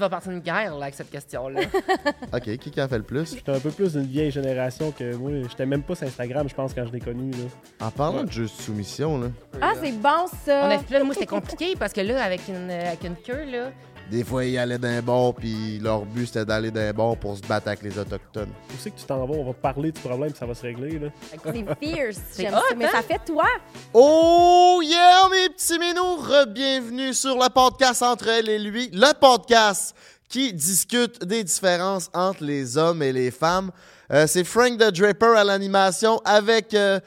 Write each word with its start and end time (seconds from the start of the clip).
tu 0.00 0.04
vas 0.04 0.08
partir 0.08 0.32
une 0.32 0.40
guerre 0.40 0.76
là, 0.76 0.84
avec 0.84 0.94
cette 0.94 1.10
question-là. 1.10 1.60
OK, 2.32 2.56
qui 2.56 2.70
qui 2.70 2.80
en 2.80 2.88
fait 2.88 2.96
le 2.96 3.04
plus? 3.04 3.34
J'étais 3.34 3.52
un 3.52 3.60
peu 3.60 3.70
plus 3.70 3.92
d'une 3.92 4.06
vieille 4.06 4.30
génération 4.30 4.92
que 4.92 5.14
moi. 5.14 5.30
J'étais 5.46 5.66
même 5.66 5.82
pas 5.82 5.94
sur 5.94 6.06
Instagram, 6.06 6.48
je 6.48 6.54
pense, 6.54 6.72
quand 6.72 6.86
je 6.86 6.92
l'ai 6.92 7.00
connu. 7.00 7.30
Là. 7.32 7.86
En 7.86 7.90
parlant 7.90 8.24
de 8.24 8.32
jeu 8.32 8.44
de 8.44 8.48
soumission, 8.48 9.20
là, 9.20 9.26
Ah, 9.60 9.72
c'est 9.82 9.92
bon, 9.92 10.26
ça! 10.46 10.62
On 10.64 10.70
a 10.70 10.78
fait, 10.78 10.98
là, 10.98 11.04
moi, 11.04 11.12
c'était 11.12 11.26
compliqué 11.26 11.74
parce 11.78 11.92
que 11.92 12.00
là, 12.00 12.24
avec 12.24 12.40
une, 12.48 12.70
avec 12.70 13.04
une 13.04 13.16
queue, 13.16 13.44
là, 13.44 13.72
des 14.10 14.24
fois, 14.24 14.44
ils 14.44 14.58
allaient 14.58 14.78
d'un 14.78 15.00
bord, 15.00 15.34
puis 15.34 15.78
leur 15.78 16.04
but, 16.04 16.26
c'était 16.26 16.44
d'aller 16.44 16.70
d'un 16.72 16.92
bord 16.92 17.16
pour 17.16 17.36
se 17.36 17.42
battre 17.42 17.68
avec 17.68 17.82
les 17.82 17.96
Autochtones. 17.96 18.50
Où 18.70 18.74
c'est 18.78 18.90
que 18.90 18.98
tu 18.98 19.04
t'en 19.06 19.24
vas? 19.24 19.34
On 19.34 19.44
va 19.44 19.52
parler 19.52 19.92
du 19.92 20.00
problème, 20.00 20.34
ça 20.34 20.46
va 20.46 20.54
se 20.54 20.62
régler. 20.62 20.98
Là. 20.98 21.08
C'est 21.30 21.78
fierce. 21.78 22.18
J'aime 22.36 22.52
ça. 22.52 22.62
Mais 22.76 22.86
hein? 22.86 22.90
ça 22.92 23.02
fait 23.02 23.20
toi. 23.24 23.46
Oh 23.94 24.80
yeah, 24.82 25.28
mes 25.30 25.48
petits 25.50 25.78
minous! 25.78 26.46
Bienvenue 26.48 27.14
sur 27.14 27.36
le 27.36 27.48
podcast 27.50 28.02
Entre 28.02 28.28
elle 28.28 28.48
et 28.48 28.58
lui, 28.58 28.90
le 28.92 29.12
podcast 29.18 29.94
qui 30.28 30.52
discute 30.52 31.24
des 31.24 31.44
différences 31.44 32.10
entre 32.12 32.42
les 32.42 32.76
hommes 32.76 33.02
et 33.02 33.12
les 33.12 33.30
femmes. 33.30 33.70
Euh, 34.12 34.26
C'est 34.26 34.44
Frank 34.44 34.76
the 34.76 34.90
Draper 34.92 35.36
à 35.36 35.44
l'animation 35.44 36.20
avec 36.24 36.74
euh, 36.74 36.98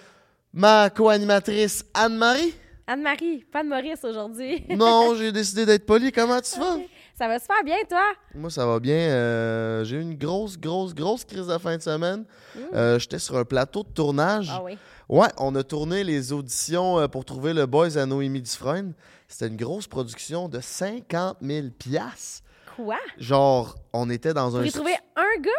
ma 0.54 0.90
co-animatrice 0.90 1.84
Anne-Marie. 1.94 2.54
Anne-Marie, 2.86 3.46
pas 3.52 3.64
de 3.64 3.70
Maurice 3.70 4.04
aujourd'hui. 4.04 4.66
Non, 4.76 5.16
j'ai 5.16 5.32
décidé 5.32 5.66
d'être 5.66 5.86
poli. 5.86 6.12
Comment 6.12 6.42
tu 6.42 6.60
vas? 6.60 6.78
Ça 7.18 7.28
va 7.28 7.40
super 7.40 7.64
bien, 7.64 7.78
toi? 7.88 8.04
Moi, 8.36 8.50
ça 8.50 8.66
va 8.66 8.80
bien. 8.80 8.96
Euh, 8.96 9.84
j'ai 9.86 9.98
eu 9.98 10.02
une 10.02 10.16
grosse, 10.18 10.58
grosse, 10.58 10.94
grosse 10.94 11.24
crise 11.24 11.48
de 11.48 11.58
fin 11.58 11.78
de 11.78 11.82
semaine. 11.82 12.26
Euh, 12.74 13.00
J'étais 13.00 13.20
sur 13.20 13.38
un 13.38 13.46
plateau 13.46 13.84
de 13.84 13.90
tournage. 13.90 14.50
Ah 14.52 14.62
oui. 14.64 14.78
Ouais, 15.08 15.28
on 15.38 15.56
a 15.56 15.64
tourné 15.64 16.04
les 16.04 16.34
auditions 16.34 17.00
euh, 17.00 17.08
pour 17.08 17.24
trouver 17.24 17.54
le 17.54 17.66
Boys 17.66 17.98
à 17.98 18.06
Noémie 18.06 18.42
Dufresne. 18.42 18.94
C'était 19.28 19.48
une 19.48 19.58
grosse 19.58 19.88
production 19.88 20.50
de 20.50 20.60
50 20.60 21.38
000 21.42 21.68
piastres. 21.78 22.44
Quoi? 22.76 22.98
Genre, 23.18 23.76
on 23.94 24.10
était 24.10 24.34
dans 24.34 24.50
Pour 24.50 24.60
un... 24.60 24.66
y 24.66 24.72
trouver 24.72 24.96
un 25.16 25.42
gars? 25.42 25.52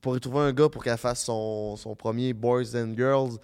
Pour 0.00 0.16
y 0.16 0.20
trouver 0.20 0.40
un 0.40 0.52
gars 0.52 0.68
pour 0.68 0.82
qu'elle 0.82 0.96
fasse 0.98 1.24
son, 1.24 1.76
son 1.76 1.94
premier 1.94 2.32
Boys 2.32 2.74
and 2.74 2.94
Girls 2.96 3.36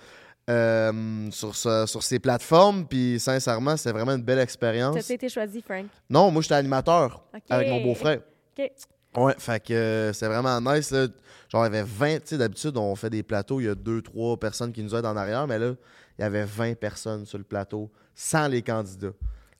euh, 0.51 1.31
sur, 1.31 1.55
ce- 1.55 1.87
sur 1.87 2.03
ces 2.03 2.19
plateformes. 2.19 2.87
Puis 2.87 3.19
sincèrement, 3.21 3.77
c'était 3.77 3.93
vraiment 3.93 4.12
une 4.15 4.23
belle 4.23 4.39
expérience. 4.41 4.97
T'as 5.07 5.15
été 5.15 5.29
choisi, 5.29 5.62
Frank. 5.62 5.87
Non, 6.11 6.31
moi, 6.31 6.43
j'étais 6.43 6.55
animateur 6.57 7.23
avec 7.51 7.69
mon 7.69 7.83
beau-frère. 7.83 8.21
OK. 8.59 8.71
Ouais, 9.17 9.34
fait 9.39 9.62
que 9.62 9.73
euh, 9.75 10.12
c'est 10.15 10.27
vraiment 10.27 10.59
nice. 10.61 10.91
Là. 10.91 11.07
Genre, 11.51 11.62
il 11.67 11.75
y 11.75 11.79
avait 11.79 11.83
20. 11.83 12.17
Tu 12.21 12.29
sais, 12.29 12.39
d'habitude, 12.39 12.77
on 12.79 12.95
fait 12.97 13.11
des 13.11 13.23
plateaux, 13.23 13.61
il 13.61 13.65
y 13.67 13.69
a 13.69 13.75
deux, 13.75 14.01
trois 14.01 14.39
personnes 14.39 14.73
qui 14.73 14.83
nous 14.83 14.95
aident 14.95 15.05
en 15.07 15.17
arrière, 15.17 15.47
mais 15.47 15.59
là, 15.59 15.75
il 16.19 16.23
y 16.23 16.25
avait 16.25 16.45
20 16.45 16.75
personnes 16.79 17.27
sur 17.27 17.37
le 17.39 17.45
plateau 17.45 17.91
sans 18.15 18.49
les 18.49 18.62
candidats. 18.62 19.12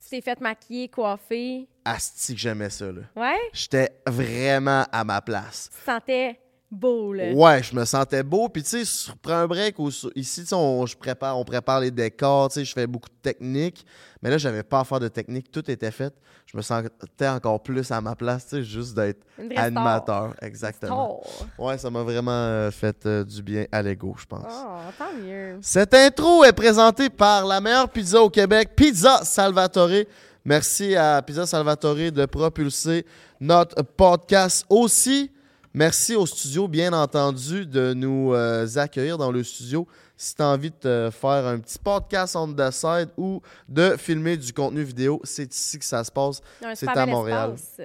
Tu 0.03 0.09
t'es 0.09 0.21
fait 0.23 0.41
maquiller, 0.41 0.89
coiffer. 0.89 1.69
Asti 1.85 2.35
que 2.35 2.41
j'aimais 2.41 2.71
ça, 2.71 2.87
là. 2.87 3.03
Ouais? 3.15 3.39
J'étais 3.53 3.91
vraiment 4.07 4.85
à 4.91 5.05
ma 5.05 5.21
place. 5.21 5.69
Tu 5.71 5.85
sentais 5.85 6.39
beau, 6.73 7.13
là. 7.13 7.33
Ouais, 7.33 7.63
je 7.63 7.75
me 7.75 7.85
sentais 7.85 8.23
beau. 8.23 8.49
Puis, 8.49 8.63
tu 8.63 8.85
sais, 8.85 9.13
Prends 9.23 9.35
un 9.35 9.47
break, 9.47 9.79
ou 9.79 9.91
sur- 9.91 10.11
ici, 10.17 10.45
on, 10.53 10.85
je 10.87 10.97
prépare, 10.97 11.39
on 11.39 11.45
prépare 11.45 11.81
les 11.81 11.91
décors, 11.91 12.49
tu 12.49 12.55
sais, 12.55 12.65
je 12.65 12.73
fais 12.73 12.87
beaucoup 12.87 13.09
de 13.09 13.15
techniques. 13.23 13.85
Mais 14.23 14.31
là, 14.31 14.39
j'avais 14.39 14.63
pas 14.63 14.81
à 14.81 14.85
faire 14.85 15.01
de 15.01 15.09
technique, 15.09 15.51
tout 15.51 15.69
était 15.71 15.91
fait. 15.91 16.13
Je 16.47 16.57
me 16.57 16.63
sentais 16.63 17.29
encore 17.29 17.63
plus 17.63 17.91
à 17.91 18.01
ma 18.01 18.15
place, 18.15 18.47
tu 18.49 18.57
sais, 18.57 18.63
juste 18.63 18.95
d'être 18.95 19.25
star. 19.35 19.65
animateur. 19.65 20.35
Exactement. 20.43 21.23
Star. 21.25 21.49
Ouais, 21.59 21.79
ça 21.79 21.89
m'a 21.91 22.03
vraiment 22.03 22.31
euh, 22.33 22.71
fait 22.71 23.07
euh, 23.07 23.25
du 23.25 23.43
bien 23.43 23.65
à 23.73 23.81
l'ego, 23.83 24.15
je 24.19 24.27
pense. 24.27 24.45
Oh, 24.49 24.79
tant 24.99 25.13
mieux. 25.23 25.59
Cette 25.63 25.95
intro 25.95 26.45
est 26.45 26.53
présentée 26.53 27.09
par 27.11 27.47
la 27.47 27.61
meilleure 27.61 27.89
pizza 27.89 28.21
au 28.21 28.29
Québec, 28.31 28.71
Pizza 28.77 29.21
Salvatore. 29.25 30.05
Merci 30.45 30.97
à 30.97 31.23
Pizza 31.23 31.47
Salvatore 31.47 31.95
de 32.13 32.27
propulser 32.27 33.07
notre 33.41 33.83
podcast 33.83 34.67
aussi. 34.69 35.31
Merci 35.75 36.15
au 36.15 36.27
studio, 36.27 36.69
bien 36.69 36.93
entendu, 36.93 37.65
de 37.65 37.95
nous 37.95 38.35
euh, 38.35 38.67
accueillir 38.77 39.17
dans 39.17 39.33
le 39.33 39.43
studio. 39.43 39.89
Si 40.19 40.35
tu 40.35 40.43
as 40.43 40.49
envie 40.49 40.71
de 40.71 40.77
te 40.77 41.11
faire 41.11 41.47
un 41.47 41.59
petit 41.61 41.79
podcast 41.79 42.37
on 42.37 42.53
the 42.53 42.71
side 42.71 43.09
ou 43.17 43.41
de 43.69 43.97
filmer 43.97 44.37
du 44.37 44.53
contenu 44.53 44.83
vidéo, 44.83 45.21
c'est 45.25 45.55
ici 45.55 45.79
que 45.79 45.85
ça 45.85 46.05
se 46.05 46.13
passe. 46.13 46.43
C'est 46.75 46.89
à 46.89 47.07
Montréal. 47.07 47.55
espace. 47.55 47.81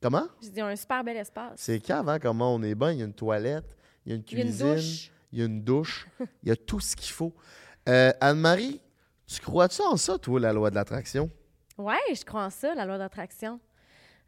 Comment? 0.00 0.26
Je 0.42 0.48
dis 0.48 0.60
un 0.60 0.74
super 0.74 1.04
bel 1.04 1.18
espace. 1.18 1.52
C'est 1.56 1.80
cave, 1.80 2.08
hein, 2.08 2.18
comment 2.18 2.54
on 2.54 2.62
est 2.62 2.74
bien. 2.74 2.92
Il 2.92 2.98
y 3.00 3.02
a 3.02 3.04
une 3.04 3.12
toilette, 3.12 3.76
il 4.06 4.12
y 4.12 4.12
a 4.12 4.16
une 4.16 4.24
Il 4.30 4.38
y 4.38 4.40
a 4.40 4.44
une 4.44 4.48
cuisine, 4.50 4.74
douche. 4.74 5.10
il 5.32 5.38
y 5.38 5.42
a 5.42 5.44
une 5.44 5.62
douche, 5.62 6.08
il 6.42 6.48
y 6.48 6.52
a 6.52 6.56
tout 6.56 6.80
ce 6.80 6.96
qu'il 6.96 7.12
faut. 7.12 7.34
Euh, 7.90 8.10
Anne-Marie, 8.22 8.80
tu 9.26 9.40
crois-tu 9.42 9.82
en 9.82 9.98
ça, 9.98 10.16
toi, 10.18 10.40
la 10.40 10.54
loi 10.54 10.70
de 10.70 10.76
l'attraction? 10.76 11.30
Ouais, 11.76 11.96
je 12.14 12.24
crois 12.24 12.46
en 12.46 12.50
ça, 12.50 12.74
la 12.74 12.86
loi 12.86 12.96
d'attraction. 12.96 13.60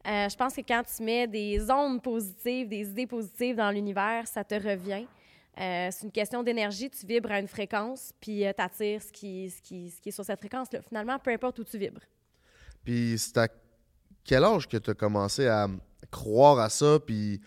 Euh, 0.06 0.28
je 0.28 0.37
pense 0.37 0.55
que 0.55 0.62
quand 0.62 0.83
tu 0.97 1.03
mets 1.03 1.27
des 1.27 1.71
ondes 1.71 2.03
positives, 2.03 2.69
des 2.69 2.88
idées 2.88 3.06
positives 3.06 3.56
dans 3.56 3.71
l'univers, 3.71 4.27
ça 4.27 4.43
te 4.44 4.55
revient. 4.55 5.06
Euh, 5.59 5.88
c'est 5.91 6.05
une 6.05 6.12
question 6.12 6.43
d'énergie. 6.43 6.88
Tu 6.88 7.05
vibres 7.05 7.31
à 7.33 7.38
une 7.38 7.49
fréquence, 7.49 8.12
puis 8.19 8.39
tu 8.56 8.62
attires 8.62 9.03
ce 9.03 9.12
qui, 9.12 9.50
ce, 9.50 9.60
qui, 9.60 9.91
ce 9.91 10.00
qui 10.00 10.09
est 10.09 10.12
sur 10.12 10.25
cette 10.25 10.39
fréquence-là. 10.39 10.81
Finalement, 10.83 11.19
peu 11.19 11.31
importe 11.31 11.59
où 11.59 11.65
tu 11.65 11.77
vibres. 11.77 12.00
Puis 12.83 13.16
c'est 13.19 13.37
à 13.37 13.49
quel 14.25 14.43
âge 14.44 14.66
que 14.66 14.78
tu 14.78 14.91
as 14.91 14.94
commencé 14.94 15.47
à 15.47 15.69
croire 16.10 16.59
à 16.60 16.71
ça, 16.71 16.99
puis 17.05 17.41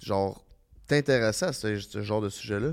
genre 0.00 0.44
t'intéresser 0.88 1.44
à 1.46 1.52
ce, 1.52 1.78
ce 1.78 2.02
genre 2.02 2.20
de 2.20 2.28
sujet-là? 2.28 2.72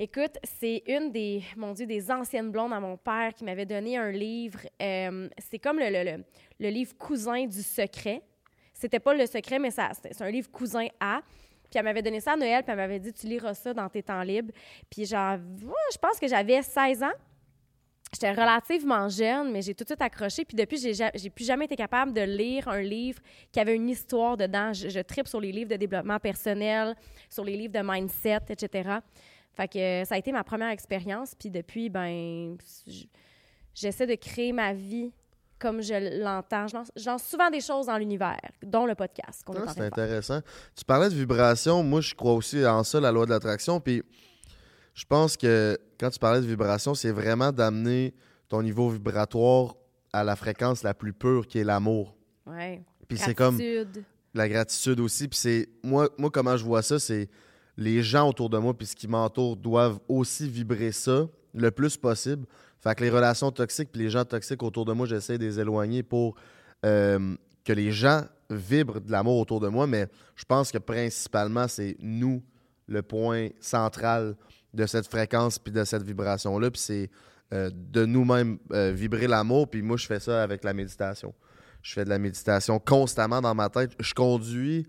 Écoute, 0.00 0.38
c'est 0.44 0.84
une 0.86 1.10
des, 1.10 1.42
mon 1.56 1.72
Dieu, 1.72 1.84
des 1.84 2.08
anciennes 2.12 2.52
blondes 2.52 2.72
à 2.72 2.78
mon 2.78 2.96
père 2.96 3.34
qui 3.34 3.42
m'avait 3.42 3.66
donné 3.66 3.96
un 3.96 4.12
livre. 4.12 4.60
euh, 4.80 5.28
c'est 5.50 5.58
comme 5.58 5.80
le, 5.80 5.90
le- 5.90 6.04
le- 6.18 6.24
le 6.60 6.68
livre 6.68 6.96
cousin 6.96 7.44
du 7.46 7.60
secret. 7.62 8.22
C'était 8.78 9.00
pas 9.00 9.12
le 9.12 9.26
secret, 9.26 9.58
mais 9.58 9.70
c'est 9.72 10.22
un 10.22 10.30
livre 10.30 10.48
cousin 10.52 10.86
à. 11.00 11.20
Puis 11.68 11.78
elle 11.78 11.84
m'avait 11.84 12.00
donné 12.00 12.20
ça 12.20 12.32
à 12.32 12.36
Noël, 12.36 12.62
puis 12.62 12.70
elle 12.70 12.76
m'avait 12.78 13.00
dit, 13.00 13.12
tu 13.12 13.26
liras 13.26 13.52
ça 13.54 13.74
dans 13.74 13.88
tes 13.88 14.02
temps 14.04 14.22
libres. 14.22 14.52
Puis 14.88 15.04
genre, 15.04 15.36
je 15.92 15.98
pense 15.98 16.18
que 16.20 16.28
j'avais 16.28 16.62
16 16.62 17.02
ans. 17.02 17.12
J'étais 18.12 18.30
relativement 18.30 19.08
jeune, 19.08 19.50
mais 19.52 19.60
j'ai 19.62 19.74
tout 19.74 19.82
de 19.84 19.88
suite 19.90 20.00
accroché. 20.00 20.44
Puis 20.44 20.56
depuis, 20.56 20.78
j'ai 20.78 20.94
ja- 20.94 21.10
j'ai 21.14 21.28
plus 21.28 21.44
jamais 21.44 21.64
été 21.66 21.76
capable 21.76 22.12
de 22.14 22.22
lire 22.22 22.68
un 22.68 22.80
livre 22.80 23.20
qui 23.52 23.58
avait 23.60 23.74
une 23.74 23.88
histoire 23.90 24.36
dedans. 24.36 24.72
Je, 24.72 24.88
je 24.88 25.00
tripe 25.00 25.26
sur 25.28 25.40
les 25.40 25.50
livres 25.52 25.68
de 25.70 25.76
développement 25.76 26.18
personnel, 26.20 26.94
sur 27.28 27.44
les 27.44 27.56
livres 27.56 27.74
de 27.74 27.80
mindset, 27.84 28.38
etc. 28.48 28.90
Fait 29.52 29.68
que 29.68 30.04
ça 30.08 30.14
a 30.14 30.18
été 30.18 30.30
ma 30.32 30.44
première 30.44 30.70
expérience. 30.70 31.34
Puis 31.34 31.50
depuis, 31.50 31.90
ben, 31.90 32.56
j'essaie 33.74 34.06
de 34.06 34.14
créer 34.14 34.52
ma 34.52 34.72
vie 34.72 35.12
comme 35.58 35.82
je 35.82 36.22
l'entends. 36.22 36.66
Je 36.68 37.06
lance, 37.06 37.22
souvent 37.22 37.50
des 37.50 37.60
choses 37.60 37.86
dans 37.86 37.98
l'univers, 37.98 38.38
dont 38.62 38.86
le 38.86 38.94
podcast 38.94 39.44
Ah, 39.48 39.72
c'est 39.74 39.80
intéressant. 39.80 40.40
Tu 40.74 40.84
parlais 40.84 41.08
de 41.08 41.14
vibration. 41.14 41.82
Moi, 41.82 42.00
je 42.00 42.14
crois 42.14 42.34
aussi 42.34 42.64
en 42.66 42.84
ça, 42.84 43.00
la 43.00 43.12
loi 43.12 43.26
de 43.26 43.30
l'attraction. 43.30 43.80
Puis 43.80 44.02
je 44.94 45.04
pense 45.04 45.36
que 45.36 45.78
quand 45.98 46.10
tu 46.10 46.18
parlais 46.18 46.40
de 46.40 46.46
vibration, 46.46 46.94
c'est 46.94 47.10
vraiment 47.10 47.52
d'amener 47.52 48.14
ton 48.48 48.62
niveau 48.62 48.88
vibratoire 48.90 49.74
à 50.12 50.24
la 50.24 50.36
fréquence 50.36 50.82
la 50.82 50.94
plus 50.94 51.12
pure 51.12 51.46
qui 51.46 51.58
est 51.58 51.64
l'amour. 51.64 52.16
Ouais. 52.46 52.82
Puis 53.08 53.18
c'est 53.18 53.34
comme 53.34 53.58
Gratitude. 53.58 54.04
la 54.34 54.48
gratitude 54.48 55.00
aussi. 55.00 55.28
Puis 55.28 55.38
c'est 55.38 55.68
moi, 55.82 56.08
moi, 56.18 56.30
comment 56.30 56.56
je 56.56 56.64
vois 56.64 56.82
ça, 56.82 56.98
c'est 56.98 57.28
les 57.76 58.02
gens 58.02 58.28
autour 58.28 58.50
de 58.50 58.58
moi 58.58 58.76
puis 58.76 58.86
ce 58.86 58.96
qui 58.96 59.06
m'entoure 59.06 59.56
doivent 59.56 60.00
aussi 60.08 60.48
vibrer 60.48 60.92
ça 60.92 61.28
le 61.54 61.70
plus 61.70 61.96
possible. 61.96 62.44
Fait 62.88 62.94
que 62.94 63.04
les 63.04 63.10
relations 63.10 63.50
toxiques 63.50 63.90
puis 63.92 64.00
les 64.00 64.08
gens 64.08 64.24
toxiques 64.24 64.62
autour 64.62 64.86
de 64.86 64.94
moi, 64.94 65.06
j'essaie 65.06 65.36
de 65.36 65.44
les 65.44 65.60
éloigner 65.60 66.02
pour 66.02 66.36
euh, 66.86 67.36
que 67.62 67.74
les 67.74 67.92
gens 67.92 68.22
vibrent 68.48 69.02
de 69.02 69.12
l'amour 69.12 69.36
autour 69.36 69.60
de 69.60 69.68
moi. 69.68 69.86
Mais 69.86 70.08
je 70.36 70.44
pense 70.46 70.72
que 70.72 70.78
principalement, 70.78 71.68
c'est 71.68 71.96
nous 72.00 72.42
le 72.86 73.02
point 73.02 73.48
central 73.60 74.36
de 74.72 74.86
cette 74.86 75.06
fréquence 75.06 75.58
puis 75.58 75.70
de 75.70 75.84
cette 75.84 76.02
vibration-là. 76.02 76.70
Puis 76.70 76.80
c'est 76.80 77.10
euh, 77.52 77.70
de 77.74 78.06
nous-mêmes 78.06 78.58
euh, 78.72 78.90
vibrer 78.90 79.26
l'amour. 79.26 79.68
Puis 79.68 79.82
moi, 79.82 79.98
je 79.98 80.06
fais 80.06 80.20
ça 80.20 80.42
avec 80.42 80.64
la 80.64 80.72
méditation. 80.72 81.34
Je 81.82 81.92
fais 81.92 82.06
de 82.06 82.08
la 82.08 82.18
méditation 82.18 82.78
constamment 82.78 83.42
dans 83.42 83.54
ma 83.54 83.68
tête. 83.68 83.92
Je 84.00 84.14
conduis, 84.14 84.86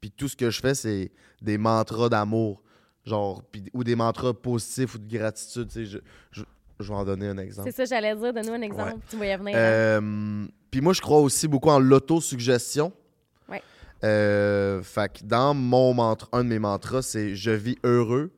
puis 0.00 0.10
tout 0.10 0.26
ce 0.26 0.34
que 0.34 0.50
je 0.50 0.60
fais, 0.60 0.74
c'est 0.74 1.12
des 1.40 1.58
mantras 1.58 2.08
d'amour. 2.08 2.60
Genre, 3.04 3.40
ou 3.72 3.84
des 3.84 3.94
mantras 3.94 4.34
positifs 4.34 4.96
ou 4.96 4.98
de 4.98 5.06
gratitude. 5.06 5.70
Je 6.80 6.88
vais 6.88 6.94
en 6.98 7.04
donner 7.04 7.28
un 7.28 7.38
exemple. 7.38 7.70
C'est 7.70 7.76
ça, 7.76 7.84
j'allais 7.84 8.14
dire. 8.14 8.32
Donne-nous 8.32 8.52
un 8.52 8.62
exemple. 8.62 8.94
Tu 9.08 9.16
y 9.16 9.18
venir. 9.18 9.38
hein? 9.38 9.52
Euh, 9.54 10.46
puis 10.70 10.80
moi, 10.80 10.92
je 10.92 11.00
crois 11.00 11.20
aussi 11.20 11.48
beaucoup 11.48 11.70
en 11.70 11.78
l'autosuggestion. 11.78 12.92
Ouais. 13.48 13.62
Euh, 14.04 14.82
fait 14.82 15.12
que 15.20 15.24
dans 15.24 15.54
mon 15.54 15.94
mantra, 15.94 16.28
un 16.32 16.44
de 16.44 16.48
mes 16.48 16.58
mantras, 16.58 17.02
c'est 17.02 17.34
Je 17.34 17.50
vis 17.50 17.78
heureux, 17.84 18.30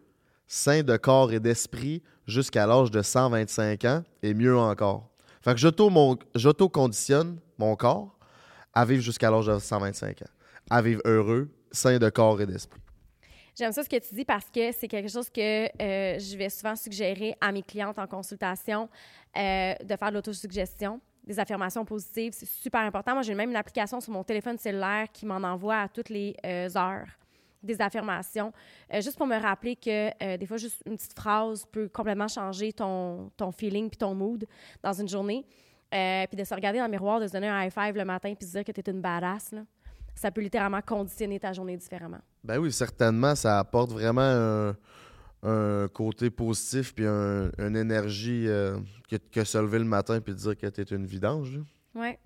sain 0.46 0.82
de 0.82 0.96
corps 0.96 1.32
et 1.32 1.40
d'esprit 1.40 2.02
jusqu'à 2.26 2.66
l'âge 2.66 2.90
de 2.90 3.02
125 3.02 3.84
ans 3.84 4.02
et 4.22 4.34
mieux 4.34 4.56
encore. 4.56 5.08
Fait 5.42 5.54
que 5.54 5.60
j'auto-conditionne 6.34 7.38
mon 7.58 7.74
corps 7.76 8.18
à 8.74 8.84
vivre 8.84 9.02
jusqu'à 9.02 9.30
l'âge 9.30 9.46
de 9.46 9.58
125 9.58 10.22
ans. 10.22 10.26
À 10.70 10.82
vivre 10.82 11.00
heureux, 11.04 11.48
sain 11.72 11.98
de 11.98 12.08
corps 12.10 12.40
et 12.40 12.46
d'esprit. 12.46 12.80
J'aime 13.58 13.72
ça 13.72 13.82
ce 13.82 13.88
que 13.88 13.98
tu 13.98 14.14
dis 14.14 14.24
parce 14.24 14.48
que 14.50 14.70
c'est 14.70 14.86
quelque 14.86 15.08
chose 15.08 15.28
que 15.28 15.40
euh, 15.40 16.16
je 16.16 16.36
vais 16.36 16.48
souvent 16.48 16.76
suggérer 16.76 17.34
à 17.40 17.50
mes 17.50 17.64
clientes 17.64 17.98
en 17.98 18.06
consultation 18.06 18.88
euh, 19.36 19.74
de 19.82 19.96
faire 19.96 20.10
de 20.10 20.14
l'autosuggestion, 20.14 21.00
des 21.24 21.40
affirmations 21.40 21.84
positives, 21.84 22.32
c'est 22.36 22.46
super 22.46 22.82
important. 22.82 23.14
Moi, 23.14 23.22
j'ai 23.22 23.34
même 23.34 23.50
une 23.50 23.56
application 23.56 24.00
sur 24.00 24.12
mon 24.12 24.22
téléphone 24.22 24.58
cellulaire 24.58 25.10
qui 25.12 25.26
m'en 25.26 25.42
envoie 25.42 25.76
à 25.80 25.88
toutes 25.88 26.08
les 26.08 26.36
euh, 26.46 26.68
heures 26.76 27.08
des 27.60 27.80
affirmations, 27.80 28.52
juste 29.00 29.18
pour 29.18 29.26
me 29.26 29.36
rappeler 29.36 29.74
que 29.74 30.36
des 30.36 30.46
fois, 30.46 30.58
juste 30.58 30.80
une 30.86 30.94
petite 30.94 31.14
phrase 31.14 31.66
peut 31.72 31.88
complètement 31.88 32.28
changer 32.28 32.72
ton, 32.72 33.32
ton 33.36 33.50
feeling 33.50 33.90
puis 33.90 33.98
ton 33.98 34.14
mood 34.14 34.46
dans 34.80 34.92
une 34.92 35.08
journée. 35.08 35.44
Puis 35.90 36.36
de 36.36 36.44
se 36.44 36.54
regarder 36.54 36.78
dans 36.78 36.84
le 36.84 36.92
miroir, 36.92 37.18
de 37.18 37.26
se 37.26 37.32
donner 37.32 37.48
un 37.48 37.64
high 37.64 37.72
five 37.72 37.96
le 37.96 38.04
matin 38.04 38.32
puis 38.36 38.46
de 38.46 38.48
se 38.48 38.56
dire 38.58 38.64
que 38.64 38.70
tu 38.70 38.80
es 38.80 38.92
une 38.92 39.00
badass, 39.00 39.50
là, 39.50 39.62
ça 40.18 40.30
peut 40.30 40.40
littéralement 40.40 40.80
conditionner 40.82 41.38
ta 41.40 41.52
journée 41.52 41.76
différemment. 41.76 42.20
Ben 42.44 42.58
oui, 42.58 42.72
certainement, 42.72 43.34
ça 43.34 43.58
apporte 43.58 43.92
vraiment 43.92 44.20
un, 44.22 44.76
un 45.42 45.88
côté 45.88 46.30
positif 46.30 46.94
puis 46.94 47.06
un- 47.06 47.50
une 47.58 47.76
énergie 47.76 48.46
euh, 48.48 48.78
que, 49.08 49.16
que 49.16 49.44
se 49.44 49.58
lever 49.58 49.78
le 49.78 49.84
matin 49.84 50.20
puis 50.20 50.34
dire 50.34 50.56
que 50.56 50.66
tu 50.66 50.80
es 50.80 50.84
une 50.84 51.06
vidange. 51.06 51.58
Oui. 51.94 52.16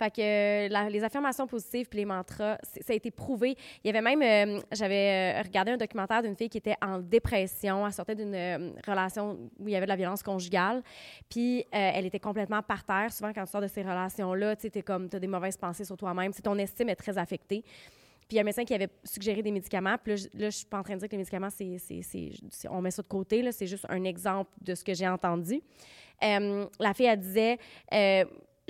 Fait 0.00 0.10
que 0.10 0.22
euh, 0.22 0.88
les 0.88 1.04
affirmations 1.04 1.46
positives 1.46 1.86
puis 1.86 1.98
les 1.98 2.04
mantras, 2.06 2.56
ça 2.62 2.94
a 2.94 2.96
été 2.96 3.10
prouvé. 3.10 3.54
Il 3.84 3.88
y 3.88 3.90
avait 3.90 4.00
même, 4.00 4.22
euh, 4.22 4.58
j'avais 4.72 5.36
euh, 5.36 5.42
regardé 5.42 5.72
un 5.72 5.76
documentaire 5.76 6.22
d'une 6.22 6.34
fille 6.34 6.48
qui 6.48 6.56
était 6.56 6.76
en 6.80 7.00
dépression. 7.00 7.86
Elle 7.86 7.92
sortait 7.92 8.14
d'une 8.14 8.72
relation 8.86 9.38
où 9.58 9.68
il 9.68 9.72
y 9.72 9.76
avait 9.76 9.84
de 9.84 9.90
la 9.90 9.96
violence 9.96 10.22
conjugale. 10.22 10.82
Puis 11.28 11.66
elle 11.70 12.06
était 12.06 12.18
complètement 12.18 12.62
par 12.62 12.82
terre. 12.82 13.12
Souvent, 13.12 13.30
quand 13.34 13.44
tu 13.44 13.50
sors 13.50 13.60
de 13.60 13.66
ces 13.66 13.82
relations-là, 13.82 14.56
tu 14.56 14.70
sais, 14.72 14.82
comme, 14.82 15.10
t'as 15.10 15.18
des 15.18 15.26
mauvaises 15.26 15.58
pensées 15.58 15.84
sur 15.84 15.98
toi-même. 15.98 16.32
Ton 16.32 16.56
estime 16.56 16.88
est 16.88 16.96
très 16.96 17.18
affectée. 17.18 17.62
Puis 17.62 18.30
il 18.30 18.34
y 18.36 18.38
a 18.38 18.40
un 18.40 18.44
médecin 18.44 18.64
qui 18.64 18.72
avait 18.72 18.88
suggéré 19.04 19.42
des 19.42 19.50
médicaments. 19.50 19.96
Puis 20.02 20.14
là, 20.14 20.22
là, 20.32 20.50
je 20.50 20.56
suis 20.56 20.66
pas 20.66 20.78
en 20.78 20.82
train 20.82 20.94
de 20.94 21.00
dire 21.00 21.08
que 21.08 21.12
les 21.12 21.18
médicaments, 21.18 21.50
c'est, 21.50 21.76
on 22.70 22.80
met 22.80 22.90
ça 22.90 23.02
de 23.02 23.08
côté. 23.08 23.46
C'est 23.52 23.66
juste 23.66 23.84
un 23.90 24.04
exemple 24.04 24.50
de 24.62 24.74
ce 24.74 24.82
que 24.82 24.94
j'ai 24.94 25.08
entendu. 25.08 25.60
La 26.22 26.94
fille, 26.94 27.06
elle 27.06 27.20
disait, 27.20 27.58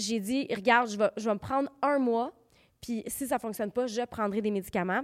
j'ai 0.00 0.20
dit, 0.20 0.47
regarde, 0.55 0.91
je 0.91 0.97
vais, 0.97 1.35
me 1.35 1.38
prendre 1.38 1.70
un 1.82 1.99
mois, 1.99 2.32
puis 2.81 3.02
si 3.06 3.26
ça 3.26 3.38
fonctionne 3.38 3.70
pas, 3.70 3.87
je 3.87 4.02
prendrai 4.06 4.41
des 4.41 4.50
médicaments. 4.50 5.02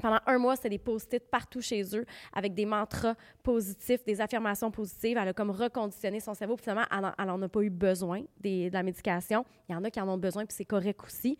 Pendant 0.00 0.18
un 0.26 0.38
mois, 0.38 0.56
c'était 0.56 0.68
des 0.68 0.78
post-it 0.78 1.22
partout 1.30 1.62
chez 1.62 1.82
eux 1.96 2.04
avec 2.34 2.54
des 2.54 2.66
mantras 2.66 3.14
positifs, 3.42 4.04
des 4.04 4.20
affirmations 4.20 4.70
positives. 4.70 5.16
Elle 5.16 5.28
a 5.28 5.32
comme 5.32 5.50
reconditionné 5.50 6.20
son 6.20 6.34
cerveau. 6.34 6.56
Finalement, 6.58 6.84
elle 7.18 7.26
n'en 7.26 7.40
a 7.40 7.48
pas 7.48 7.62
eu 7.62 7.70
besoin 7.70 8.22
de 8.42 8.70
la 8.70 8.82
médication. 8.82 9.46
Il 9.68 9.72
y 9.72 9.74
en 9.74 9.82
a 9.84 9.90
qui 9.90 9.98
en 9.98 10.08
ont 10.08 10.18
besoin, 10.18 10.44
puis 10.44 10.54
c'est 10.54 10.66
correct 10.66 11.00
aussi. 11.02 11.38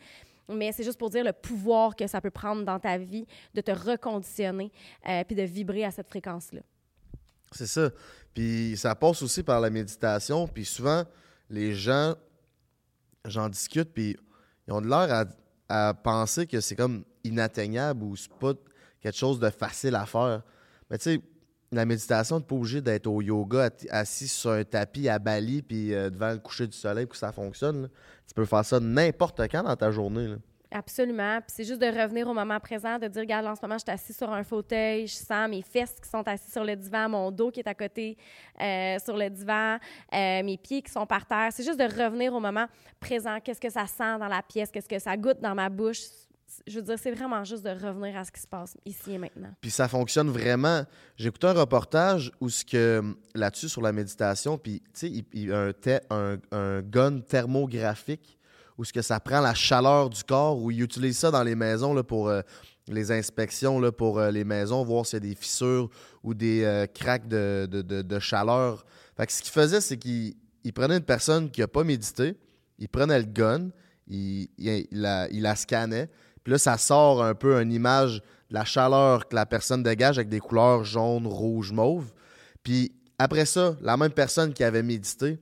Mais 0.49 0.73
c'est 0.73 0.85
juste 0.85 0.99
pour 0.99 1.11
dire 1.11 1.25
le 1.25 1.33
pouvoir 1.33 1.97
que 1.97 2.07
ça 2.07 2.21
peut 2.21 2.31
prendre 2.31 2.65
dans 2.65 2.79
ta 2.79 2.97
vie 2.97 3.27
de 3.53 3.61
te 3.61 3.73
reconditionner 3.73 4.73
euh, 5.09 5.25
puis 5.25 5.37
de 5.37 5.43
vibrer 5.43 5.85
à 5.85 5.91
cette 5.91 6.09
fréquence-là. 6.09 6.61
C'est 7.53 7.67
ça. 7.67 7.91
Puis 8.33 8.77
ça 8.77 8.95
passe 8.95 9.23
aussi 9.23 9.43
par 9.43 9.61
la 9.61 9.71
méditation. 9.71 10.47
Puis 10.47 10.65
souvent, 10.65 11.05
les 11.51 11.75
gens, 11.75 12.15
j'en 13.27 13.49
discute, 13.49 13.93
puis 13.93 14.17
ils 14.67 14.73
ont 14.73 14.81
de 14.81 14.89
l'air 14.89 15.27
à, 15.69 15.95
penser 15.95 16.47
que 16.47 16.61
c'est 16.61 16.77
comme 16.77 17.05
inatteignable 17.25 18.05
ou 18.05 18.17
c'est 18.17 18.33
pas 18.33 18.53
quelque 19.01 19.17
chose 19.17 19.41
de 19.41 19.51
facile 19.51 19.97
à 19.97 20.07
faire. 20.07 20.43
Mais 20.91 20.99
tu 20.99 21.05
sais, 21.05 21.21
la 21.73 21.85
méditation, 21.85 22.37
tu 22.37 22.43
n'es 22.43 22.47
pas 22.47 22.55
obligé 22.55 22.81
d'être 22.81 23.09
au 23.09 23.21
yoga 23.21 23.71
assis 23.91 24.29
sur 24.29 24.51
un 24.51 24.63
tapis 24.63 25.09
à 25.09 25.19
Bali 25.19 25.63
puis 25.63 25.93
euh, 25.93 26.09
devant 26.11 26.31
le 26.31 26.39
coucher 26.39 26.69
du 26.69 26.77
soleil 26.77 27.07
pour 27.07 27.13
que 27.13 27.19
ça 27.19 27.33
fonctionne. 27.33 27.89
Tu 28.29 28.35
peux 28.35 28.45
faire 28.45 28.65
ça 28.65 28.79
n'importe 28.79 29.41
quand 29.51 29.65
dans 29.65 29.75
ta 29.75 29.91
journée. 29.91 30.37
Absolument. 30.77 31.39
Puis 31.41 31.55
c'est 31.57 31.65
juste 31.65 31.81
de 31.81 31.87
revenir 31.87 32.29
au 32.29 32.35
moment 32.35 32.61
présent, 32.61 32.99
de 32.99 33.09
dire, 33.09 33.23
regarde, 33.23 33.47
en 33.47 33.55
ce 33.55 33.63
moment, 33.63 33.79
je 33.79 33.85
suis 33.85 33.91
assis 33.91 34.13
sur 34.13 34.31
un 34.31 34.45
fauteuil, 34.45 35.07
je 35.07 35.15
sens 35.15 35.49
mes 35.49 35.63
fesses 35.63 35.95
qui 36.03 36.07
sont 36.07 36.23
assises 36.29 36.53
sur 36.53 36.65
le 36.65 36.77
divan, 36.77 37.09
mon 37.09 37.31
dos 37.31 37.51
qui 37.51 37.61
est 37.61 37.69
à 37.69 37.73
côté 37.73 38.19
euh, 38.61 38.99
sur 39.03 39.17
le 39.17 39.31
divan, 39.31 39.79
euh, 40.13 40.43
mes 40.43 40.59
pieds 40.59 40.83
qui 40.83 40.93
sont 40.93 41.07
par 41.07 41.25
terre. 41.25 41.49
C'est 41.51 41.65
juste 41.65 41.79
de 41.79 41.85
revenir 41.85 42.35
au 42.35 42.41
moment 42.41 42.67
présent. 43.01 43.39
Qu'est-ce 43.43 43.61
que 43.61 43.71
ça 43.71 43.87
sent 43.87 44.19
dans 44.19 44.29
la 44.29 44.43
pièce? 44.43 44.71
Qu'est-ce 44.71 44.89
que 44.89 44.99
ça 44.99 45.17
goûte 45.17 45.41
dans 45.41 45.55
ma 45.55 45.71
bouche? 45.71 46.01
Je 46.67 46.77
veux 46.77 46.83
dire, 46.83 46.99
c'est 46.99 47.11
vraiment 47.11 47.43
juste 47.43 47.65
de 47.65 47.71
revenir 47.71 48.15
à 48.15 48.25
ce 48.25 48.31
qui 48.31 48.41
se 48.43 48.47
passe 48.47 48.77
ici 48.85 49.13
et 49.13 49.19
maintenant. 49.19 49.53
Puis 49.63 49.71
ça 49.71 49.89
fonctionne 49.89 50.29
vraiment. 50.29 50.83
J'ai 51.17 51.29
écouté 51.29 51.47
un 51.47 51.55
reportage 51.55 52.31
où 52.39 52.51
ce 52.51 52.67
que 52.67 53.03
là-dessus 53.35 53.71
sur 53.71 53.81
la 53.81 53.93
méditation, 53.93 54.59
puis 54.59 54.81
tu 54.81 54.91
sais, 54.93 55.25
il, 55.33 55.49
y 55.49 55.51
a 55.51 55.73
un, 56.11 56.37
un 56.53 56.83
gun 56.83 57.21
thermographique 57.21 58.36
où 58.79 58.85
ce 58.85 58.93
que 58.93 59.03
ça 59.03 59.21
prend 59.21 59.41
la 59.41 59.55
chaleur 59.55 60.11
du 60.11 60.23
corps, 60.23 60.61
où 60.61 60.71
ils 60.71 60.83
utilisent 60.83 61.19
ça 61.19 61.31
dans 61.31 61.43
les 61.43 61.55
maisons 61.55 62.03
pour 62.03 62.29
euh, 62.29 62.43
les 62.89 63.11
inspections 63.11 63.81
pour 63.93 64.19
euh, 64.19 64.31
les 64.31 64.45
maisons, 64.45 64.85
voir 64.85 65.07
s'il 65.07 65.23
y 65.23 65.27
a 65.27 65.29
des 65.29 65.35
fissures 65.35 65.89
ou 66.23 66.35
des 66.35 66.65
euh, 66.65 66.87
cracks 66.87 67.29
de, 67.29 68.19
chaleur. 68.21 68.85
Fait 69.17 69.31
ce 69.31 69.43
qu'il 69.43 69.53
faisait, 69.53 69.81
c'est 69.81 69.97
qu'il 69.97 70.35
il 70.65 70.73
prenait 70.73 70.97
une 70.97 71.05
personne 71.05 71.51
qui 71.51 71.61
n'a 71.61 71.69
pas 71.69 71.85
médité, 71.85 72.37
il 72.79 72.89
prenait 72.89 73.19
le 73.19 73.25
gun, 73.25 73.71
il, 74.09 74.49
la, 74.93 75.29
il 75.31 75.43
puis 76.47 76.53
là, 76.53 76.59
ça 76.59 76.79
sort 76.79 77.25
un 77.25 77.35
peu 77.35 77.61
une 77.61 77.73
image 77.73 78.23
de 78.51 78.55
la 78.55 78.65
chaleur 78.65 79.27
que 79.27 79.35
la 79.35 79.47
personne 79.47 79.83
dégage 79.83 80.17
avec 80.17 80.29
des 80.29 80.39
couleurs 80.39 80.85
jaune, 80.85 81.27
rouge, 81.27 81.73
mauve. 81.73 82.13
Puis 82.63 82.93
après 83.19 83.47
ça, 83.47 83.75
la 83.81 83.97
même 83.97 84.13
personne 84.13 84.53
qui 84.53 84.63
avait 84.63 84.85
médité, 84.85 85.41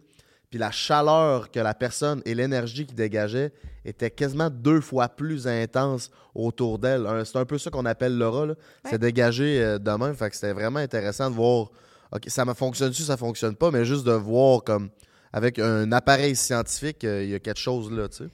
puis 0.54 0.60
la 0.60 0.70
chaleur 0.70 1.50
que 1.50 1.58
la 1.58 1.74
personne 1.74 2.22
et 2.24 2.32
l'énergie 2.32 2.86
qui 2.86 2.94
dégageait 2.94 3.50
était 3.84 4.12
quasiment 4.12 4.48
deux 4.48 4.80
fois 4.80 5.08
plus 5.08 5.48
intense 5.48 6.12
autour 6.32 6.78
d'elle. 6.78 7.08
C'est 7.24 7.38
un 7.38 7.44
peu 7.44 7.58
ça 7.58 7.70
qu'on 7.70 7.84
appelle 7.86 8.16
l'aura. 8.16 8.46
là. 8.46 8.54
C'est 8.84 9.00
dégagé 9.00 9.60
euh, 9.60 9.80
de 9.80 9.90
même. 9.90 10.14
Fait 10.14 10.30
que 10.30 10.36
c'était 10.36 10.52
vraiment 10.52 10.78
intéressant 10.78 11.28
de 11.28 11.34
voir, 11.34 11.72
OK, 12.12 12.22
ça 12.28 12.44
me 12.44 12.54
fonctionne-tu, 12.54 13.02
ça 13.02 13.16
fonctionne 13.16 13.56
pas, 13.56 13.72
mais 13.72 13.84
juste 13.84 14.06
de 14.06 14.12
voir 14.12 14.62
comme 14.62 14.90
avec 15.32 15.58
un 15.58 15.90
appareil 15.90 16.36
scientifique, 16.36 17.02
euh, 17.02 17.24
il 17.24 17.30
y 17.30 17.34
a 17.34 17.40
quelque 17.40 17.58
chose 17.58 17.90
là, 17.90 18.08
tu 18.08 18.18
sais. 18.18 18.30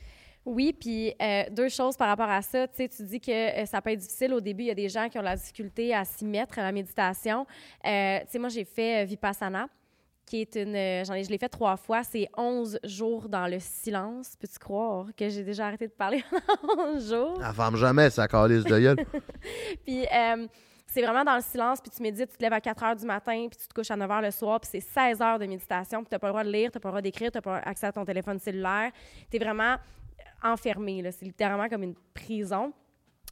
Oui, 0.46 0.72
puis 0.72 1.14
euh, 1.20 1.44
deux 1.50 1.68
choses 1.68 1.96
par 1.96 2.08
rapport 2.08 2.28
à 2.28 2.40
ça. 2.42 2.66
Tu 2.66 2.76
sais, 2.76 2.88
tu 2.88 3.04
dis 3.04 3.20
que 3.20 3.30
euh, 3.30 3.66
ça 3.66 3.82
peut 3.82 3.90
être 3.90 3.98
difficile 3.98 4.32
au 4.32 4.40
début. 4.40 4.64
Il 4.64 4.68
y 4.68 4.70
a 4.70 4.74
des 4.74 4.88
gens 4.88 5.08
qui 5.08 5.18
ont 5.18 5.22
la 5.22 5.36
difficulté 5.36 5.94
à 5.94 6.04
s'y 6.04 6.24
mettre 6.24 6.58
à 6.58 6.62
la 6.62 6.72
méditation. 6.72 7.46
Euh, 7.86 8.18
tu 8.20 8.26
sais, 8.30 8.38
moi, 8.38 8.48
j'ai 8.48 8.64
fait 8.64 9.04
Vipassana, 9.04 9.68
qui 10.30 10.42
est 10.42 10.54
une... 10.54 10.76
euh, 10.76 11.04
j'en 11.04 11.14
ai, 11.14 11.24
je 11.24 11.30
l'ai 11.30 11.38
fait 11.38 11.48
trois 11.48 11.76
fois. 11.76 12.04
C'est 12.04 12.28
11 12.36 12.78
jours 12.84 13.28
dans 13.28 13.48
le 13.48 13.58
silence. 13.58 14.36
Peux-tu 14.38 14.60
croire 14.60 15.06
que 15.16 15.28
j'ai 15.28 15.42
déjà 15.42 15.66
arrêté 15.66 15.88
de 15.88 15.92
parler 15.92 16.24
pendant 16.62 16.94
11 16.94 17.10
jours? 17.10 17.38
La 17.40 17.52
femme 17.52 17.74
jamais, 17.74 18.08
ça 18.10 18.28
calisse 18.28 18.62
de 18.62 18.78
gueule. 18.78 18.96
Puis 19.84 20.06
euh, 20.06 20.46
c'est 20.86 21.02
vraiment 21.02 21.24
dans 21.24 21.34
le 21.34 21.42
silence, 21.42 21.80
puis 21.80 21.90
tu 21.90 22.02
médites, 22.02 22.30
tu 22.30 22.36
te 22.36 22.42
lèves 22.42 22.52
à 22.52 22.60
4 22.60 22.82
heures 22.82 22.96
du 22.96 23.06
matin, 23.06 23.46
puis 23.48 23.58
tu 23.60 23.68
te 23.68 23.74
couches 23.74 23.90
à 23.90 23.96
9 23.96 24.10
heures 24.10 24.22
le 24.22 24.30
soir, 24.32 24.58
puis 24.60 24.68
c'est 24.72 24.80
16 24.80 25.20
heures 25.20 25.38
de 25.38 25.46
méditation, 25.46 26.00
puis 26.00 26.08
tu 26.08 26.14
n'as 26.14 26.18
pas 26.18 26.26
le 26.26 26.32
droit 26.32 26.44
de 26.44 26.50
lire, 26.50 26.70
tu 26.72 26.78
n'as 26.78 26.80
pas 26.80 26.88
le 26.88 26.92
droit 26.92 27.02
d'écrire, 27.02 27.30
tu 27.30 27.38
n'as 27.38 27.42
pas 27.42 27.58
accès 27.58 27.86
à 27.86 27.92
ton 27.92 28.04
téléphone 28.04 28.40
cellulaire. 28.40 28.90
Tu 29.30 29.36
es 29.36 29.38
vraiment 29.40 29.76
enfermé, 30.42 31.08
c'est 31.12 31.24
littéralement 31.24 31.68
comme 31.68 31.82
une 31.82 31.96
prison 32.14 32.72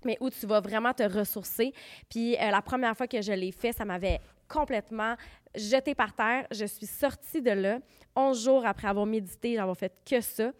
mais 0.05 0.17
où 0.21 0.31
tu 0.31 0.47
vas 0.47 0.61
vraiment 0.61 0.93
te 0.93 1.03
ressourcer. 1.03 1.73
Puis 2.09 2.37
euh, 2.37 2.51
la 2.51 2.63
première 2.63 2.97
fois 2.97 3.09
que 3.09 3.21
je 3.21 3.33
l'ai 3.33 3.51
fait, 3.51 3.73
ça 3.73 3.85
m'avait 3.85 4.21
complètement 4.49 5.15
jeté 5.55 5.95
par 5.95 6.15
terre. 6.15 6.47
Je 6.51 6.65
suis 6.65 6.87
sortie 6.87 7.43
de 7.43 7.51
là 7.51 7.81
11 8.17 8.45
jours 8.45 8.67
après 8.67 8.89
avoir 8.89 9.07
médité, 9.07 9.55
j'avais 9.55 9.75
fait 9.75 9.93
que 10.05 10.21
ça. 10.21 10.53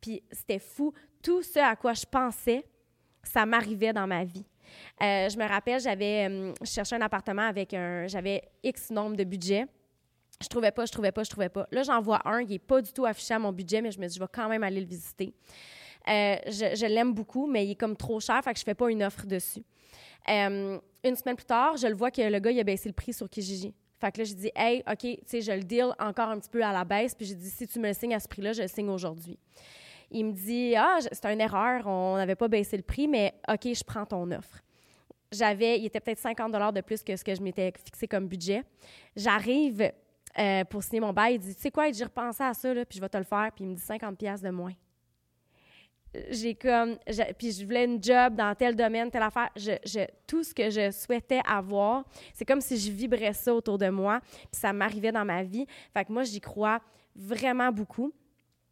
Puis 0.00 0.22
c'était 0.32 0.58
fou. 0.58 0.92
Tout 1.22 1.42
ce 1.42 1.58
à 1.58 1.76
quoi 1.76 1.94
je 1.94 2.04
pensais, 2.04 2.64
ça 3.22 3.46
m'arrivait 3.46 3.92
dans 3.92 4.06
ma 4.06 4.24
vie. 4.24 4.44
Euh, 5.02 5.28
je 5.28 5.36
me 5.38 5.46
rappelle, 5.46 5.80
j'avais 5.80 6.28
euh, 6.28 6.52
je 6.60 6.70
cherchais 6.70 6.96
un 6.96 7.00
appartement 7.00 7.42
avec 7.42 7.72
un 7.74 8.06
j'avais 8.06 8.42
X 8.62 8.90
nombre 8.90 9.16
de 9.16 9.24
budget. 9.24 9.66
Je 10.42 10.48
trouvais 10.48 10.72
pas, 10.72 10.84
je 10.84 10.92
trouvais 10.92 11.12
pas, 11.12 11.22
je 11.22 11.30
trouvais 11.30 11.48
pas. 11.48 11.66
Là, 11.70 11.82
j'en 11.84 12.00
vois 12.00 12.26
un, 12.28 12.42
il 12.42 12.52
est 12.52 12.58
pas 12.58 12.82
du 12.82 12.92
tout 12.92 13.04
affiché 13.04 13.34
à 13.34 13.38
mon 13.38 13.52
budget, 13.52 13.80
mais 13.80 13.92
je 13.92 14.00
me 14.00 14.06
dis, 14.06 14.14
je 14.14 14.20
vais 14.20 14.28
quand 14.30 14.48
même 14.48 14.64
aller 14.64 14.80
le 14.80 14.86
visiter. 14.86 15.32
Euh, 16.08 16.36
je 16.46 16.76
je 16.76 16.86
l'aime 16.86 17.14
beaucoup, 17.14 17.46
mais 17.46 17.64
il 17.64 17.70
est 17.70 17.76
comme 17.76 17.96
trop 17.96 18.20
cher, 18.20 18.42
fait 18.42 18.52
que 18.52 18.58
je 18.58 18.64
fais 18.64 18.74
pas 18.74 18.90
une 18.90 19.02
offre 19.02 19.26
dessus. 19.26 19.62
Euh, 20.28 20.78
une 21.04 21.16
semaine 21.16 21.36
plus 21.36 21.44
tard, 21.46 21.76
je 21.76 21.86
le 21.86 21.94
vois 21.94 22.10
que 22.10 22.22
le 22.22 22.38
gars, 22.38 22.50
il 22.50 22.60
a 22.60 22.64
baissé 22.64 22.88
le 22.88 22.94
prix 22.94 23.12
sur 23.12 23.28
Kijiji. 23.28 23.74
Fait 24.00 24.10
que 24.12 24.18
là, 24.18 24.24
j'ai 24.24 24.34
dit, 24.34 24.50
hey, 24.56 24.82
OK, 24.90 24.98
tu 25.00 25.18
sais, 25.26 25.40
je 25.40 25.52
le 25.52 25.62
deal 25.62 25.86
encore 25.98 26.28
un 26.28 26.38
petit 26.38 26.50
peu 26.50 26.62
à 26.64 26.72
la 26.72 26.84
baisse. 26.84 27.14
Puis 27.14 27.26
j'ai 27.26 27.34
dit, 27.34 27.48
si 27.48 27.66
tu 27.66 27.78
me 27.78 27.88
le 27.88 27.94
signes 27.94 28.14
à 28.14 28.20
ce 28.20 28.28
prix-là, 28.28 28.52
je 28.52 28.62
le 28.62 28.68
signe 28.68 28.88
aujourd'hui. 28.90 29.38
Il 30.10 30.26
me 30.26 30.32
dit, 30.32 30.74
ah, 30.76 30.98
je- 31.00 31.08
c'est 31.12 31.24
une 31.32 31.40
erreur, 31.40 31.86
on 31.86 32.16
n'avait 32.16 32.34
pas 32.34 32.48
baissé 32.48 32.76
le 32.76 32.82
prix, 32.82 33.08
mais 33.08 33.32
OK, 33.48 33.62
je 33.72 33.84
prends 33.84 34.04
ton 34.04 34.30
offre. 34.32 34.60
J'avais, 35.32 35.78
il 35.80 35.86
était 35.86 36.00
peut-être 36.00 36.18
50 36.20 36.52
de 36.74 36.80
plus 36.80 37.02
que 37.02 37.16
ce 37.16 37.24
que 37.24 37.34
je 37.34 37.40
m'étais 37.42 37.72
fixé 37.84 38.06
comme 38.06 38.28
budget. 38.28 38.62
J'arrive 39.16 39.90
euh, 40.38 40.64
pour 40.64 40.82
signer 40.82 41.00
mon 41.00 41.12
bail, 41.12 41.34
il 41.34 41.38
dit, 41.40 41.54
tu 41.54 41.62
sais 41.62 41.70
quoi, 41.70 41.90
j'ai 41.90 42.04
repensé 42.04 42.42
à 42.42 42.52
ça, 42.54 42.74
là, 42.74 42.84
puis 42.84 42.96
je 42.96 43.00
vais 43.00 43.08
te 43.08 43.16
le 43.16 43.24
faire. 43.24 43.50
Puis 43.54 43.64
il 43.64 43.68
me 43.68 43.74
dit 43.74 43.80
50 43.82 44.18
pièces 44.18 44.42
de 44.42 44.50
moins 44.50 44.72
j'ai 46.30 46.54
comme 46.54 46.96
puis 47.38 47.52
je 47.52 47.64
voulais 47.64 47.84
une 47.84 48.02
job 48.02 48.34
dans 48.36 48.54
tel 48.54 48.76
domaine 48.76 49.10
telle 49.10 49.22
affaire. 49.22 49.50
Je, 49.56 49.72
je- 49.84 50.06
tout 50.26 50.42
ce 50.44 50.54
que 50.54 50.70
je 50.70 50.90
souhaitais 50.90 51.40
avoir 51.46 52.04
c'est 52.32 52.44
comme 52.44 52.60
si 52.60 52.78
je 52.78 52.90
vibrais 52.90 53.32
ça 53.32 53.54
autour 53.54 53.78
de 53.78 53.88
moi 53.88 54.20
puis 54.50 54.60
ça 54.60 54.72
m'arrivait 54.72 55.12
dans 55.12 55.24
ma 55.24 55.42
vie. 55.42 55.66
Fait 55.92 56.04
que 56.04 56.12
moi 56.12 56.22
j'y 56.24 56.40
crois 56.40 56.80
vraiment 57.16 57.70
beaucoup. 57.72 58.12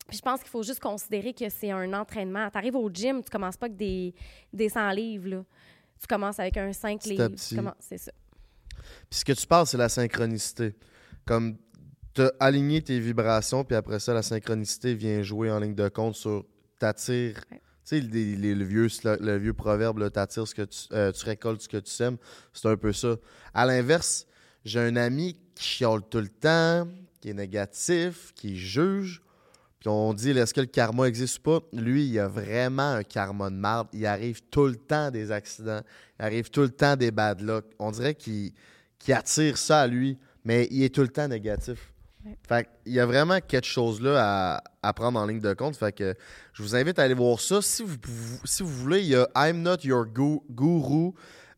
Puis 0.08 0.16
je 0.18 0.22
pense 0.22 0.40
qu'il 0.40 0.50
faut 0.50 0.62
juste 0.62 0.80
considérer 0.80 1.32
que 1.32 1.48
c'est 1.48 1.70
un 1.70 1.92
entraînement. 1.92 2.50
Tu 2.50 2.58
arrives 2.58 2.76
au 2.76 2.90
gym 2.90 3.22
tu 3.22 3.30
commences 3.30 3.56
pas 3.56 3.66
avec 3.66 3.76
des, 3.76 4.14
des 4.52 4.68
100 4.68 4.90
livres 4.90 5.28
là. 5.28 5.44
tu 6.00 6.06
commences 6.06 6.38
avec 6.40 6.56
un 6.56 6.72
5 6.72 7.00
Petit. 7.00 7.20
À 7.22 7.28
livres 7.28 7.74
c'est 7.78 7.98
ça. 7.98 8.12
Puis 9.08 9.20
ce 9.20 9.24
que 9.24 9.32
tu 9.32 9.46
parles, 9.46 9.66
c'est 9.66 9.76
la 9.78 9.88
synchronicité. 9.88 10.74
Comme 11.24 11.56
t'as 12.14 12.30
aligné 12.40 12.82
tes 12.82 12.98
vibrations, 12.98 13.64
puis 13.64 13.76
après 13.76 14.00
ça, 14.00 14.12
la 14.12 14.22
synchronicité 14.22 14.92
vient 14.94 15.22
jouer 15.22 15.50
en 15.52 15.60
ligne 15.60 15.74
de 15.74 15.88
compte 15.88 16.14
sur 16.16 16.44
t'attires. 16.82 17.40
Ouais. 17.50 17.60
Tu 17.84 17.98
sais, 17.98 18.00
les- 18.00 18.36
les- 18.36 18.54
le, 18.54 18.64
vieux, 18.64 18.86
slo- 18.88 19.18
le 19.20 19.36
vieux 19.38 19.54
proverbe, 19.54 20.10
t'attires 20.10 20.46
ce 20.46 20.54
que 20.54 20.62
tu, 20.62 20.78
euh, 20.92 21.10
tu 21.12 21.24
récoltes 21.24 21.62
ce 21.62 21.68
que 21.68 21.78
tu 21.78 21.90
sèmes, 21.90 22.16
c'est 22.52 22.68
un 22.68 22.76
peu 22.76 22.92
ça. 22.92 23.16
À 23.54 23.66
l'inverse, 23.66 24.26
j'ai 24.64 24.80
un 24.80 24.94
ami 24.96 25.36
qui 25.54 25.64
chiale 25.64 26.00
tout 26.08 26.18
le 26.20 26.28
temps, 26.28 26.86
qui 27.20 27.30
est 27.30 27.34
négatif, 27.34 28.32
qui 28.34 28.56
juge. 28.56 29.20
Puis 29.80 29.88
on 29.88 30.14
dit, 30.14 30.30
est-ce 30.30 30.54
que 30.54 30.60
le 30.60 30.66
karma 30.68 31.06
existe 31.08 31.38
ou 31.38 31.42
pas? 31.42 31.60
Lui, 31.72 32.06
il 32.06 32.18
a 32.20 32.28
vraiment 32.28 32.92
un 32.92 33.02
karma 33.02 33.50
de 33.50 33.56
marde. 33.56 33.88
Il 33.92 34.06
arrive 34.06 34.40
tout 34.48 34.66
le 34.66 34.76
temps 34.76 35.10
des 35.10 35.32
accidents. 35.32 35.82
Il 36.20 36.24
arrive 36.24 36.50
tout 36.50 36.60
le 36.62 36.70
temps 36.70 36.94
des 36.94 37.10
bad 37.10 37.40
luck. 37.40 37.64
On 37.80 37.90
dirait 37.90 38.14
qu'il 38.14 38.52
qu'il 39.00 39.14
attire 39.14 39.58
ça 39.58 39.80
à 39.80 39.86
lui, 39.88 40.16
mais 40.44 40.68
il 40.70 40.84
est 40.84 40.94
tout 40.94 41.00
le 41.02 41.08
temps 41.08 41.26
négatif. 41.26 41.91
Ouais. 42.24 42.36
Fait 42.48 42.68
il 42.86 42.92
y 42.92 43.00
a 43.00 43.06
vraiment 43.06 43.38
quelque 43.40 43.66
chose 43.66 44.00
là 44.00 44.56
à, 44.56 44.62
à 44.82 44.92
prendre 44.92 45.18
en 45.18 45.26
ligne 45.26 45.40
de 45.40 45.54
compte. 45.54 45.76
Fait 45.76 45.92
que 45.92 46.14
je 46.52 46.62
vous 46.62 46.76
invite 46.76 46.98
à 46.98 47.02
aller 47.02 47.14
voir 47.14 47.40
ça. 47.40 47.60
Si 47.62 47.82
vous, 47.82 47.96
si 48.44 48.62
vous 48.62 48.68
voulez, 48.68 49.00
il 49.00 49.08
y 49.08 49.16
a 49.16 49.28
I'm 49.36 49.62
Not 49.62 49.78
Your 49.84 50.06
Gu- 50.06 50.42
Guru. 50.50 51.12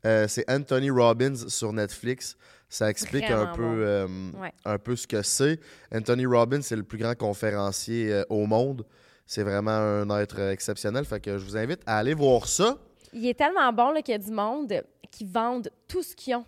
Euh, 0.06 0.26
c'est 0.28 0.48
Anthony 0.50 0.90
Robbins 0.90 1.36
sur 1.48 1.72
Netflix. 1.72 2.36
Ça 2.68 2.90
explique 2.90 3.30
un 3.30 3.46
peu, 3.54 3.62
bon. 3.62 3.74
euh, 3.78 4.06
Ouais. 4.40 4.52
un 4.64 4.78
peu 4.78 4.96
ce 4.96 5.06
que 5.06 5.22
c'est. 5.22 5.60
Anthony 5.94 6.26
Robbins, 6.26 6.60
c'est 6.62 6.76
le 6.76 6.82
plus 6.82 6.98
grand 6.98 7.14
conférencier 7.16 8.12
euh, 8.12 8.22
au 8.28 8.46
monde. 8.46 8.84
C'est 9.26 9.42
vraiment 9.42 9.70
un 9.70 10.18
être 10.20 10.38
exceptionnel. 10.40 11.04
Fait 11.04 11.20
que 11.20 11.38
je 11.38 11.44
vous 11.44 11.56
invite 11.56 11.80
à 11.86 11.98
aller 11.98 12.14
voir 12.14 12.46
ça. 12.48 12.76
Il 13.12 13.26
est 13.26 13.34
tellement 13.38 13.72
bon 13.72 13.94
qu'il 14.02 14.12
y 14.12 14.14
a 14.14 14.18
du 14.18 14.30
monde 14.32 14.72
qui 15.10 15.24
vendent 15.24 15.70
tout 15.88 16.02
ce 16.02 16.14
qu'ils 16.16 16.34
ont 16.34 16.44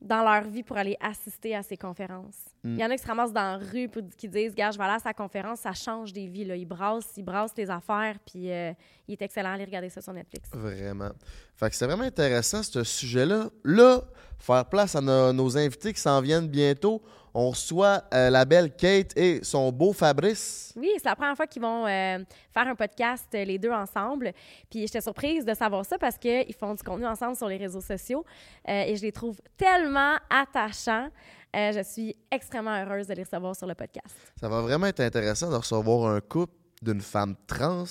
dans 0.00 0.22
leur 0.22 0.44
vie 0.48 0.62
pour 0.62 0.76
aller 0.76 0.96
assister 1.00 1.54
à 1.54 1.62
ces 1.62 1.76
conférences. 1.76 2.36
Mm. 2.64 2.74
Il 2.74 2.80
y 2.80 2.84
en 2.84 2.90
a 2.90 2.96
qui 2.96 3.02
se 3.02 3.06
ramassent 3.06 3.32
dans 3.32 3.58
la 3.58 3.58
rue 3.58 3.88
pour, 3.88 4.02
qui 4.16 4.28
disent 4.28 4.54
Gars, 4.54 4.70
je 4.70 4.78
vais 4.78 4.84
aller 4.84 4.94
à 4.94 4.98
sa 4.98 5.12
conférence, 5.12 5.60
ça 5.60 5.72
change 5.72 6.12
des 6.12 6.26
vies. 6.26 6.44
Là. 6.44 6.56
Ils 6.56 6.64
brassent, 6.64 7.12
ils 7.16 7.22
brassent 7.22 7.54
les 7.56 7.68
affaires, 7.68 8.16
puis 8.24 8.50
euh, 8.50 8.72
il 9.06 9.12
est 9.12 9.22
excellent. 9.22 9.52
Allez 9.52 9.64
regarder 9.64 9.90
ça 9.90 10.00
sur 10.00 10.12
Netflix. 10.12 10.48
Vraiment. 10.52 11.10
Fait 11.54 11.68
que 11.68 11.76
c'est 11.76 11.86
vraiment 11.86 12.04
intéressant, 12.04 12.62
ce 12.62 12.82
sujet-là. 12.82 13.50
Là, 13.64 14.02
faire 14.38 14.64
place 14.64 14.94
à 14.94 15.00
no- 15.02 15.32
nos 15.32 15.58
invités 15.58 15.92
qui 15.92 16.00
s'en 16.00 16.20
viennent 16.20 16.48
bientôt. 16.48 17.02
On 17.32 17.50
reçoit 17.50 18.02
euh, 18.12 18.28
la 18.30 18.44
belle 18.44 18.74
Kate 18.74 19.16
et 19.16 19.40
son 19.44 19.70
beau 19.70 19.92
Fabrice. 19.92 20.72
Oui, 20.76 20.90
c'est 20.96 21.04
la 21.04 21.14
première 21.14 21.36
fois 21.36 21.46
qu'ils 21.46 21.62
vont 21.62 21.86
euh, 21.86 22.18
faire 22.52 22.66
un 22.66 22.74
podcast 22.74 23.26
euh, 23.34 23.44
les 23.44 23.58
deux 23.58 23.70
ensemble. 23.70 24.32
Puis 24.68 24.80
j'étais 24.86 25.00
surprise 25.00 25.44
de 25.44 25.54
savoir 25.54 25.84
ça 25.84 25.96
parce 25.98 26.18
qu'ils 26.18 26.54
font 26.54 26.74
du 26.74 26.82
contenu 26.82 27.06
ensemble 27.06 27.36
sur 27.36 27.46
les 27.48 27.56
réseaux 27.56 27.80
sociaux 27.80 28.24
et 28.66 28.94
je 28.96 29.02
les 29.02 29.12
trouve 29.12 29.38
tellement 29.56 30.16
attachants. 30.28 31.08
Je 31.54 31.82
suis 31.84 32.16
extrêmement 32.30 32.74
heureuse 32.82 33.06
de 33.06 33.14
les 33.14 33.22
recevoir 33.22 33.54
sur 33.54 33.66
le 33.66 33.74
podcast. 33.74 34.14
Ça 34.40 34.48
va 34.48 34.60
vraiment 34.60 34.86
être 34.86 35.00
intéressant 35.00 35.50
de 35.50 35.56
recevoir 35.56 36.10
un 36.12 36.20
couple 36.20 36.54
d'une 36.82 37.00
femme 37.00 37.36
trans. 37.46 37.84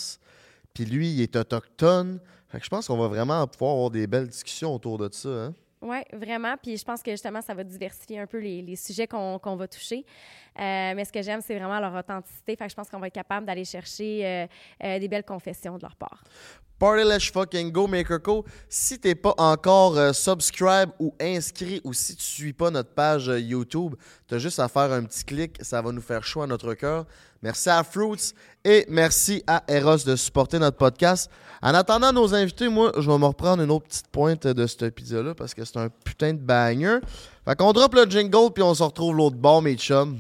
Puis 0.74 0.86
lui, 0.86 1.12
il 1.12 1.22
est 1.22 1.36
autochtone. 1.36 2.20
Fait 2.50 2.60
que 2.60 2.66
je 2.66 2.70
pense 2.70 2.88
qu'on 2.88 2.98
va 2.98 3.08
vraiment 3.08 3.46
pouvoir 3.48 3.74
avoir 3.74 3.90
des 3.92 4.08
belles 4.08 4.28
discussions 4.28 4.74
autour 4.74 4.98
de 4.98 5.10
ça. 5.12 5.30
hein. 5.30 5.54
Oui, 5.82 5.98
vraiment. 6.12 6.56
Puis 6.62 6.78
je 6.78 6.84
pense 6.84 7.02
que 7.02 7.12
justement, 7.12 7.42
ça 7.42 7.54
va 7.54 7.64
diversifier 7.64 8.20
un 8.20 8.28
peu 8.28 8.40
les, 8.40 8.62
les 8.62 8.76
sujets 8.76 9.08
qu'on 9.08 9.40
qu'on 9.40 9.56
va 9.56 9.68
toucher. 9.68 10.06
Euh, 10.60 10.94
mais 10.96 11.06
ce 11.06 11.12
que 11.12 11.22
j'aime, 11.22 11.42
c'est 11.42 11.58
vraiment 11.58 11.80
leur 11.80 11.96
authenticité. 11.96 12.56
Fait 12.56 12.66
que 12.66 12.72
je 12.72 12.76
pense 12.76 12.90
qu'on 12.90 13.00
va 13.00 13.08
être 13.08 13.14
capable 13.14 13.46
d'aller 13.46 13.64
chercher 13.64 14.26
euh, 14.26 14.48
euh, 14.84 15.00
des 15.00 15.08
belles 15.08 15.24
confessions 15.24 15.78
de 15.78 15.82
leur 15.82 15.96
part. 15.96 16.24
Party 16.80 17.30
Fucking 17.32 17.72
Go, 17.72 17.88
Maker 17.88 18.22
Co. 18.22 18.46
Si 18.70 18.98
t'es 18.98 19.14
pas 19.14 19.34
encore 19.38 19.98
euh, 19.98 20.14
subscribe 20.14 20.90
ou 20.98 21.14
inscrit 21.20 21.82
ou 21.84 21.92
si 21.94 22.16
tu 22.16 22.24
suis 22.24 22.54
pas 22.54 22.72
notre 22.72 22.92
page 22.92 23.28
euh, 23.28 23.40
YouTube, 23.40 23.96
t'as 24.28 24.38
juste 24.38 24.60
à 24.60 24.70
faire 24.70 24.92
un 24.94 25.04
petit 25.04 25.26
clic, 25.26 25.58
ça 25.62 25.82
va 25.82 25.92
nous 25.92 26.02
faire 26.02 26.24
chaud 26.24 26.42
à 26.42 26.48
notre 26.48 26.74
cœur. 26.74 27.06
Merci 27.42 27.70
à 27.70 27.84
Fruits 27.84 28.34
et 28.64 28.86
merci 28.90 29.44
à 29.46 29.64
Eros 29.68 29.98
de 30.06 30.16
supporter 30.16 30.58
notre 30.58 30.78
podcast. 30.78 31.30
En 31.62 31.74
attendant 31.74 32.14
nos 32.14 32.34
invités, 32.34 32.70
moi, 32.70 32.94
je 32.98 33.10
vais 33.10 33.18
me 33.18 33.26
reprendre 33.26 33.62
une 33.62 33.72
autre 33.72 33.88
petite 33.88 34.08
pointe 34.08 34.48
de 34.48 34.68
cet 34.68 34.84
épisode-là 34.84 35.36
parce 35.36 35.54
que 35.54 35.66
c'est 35.66 35.78
un 35.78 35.90
putain 35.90 36.34
de 36.34 36.40
banger. 36.40 37.00
Fait 37.46 37.56
qu'on 37.58 37.74
drop 37.74 37.94
le 37.94 38.06
jingle 38.06 38.52
puis 38.54 38.64
on 38.64 38.74
se 38.74 38.84
retrouve 38.84 39.16
l'autre 39.16 39.38
bord, 39.38 39.62
mes 39.62 39.76
chums. 39.76 40.18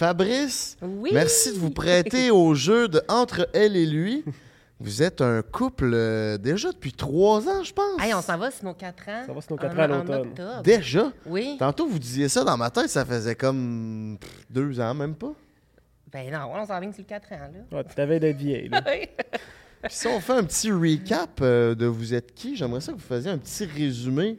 Fabrice, 0.00 0.76
Oui. 0.82 1.10
Merci 1.14 1.52
de 1.54 1.58
vous 1.58 1.70
prêter 1.70 2.30
au 2.30 2.54
jeu 2.54 2.86
de 2.86 3.00
Entre 3.08 3.48
elle 3.54 3.76
et 3.76 3.86
lui. 3.86 4.24
Vous 4.78 5.02
êtes 5.02 5.22
un 5.22 5.40
couple 5.40 5.90
euh, 5.94 6.36
déjà 6.36 6.70
depuis 6.70 6.92
trois 6.92 7.48
ans, 7.48 7.64
je 7.64 7.72
pense. 7.72 7.98
Hey, 7.98 8.12
on 8.12 8.20
s'en 8.20 8.36
va, 8.36 8.50
c'est 8.50 8.62
nos 8.62 8.74
4 8.74 9.08
ans. 9.08 9.22
Ça 9.26 9.32
va, 9.32 9.40
c'est 9.40 9.50
nos 9.50 9.56
quatre 9.56 9.74
En- 9.74 9.78
ans 9.78 9.82
à 9.82 9.86
en 9.96 9.98
l'automne. 10.02 10.28
octobre. 10.28 10.62
Déjà? 10.62 11.12
Oui. 11.24 11.56
Tantôt, 11.58 11.86
vous 11.86 11.98
disiez 11.98 12.28
ça 12.28 12.44
dans 12.44 12.58
ma 12.58 12.68
tête, 12.68 12.90
ça 12.90 13.06
faisait 13.06 13.34
comme 13.34 14.18
pff, 14.20 14.30
deux 14.50 14.78
ans, 14.78 14.92
même 14.92 15.14
pas. 15.14 15.32
Ben 16.12 16.30
non, 16.30 16.50
on 16.54 16.66
s'en 16.66 16.78
vient 16.78 16.92
sur 16.92 17.00
le 17.02 17.08
4 17.08 17.32
ans, 17.32 17.50
là. 17.70 17.78
Ouais, 17.78 17.84
tu 17.88 17.94
t'avais 17.94 18.20
d'être 18.20 18.36
vieille. 18.36 18.68
là. 18.68 18.82
Oui. 18.90 19.06
Puis 19.82 19.94
si 19.94 20.06
on 20.08 20.20
fait 20.20 20.32
un 20.34 20.44
petit 20.44 20.70
recap 20.70 21.38
euh, 21.40 21.74
de 21.74 21.86
vous 21.86 22.12
êtes 22.12 22.34
qui, 22.34 22.54
j'aimerais 22.54 22.80
ça 22.82 22.92
que 22.92 22.98
vous 22.98 23.02
fassiez 23.04 23.30
un 23.30 23.38
petit 23.38 23.64
résumé. 23.64 24.38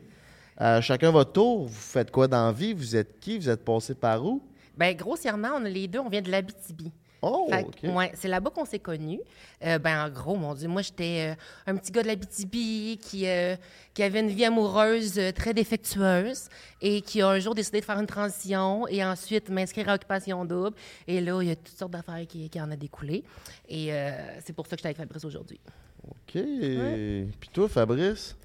À 0.55 0.81
chacun 0.81 1.09
votre 1.09 1.31
tour, 1.31 1.65
vous 1.65 1.73
faites 1.73 2.11
quoi 2.11 2.27
dans 2.27 2.45
la 2.45 2.51
vie? 2.51 2.73
Vous 2.73 2.95
êtes 2.95 3.19
qui? 3.19 3.39
Vous 3.39 3.49
êtes 3.49 3.65
passé 3.65 3.95
par 3.95 4.23
où? 4.23 4.41
Ben, 4.77 4.95
grossièrement, 4.95 5.49
on 5.55 5.65
a 5.65 5.69
les 5.69 5.87
deux, 5.87 5.99
on 5.99 6.09
vient 6.09 6.21
de 6.21 6.31
l'Abitibi. 6.31 6.91
Oh, 7.23 7.47
Fait 7.49 7.63
OK. 7.63 7.81
que, 7.81 7.87
ouais, 7.87 8.11
c'est 8.13 8.27
là-bas 8.27 8.51
qu'on 8.51 8.63
s'est 8.65 8.77
connus. 8.77 9.19
Euh, 9.65 9.79
ben, 9.79 10.05
en 10.05 10.09
gros, 10.09 10.35
mon 10.35 10.53
Dieu, 10.53 10.67
moi, 10.67 10.83
j'étais 10.83 11.31
euh, 11.31 11.71
un 11.71 11.75
petit 11.75 11.91
gars 11.91 12.03
de 12.03 12.07
l'Abitibi 12.07 12.99
qui, 13.01 13.27
euh, 13.27 13.55
qui 13.95 14.03
avait 14.03 14.19
une 14.19 14.29
vie 14.29 14.45
amoureuse 14.45 15.17
euh, 15.17 15.31
très 15.31 15.51
défectueuse 15.55 16.47
et 16.79 17.01
qui 17.01 17.23
a 17.23 17.29
un 17.29 17.39
jour 17.39 17.55
décidé 17.55 17.79
de 17.79 17.85
faire 17.85 17.97
une 17.99 18.05
transition 18.05 18.87
et 18.87 19.03
ensuite 19.03 19.49
m'inscrire 19.49 19.89
à 19.89 19.95
Occupation 19.95 20.45
Double. 20.45 20.75
Et 21.07 21.19
là, 21.19 21.41
il 21.41 21.47
y 21.47 21.51
a 21.51 21.55
toutes 21.55 21.75
sortes 21.75 21.91
d'affaires 21.91 22.23
qui, 22.27 22.49
qui 22.51 22.61
en 22.61 22.69
a 22.69 22.75
découlé. 22.75 23.23
Et 23.67 23.91
euh, 23.91 24.11
c'est 24.45 24.53
pour 24.53 24.67
ça 24.67 24.75
que 24.75 24.81
je 24.81 24.81
suis 24.83 24.87
avec 24.87 24.97
Fabrice 24.97 25.25
aujourd'hui. 25.25 25.59
OK. 26.07 26.33
Puis 26.33 27.49
toi, 27.51 27.67
Fabrice? 27.67 28.37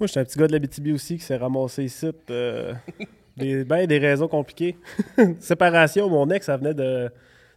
Moi, 0.00 0.06
j'étais 0.06 0.20
un 0.20 0.24
petit 0.24 0.38
gars 0.38 0.46
de 0.46 0.52
la 0.52 0.58
BTB 0.58 0.88
aussi 0.94 1.18
qui 1.18 1.22
s'est 1.24 1.36
ramassé 1.36 1.84
ici. 1.84 2.06
des, 3.36 3.64
ben, 3.64 3.86
des 3.86 3.98
raisons 3.98 4.28
compliquées. 4.28 4.76
Séparation, 5.40 6.08
mon 6.08 6.28
ex, 6.30 6.46
ça 6.46 6.56
venait 6.56 6.74
de, 6.74 7.10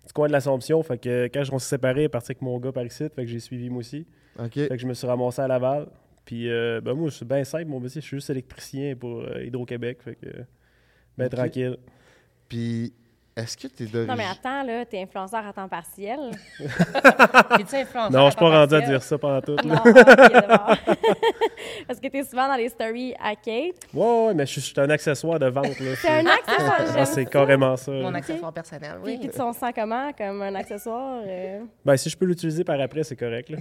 du 0.05 0.13
coin 0.13 0.27
de 0.27 0.33
l'Assomption. 0.33 0.81
Fait 0.83 0.97
que 0.97 1.29
quand 1.33 1.43
on 1.51 1.59
s'est 1.59 1.69
séparés, 1.69 2.01
elle 2.01 2.05
est 2.05 2.09
partie 2.09 2.31
avec 2.31 2.41
mon 2.41 2.57
gars 2.59 2.71
par 2.71 2.85
ici. 2.85 3.05
Fait 3.15 3.23
que 3.23 3.27
j'ai 3.27 3.39
suivi 3.39 3.69
moi 3.69 3.79
aussi. 3.79 4.05
Fait 4.51 4.69
que 4.69 4.77
je 4.77 4.87
me 4.87 4.93
suis 4.93 5.07
ramassé 5.07 5.41
à 5.41 5.47
Laval. 5.47 5.87
Puis, 6.25 6.49
euh, 6.49 6.79
ben, 6.79 6.93
moi, 6.93 7.09
je 7.09 7.15
suis 7.15 7.25
bien 7.25 7.43
simple, 7.43 7.65
mon 7.65 7.79
métier. 7.79 8.01
Je 8.01 8.05
suis 8.05 8.17
juste 8.17 8.29
électricien 8.29 8.95
pour 8.95 9.21
euh, 9.21 9.43
Hydro-Québec. 9.43 9.99
Fait 10.03 10.15
que, 10.15 10.27
ben, 11.17 11.27
tranquille. 11.27 11.77
Puis, 12.47 12.93
est-ce 13.39 13.57
que 13.57 13.67
t'es 13.67 13.85
d'origine... 13.85 14.07
Non, 14.11 14.15
mais 14.17 14.25
attends, 14.31 14.63
là, 14.63 14.85
t'es 14.85 15.01
influenceur 15.01 15.45
à 15.45 15.53
temps 15.53 15.67
partiel. 15.67 16.19
Influenceur 17.51 18.11
Non, 18.11 18.25
je 18.25 18.31
suis 18.31 18.39
pas 18.39 18.49
rendu 18.49 18.75
à 18.75 18.81
dire 18.81 19.01
ça 19.03 19.17
pendant 19.17 19.41
tout. 19.41 19.55
non. 19.65 19.75
Parce 21.87 21.99
que 21.99 22.07
t'es 22.07 22.23
souvent 22.23 22.47
dans 22.47 22.55
les 22.55 22.69
stories 22.69 23.13
à 23.23 23.35
Kate. 23.35 23.75
Ouais, 23.93 24.25
ouais, 24.27 24.33
mais 24.33 24.45
je 24.45 24.59
suis- 24.59 24.73
un 24.79 24.89
accessoire 24.89 25.39
de 25.39 25.47
vente. 25.47 25.79
là. 25.79 25.95
C'est 26.01 26.09
un 26.09 26.25
accessoire, 26.25 26.75
Ah, 26.97 27.05
c'est 27.05 27.23
ça. 27.23 27.29
carrément 27.29 27.75
ça. 27.77 27.91
Mon 27.91 28.11
là. 28.11 28.17
accessoire 28.19 28.53
personnel, 28.53 28.97
Puis, 29.03 29.13
oui. 29.13 29.19
puis 29.19 29.29
tu 29.29 29.41
on 29.41 29.51
se 29.53 29.59
sent 29.59 29.73
comment, 29.75 30.11
comme 30.13 30.41
un 30.41 30.55
accessoire? 30.55 31.21
euh? 31.25 31.61
Ben, 31.83 31.97
si 31.97 32.09
je 32.09 32.17
peux 32.17 32.25
l'utiliser 32.25 32.63
par 32.63 32.79
après, 32.79 33.03
c'est 33.03 33.15
correct. 33.15 33.49
Là. 33.49 33.57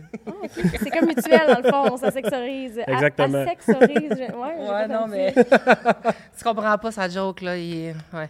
C'est 0.78 0.90
comme 0.90 1.06
mutuel, 1.08 1.40
dans 1.48 1.60
le 1.62 1.70
fond, 1.70 1.96
ça 1.96 2.10
sexorise. 2.10 2.80
Exactement. 2.86 3.38
Asexorise, 3.42 4.10
je- 4.10 4.32
ouais, 4.34 4.68
Ouais, 4.70 4.88
non, 4.88 5.06
mais. 5.08 5.32
tu 5.34 6.44
comprends 6.44 6.76
pas 6.78 6.90
sa 6.90 7.08
joke, 7.08 7.40
là. 7.42 7.56
Il, 7.56 7.94
ouais. 8.12 8.28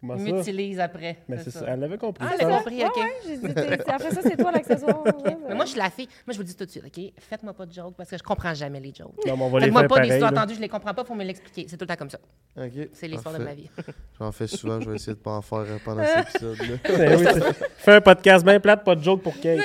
Comment 0.00 0.14
il 0.16 0.26
ça? 0.30 0.32
m'utilise 0.36 0.80
après. 0.80 1.18
Mais 1.28 1.36
c'est 1.44 1.50
ça. 1.50 1.60
ça. 1.60 1.66
Elle 1.68 1.80
l'avait 1.80 1.98
compris. 1.98 2.26
Ah, 2.26 2.34
elle 2.38 2.48
compris, 2.48 2.82
OK. 2.84 2.96
ouais, 2.96 3.02
j'ai 3.26 3.36
dit, 3.36 3.54
t'es- 3.54 3.62
c'est- 3.68 3.90
après 3.90 4.10
ça, 4.12 4.20
c'est 4.22 4.36
toi 4.36 4.50
l'accessoire. 4.50 5.04
ouais, 5.24 5.36
Mais 5.48 5.54
moi, 5.54 5.64
je 5.66 5.70
suis 5.72 5.78
la 5.78 5.90
fille. 5.90 6.06
Moi, 6.26 6.32
je 6.32 6.36
vous 6.36 6.42
le 6.42 6.46
dis 6.48 6.56
tout 6.56 6.64
de 6.64 6.70
suite, 6.70 6.84
OK? 6.86 7.12
Faites-moi 7.18 7.52
pas 7.52 7.66
de 7.66 7.72
joke 7.72 7.94
parce 7.98 8.08
que 8.08 8.16
je 8.16 8.22
comprends 8.22 8.54
jamais 8.54 8.80
les 8.80 8.94
jokes. 8.94 9.12
Non, 9.26 9.36
mais 9.36 9.44
on 9.44 9.48
va 9.50 9.58
les 9.58 9.64
Faites-moi 9.66 9.80
faire 9.82 9.88
pas 9.88 9.94
des 9.96 10.00
pareil. 10.00 10.12
histoires 10.12 10.32
là. 10.32 10.40
entendues, 10.40 10.54
je 10.54 10.60
les 10.60 10.68
comprends 10.70 10.94
pas, 10.94 11.04
faut 11.04 11.14
me 11.14 11.24
l'expliquer. 11.24 11.66
C'est 11.68 11.76
tout 11.76 11.84
le 11.84 11.88
temps 11.88 11.96
comme 11.96 12.08
ça. 12.10 12.18
OK. 12.56 12.88
C'est 12.94 13.08
l'histoire 13.08 13.34
de 13.38 13.44
Parfait. 13.44 13.54
ma 13.56 13.62
vie. 13.62 13.70
J'en 14.18 14.32
fais 14.32 14.46
souvent, 14.46 14.80
je 14.80 14.88
vais 14.88 14.96
essayer 14.96 15.12
de 15.14 15.18
pas 15.18 15.32
en 15.32 15.42
faire 15.42 15.58
euh, 15.58 15.76
pendant 15.84 16.02
cet 16.04 16.28
épisode-là. 16.34 16.76
Ben 16.96 17.18
oui, 17.20 17.26
c'est- 17.34 17.66
Fais 17.76 17.92
un 17.96 18.00
podcast 18.00 18.42
bien 18.44 18.58
plate, 18.58 18.82
pas 18.84 18.94
de 18.94 19.02
joke 19.04 19.22
pour 19.22 19.38
Kate. 19.38 19.60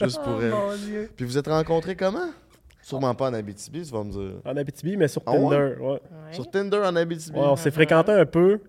Juste 0.00 0.20
pour 0.22 0.42
elle. 0.42 0.52
Oh, 0.52 0.72
Dieu. 0.76 1.10
Puis 1.16 1.24
vous 1.24 1.38
êtes 1.38 1.46
rencontrés 1.46 1.96
comment? 1.96 2.30
Sûrement 2.86 3.14
pas 3.16 3.30
en 3.30 3.34
Abitibi, 3.34 3.82
tu 3.84 3.92
vas 3.92 4.04
me 4.04 4.12
dire. 4.12 4.40
En 4.44 4.56
Abitibi, 4.56 4.96
mais 4.96 5.08
sur 5.08 5.20
Ah? 5.26 5.32
Tinder. 5.32 5.74
Ouais. 5.80 5.86
Ouais. 5.88 5.98
Sur 6.30 6.48
Tinder 6.48 6.78
en 6.84 6.94
Abitibi. 6.94 7.36
Ouais, 7.36 7.46
on 7.48 7.56
s'est 7.56 7.72
fréquenté 7.72 8.12
un 8.12 8.24
peu. 8.26 8.60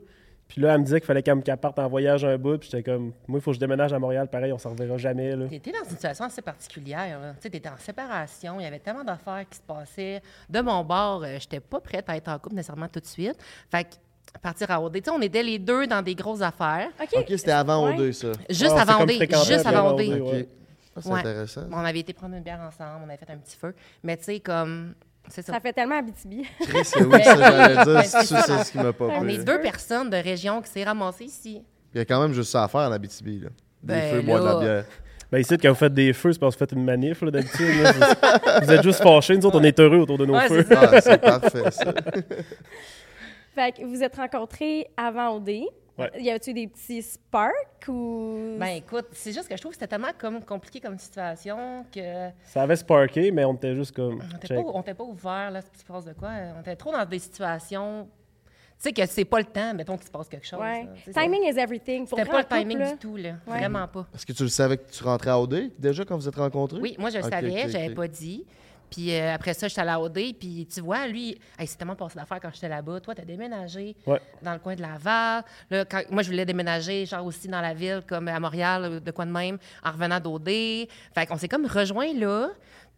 Puis 0.48 0.60
là, 0.62 0.74
elle 0.74 0.80
me 0.80 0.86
disait 0.86 1.00
qu'il 1.02 1.06
fallait 1.06 1.22
qu'elle 1.22 1.42
parte 1.58 1.78
en 1.78 1.88
voyage 1.88 2.26
un 2.26 2.36
bout. 2.38 2.58
Puis 2.58 2.70
j'étais 2.72 2.82
comme, 2.82 3.12
moi, 3.28 3.38
il 3.38 3.42
faut 3.42 3.52
que 3.52 3.56
je 3.56 3.60
déménage 3.60 3.94
à 3.94 4.00
Montréal. 4.00 4.28
Pareil, 4.28 4.52
on 4.54 4.58
s'en 4.58 4.72
reverra 4.72 4.98
jamais. 4.98 5.36
Là. 5.36 5.46
T'étais 5.48 5.72
dans 5.72 5.84
une 5.84 5.90
situation 5.90 6.26
assez 6.26 6.42
particulière. 6.42 7.20
Tu 7.36 7.44
sais, 7.44 7.50
t'étais 7.52 7.70
en 7.70 7.78
séparation, 7.78 8.60
il 8.60 8.64
y 8.64 8.66
avait 8.66 8.80
tellement 8.80 9.04
d'affaires 9.04 9.44
qui 9.48 9.58
se 9.58 9.62
passaient. 9.62 10.22
De 10.50 10.62
mon 10.62 10.84
bord, 10.84 11.22
euh, 11.24 11.36
j'étais 11.40 11.60
pas 11.60 11.80
prête 11.80 12.10
à 12.10 12.16
être 12.18 12.30
en 12.30 12.40
couple 12.40 12.56
nécessairement 12.56 12.88
tout 12.88 13.00
de 13.02 13.06
suite. 13.06 13.36
Fait 13.70 13.84
que 13.84 13.90
partir 14.42 14.72
à 14.72 14.82
OD, 14.82 14.94
tu 14.96 15.04
sais, 15.04 15.12
on 15.12 15.22
était 15.22 15.44
les 15.44 15.60
deux 15.60 15.86
dans 15.86 16.02
des 16.02 16.16
grosses 16.16 16.42
affaires. 16.42 16.88
OK. 17.00 17.10
Ok, 17.20 17.26
c'était 17.38 17.52
avant 17.52 17.86
Ouais. 17.86 17.96
O2, 17.98 18.12
ça. 18.14 18.28
Juste 18.50 18.70
s'est 18.72 18.80
avant 18.80 19.04
OD, 19.04 19.12
juste 19.12 19.66
avant 19.66 19.94
OD, 19.94 20.02
OD. 20.02 20.48
C'est 21.02 21.10
Ouais. 21.10 21.20
intéressant. 21.20 21.64
On 21.72 21.78
avait 21.84 22.00
été 22.00 22.14
prendre 22.14 22.36
une 22.36 22.44
bière 22.44 22.60
ensemble, 22.60 23.02
on 23.06 23.10
avait 23.10 23.18
fait 23.18 23.30
un 23.32 23.38
petit 23.38 23.56
feu. 23.58 23.74
Mais 24.04 24.18
tu 24.18 24.24
sais, 24.26 24.40
comme, 24.40 24.94
c'est 25.30 25.42
ça. 25.46 25.54
Ça 25.54 25.60
fait 25.60 25.74
tellement 25.74 26.00
Abitibi. 26.00 26.44
Chris, 26.62 26.78
oui, 27.06 27.24
ça, 27.24 27.36
j'allais 27.36 27.84
dire. 27.84 28.04
C'est 28.04 28.22
c'est 28.22 28.26
ça, 28.26 28.42
c'est 28.44 28.64
ce 28.64 28.72
qui 28.72 28.78
m'a 28.78 28.94
pas 28.94 29.06
On 29.06 29.22
plu. 29.22 29.32
est 29.34 29.44
deux 29.44 29.60
personnes 29.62 30.10
de 30.10 30.18
région 30.18 30.62
qui 30.62 30.70
s'est 30.70 30.84
ramassées 30.84 31.26
ici. 31.26 31.62
Il 31.94 31.98
y 31.98 32.02
a 32.02 32.06
quand 32.06 32.22
même 32.22 32.34
juste 32.34 32.52
ça 32.52 32.64
à 32.64 32.68
faire 32.68 32.82
en 32.82 32.92
Abitibi. 32.92 33.40
Là. 33.40 33.50
Des 33.84 33.94
Ben 33.94 34.12
feux, 34.16 34.22
boire 34.22 34.42
de 34.42 34.46
la 34.48 34.60
bière. 34.60 34.86
Ben 35.30 35.40
ici, 35.40 35.58
quand 35.58 35.70
vous 35.70 35.76
faites 35.76 35.94
des 35.94 36.14
feux, 36.14 36.32
c'est 36.32 36.40
parce 36.40 36.56
que 36.56 36.60
vous 36.60 36.66
faites 36.68 36.72
une 36.78 36.86
manif, 36.86 37.22
là, 37.22 37.32
d'habitude. 37.32 37.82
là. 37.84 37.92
vous, 37.92 38.66
vous 38.66 38.72
êtes 38.72 38.84
juste 38.84 39.04
fâchés. 39.04 39.36
Nous 39.36 39.46
autres, 39.46 39.60
on 39.60 39.64
est 39.64 39.78
heureux 39.80 39.98
autour 39.98 40.18
de 40.18 40.26
nos 40.26 40.34
Ouais, 40.36 40.48
feux. 40.48 40.66
c'est. 40.68 40.76
Ah, 40.78 41.02
c'est 41.02 41.18
parfait, 41.22 41.72
ça. 41.72 41.94
Fait 43.56 43.72
que 43.74 43.86
vous 43.86 44.04
êtes 44.04 44.16
rencontrés 44.16 44.88
avant 44.96 45.36
OD. 45.36 45.50
Ouais. 45.98 46.12
Y 46.22 46.30
avait-tu 46.30 46.54
des 46.54 46.68
petits 46.68 47.02
sparks 47.02 47.88
ou? 47.88 48.56
Ben 48.60 48.68
écoute, 48.68 49.08
c'est 49.14 49.34
juste 49.34 49.48
que 49.50 49.56
je 49.56 49.62
trouve 49.62 49.72
que 49.72 49.78
c'était 49.78 49.88
tellement 49.88 50.12
comme 50.18 50.44
compliqué 50.44 50.80
comme 50.80 50.98
situation 51.00 51.86
que 51.92 52.30
Ça 52.44 52.62
avait 52.62 52.76
sparké, 52.76 53.32
mais 53.32 53.44
on 53.46 53.54
était 53.56 53.76
juste 53.76 53.96
comme. 53.96 54.22
on 54.22 54.34
n'était 54.34 54.48
check. 54.48 54.58
pas, 54.58 54.72
on 54.74 54.82
était 54.82 54.94
pas 54.94 55.04
ouvert 55.04 55.52
là, 55.52 55.62
ce 55.62 55.70
qui 55.72 55.80
se 55.80 55.86
passe 55.86 56.06
de 56.06 56.14
quoi. 56.14 56.30
On 56.58 56.62
était 56.62 56.76
trop 56.76 56.92
dans 56.92 57.06
des 57.06 57.20
situations. 57.20 58.08
Tu 58.80 58.84
sais 58.84 58.94
que 58.94 59.04
c'est 59.08 59.26
pas 59.26 59.40
le 59.40 59.46
temps, 59.46 59.74
mettons 59.74 59.98
qu'il 59.98 60.06
se 60.06 60.12
passe 60.12 60.30
quelque 60.30 60.46
chose. 60.46 60.60
ouais. 60.60 60.84
là. 60.84 60.90
Tu 61.04 61.12
sais, 61.12 61.20
Timing 61.20 61.42
is 61.52 61.58
everything. 61.60 62.08
Pour 62.08 62.20
C'était 62.20 62.30
pas 62.30 62.38
le 62.38 62.44
couple, 62.44 62.60
timing 62.60 62.78
là. 62.78 62.92
du 62.92 62.98
tout, 63.00 63.16
là. 63.18 63.30
Ouais. 63.48 63.58
Vraiment 63.58 63.88
pas. 63.88 64.06
Est-ce 64.14 64.24
que 64.24 64.34
tu 64.34 64.44
le 64.44 64.50
savais 64.50 64.78
que 64.78 64.92
tu 64.92 65.04
rentrais 65.04 65.32
à 65.32 65.40
OD 65.40 65.72
déjà 65.80 66.06
quand 66.06 66.16
vous 66.16 66.28
êtes 66.28 66.36
rencontrés? 66.36 66.80
Oui, 66.80 66.96
moi, 67.00 67.10
je 67.10 67.18
le 67.18 67.24
savais, 67.24 67.64
ok, 67.64 67.70
j'avais 67.70 67.96
pas 67.96 68.08
dit. 68.08 68.46
Puis 68.90 69.14
euh, 69.14 69.34
après 69.34 69.54
ça, 69.54 69.68
j'étais 69.68 69.82
allée 69.82 69.92
à 69.92 70.00
OD, 70.00 70.20
puis 70.40 70.68
tu 70.74 70.82
vois, 70.82 71.08
lui, 71.08 71.38
hey, 71.60 71.68
c'est 71.68 71.78
tellement 71.78 71.96
passé 71.96 72.16
d'affaires 72.18 72.40
quand 72.42 72.50
j'étais 72.54 72.70
là-bas. 72.70 73.00
Toi, 73.02 73.16
t'as 73.16 73.26
déménagé 73.26 73.96
Ouais. 74.06 74.22
dans 74.42 74.54
le 74.54 74.60
coin 74.60 74.76
de 74.76 74.82
Laval. 74.82 75.44
Là, 75.70 75.86
quand, 75.86 76.02
moi, 76.10 76.24
je 76.24 76.30
voulais 76.30 76.46
déménager, 76.46 77.06
genre 77.06 77.26
aussi 77.26 77.48
dans 77.48 77.62
la 77.62 77.74
ville, 77.74 78.02
comme 78.08 78.28
à 78.30 78.40
Montréal, 78.40 79.02
de 79.02 79.12
quoi 79.12 79.26
de 79.26 79.32
même, 79.32 79.58
en 79.84 79.92
revenant 79.92 80.20
d'OD. 80.20 80.48
Fait 81.14 81.26
qu'on 81.28 81.38
s'est 81.38 81.48
comme 81.50 81.66
rejoint 81.66 82.14
là. 82.14 82.50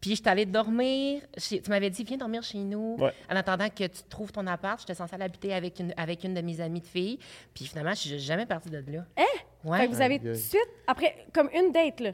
Puis 0.01 0.15
j'étais 0.15 0.29
allée 0.29 0.45
dormir. 0.45 1.21
chez- 1.37 1.61
tu 1.61 1.69
m'avais 1.69 1.89
dit, 1.89 2.03
viens 2.05 2.15
dormir 2.15 2.41
chez 2.41 2.59
nous. 2.59 2.95
Ouais. 2.99 3.11
En 3.29 3.35
attendant 3.35 3.67
que 3.67 3.83
tu 3.85 4.03
trouves 4.09 4.31
ton 4.31 4.47
appart, 4.47 4.79
j'étais 4.79 4.93
censée 4.93 5.15
aller 5.15 5.25
habiter 5.25 5.53
avec 5.53 5.77
une, 5.79 5.93
avec 5.97 6.23
une 6.23 6.33
de 6.33 6.39
mes 6.41 6.61
amies 6.61 6.79
de 6.79 6.87
filles. 6.87 7.19
Puis 7.53 7.65
finalement, 7.65 7.91
je 7.91 7.95
suis 8.07 8.19
jamais 8.19 8.45
partie 8.45 8.69
de 8.69 8.77
là. 8.77 9.03
Hein? 9.17 9.23
Ouais. 9.65 9.79
Fait 9.79 9.87
que 9.87 9.91
vous 9.93 10.01
avez 10.01 10.19
tout 10.19 10.25
de 10.27 10.33
suite, 10.35 10.69
après, 10.87 11.25
comme 11.33 11.49
une 11.53 11.73
date, 11.73 11.99
là. 11.99 12.11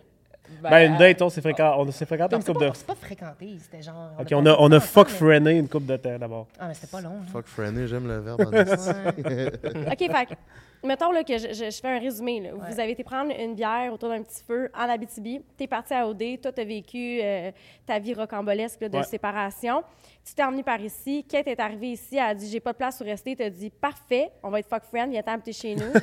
Ben, 0.61 0.91
une 0.91 0.97
date, 0.97 1.21
on 1.21 1.29
s'est 1.29 1.41
fréquenté, 1.41 1.75
on 1.77 1.91
s'est 1.91 2.05
fréquenté 2.05 2.35
Non, 2.35 2.41
une 2.41 2.53
pas, 2.53 2.65
de. 2.65 2.71
c'est 2.73 2.87
pas 2.87 2.95
fréquenté, 2.95 3.57
c'était 3.61 3.81
genre. 3.83 4.11
Ok, 4.19 4.27
on 4.33 4.45
a, 4.45 4.55
on 4.59 4.71
a 4.71 4.79
fuck 4.79 5.09
freiné 5.09 5.51
une 5.57 5.67
couple 5.67 5.85
de 5.87 5.97
temps 5.97 6.17
d'abord. 6.17 6.47
Ah, 6.59 6.67
mais 6.67 6.73
c'était 6.73 6.87
pas 6.87 7.01
long. 7.01 7.09
là. 7.09 7.25
Fuck 7.31 7.45
Franny, 7.47 7.87
j'aime 7.87 8.07
le 8.07 8.19
verbe. 8.19 8.41
en. 8.41 8.47
OK, 9.91 9.97
fait 9.99 10.37
mettons 10.85 11.11
là, 11.11 11.23
que 11.23 11.37
je, 11.37 11.47
je- 11.53 11.69
je 11.71 11.79
fais 11.81 11.87
un 11.89 11.99
résumé. 11.99 12.39
Là. 12.41 12.53
Ouais. 12.55 12.71
Vous 12.71 12.79
avez 12.79 12.91
été 12.91 13.03
prendre 13.03 13.31
une 13.39 13.55
bière 13.55 13.91
autour 13.93 14.09
d'un 14.09 14.21
petit 14.23 14.43
feu 14.43 14.69
en 14.75 14.89
Abitibi. 14.89 15.41
Tu 15.57 15.63
es 15.63 15.67
parti 15.67 15.93
à 15.93 16.07
OD. 16.07 16.39
Toi, 16.41 16.51
tu 16.51 16.61
as 16.61 16.65
vécu 16.65 17.19
euh, 17.21 17.51
ta 17.85 17.99
vie 17.99 18.13
rocambolesque 18.13 18.81
là, 18.81 18.89
de 18.89 18.97
Ouais. 18.97 19.03
séparation. 19.03 19.83
Tu 20.23 20.33
t'es 20.33 20.43
emmené 20.43 20.63
par 20.63 20.79
ici. 20.81 21.23
Kate 21.27 21.47
est 21.47 21.59
arrivée 21.59 21.91
ici. 21.91 22.15
Elle 22.17 22.21
a 22.21 22.33
dit 22.35 22.49
J'ai 22.49 22.59
pas 22.59 22.71
de 22.73 22.77
place 22.77 22.99
où 23.01 23.03
rester. 23.03 23.35
Tu 23.35 23.43
as 23.43 23.49
dit 23.49 23.69
Parfait, 23.69 24.31
on 24.43 24.49
va 24.49 24.59
être 24.59 24.69
fuck 24.69 24.83
friend. 24.83 25.11
Viens 25.11 25.21
t'habiter 25.23 25.53
chez 25.53 25.75
nous. 25.75 25.91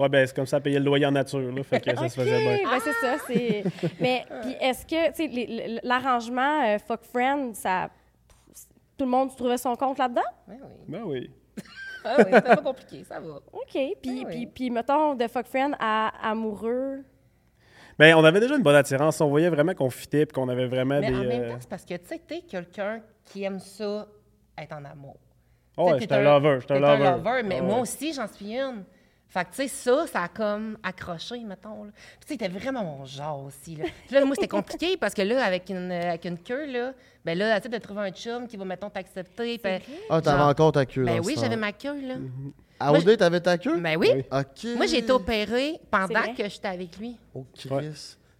Ouais, 0.00 0.08
ben, 0.08 0.26
c'est 0.26 0.34
comme 0.34 0.46
ça, 0.46 0.58
payer 0.58 0.78
le 0.78 0.84
loyer 0.86 1.06
en 1.06 1.12
nature, 1.12 1.38
là. 1.52 1.62
Fait 1.62 1.78
que 1.78 1.90
ça 1.94 2.08
se 2.08 2.20
OK, 2.20 2.26
faisait 2.26 2.38
bien. 2.38 2.68
ben 2.70 2.80
c'est 2.82 2.92
ça. 2.94 3.16
c'est- 3.26 3.62
Mais 4.00 4.24
puis 4.42 4.56
est-ce 4.60 4.84
que, 4.86 5.08
tu 5.10 5.14
sais, 5.16 5.26
les- 5.28 5.78
l'arrangement 5.82 6.64
euh, 6.64 6.78
fuck 6.78 7.02
friend, 7.04 7.54
ça. 7.54 7.88
Tout 8.98 9.04
le 9.04 9.10
monde 9.10 9.36
trouvait 9.36 9.58
son 9.58 9.76
compte 9.76 9.98
là-dedans? 9.98 10.22
Ouais, 10.48 10.56
oui. 10.60 10.68
Ben 10.88 11.02
oui. 11.04 11.30
Ah 12.04 12.16
oui, 12.18 12.24
c'était 12.32 12.40
pas 12.42 12.56
compliqué, 12.56 13.04
ça 13.04 13.20
va. 13.20 13.34
OK. 13.52 13.70
Puis, 13.72 13.96
oui. 14.04 14.24
puis, 14.28 14.46
puis 14.46 14.70
mettons, 14.70 15.14
de 15.14 15.26
fuck 15.28 15.46
friend 15.46 15.74
à 15.78 16.12
amoureux. 16.30 17.04
Ben, 17.98 18.14
on 18.16 18.24
avait 18.24 18.40
déjà 18.40 18.56
une 18.56 18.62
bonne 18.62 18.74
attirance. 18.74 19.20
On 19.20 19.28
voyait 19.28 19.50
vraiment 19.50 19.74
qu'on 19.74 19.90
fitait 19.90 20.26
puis 20.26 20.34
qu'on 20.34 20.48
avait 20.48 20.66
vraiment 20.66 20.98
Mais 21.00 21.10
des. 21.10 21.16
en 21.16 21.24
même 21.24 21.42
euh, 21.42 21.50
temps, 21.50 21.56
c'est 21.60 21.68
parce 21.68 21.84
que, 21.84 21.94
tu 21.94 22.06
sais, 22.08 22.18
t'es 22.26 22.40
quelqu'un 22.40 23.02
qui 23.24 23.44
aime 23.44 23.60
ça, 23.60 24.08
être 24.58 24.72
en 24.72 24.84
amour. 24.84 25.16
oh, 25.76 25.90
ouais, 25.92 26.00
j'étais 26.00 26.14
un 26.14 26.22
lover. 26.22 26.58
J'étais 26.60 26.74
un 26.74 26.78
lover. 26.80 27.42
mais 27.44 27.58
Ah 27.60 27.62
moi 27.62 27.74
ouais. 27.76 27.80
aussi, 27.82 28.12
j'en 28.12 28.26
suis 28.26 28.56
une. 28.56 28.84
Fait 29.32 29.44
que, 29.46 29.50
tu 29.50 29.56
sais, 29.62 29.68
ça, 29.68 30.06
ça 30.06 30.22
a 30.24 30.28
comme 30.28 30.76
accroché, 30.82 31.38
mettons. 31.40 31.84
Là. 31.84 31.90
Puis, 31.94 32.02
tu 32.20 32.34
sais, 32.34 32.34
c'était 32.34 32.48
vraiment 32.48 32.84
mon 32.84 33.04
genre 33.06 33.44
aussi. 33.46 33.76
Là, 33.76 33.84
Puis 34.06 34.14
là 34.14 34.24
moi, 34.26 34.34
c'était 34.34 34.46
compliqué 34.48 34.96
parce 35.00 35.14
que 35.14 35.22
là, 35.22 35.42
avec 35.42 35.70
une, 35.70 35.90
avec 35.90 36.26
une 36.26 36.36
queue, 36.38 36.70
là, 36.70 36.92
ben 37.24 37.38
là, 37.38 37.58
tu 37.58 37.64
sais, 37.64 37.68
de 37.70 37.82
trouver 37.82 38.02
un 38.02 38.10
chum 38.10 38.46
qui 38.46 38.58
va, 38.58 38.66
mettons, 38.66 38.90
t'accepter. 38.90 39.56
ben- 39.56 39.80
Ah, 40.10 40.20
t'avais 40.20 40.36
Genre- 40.38 40.48
encore 40.48 40.72
ta 40.72 40.84
queue 40.84 41.04
Ben 41.04 41.16
dans 41.18 41.24
oui, 41.24 41.34
j'avais 41.40 41.56
ma 41.56 41.72
queue, 41.72 41.98
là. 42.06 42.16
À 42.78 42.92
OD, 42.92 43.16
t'avais 43.16 43.40
ta 43.40 43.56
queue? 43.56 43.78
Ben 43.80 43.96
oui. 43.96 44.10
Oui. 44.12 44.24
OK. 44.30 44.76
Moi, 44.76 44.86
j'ai 44.86 44.98
été 44.98 45.12
opérée 45.12 45.80
pendant 45.90 46.34
que 46.36 46.48
j'étais 46.48 46.68
avec 46.68 46.98
lui. 46.98 47.16
Oh, 47.34 47.46
Chris. 47.56 47.70
Ouais. 47.70 47.90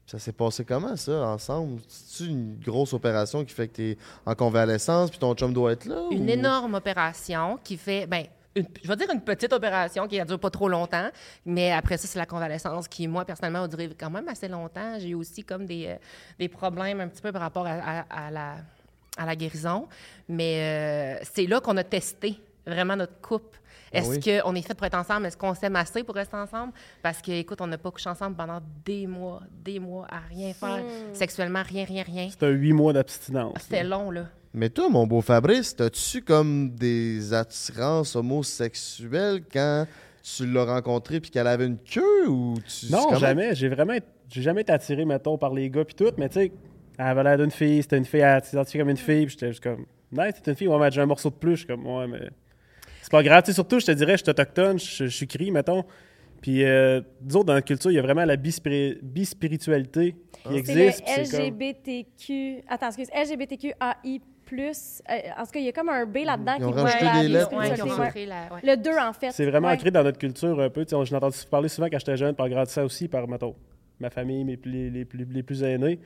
Ça 0.04 0.18
s'est 0.18 0.32
passé 0.32 0.62
comment, 0.64 0.94
ça, 0.96 1.12
ensemble? 1.28 1.80
C'est-tu 1.88 2.28
une 2.30 2.58
grosse 2.58 2.92
opération 2.92 3.44
qui 3.46 3.54
fait 3.54 3.68
que 3.68 3.76
t'es 3.76 3.98
en 4.26 4.34
convalescence 4.34 5.08
puis 5.08 5.18
ton 5.18 5.32
chum 5.34 5.54
doit 5.54 5.72
être 5.72 5.86
là? 5.86 6.02
Une 6.10 6.26
ou- 6.26 6.28
énorme 6.32 6.74
opération 6.74 7.58
qui 7.64 7.78
fait, 7.78 8.06
ben, 8.06 8.24
une- 8.54 8.66
je 8.82 8.88
vais 8.88 8.96
dire 8.96 9.10
une 9.12 9.20
petite 9.20 9.52
opération 9.52 10.06
qui 10.06 10.18
ne 10.18 10.24
dure 10.24 10.38
pas 10.38 10.50
trop 10.50 10.68
longtemps, 10.68 11.08
mais 11.46 11.72
après 11.72 11.96
ça, 11.96 12.06
c'est 12.06 12.18
la 12.18 12.26
convalescence 12.26 12.88
qui, 12.88 13.08
moi, 13.08 13.24
personnellement, 13.24 13.62
a 13.64 13.68
duré 13.68 13.88
quand 13.98 14.10
même 14.10 14.28
assez 14.28 14.48
longtemps. 14.48 14.98
J'ai 14.98 15.08
eu 15.10 15.14
aussi 15.14 15.42
comme 15.44 15.66
des, 15.66 15.86
euh, 15.86 15.96
des 16.38 16.48
problèmes 16.48 17.00
un 17.00 17.08
petit 17.08 17.22
peu 17.22 17.32
par 17.32 17.42
rapport 17.42 17.66
à, 17.66 17.72
à- 18.00 18.26
à 18.26 18.30
la, 18.30 18.56
à 19.16 19.26
la 19.26 19.36
guérison. 19.36 19.88
Mais 20.28 21.18
euh, 21.20 21.24
c'est 21.32 21.46
là 21.46 21.60
qu'on 21.60 21.76
a 21.76 21.84
testé 21.84 22.38
vraiment 22.66 22.96
notre 22.96 23.20
couple. 23.20 23.58
Ah 23.94 23.98
Est-ce 23.98 24.08
oui? 24.08 24.40
qu'on 24.42 24.54
est 24.54 24.62
fait 24.62 24.74
pour 24.74 24.86
être 24.86 24.94
ensemble? 24.96 25.26
Est-ce 25.26 25.36
qu'on 25.36 25.54
s'aime 25.54 25.76
assez 25.76 26.02
pour 26.02 26.14
rester 26.14 26.36
ensemble? 26.36 26.72
Parce 27.02 27.20
que, 27.20 27.30
écoute, 27.32 27.60
on 27.60 27.66
n'a 27.66 27.76
pas 27.76 27.90
couché 27.90 28.08
ensemble 28.08 28.36
pendant 28.36 28.60
des 28.86 29.06
mois, 29.06 29.42
des 29.50 29.78
mois 29.78 30.06
à 30.10 30.20
rien 30.30 30.54
faire. 30.54 30.82
Sexuellement, 31.12 31.62
rien, 31.62 31.84
rien, 31.84 32.02
rien. 32.02 32.28
C'était 32.30 32.48
huit 32.50 32.72
mois 32.72 32.94
d'abstinence. 32.94 33.54
C'était 33.60 33.84
long, 33.84 34.10
là. 34.10 34.28
Mais 34.54 34.68
toi, 34.68 34.88
mon 34.90 35.06
beau 35.06 35.20
Fabrice, 35.22 35.74
t'as-tu 35.74 36.22
comme 36.22 36.70
des 36.70 37.32
attirances 37.32 38.16
homosexuelles 38.16 39.42
quand 39.52 39.86
tu 40.22 40.46
l'as 40.46 40.64
rencontrée 40.64 41.20
puis 41.20 41.30
qu'elle 41.30 41.46
avait 41.46 41.66
une 41.66 41.78
queue 41.78 42.28
ou 42.28 42.54
tu... 42.60 42.92
Non, 42.92 43.04
comment- 43.04 43.18
jamais. 43.18 43.54
J'ai 43.54 43.68
vraiment 43.68 43.96
j'ai 44.28 44.42
jamais 44.42 44.60
été 44.62 44.72
attiré, 44.72 45.04
mettons, 45.04 45.36
par 45.36 45.52
les 45.52 45.68
gars 45.68 45.84
puis 45.84 45.94
tout, 45.94 46.10
mais 46.16 46.28
tu 46.28 46.34
sais, 46.40 46.52
elle 46.98 47.06
avait 47.06 47.22
l'air 47.22 47.38
d'une 47.38 47.50
fille, 47.50 47.82
c'était 47.82 47.98
une 47.98 48.04
fille, 48.06 48.20
elle 48.20 48.42
s'identifiait 48.44 48.80
comme 48.80 48.88
une 48.90 48.96
fille, 48.96 49.26
puis 49.26 49.32
j'étais 49.34 49.48
juste 49.48 49.62
comme, 49.62 49.84
nice, 50.10 50.32
c'est 50.36 50.48
une 50.50 50.56
fille, 50.56 50.68
ouais, 50.68 50.78
mais 50.78 50.90
j'ai 50.90 51.02
un 51.02 51.06
morceau 51.06 51.28
de 51.28 51.34
plus, 51.34 51.52
je 51.52 51.56
suis 51.58 51.66
comme, 51.66 51.86
ouais, 51.86 52.06
mais 52.06 52.30
c'est 53.02 53.10
pas 53.10 53.22
grave, 53.22 53.42
tu 53.42 53.48
sais, 53.50 53.54
surtout, 53.54 53.78
je 53.78 53.86
te 53.86 53.92
dirais, 53.92 54.12
je 54.16 54.22
suis 54.22 54.30
autochtone, 54.30 54.78
je, 54.78 55.04
je 55.04 55.14
suis 55.14 55.26
cri, 55.26 55.50
mettons, 55.50 55.84
puis 56.40 56.64
euh, 56.64 57.00
autres, 57.34 57.44
dans 57.44 57.52
notre 57.54 57.66
culture, 57.66 57.90
il 57.90 57.94
y 57.94 57.98
a 57.98 58.02
vraiment 58.02 58.24
la 58.24 58.36
bispiri- 58.36 58.98
bispiritualité 59.02 60.12
qui 60.44 60.48
C'est 60.50 60.56
existe, 60.56 61.02
le 61.06 61.24
c'est 61.24 61.30
comme... 61.36 61.40
LGBTQ. 61.46 62.62
Attends, 62.68 62.86
excuse. 62.88 63.08
LGBTQAI. 63.14 64.20
Euh, 64.52 65.14
en 65.38 65.44
tout 65.44 65.50
cas, 65.52 65.58
il 65.60 65.64
y 65.64 65.68
a 65.68 65.72
comme 65.72 65.88
un 65.88 66.04
B 66.04 66.18
là-dedans 66.24 66.54
Ils 66.58 66.64
ont 66.64 66.72
qui 66.72 66.78
voit 66.80 66.90
la 67.00 67.22
des 67.22 67.28
lettres, 67.28 67.56
Ouais, 67.56 67.68
la- 68.26 68.54
ouais. 68.54 68.60
Le 68.62 68.76
2, 68.76 68.90
en 68.98 69.12
fait. 69.12 69.30
C'est 69.30 69.46
vraiment 69.46 69.68
Ouais. 69.68 69.74
ancré 69.74 69.90
dans 69.90 70.02
notre 70.02 70.18
culture 70.18 70.60
un 70.60 70.68
peu. 70.70 70.84
J'ai 70.88 70.96
entendu 71.16 71.36
parler 71.50 71.68
souvent 71.68 71.88
quand 71.88 71.98
j'étais 71.98 72.16
jeune, 72.16 72.34
par 72.34 72.48
grandissant 72.48 72.84
aussi 72.84 73.08
par, 73.08 73.26
mettons, 73.28 73.54
ma 74.00 74.10
famille, 74.10 74.44
mes, 74.44 74.56
plus- 74.56 74.70
les, 74.70 74.90
les 74.90 75.04
plus, 75.04 75.24
les 75.24 75.42
plus 75.42 75.62
aînés. 75.62 75.98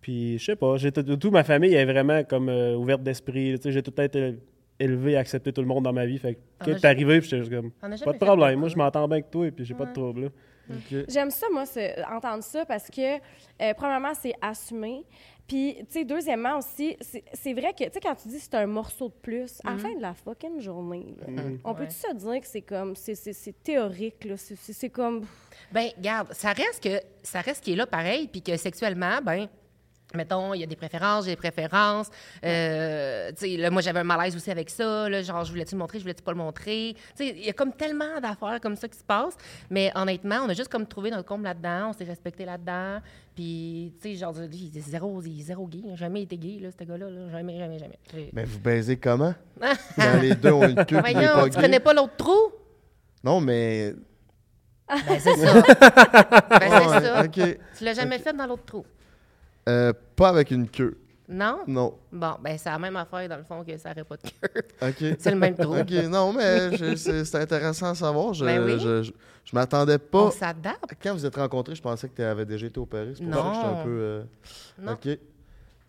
Puis, 0.00 0.38
je 0.38 0.44
sais 0.46 0.56
pas, 0.56 0.76
j'ai 0.76 0.92
tout, 0.92 1.02
tout 1.02 1.30
ma 1.30 1.44
famille 1.44 1.74
est 1.74 1.84
vraiment 1.84 2.22
comme 2.24 2.48
euh, 2.48 2.74
ouverte 2.74 3.02
d'esprit. 3.02 3.56
J'ai 3.64 3.82
tout 3.82 3.98
été 4.00 4.36
élevé 4.78 5.16
à 5.16 5.20
accepter 5.20 5.52
tout 5.52 5.60
le 5.60 5.66
monde 5.66 5.84
dans 5.84 5.92
ma 5.92 6.06
vie. 6.06 6.18
Fait 6.18 6.38
que 6.64 6.70
t'es 6.72 6.86
arrivé, 6.86 7.20
puis 7.20 7.28
j'étais 7.28 7.42
juste 7.44 7.54
comme, 7.54 7.70
pas 7.80 7.88
de 8.12 8.18
problème. 8.18 8.54
de 8.54 8.60
Moi, 8.60 8.68
je 8.68 8.76
m'entends 8.76 9.06
bien 9.06 9.16
avec 9.18 9.30
toi, 9.30 9.46
et 9.46 9.50
puis 9.50 9.64
j'ai 9.64 9.74
pas 9.74 9.84
de 9.86 9.92
trouble. 9.92 10.22
là. 10.22 10.28
J'aime 11.08 11.30
ça, 11.30 11.46
moi, 11.52 11.66
ce- 11.66 12.00
entendre 12.14 12.44
ça 12.44 12.64
parce 12.64 12.88
que, 12.88 13.16
euh, 13.16 13.74
premièrement, 13.76 14.14
c'est 14.14 14.32
assumé. 14.40 15.02
Puis, 15.50 15.74
tu 15.80 15.84
sais, 15.90 16.04
deuxièmement 16.04 16.58
aussi, 16.58 16.96
c'est 17.00 17.24
c'est 17.32 17.52
vrai 17.54 17.72
que, 17.76 17.82
tu 17.82 17.90
sais, 17.92 17.98
quand 18.00 18.14
tu 18.14 18.28
dis 18.28 18.38
c'est 18.38 18.54
un 18.54 18.66
morceau 18.68 19.08
de 19.08 19.14
plus, 19.20 19.58
à 19.64 19.72
la 19.72 19.78
fin 19.78 19.92
de 19.92 20.00
la 20.00 20.14
fucking 20.14 20.60
journée, 20.60 21.16
là, 21.18 21.26
Mhm. 21.26 21.58
on 21.64 21.70
Ouais. 21.72 21.76
peut-tu 21.78 21.94
se 21.96 22.14
dire 22.14 22.40
que 22.40 22.46
c'est 22.46 22.62
comme, 22.62 22.94
c'est- 22.94 23.16
c'est 23.16 23.32
c'est 23.32 23.60
théorique, 23.64 24.24
là, 24.24 24.36
c'est 24.36 24.88
comme, 24.90 25.26
Ben, 25.72 25.90
garde, 25.98 26.32
ça 26.34 26.52
reste 26.52 26.80
que 26.84 27.00
ça 27.24 27.40
reste 27.40 27.64
qui 27.64 27.72
est 27.72 27.76
là 27.76 27.86
pareil, 27.88 28.28
puis 28.28 28.42
que 28.42 28.56
sexuellement, 28.56 29.18
ben, 29.24 29.48
mettons, 30.14 30.54
il 30.54 30.60
y 30.60 30.64
a 30.64 30.66
des 30.66 30.76
préférences, 30.76 31.24
j'ai 31.24 31.30
des 31.32 31.36
préférences. 31.36 32.08
Euh, 32.44 33.30
tu 33.32 33.46
sais, 33.50 33.56
là, 33.56 33.70
moi, 33.70 33.82
j'avais 33.82 34.00
un 34.00 34.04
malaise 34.04 34.34
aussi 34.36 34.50
avec 34.50 34.70
ça. 34.70 35.08
Là, 35.08 35.22
genre, 35.22 35.44
je 35.44 35.50
voulais-tu 35.50 35.74
le 35.74 35.78
montrer, 35.78 35.98
je 35.98 36.04
voulais-tu 36.04 36.22
pas 36.22 36.32
le 36.32 36.38
montrer? 36.38 36.94
Tu 37.16 37.26
sais, 37.26 37.34
il 37.36 37.44
y 37.44 37.48
a 37.48 37.52
comme 37.52 37.72
tellement 37.72 38.20
d'affaires 38.20 38.58
comme 38.60 38.76
ça 38.76 38.88
qui 38.88 38.98
se 38.98 39.04
passent. 39.04 39.36
Mais 39.70 39.92
honnêtement, 39.94 40.40
on 40.44 40.48
a 40.48 40.54
juste 40.54 40.68
comme 40.70 40.86
trouvé 40.86 41.10
notre 41.10 41.26
comble 41.28 41.44
là-dedans, 41.44 41.90
on 41.90 41.92
s'est 41.92 42.04
respecté 42.04 42.44
là-dedans. 42.44 42.98
Puis, 43.34 43.94
tu 44.02 44.10
sais, 44.10 44.16
genre, 44.16 44.34
il 44.52 44.76
est 44.76 44.80
zéro, 44.80 45.22
il 45.24 45.40
est 45.40 45.44
zéro 45.44 45.66
gay. 45.66 45.80
Il 45.84 45.92
a 45.92 45.96
jamais 45.96 46.22
été 46.22 46.36
gay, 46.36 46.58
là, 46.60 46.68
ce 46.76 46.84
gars-là. 46.84 47.08
là. 47.08 47.30
Jamais, 47.30 47.58
jamais, 47.58 47.78
jamais. 47.78 47.98
Mais 48.32 48.44
vous 48.44 48.58
baisez 48.58 48.96
comment? 48.98 49.34
Quand 49.96 50.20
les 50.20 50.34
deux 50.34 50.50
ont 50.52 50.68
une 50.68 50.84
queue 50.84 51.00
pas 51.00 51.44
tu 51.44 51.50
gay? 51.50 51.60
connais 51.60 51.80
pas 51.80 51.94
l'autre 51.94 52.16
trou? 52.16 52.52
Non, 53.22 53.40
mais. 53.40 53.94
Ben, 54.88 55.20
c'est 55.20 55.36
ça. 55.36 55.54
ben, 55.54 56.60
c'est 56.60 56.80
Ouais, 56.80 57.00
ça. 57.00 57.28
Tu 57.28 57.84
l'as 57.84 57.94
jamais 57.94 58.18
fait 58.18 58.32
dans 58.32 58.46
l'autre 58.46 58.64
trou? 58.64 58.84
Euh, 59.70 59.92
pas 60.16 60.28
avec 60.28 60.50
une 60.50 60.68
queue. 60.68 60.96
Non? 61.28 61.58
Non. 61.68 61.94
Bon, 62.10 62.32
ben, 62.42 62.58
c'est 62.58 62.68
la 62.70 62.78
même 62.78 62.96
affaire, 62.96 63.28
dans 63.28 63.36
le 63.36 63.44
fond, 63.44 63.62
que 63.64 63.76
ça 63.78 63.90
n'aurait 63.90 64.02
pas 64.04 64.16
de 64.16 64.22
queue. 64.22 64.62
OK. 65.12 65.16
C'est 65.20 65.30
le 65.30 65.36
même 65.36 65.54
trou. 65.54 65.76
OK, 65.78 65.90
non, 66.08 66.32
mais 66.32 66.76
je- 66.76 66.96
c'est 66.96 67.24
c'est 67.24 67.38
intéressant 67.38 67.90
à 67.90 67.94
savoir. 67.94 68.34
Je, 68.34 68.44
Ben 68.44 68.60
oui. 68.64 68.78
je, 68.80 69.02
je, 69.04 69.12
je 69.44 69.54
m'attendais 69.54 69.94
On 70.12 70.24
pas. 70.24 70.30
s'adapte. 70.32 70.94
Quand 71.00 71.12
vous 71.14 71.24
êtes 71.24 71.36
rencontrés, 71.36 71.76
je 71.76 71.82
pensais 71.82 72.08
que 72.08 72.16
tu 72.16 72.22
avais 72.22 72.44
déjà 72.46 72.66
été 72.66 72.80
opéré. 72.80 73.12
C'est 73.16 73.24
pour 73.24 73.32
ça 73.34 73.40
que 73.42 73.54
j'étais 73.54 73.66
Non. 73.68 73.80
un 73.80 73.84
peu. 73.84 73.90
euh, 73.90 74.22
Non. 74.82 74.92
OK. 74.94 75.18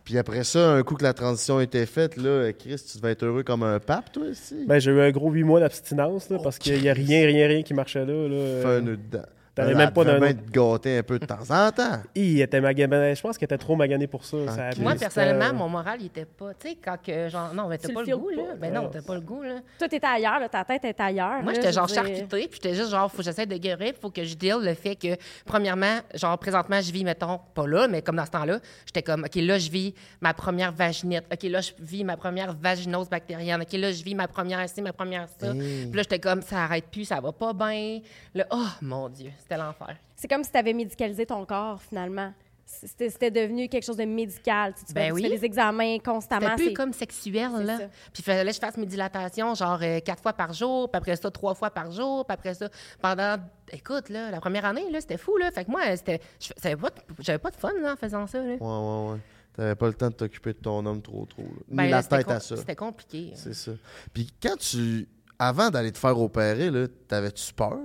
Puis 0.04 0.18
après 0.18 0.44
ça, 0.44 0.74
un 0.74 0.84
coup 0.84 0.96
que 0.96 1.04
la 1.04 1.14
transition 1.14 1.60
était 1.60 1.86
faite, 1.88 2.18
là, 2.18 2.52
Chris, 2.54 2.76
tu 2.92 2.98
devais 3.00 3.12
être 3.14 3.24
heureux 3.24 3.42
comme 3.44 3.64
un 3.64 3.80
pape, 3.80 4.12
toi 4.12 4.24
aussi. 4.30 4.66
Ben, 4.68 4.78
j'ai 4.80 4.92
eu 4.92 5.00
un 5.02 5.12
gros 5.12 5.32
8 5.32 5.44
mois 5.44 5.60
d'abstinence, 5.60 6.30
là, 6.30 6.38
parce 6.44 6.58
qu'il 6.60 6.80
n'y 6.82 6.90
a 6.90 6.94
rien, 6.94 7.26
rien, 7.26 7.48
rien 7.48 7.62
qui 7.64 7.74
marchait 7.74 8.06
là. 8.06 8.28
là. 8.28 8.62
Fais 8.62 8.78
un 8.78 8.82
nœud 8.82 8.98
dedans. 8.98 9.26
T'avais 9.54 9.76
même 9.76 9.92
pas 9.92 10.04
d'un 10.06 10.20
bien 10.20 10.34
te 10.34 10.50
gâter 10.50 11.00
un 11.00 11.04
peu 11.04 11.20
de 11.20 11.26
temps 11.26 11.50
en 11.50 11.72
temps. 11.72 12.02
Il 12.16 12.40
était 12.42 12.62
magané. 12.62 13.14
Je 13.16 13.22
pense 13.22 13.38
qu'il 13.38 13.46
était 13.46 13.58
trop 13.58 13.76
magané 13.76 14.08
pour 14.08 14.24
ça. 14.24 14.38
Moi, 14.80 14.96
personnellement, 14.96 15.54
mon 15.54 15.68
moral, 15.70 15.98
il 16.00 16.06
était 16.08 16.26
pas. 16.26 16.54
Tu 16.54 16.70
sais, 16.70 16.78
quand 16.84 16.98
que, 17.06 17.28
genre, 17.30 17.54
non, 17.54 17.68
mais 17.68 17.78
t'as 17.78 17.92
pas 17.94 18.02
le 18.04 18.18
goût, 18.18 18.30
là. 18.30 18.44
Ben 18.60 18.74
non, 18.74 18.84
Ouais. 18.84 18.90
t'as 18.94 19.02
pas 19.02 19.16
le 19.16 19.22
goût, 19.22 19.42
là. 19.44 19.56
Toi, 19.78 19.88
t'étais 19.90 20.08
ailleurs, 20.08 20.40
là, 20.40 20.48
ta 20.50 20.64
tête 20.64 20.86
était 20.86 21.04
ailleurs. 21.04 21.44
Moi, 21.44 21.54
j'étais 21.54 21.72
genre 21.74 21.86
dire. 21.86 21.96
charcutée, 21.96 22.48
puis 22.48 22.60
j'étais 22.64 22.74
juste 22.76 22.92
genre, 22.92 23.12
faut 23.12 23.18
que 23.18 23.24
j'essaie 23.24 23.46
de 23.46 23.58
guérir, 23.58 23.94
faut 24.00 24.10
que 24.10 24.24
je 24.24 24.36
deal 24.36 24.58
le 24.62 24.74
fait 24.74 24.96
que, 24.96 25.16
premièrement, 25.46 26.00
genre, 26.14 26.38
présentement, 26.38 26.80
je 26.82 26.92
vis, 26.92 27.04
mettons, 27.04 27.40
pas 27.54 27.68
là, 27.68 27.88
mais 27.88 28.02
comme 28.02 28.16
dans 28.16 28.26
ce 28.26 28.32
temps-là, 28.32 28.60
j'étais 28.86 29.04
comme, 29.04 29.24
OK, 29.26 29.36
là, 29.36 29.58
je 29.60 29.70
vis 29.70 29.94
ma 30.22 30.34
première 30.34 30.72
vaginite. 30.72 31.24
OK, 31.32 31.44
là, 31.44 31.60
je 31.62 31.72
vis 31.80 32.04
ma 32.04 32.16
première 32.18 32.54
vaginose 32.54 33.10
bactérienne. 33.10 33.62
OK, 33.62 33.74
là, 33.74 33.92
je 33.92 34.04
vis 34.04 34.16
ma 34.16 34.28
première 34.28 34.68
ci, 34.70 34.82
ma 34.82 34.94
première 34.94 35.28
ça. 35.40 35.48
Hey. 35.48 35.88
Puis 35.88 35.98
là, 35.98 36.04
j'étais 36.04 36.20
comme, 36.20 36.42
ça 36.42 36.64
arrête 36.64 36.86
plus, 36.92 37.06
ça 37.06 37.20
va 37.20 37.32
pas 37.32 37.54
bien. 37.54 38.00
Là, 38.34 38.46
oh, 38.52 38.66
mon 38.82 39.10
Dieu, 39.10 39.32
c'était 39.52 39.62
l'enfer. 39.62 39.98
C'est 40.16 40.28
comme 40.28 40.44
si 40.44 40.52
tu 40.52 40.58
avais 40.58 40.74
médicalisé 40.74 41.26
ton 41.26 41.46
corps, 41.46 41.82
finalement. 41.82 42.34
C'était 42.66 43.32
devenu 43.32 43.68
quelque 43.68 43.84
chose 43.84 43.98
de 43.98 44.06
médical. 44.06 44.74
Tu, 44.74 44.94
Ben 44.94 45.02
fais, 45.02 45.08
tu 45.10 45.14
oui. 45.16 45.22
fais 45.24 45.30
des 45.38 45.44
examens 45.46 45.98
constamment. 46.00 46.52
C'était 46.52 46.68
plus 46.68 46.74
comme 46.74 46.94
sexuel, 46.94 47.52
là. 47.66 47.78
ça. 47.80 47.88
Puis 48.14 48.20
il 48.20 48.24
fallait 48.24 48.46
que 48.50 48.56
je 48.56 48.60
fasse 48.62 48.78
mes 48.78 48.86
dilatations, 48.86 49.54
genre 49.56 49.78
euh, 49.82 50.00
quatre 50.00 50.22
fois 50.24 50.32
par 50.32 50.54
jour, 50.54 50.90
puis 50.90 50.98
après 50.98 51.18
ça, 51.18 51.30
trois 51.32 51.54
fois 51.54 51.70
par 51.70 51.92
jour, 51.92 52.26
puis 52.26 52.34
après 52.34 52.54
ça, 52.54 52.70
pendant. 53.02 53.36
Écoute, 53.74 54.08
là, 54.08 54.32
la 54.32 54.40
première 54.40 54.64
année, 54.64 54.90
là, 54.90 55.02
c'était 55.02 55.18
fou, 55.18 55.36
là. 55.36 55.52
Fait 55.52 55.66
que 55.66 55.72
moi, 55.72 55.82
c'était. 55.98 56.22
J'avais 56.64 56.78
pas, 56.78 56.90
de- 56.92 56.96
j'avais 57.20 57.40
pas 57.40 57.50
de 57.52 57.56
fun, 57.58 57.72
là, 57.82 57.92
en 57.94 57.96
faisant 57.98 58.26
ça, 58.26 58.38
là. 58.42 58.54
Ouais, 58.54 58.58
ouais, 58.60 59.12
ouais. 59.14 59.20
T'avais 59.54 59.76
pas 59.76 59.88
le 59.88 59.94
temps 59.94 60.08
de 60.10 60.14
t'occuper 60.14 60.54
de 60.54 60.60
ton 60.60 60.86
homme 60.86 61.02
trop, 61.02 61.26
trop. 61.26 61.44
Ni 61.68 61.76
Ben, 61.76 61.90
la 61.90 62.04
tête 62.04 62.30
à 62.32 62.40
ça. 62.40 62.56
C'était 62.56 62.76
compliqué. 62.78 63.32
C'est 63.36 63.54
ça. 63.54 63.72
Puis 64.14 64.32
quand 64.42 64.56
tu. 64.58 65.10
Avant 65.38 65.70
d'aller 65.72 65.92
te 65.92 65.98
faire 65.98 66.18
opérer, 66.22 66.70
là, 66.70 66.86
t'avais-tu 67.08 67.52
peur? 67.54 67.80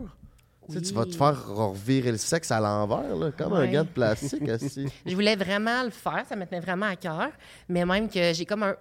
Tu 0.66 0.72
sais, 0.74 0.80
tu 0.80 0.94
vas 0.94 1.04
te 1.04 1.14
faire 1.14 1.46
revirer 1.46 2.10
le 2.12 2.18
sexe 2.18 2.50
à 2.50 2.60
l'envers, 2.60 3.14
là, 3.16 3.30
comme 3.30 3.52
un 3.52 3.66
gant 3.70 3.84
de 3.84 3.88
plastique 3.88 4.48
assis. 4.48 4.88
Je 5.06 5.14
voulais 5.14 5.36
vraiment 5.36 5.82
le 5.84 5.90
faire, 5.90 6.24
ça 6.28 6.34
me 6.36 6.44
tenait 6.44 6.60
vraiment 6.60 6.86
à 6.86 6.96
cœur, 6.96 7.30
mais 7.68 7.84
même 7.84 8.08
que 8.08 8.32
j'ai 8.32 8.44
comme 8.44 8.62
un. 8.64 8.76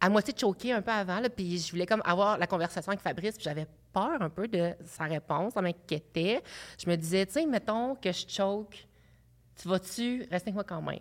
à 0.00 0.08
moitié 0.08 0.32
choqué 0.38 0.72
un 0.72 0.82
peu 0.82 0.92
avant, 0.92 1.20
là, 1.20 1.28
puis 1.28 1.58
je 1.58 1.70
voulais 1.72 1.86
comme 1.86 2.02
avoir 2.04 2.38
la 2.38 2.46
conversation 2.46 2.90
avec 2.90 3.02
Fabrice, 3.02 3.34
puis 3.34 3.44
j'avais 3.44 3.66
peur 3.92 4.20
un 4.20 4.30
peu 4.30 4.46
de 4.46 4.72
sa 4.86 5.04
réponse, 5.04 5.54
ça 5.54 5.60
m'inquiétait. 5.62 6.40
Je 6.82 6.88
me 6.88 6.96
disais, 6.96 7.26
tu 7.26 7.32
sais, 7.32 7.46
mettons 7.46 7.96
que 7.96 8.12
je 8.12 8.24
choque, 8.28 8.86
tu 9.60 9.68
vas-tu 9.68 10.20
rester 10.30 10.48
avec 10.50 10.54
moi 10.54 10.64
quand 10.64 10.80
même? 10.80 11.00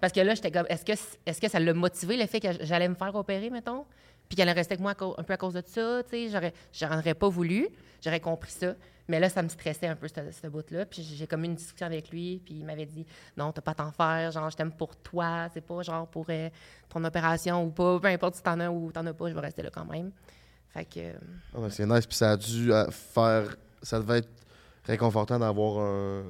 Parce 0.00 0.12
que 0.12 0.20
là, 0.20 0.34
j'étais 0.34 0.52
comme, 0.52 0.66
est-ce 0.68 0.84
que, 0.84 0.92
est-ce 1.26 1.40
que 1.40 1.48
ça 1.48 1.58
l'a 1.58 1.74
motivé 1.74 2.16
le 2.16 2.26
fait 2.26 2.38
que 2.38 2.48
j'allais 2.64 2.88
me 2.88 2.94
faire 2.94 3.14
opérer, 3.16 3.50
mettons? 3.50 3.84
Puis 4.28 4.36
qu'elle 4.36 4.48
allait 4.48 4.60
rester 4.60 4.74
avec 4.74 4.80
moi 4.82 4.94
un 5.18 5.22
peu 5.24 5.32
à 5.32 5.36
cause 5.36 5.54
de 5.54 5.62
ça, 5.66 6.02
tu 6.04 6.10
sais? 6.10 6.28
J'aurais, 6.30 6.52
j'en 6.72 6.96
aurais 6.96 7.14
pas 7.14 7.28
voulu, 7.28 7.66
j'aurais 8.02 8.20
compris 8.20 8.52
ça. 8.52 8.74
Mais 9.08 9.18
là, 9.20 9.28
ça 9.30 9.42
me 9.42 9.48
stressait 9.48 9.86
un 9.86 9.96
peu, 9.96 10.06
ce, 10.08 10.14
ce 10.30 10.46
bout-là. 10.48 10.84
Puis 10.86 11.02
j'ai 11.02 11.26
comme 11.26 11.44
une 11.44 11.54
discussion 11.54 11.86
avec 11.86 12.10
lui, 12.10 12.42
puis 12.44 12.54
il 12.58 12.64
m'avait 12.64 12.84
dit, 12.86 13.06
non, 13.36 13.52
t'as 13.52 13.62
pas 13.62 13.70
à 13.70 13.74
t'en 13.74 13.90
faire, 13.90 14.30
genre, 14.32 14.50
je 14.50 14.56
t'aime 14.56 14.72
pour 14.72 14.94
toi, 14.96 15.48
c'est 15.54 15.62
pas 15.62 15.80
genre 15.82 16.06
pour 16.06 16.26
euh, 16.28 16.50
ton 16.90 17.02
opération 17.04 17.64
ou 17.64 17.70
pas, 17.70 17.98
peu 18.00 18.08
importe 18.08 18.34
si 18.36 18.42
t'en 18.42 18.60
as 18.60 18.68
ou 18.70 18.92
t'en 18.92 19.06
as 19.06 19.14
pas, 19.14 19.28
je 19.28 19.34
vais 19.34 19.40
rester 19.40 19.62
là 19.62 19.70
quand 19.72 19.86
même. 19.86 20.10
Fait 20.68 20.86
euh, 20.98 21.12
Ah, 21.56 21.70
c'est 21.70 21.86
nice, 21.86 22.06
puis 22.06 22.16
ça 22.16 22.32
a 22.32 22.36
dû 22.36 22.70
euh, 22.72 22.90
faire. 22.90 23.56
Ça 23.82 23.98
devait 23.98 24.18
être 24.18 24.28
réconfortant 24.84 25.38
d'avoir 25.38 25.78
un- 25.82 26.24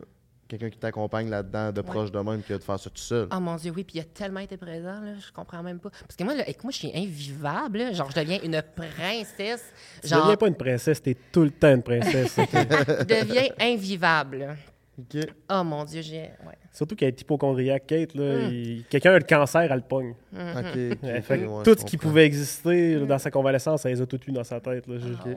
quelqu'un 0.48 0.70
qui 0.70 0.78
t'accompagne 0.78 1.28
là-dedans 1.28 1.70
de 1.72 1.80
proche 1.82 2.10
de 2.10 2.18
même 2.18 2.42
que 2.42 2.54
de 2.54 2.62
faire 2.62 2.78
ça 2.80 2.88
tout 2.90 2.96
seul. 2.96 3.28
oh 3.32 3.38
mon 3.40 3.56
Dieu, 3.56 3.70
oui, 3.76 3.84
puis 3.84 3.98
il 3.98 4.00
a 4.00 4.04
tellement 4.04 4.40
été 4.40 4.56
présent, 4.56 5.00
là, 5.00 5.12
je 5.18 5.30
comprends 5.32 5.62
même 5.62 5.78
pas. 5.78 5.90
Parce 5.90 6.16
que 6.16 6.24
moi, 6.24 6.34
là, 6.34 6.42
avec 6.42 6.62
moi, 6.64 6.70
je 6.72 6.78
suis 6.78 6.92
invivable, 6.96 7.78
là. 7.78 7.92
genre, 7.92 8.10
je 8.10 8.20
deviens 8.20 8.38
une 8.42 8.60
princesse. 8.74 9.64
Tu 10.02 10.08
Genre, 10.08 10.22
deviens 10.22 10.36
pas 10.36 10.48
une 10.48 10.54
princesse, 10.56 11.02
t'es 11.02 11.16
tout 11.30 11.42
le 11.42 11.50
temps 11.50 11.74
une 11.74 11.82
princesse. 11.82 12.34
je 12.36 13.04
deviens 13.04 13.48
invivable. 13.60 14.56
OK. 14.98 15.20
Oh 15.50 15.62
mon 15.62 15.84
Dieu, 15.84 16.02
j'ai. 16.02 16.22
Ouais. 16.22 16.56
Surtout 16.72 16.96
qu'elle 16.96 17.08
est 17.08 17.20
hypochondriaque, 17.20 17.86
Kate. 17.86 18.14
Là, 18.14 18.38
Mm. 18.48 18.50
il- 18.52 18.84
Quelqu'un 18.90 19.12
a 19.12 19.18
le 19.18 19.24
cancer, 19.24 19.60
elle 19.70 19.76
le 19.76 19.80
pogne. 19.82 20.14
Ouais, 20.32 21.22
tout 21.64 21.74
je 21.74 21.80
ce 21.80 21.84
qui 21.84 21.96
pouvait 21.96 22.24
exister 22.26 22.98
dans 23.06 23.18
sa 23.18 23.30
convalescence, 23.30 23.84
elle 23.86 23.92
les 23.92 24.00
a 24.02 24.06
tout 24.06 24.18
eu 24.26 24.32
dans 24.32 24.42
sa 24.44 24.60
tête. 24.60 24.86
là. 24.88 24.96
Je, 24.98 25.06
Ah 25.20 25.28
ouais. 25.28 25.34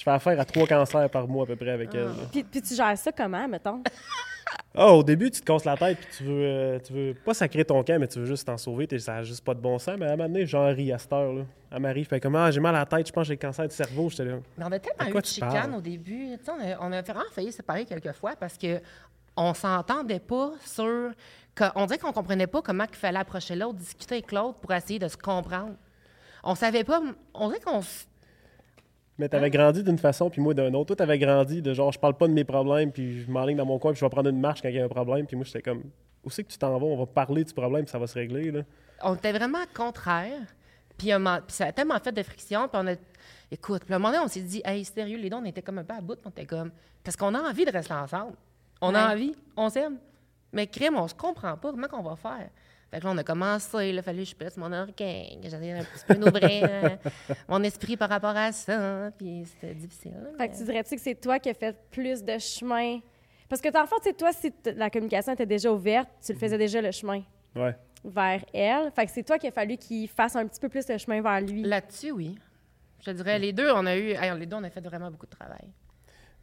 Je 0.00 0.04
fais 0.04 0.10
affaire 0.12 0.40
à 0.40 0.44
trois 0.46 0.66
cancers 0.66 1.10
par 1.10 1.28
mois 1.28 1.44
à 1.44 1.46
peu 1.46 1.56
près 1.56 1.70
avec 1.70 1.94
elle. 1.94 2.04
là. 2.04 2.12
Puis, 2.32 2.42
puis 2.42 2.62
tu 2.62 2.74
gères 2.74 2.96
ça 2.96 3.12
comment, 3.12 3.46
mettons? 3.46 3.82
Ah, 4.74 4.92
au 4.92 5.02
début, 5.02 5.30
tu 5.30 5.40
te 5.40 5.44
casses 5.46 5.64
la 5.64 5.76
tête 5.76 5.98
puis 5.98 6.08
tu 6.16 6.24
veux, 6.24 6.42
euh, 6.44 6.78
tu 6.78 6.92
veux 6.92 7.14
pas 7.14 7.34
sacrer 7.34 7.64
ton 7.64 7.82
camp, 7.84 7.98
mais 8.00 8.06
tu 8.08 8.18
veux 8.20 8.24
juste 8.24 8.46
t'en 8.46 8.56
sauver. 8.56 8.86
t'es- 8.86 8.98
Ça 8.98 9.14
n'a 9.14 9.22
juste 9.24 9.44
pas 9.44 9.52
de 9.54 9.60
bon 9.60 9.78
sens. 9.78 9.96
Mais 9.98 10.06
à 10.06 10.12
un 10.12 10.16
moment 10.16 10.28
donné, 10.28 10.46
j'en 10.46 10.66
ris 10.72 10.92
à 10.92 10.98
cette 10.98 11.12
heure. 11.12 11.32
Là. 11.32 11.42
Elle 11.72 11.80
m'arrive, 11.80 12.06
fait 12.08 12.18
comme 12.20 12.34
Ah, 12.36 12.50
j'ai 12.50 12.60
mal 12.60 12.74
à 12.74 12.80
la 12.80 12.86
tête, 12.86 13.06
je 13.06 13.12
pense 13.12 13.24
que 13.24 13.28
j'ai 13.28 13.34
le 13.34 13.40
cancer 13.40 13.68
du 13.68 13.74
cerveau. 13.74 14.08
J'étais 14.08 14.24
là. 14.24 14.36
Mais 14.56 14.64
on 14.64 14.72
a 14.72 14.78
tellement 14.78 15.10
eu 15.10 15.12
de 15.14 15.20
tu 15.20 15.34
chicanes 15.34 15.50
parles? 15.50 15.74
au 15.74 15.80
début. 15.80 16.36
Tu 16.38 16.44
sais, 16.44 16.50
on, 16.50 16.60
a, 16.60 16.88
on 16.88 16.92
a 16.92 17.02
vraiment 17.02 17.20
failli 17.32 17.50
se 17.50 17.58
séparer 17.58 17.84
quelques 17.84 18.12
fois 18.12 18.32
parce 18.38 18.56
que 18.56 18.80
on 19.36 19.54
s'entendait 19.54 20.20
pas 20.20 20.52
sur. 20.64 21.10
que- 21.54 21.64
on 21.74 21.86
dirait 21.86 21.98
qu'on 21.98 22.12
comprenait 22.12 22.46
pas 22.46 22.62
comment 22.62 22.84
il 22.90 22.96
fallait 22.96 23.18
approcher 23.18 23.56
l'autre, 23.56 23.74
discuter 23.78 24.14
avec 24.16 24.32
l'autre 24.32 24.58
pour 24.60 24.72
essayer 24.72 24.98
de 24.98 25.08
se 25.08 25.16
comprendre. 25.16 25.74
On 26.44 26.54
savait 26.54 26.84
pas. 26.84 27.00
On 27.34 27.48
dirait 27.48 27.60
qu'on. 27.60 27.80
s- 27.80 28.06
Mais 29.20 29.28
t'avais 29.28 29.50
grandi 29.50 29.84
d'une 29.84 29.98
façon, 29.98 30.30
puis 30.30 30.40
moi 30.40 30.54
d'une 30.54 30.74
autre. 30.74 30.86
Toi, 30.86 30.96
t'avais 30.96 31.18
grandi 31.18 31.60
de 31.62 31.74
genre, 31.74 31.92
je 31.92 31.98
parle 31.98 32.14
pas 32.14 32.26
de 32.26 32.32
mes 32.32 32.42
problèmes, 32.44 32.90
puis 32.90 33.20
je 33.22 33.30
m'enligne 33.30 33.56
dans 33.58 33.66
mon 33.66 33.78
coin, 33.78 33.92
puis 33.92 34.00
je 34.00 34.04
vais 34.04 34.10
prendre 34.10 34.30
une 34.30 34.40
marche 34.40 34.62
quand 34.62 34.68
il 34.70 34.74
y 34.76 34.80
a 34.80 34.84
un 34.84 34.88
problème. 34.88 35.26
Puis 35.26 35.36
moi, 35.36 35.44
j'étais 35.44 35.62
comme, 35.62 35.82
où 36.24 36.30
c'est 36.30 36.42
que 36.42 36.50
tu 36.50 36.58
t'en 36.58 36.76
vas? 36.78 36.86
On 36.86 36.96
va 36.96 37.06
parler 37.06 37.44
du 37.44 37.52
problème, 37.52 37.84
puis 37.84 37.90
ça 37.92 37.98
va 37.98 38.06
se 38.06 38.14
régler. 38.14 38.50
Là. 38.50 38.62
On 39.02 39.14
était 39.14 39.32
vraiment 39.32 39.58
contraire. 39.76 40.40
Puis, 40.98 41.12
un 41.12 41.18
moment- 41.18 41.38
puis 41.46 41.54
ça 41.54 41.66
a 41.66 41.72
tellement 41.72 41.98
fait 41.98 42.12
de 42.12 42.22
friction. 42.22 42.66
Puis 42.68 42.80
on 42.82 42.86
a. 42.88 42.94
Écoute, 43.50 43.82
puis 43.84 43.92
à 43.92 43.96
un 43.96 43.98
moment 43.98 44.10
donné, 44.12 44.24
on 44.24 44.28
s'est 44.28 44.40
dit, 44.42 44.62
hey, 44.64 44.84
sérieux, 44.84 45.18
les 45.18 45.28
deux, 45.30 45.36
on 45.36 45.44
était 45.44 45.62
comme 45.62 45.78
un 45.78 45.84
peu 45.84 45.94
à 45.94 46.00
bout. 46.00 46.14
puis 46.16 46.24
On 46.26 46.30
était 46.30 46.46
comme. 46.46 46.70
Parce 47.04 47.16
qu'on 47.16 47.34
a 47.34 47.40
envie 47.40 47.64
de 47.64 47.70
rester 47.70 47.94
ensemble. 47.94 48.32
On 48.80 48.94
a 48.94 49.12
envie, 49.12 49.34
on 49.56 49.68
s'aime. 49.68 49.96
Mais 50.52 50.66
crime, 50.66 50.96
on 50.96 51.06
se 51.08 51.14
comprend 51.14 51.56
pas. 51.56 51.70
Comment 51.70 51.88
qu'on 51.88 52.02
va 52.02 52.16
faire? 52.16 52.48
Fait 52.90 52.98
que 52.98 53.04
là, 53.04 53.10
on 53.12 53.18
a 53.18 53.22
commencé, 53.24 53.90
il 53.90 53.98
a 53.98 54.02
fallu 54.02 54.24
que 54.24 54.28
je 54.30 54.34
pèse 54.34 54.56
mon 54.56 54.72
orgueil, 54.72 55.38
que 55.40 55.48
j'allais 55.48 55.72
un 55.72 55.84
petit 55.84 56.04
peu 56.08 56.14
d'ouvrir 56.16 56.64
euh, 56.68 56.88
mon 57.48 57.62
esprit 57.62 57.96
par 57.96 58.08
rapport 58.08 58.36
à 58.36 58.50
ça. 58.50 59.10
Puis 59.16 59.44
c'était 59.46 59.74
difficile. 59.74 60.16
Fait 60.36 60.48
que 60.48 60.56
tu 60.56 60.64
dirais-tu 60.64 60.96
que 60.96 61.00
c'est 61.00 61.14
toi 61.14 61.38
qui 61.38 61.50
as 61.50 61.54
fait 61.54 61.76
plus 61.92 62.24
de 62.24 62.36
chemin? 62.38 62.98
Parce 63.48 63.60
que, 63.60 63.68
dans 63.68 63.80
le 63.82 63.86
fond, 63.86 63.96
tu 64.02 64.08
sais, 64.08 64.12
toi, 64.14 64.32
si 64.32 64.52
la 64.76 64.90
communication 64.90 65.32
était 65.32 65.46
déjà 65.46 65.72
ouverte, 65.72 66.08
tu 66.24 66.32
le 66.32 66.38
faisais 66.38 66.58
déjà 66.58 66.80
le 66.80 66.90
chemin 66.92 67.22
Ouais. 67.54 67.74
vers 68.04 68.44
elle. 68.52 68.90
Fait 68.92 69.06
que 69.06 69.12
c'est 69.12 69.22
toi 69.24 69.38
qui 69.38 69.46
a 69.48 69.50
fallu 69.52 69.76
qu'il 69.76 70.08
fasse 70.08 70.34
un 70.36 70.46
petit 70.46 70.60
peu 70.60 70.68
plus 70.68 70.88
le 70.88 70.98
chemin 70.98 71.20
vers 71.20 71.40
lui. 71.40 71.62
Là-dessus, 71.62 72.10
oui. 72.12 72.36
Je 73.00 73.06
te 73.06 73.10
dirais, 73.12 73.38
les 73.38 73.52
deux, 73.52 73.70
on 73.72 73.86
a 73.86 73.96
eu. 73.96 74.10
hey, 74.10 74.36
les 74.38 74.46
deux, 74.46 74.56
on 74.56 74.64
a 74.64 74.70
fait 74.70 74.80
vraiment 74.80 75.10
beaucoup 75.10 75.26
de 75.26 75.30
travail. 75.30 75.68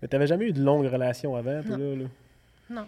Mais 0.02 0.08
t'avais 0.08 0.28
jamais 0.28 0.46
eu 0.46 0.52
de 0.54 0.62
longue 0.62 0.86
relation 0.86 1.36
avant, 1.36 1.62
toi, 1.64 1.78
là, 1.78 1.96
là? 1.96 2.06
Non. 2.70 2.88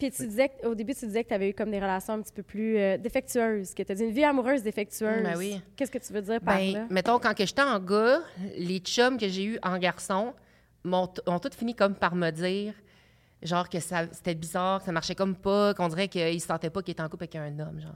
Puis 0.00 0.10
tu 0.10 0.26
disais, 0.26 0.50
au 0.64 0.74
début, 0.74 0.94
tu 0.94 1.04
disais 1.06 1.22
que 1.22 1.28
tu 1.28 1.34
avais 1.34 1.50
eu 1.50 1.54
comme 1.54 1.70
des 1.70 1.78
relations 1.78 2.14
un 2.14 2.22
petit 2.22 2.32
peu 2.32 2.42
plus 2.42 2.78
euh, 2.78 2.96
défectueuses, 2.96 3.74
que 3.74 3.82
tu 3.82 3.92
as 3.92 3.94
dit 3.94 4.02
une 4.04 4.10
vie 4.12 4.24
amoureuse 4.24 4.62
défectueuse. 4.62 5.22
Ben 5.22 5.36
oui. 5.36 5.60
Qu'est-ce 5.76 5.90
que 5.90 5.98
tu 5.98 6.12
veux 6.12 6.22
dire 6.22 6.40
par 6.40 6.56
Ben, 6.56 6.72
là? 6.72 6.86
mettons, 6.90 7.18
quand 7.18 7.34
que 7.34 7.44
j'étais 7.44 7.62
en 7.62 7.78
gars, 7.78 8.20
les 8.56 8.78
chums 8.78 9.18
que 9.18 9.28
j'ai 9.28 9.44
eus 9.44 9.58
en 9.62 9.76
garçon 9.78 10.32
m'ont 10.84 11.08
ont 11.26 11.38
tous 11.38 11.54
fini 11.54 11.74
comme 11.74 11.94
par 11.94 12.14
me 12.14 12.30
dire, 12.30 12.72
genre, 13.42 13.68
que 13.68 13.78
ça, 13.78 14.06
c'était 14.10 14.34
bizarre, 14.34 14.78
que 14.80 14.86
ça 14.86 14.92
marchait 14.92 15.14
comme 15.14 15.36
pas, 15.36 15.74
qu'on 15.74 15.88
dirait 15.88 16.08
qu'ils 16.08 16.40
se 16.40 16.46
sentaient 16.46 16.70
pas 16.70 16.82
qu'ils 16.82 16.92
étaient 16.92 17.02
en 17.02 17.08
couple 17.10 17.24
avec 17.24 17.36
un 17.36 17.58
homme, 17.58 17.78
genre. 17.78 17.92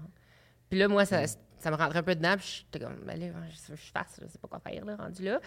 Puis 0.68 0.78
là, 0.78 0.86
moi, 0.88 1.06
ça, 1.06 1.26
ça 1.58 1.70
me 1.70 1.76
rentrait 1.76 2.00
un 2.00 2.02
peu 2.02 2.14
dedans, 2.14 2.36
puis 2.36 2.66
j'étais 2.70 2.84
comme, 2.84 2.96
ben 3.06 3.18
là, 3.18 3.26
je, 3.50 3.74
je 3.74 3.90
fasse, 3.92 4.20
je 4.20 4.26
sais 4.28 4.38
pas 4.38 4.48
quoi 4.48 4.60
faire, 4.60 4.84
là, 4.84 4.96
rendu 4.96 5.22
là. 5.22 5.40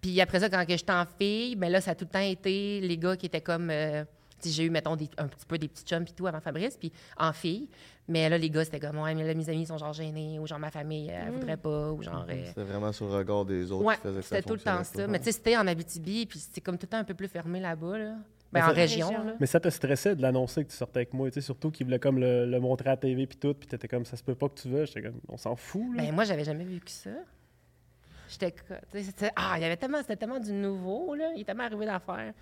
Puis 0.00 0.20
après 0.20 0.40
ça, 0.40 0.48
quand 0.48 0.64
que 0.66 0.76
j'étais 0.76 0.92
en 0.92 1.06
fille, 1.06 1.54
ben 1.54 1.70
là, 1.70 1.80
ça 1.80 1.92
a 1.92 1.94
tout 1.94 2.06
le 2.06 2.10
temps 2.10 2.18
été 2.20 2.80
les 2.80 2.98
gars 2.98 3.16
qui 3.16 3.26
étaient 3.26 3.40
comme. 3.40 3.70
euh, 3.70 4.04
j'ai 4.48 4.64
eu, 4.64 4.70
mettons, 4.70 4.96
des- 4.96 5.10
un 5.18 5.26
petit 5.28 5.46
peu 5.46 5.58
des 5.58 5.68
petits 5.68 5.84
chums 5.84 6.04
puis 6.04 6.14
tout 6.14 6.26
avant 6.26 6.40
Fabrice, 6.40 6.76
puis 6.76 6.92
en 7.18 7.32
fille. 7.32 7.68
Mais 8.08 8.28
là, 8.28 8.38
les 8.38 8.50
gars, 8.50 8.64
c'était 8.64 8.80
comme, 8.80 8.98
ouais, 8.98 9.14
mais 9.14 9.24
là, 9.24 9.34
mes 9.34 9.48
amis 9.48 9.66
sont 9.66 9.78
genre 9.78 9.92
gênés, 9.92 10.38
ou 10.38 10.46
genre 10.46 10.58
ma 10.58 10.70
famille, 10.70 11.08
elle 11.10 11.30
voudrait 11.32 11.56
pas, 11.56 11.92
ou 11.92 12.02
genre. 12.02 12.26
euh, 12.28 12.42
C'était 12.46 12.64
vraiment 12.64 12.90
sur 12.92 13.06
le 13.06 13.12
regard 13.14 13.44
des 13.44 13.70
autres 13.70 13.84
Ouais, 13.84 13.94
qui 13.96 14.00
faisait 14.02 14.16
que 14.20 14.22
ça 14.22 14.36
c'était 14.36 14.48
tout 14.48 14.54
le 14.54 14.60
temps 14.60 14.82
ça. 14.82 15.06
Mais 15.06 15.18
tu 15.18 15.26
sais, 15.26 15.32
c'était 15.32 15.56
en 15.56 15.66
Abitibi, 15.66 16.26
puis 16.26 16.38
c'était 16.38 16.60
comme 16.60 16.76
tout 16.78 16.86
le 16.86 16.90
temps 16.90 16.98
un 16.98 17.04
peu 17.04 17.14
plus 17.14 17.28
fermé 17.28 17.60
là-bas, 17.60 17.98
là. 17.98 18.14
Ben, 18.52 18.64
en 18.64 18.72
région, 18.72 19.06
Région. 19.06 19.24
là. 19.26 19.34
Mais 19.38 19.46
ça 19.46 19.60
te 19.60 19.68
stressait 19.68 20.16
de 20.16 20.22
l'annoncer 20.22 20.64
que 20.64 20.70
tu 20.70 20.76
sortais 20.76 20.98
avec 21.00 21.14
moi, 21.14 21.28
tu 21.30 21.34
sais, 21.34 21.40
surtout 21.40 21.70
qu'il 21.70 21.86
voulait 21.86 22.00
comme 22.00 22.18
le, 22.18 22.46
le 22.46 22.58
montrer 22.58 22.88
à 22.88 22.92
la 22.94 22.96
TV 22.96 23.24
puis 23.28 23.38
tout, 23.38 23.54
puis 23.54 23.68
t'étais 23.68 23.86
comme 23.86 24.04
ça 24.04 24.16
se 24.16 24.24
peut 24.24 24.34
pas 24.34 24.48
que 24.48 24.60
tu 24.60 24.68
veux. 24.68 24.86
J'étais 24.86 25.02
comme 25.02 25.20
on 25.28 25.36
s'en 25.36 25.54
fout 25.54 25.94
là. 25.94 26.02
Ben, 26.02 26.12
moi, 26.12 26.24
j'avais 26.24 26.42
jamais 26.42 26.64
vu 26.64 26.80
que 26.80 26.90
ça. 26.90 27.10
j'étais. 28.28 28.52
Ah, 29.36 29.54
il 29.56 29.62
y 29.62 29.64
avait 29.64 29.76
tellement. 29.76 29.98
C'était 29.98 30.16
tellement 30.16 30.40
du 30.40 30.52
nouveau, 30.52 31.14
là. 31.14 31.30
Il 31.36 31.42
est 31.42 31.44
tellement 31.44 31.64
arrivé 31.64 31.86
d'affaires. 31.86 32.32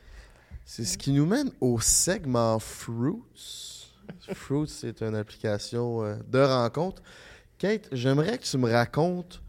C'est 0.71 0.85
ce 0.85 0.99
qui 0.99 1.13
nous 1.13 1.25
mène 1.25 1.51
au 1.63 1.81
segment 1.81 2.59
Fruits. 2.59 3.91
Fruits, 4.35 4.69
c'est 4.69 5.01
une 5.01 5.15
application 5.15 6.05
euh, 6.05 6.17
de 6.29 6.41
rencontre. 6.41 7.03
Kate, 7.57 7.89
j'aimerais 7.91 8.37
que 8.37 8.45
tu 8.45 8.59
me 8.59 8.71
racontes 8.71 9.43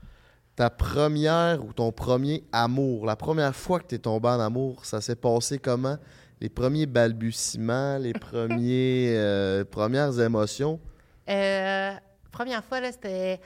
ta 0.56 0.70
première 0.70 1.62
ou 1.66 1.74
ton 1.74 1.92
premier 1.92 2.46
amour. 2.54 3.06
La 3.06 3.18
première 3.18 3.54
fois 3.54 3.82
que 3.82 3.88
tu 3.88 3.96
es 3.96 4.00
tombé 4.00 4.30
en 4.30 4.40
amour, 4.40 4.86
ça 4.86 5.02
s'est 5.02 5.18
passé 5.18 5.60
comment? 5.60 5.98
Les 6.40 6.48
premiers 6.48 6.86
balbutiements, 6.86 7.98
les 7.98 8.14
premiers, 8.14 9.14
euh, 9.18 9.66
premières 9.66 10.18
émotions? 10.22 10.80
Euh, 11.28 11.92
première 12.32 12.64
fois, 12.64 12.80
c'était, 12.94 13.42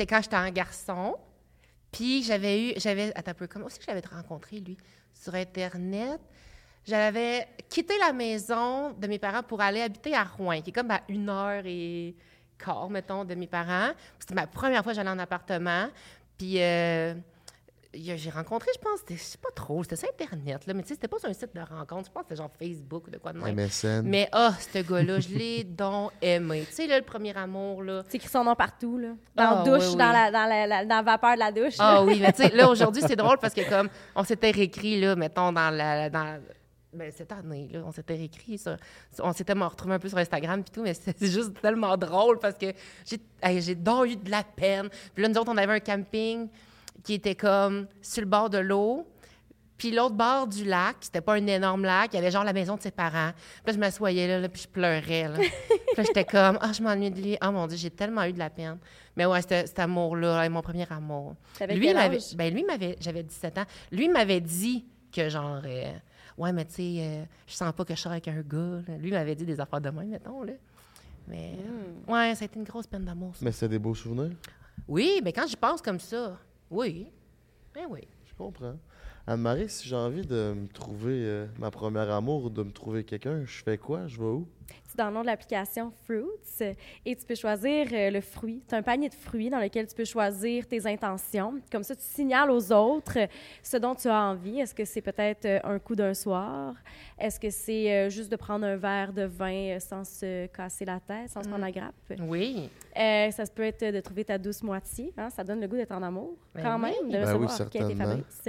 quand 0.00 0.20
j'étais 0.22 0.36
un 0.36 0.50
garçon. 0.50 1.16
Puis 1.90 2.22
j'avais 2.22 2.68
eu, 2.68 2.72
j'avais, 2.76 3.16
attends 3.16 3.30
un 3.30 3.34
peu, 3.34 3.46
comment 3.46 3.64
aussi 3.64 3.78
que 3.78 3.86
j'avais 3.86 4.02
rencontré, 4.12 4.60
lui? 4.60 4.76
Sur 5.14 5.34
Internet. 5.34 6.20
J'avais 6.86 7.46
quitté 7.68 7.94
la 7.98 8.12
maison 8.12 8.90
de 8.92 9.06
mes 9.06 9.18
parents 9.18 9.42
pour 9.42 9.60
aller 9.60 9.80
habiter 9.80 10.14
à 10.14 10.24
Rouen, 10.24 10.60
qui 10.60 10.70
est 10.70 10.72
comme 10.72 10.90
à 10.90 11.00
une 11.08 11.28
heure 11.28 11.62
et 11.64 12.14
quart, 12.58 12.90
mettons, 12.90 13.24
de 13.24 13.34
mes 13.34 13.46
parents. 13.46 13.90
C'était 14.18 14.34
ma 14.34 14.46
première 14.46 14.82
fois 14.82 14.92
que 14.92 14.96
j'allais 14.96 15.10
en 15.10 15.18
appartement. 15.18 15.86
Puis 16.36 16.60
euh, 16.60 17.14
j'ai 17.94 18.30
rencontré, 18.30 18.68
je 18.74 18.80
pense, 18.80 19.00
c'était, 19.00 19.16
je 19.16 19.22
sais 19.22 19.38
pas 19.38 19.50
trop, 19.54 19.82
c'était 19.84 19.96
sur 19.96 20.08
Internet, 20.08 20.66
là, 20.66 20.74
mais 20.74 20.82
tu 20.82 20.88
sais, 20.88 20.94
c'était 20.94 21.08
pas 21.08 21.18
sur 21.18 21.28
un 21.28 21.32
site 21.34 21.54
de 21.54 21.60
rencontre. 21.60 22.06
Je 22.06 22.10
pense 22.12 22.22
que 22.24 22.28
c'était 22.30 22.42
genre 22.42 22.50
Facebook 22.58 23.06
ou 23.06 23.10
de 23.10 23.18
quoi 23.18 23.32
de 23.32 23.38
même. 23.38 23.54
MSN. 23.54 24.02
Mais 24.04 24.28
ah, 24.32 24.54
ce 24.58 24.78
gars-là, 24.78 25.20
je 25.20 25.28
l'ai 25.28 25.62
donc 25.64 26.10
aimé. 26.20 26.64
Tu 26.68 26.74
sais, 26.74 26.86
là, 26.86 26.98
le 26.98 27.04
premier 27.04 27.36
amour, 27.36 27.82
là. 27.84 28.02
Tu 28.10 28.16
écris 28.16 28.28
son 28.28 28.42
nom 28.44 28.54
partout, 28.56 28.98
là. 28.98 29.08
Dans 29.36 29.44
Ah, 29.44 29.54
la 29.56 29.62
douche, 29.70 29.84
oui, 29.88 29.90
oui. 29.92 29.96
Dans, 29.98 30.12
la, 30.12 30.30
dans, 30.30 30.46
la, 30.46 30.66
la- 30.66 30.84
dans 30.84 30.96
la 30.96 31.02
vapeur 31.02 31.34
de 31.34 31.38
la 31.38 31.52
douche. 31.52 31.74
Ah 31.78 32.02
oui, 32.02 32.18
mais 32.20 32.32
tu 32.32 32.42
sais, 32.42 32.48
là, 32.50 32.68
aujourd'hui, 32.70 33.02
c'est 33.06 33.16
drôle 33.16 33.38
parce 33.38 33.54
que 33.54 33.68
comme 33.68 33.88
on 34.16 34.24
s'était 34.24 34.50
réécrit, 34.50 35.00
là, 35.00 35.14
mettons, 35.14 35.52
dans 35.52 35.70
la. 35.70 36.10
Dans, 36.10 36.40
ben, 36.92 37.10
cette 37.10 37.32
année, 37.32 37.68
là, 37.72 37.82
on 37.86 37.92
s'était 37.92 38.14
réécrit 38.14 38.58
ça. 38.58 38.76
On 39.20 39.32
s'était 39.32 39.54
retrouvé 39.54 39.94
un 39.94 39.98
peu 39.98 40.08
sur 40.08 40.18
Instagram 40.18 40.62
puis 40.62 40.70
tout, 40.72 40.82
mais 40.82 40.94
c'est 40.94 41.16
juste 41.20 41.60
tellement 41.60 41.96
drôle 41.96 42.38
parce 42.38 42.56
que 42.56 42.72
j'ai 43.06 43.18
j'ai 43.60 43.74
donc 43.74 44.06
eu 44.06 44.16
de 44.16 44.30
la 44.30 44.44
peine. 44.44 44.88
Puis 45.14 45.22
là, 45.22 45.28
nous 45.28 45.38
autres, 45.38 45.50
on 45.50 45.56
avait 45.56 45.72
un 45.72 45.80
camping 45.80 46.48
qui 47.02 47.14
était 47.14 47.34
comme 47.34 47.86
sur 48.00 48.22
le 48.22 48.28
bord 48.28 48.50
de 48.50 48.58
l'eau. 48.58 49.06
Puis 49.78 49.90
l'autre 49.90 50.14
bord 50.14 50.46
du 50.46 50.64
lac, 50.64 50.96
c'était 51.00 51.20
pas 51.20 51.34
un 51.34 51.46
énorme 51.46 51.84
lac, 51.84 52.10
il 52.12 52.16
y 52.16 52.18
avait 52.18 52.30
genre 52.30 52.44
la 52.44 52.52
maison 52.52 52.76
de 52.76 52.82
ses 52.82 52.92
parents. 52.92 53.32
Puis 53.34 53.62
là, 53.66 53.72
je 53.72 53.78
m'assoyais 53.78 54.28
là, 54.28 54.38
là, 54.38 54.48
puis 54.48 54.62
je 54.62 54.68
pleurais. 54.68 55.28
Là. 55.28 55.38
puis 55.38 55.96
là, 55.96 56.04
j'étais 56.04 56.24
comme, 56.24 56.56
ah, 56.60 56.72
je 56.72 56.82
m'ennuie 56.82 57.10
de 57.10 57.20
lui. 57.20 57.36
Oh 57.42 57.50
mon 57.50 57.66
Dieu, 57.66 57.76
j'ai 57.76 57.90
tellement 57.90 58.22
eu 58.24 58.32
de 58.32 58.38
la 58.38 58.50
peine. 58.50 58.78
Mais 59.16 59.26
ouais, 59.26 59.40
c'était 59.40 59.66
cet 59.66 59.80
amour-là, 59.80 60.48
mon 60.50 60.62
premier 60.62 60.86
amour. 60.92 61.34
Lui, 61.68 61.80
quel 61.80 61.96
m'avait, 61.96 62.16
âge? 62.16 62.36
ben 62.36 62.54
lui 62.54 62.62
m'avait, 62.62 62.96
j'avais 63.00 63.24
17 63.24 63.58
ans. 63.58 63.64
Lui 63.90 64.08
m'avait 64.08 64.40
dit 64.40 64.84
que 65.10 65.28
genre, 65.28 65.62
euh, 65.64 65.90
ouais, 66.38 66.52
mais 66.52 66.64
tu 66.64 66.74
sais, 66.74 66.94
euh, 66.98 67.24
je 67.46 67.52
sens 67.54 67.72
pas 67.72 67.84
que 67.84 67.94
je 67.94 68.00
sors 68.00 68.12
avec 68.12 68.28
un 68.28 68.40
gars. 68.42 68.82
là. 68.88 68.96
Lui 68.98 69.10
m'avait 69.10 69.34
dit 69.34 69.44
des 69.44 69.60
affaires 69.60 69.80
de 69.80 69.90
même, 69.90 70.08
mettons 70.08 70.42
là. 70.42 70.52
Mais 71.28 71.52
Hmm. 71.56 72.10
ouais, 72.12 72.34
ça 72.34 72.42
a 72.42 72.46
été 72.46 72.58
une 72.58 72.64
grosse 72.64 72.86
peine 72.86 73.04
d'amour. 73.04 73.32
Mais 73.40 73.52
c'était 73.52 73.68
des 73.68 73.78
beaux 73.78 73.94
souvenirs? 73.94 74.36
Oui, 74.88 75.20
mais 75.22 75.32
quand 75.32 75.46
j'y 75.46 75.56
pense 75.56 75.80
comme 75.80 76.00
ça, 76.00 76.36
oui, 76.70 77.06
ben 77.74 77.84
oui. 77.88 78.00
Je 78.26 78.34
comprends. 78.34 78.76
Anne-Marie, 79.26 79.68
si 79.68 79.88
j'ai 79.88 79.94
envie 79.94 80.26
de 80.26 80.52
me 80.56 80.66
trouver 80.66 81.12
euh, 81.24 81.46
ma 81.58 81.70
première 81.70 82.10
amour 82.10 82.46
ou 82.46 82.50
de 82.50 82.62
me 82.64 82.72
trouver 82.72 83.04
quelqu'un, 83.04 83.44
je 83.44 83.62
fais 83.62 83.78
quoi? 83.78 84.08
Je 84.08 84.18
vais 84.18 84.24
où? 84.26 84.48
C'est 84.92 84.98
dans 84.98 85.08
le 85.08 85.14
nom 85.14 85.22
de 85.22 85.26
l'application 85.26 85.90
Fruits 86.04 86.26
euh, 86.60 86.74
et 87.06 87.16
tu 87.16 87.24
peux 87.24 87.34
choisir 87.34 87.86
euh, 87.94 88.10
le 88.10 88.20
fruit. 88.20 88.62
Tu 88.68 88.74
as 88.74 88.78
un 88.78 88.82
panier 88.82 89.08
de 89.08 89.14
fruits 89.14 89.48
dans 89.48 89.58
lequel 89.58 89.86
tu 89.86 89.94
peux 89.94 90.04
choisir 90.04 90.66
tes 90.68 90.86
intentions. 90.86 91.54
Comme 91.70 91.82
ça, 91.82 91.96
tu 91.96 92.02
signales 92.04 92.50
aux 92.50 92.70
autres 92.72 93.18
euh, 93.18 93.26
ce 93.62 93.78
dont 93.78 93.94
tu 93.94 94.08
as 94.08 94.20
envie. 94.20 94.60
Est-ce 94.60 94.74
que 94.74 94.84
c'est 94.84 95.00
peut-être 95.00 95.64
un 95.64 95.78
coup 95.78 95.96
d'un 95.96 96.12
soir? 96.12 96.74
Est-ce 97.18 97.40
que 97.40 97.48
c'est 97.48 97.90
euh, 97.90 98.10
juste 98.10 98.30
de 98.30 98.36
prendre 98.36 98.66
un 98.66 98.76
verre 98.76 99.14
de 99.14 99.22
vin 99.22 99.78
sans 99.80 100.04
se 100.04 100.44
casser 100.48 100.84
la 100.84 101.00
tête, 101.00 101.30
sans 101.30 101.42
se 101.42 101.48
prendre 101.48 101.64
la 101.64 101.72
grappe? 101.72 101.94
Oui. 102.20 102.68
Euh, 102.98 103.30
ça 103.30 103.44
peut 103.46 103.62
être 103.62 103.94
de 103.94 104.00
trouver 104.00 104.24
ta 104.26 104.36
douce 104.36 104.62
moitié. 104.62 105.10
hein, 105.16 105.30
Ça 105.30 105.42
donne 105.42 105.60
le 105.62 105.68
goût 105.68 105.76
d'être 105.76 105.92
en 105.92 106.02
amour, 106.02 106.36
Ben 106.54 106.62
quand 106.64 106.74
oui. 106.76 106.90
même, 106.90 107.08
de 107.08 107.12
Ben 107.24 107.36
oui, 107.38 107.48
savoir 107.48 107.70
qui 107.70 107.78
a 107.78 107.80
été 107.80 107.96
certainement. 107.96 108.04
Fabrice. 108.04 108.42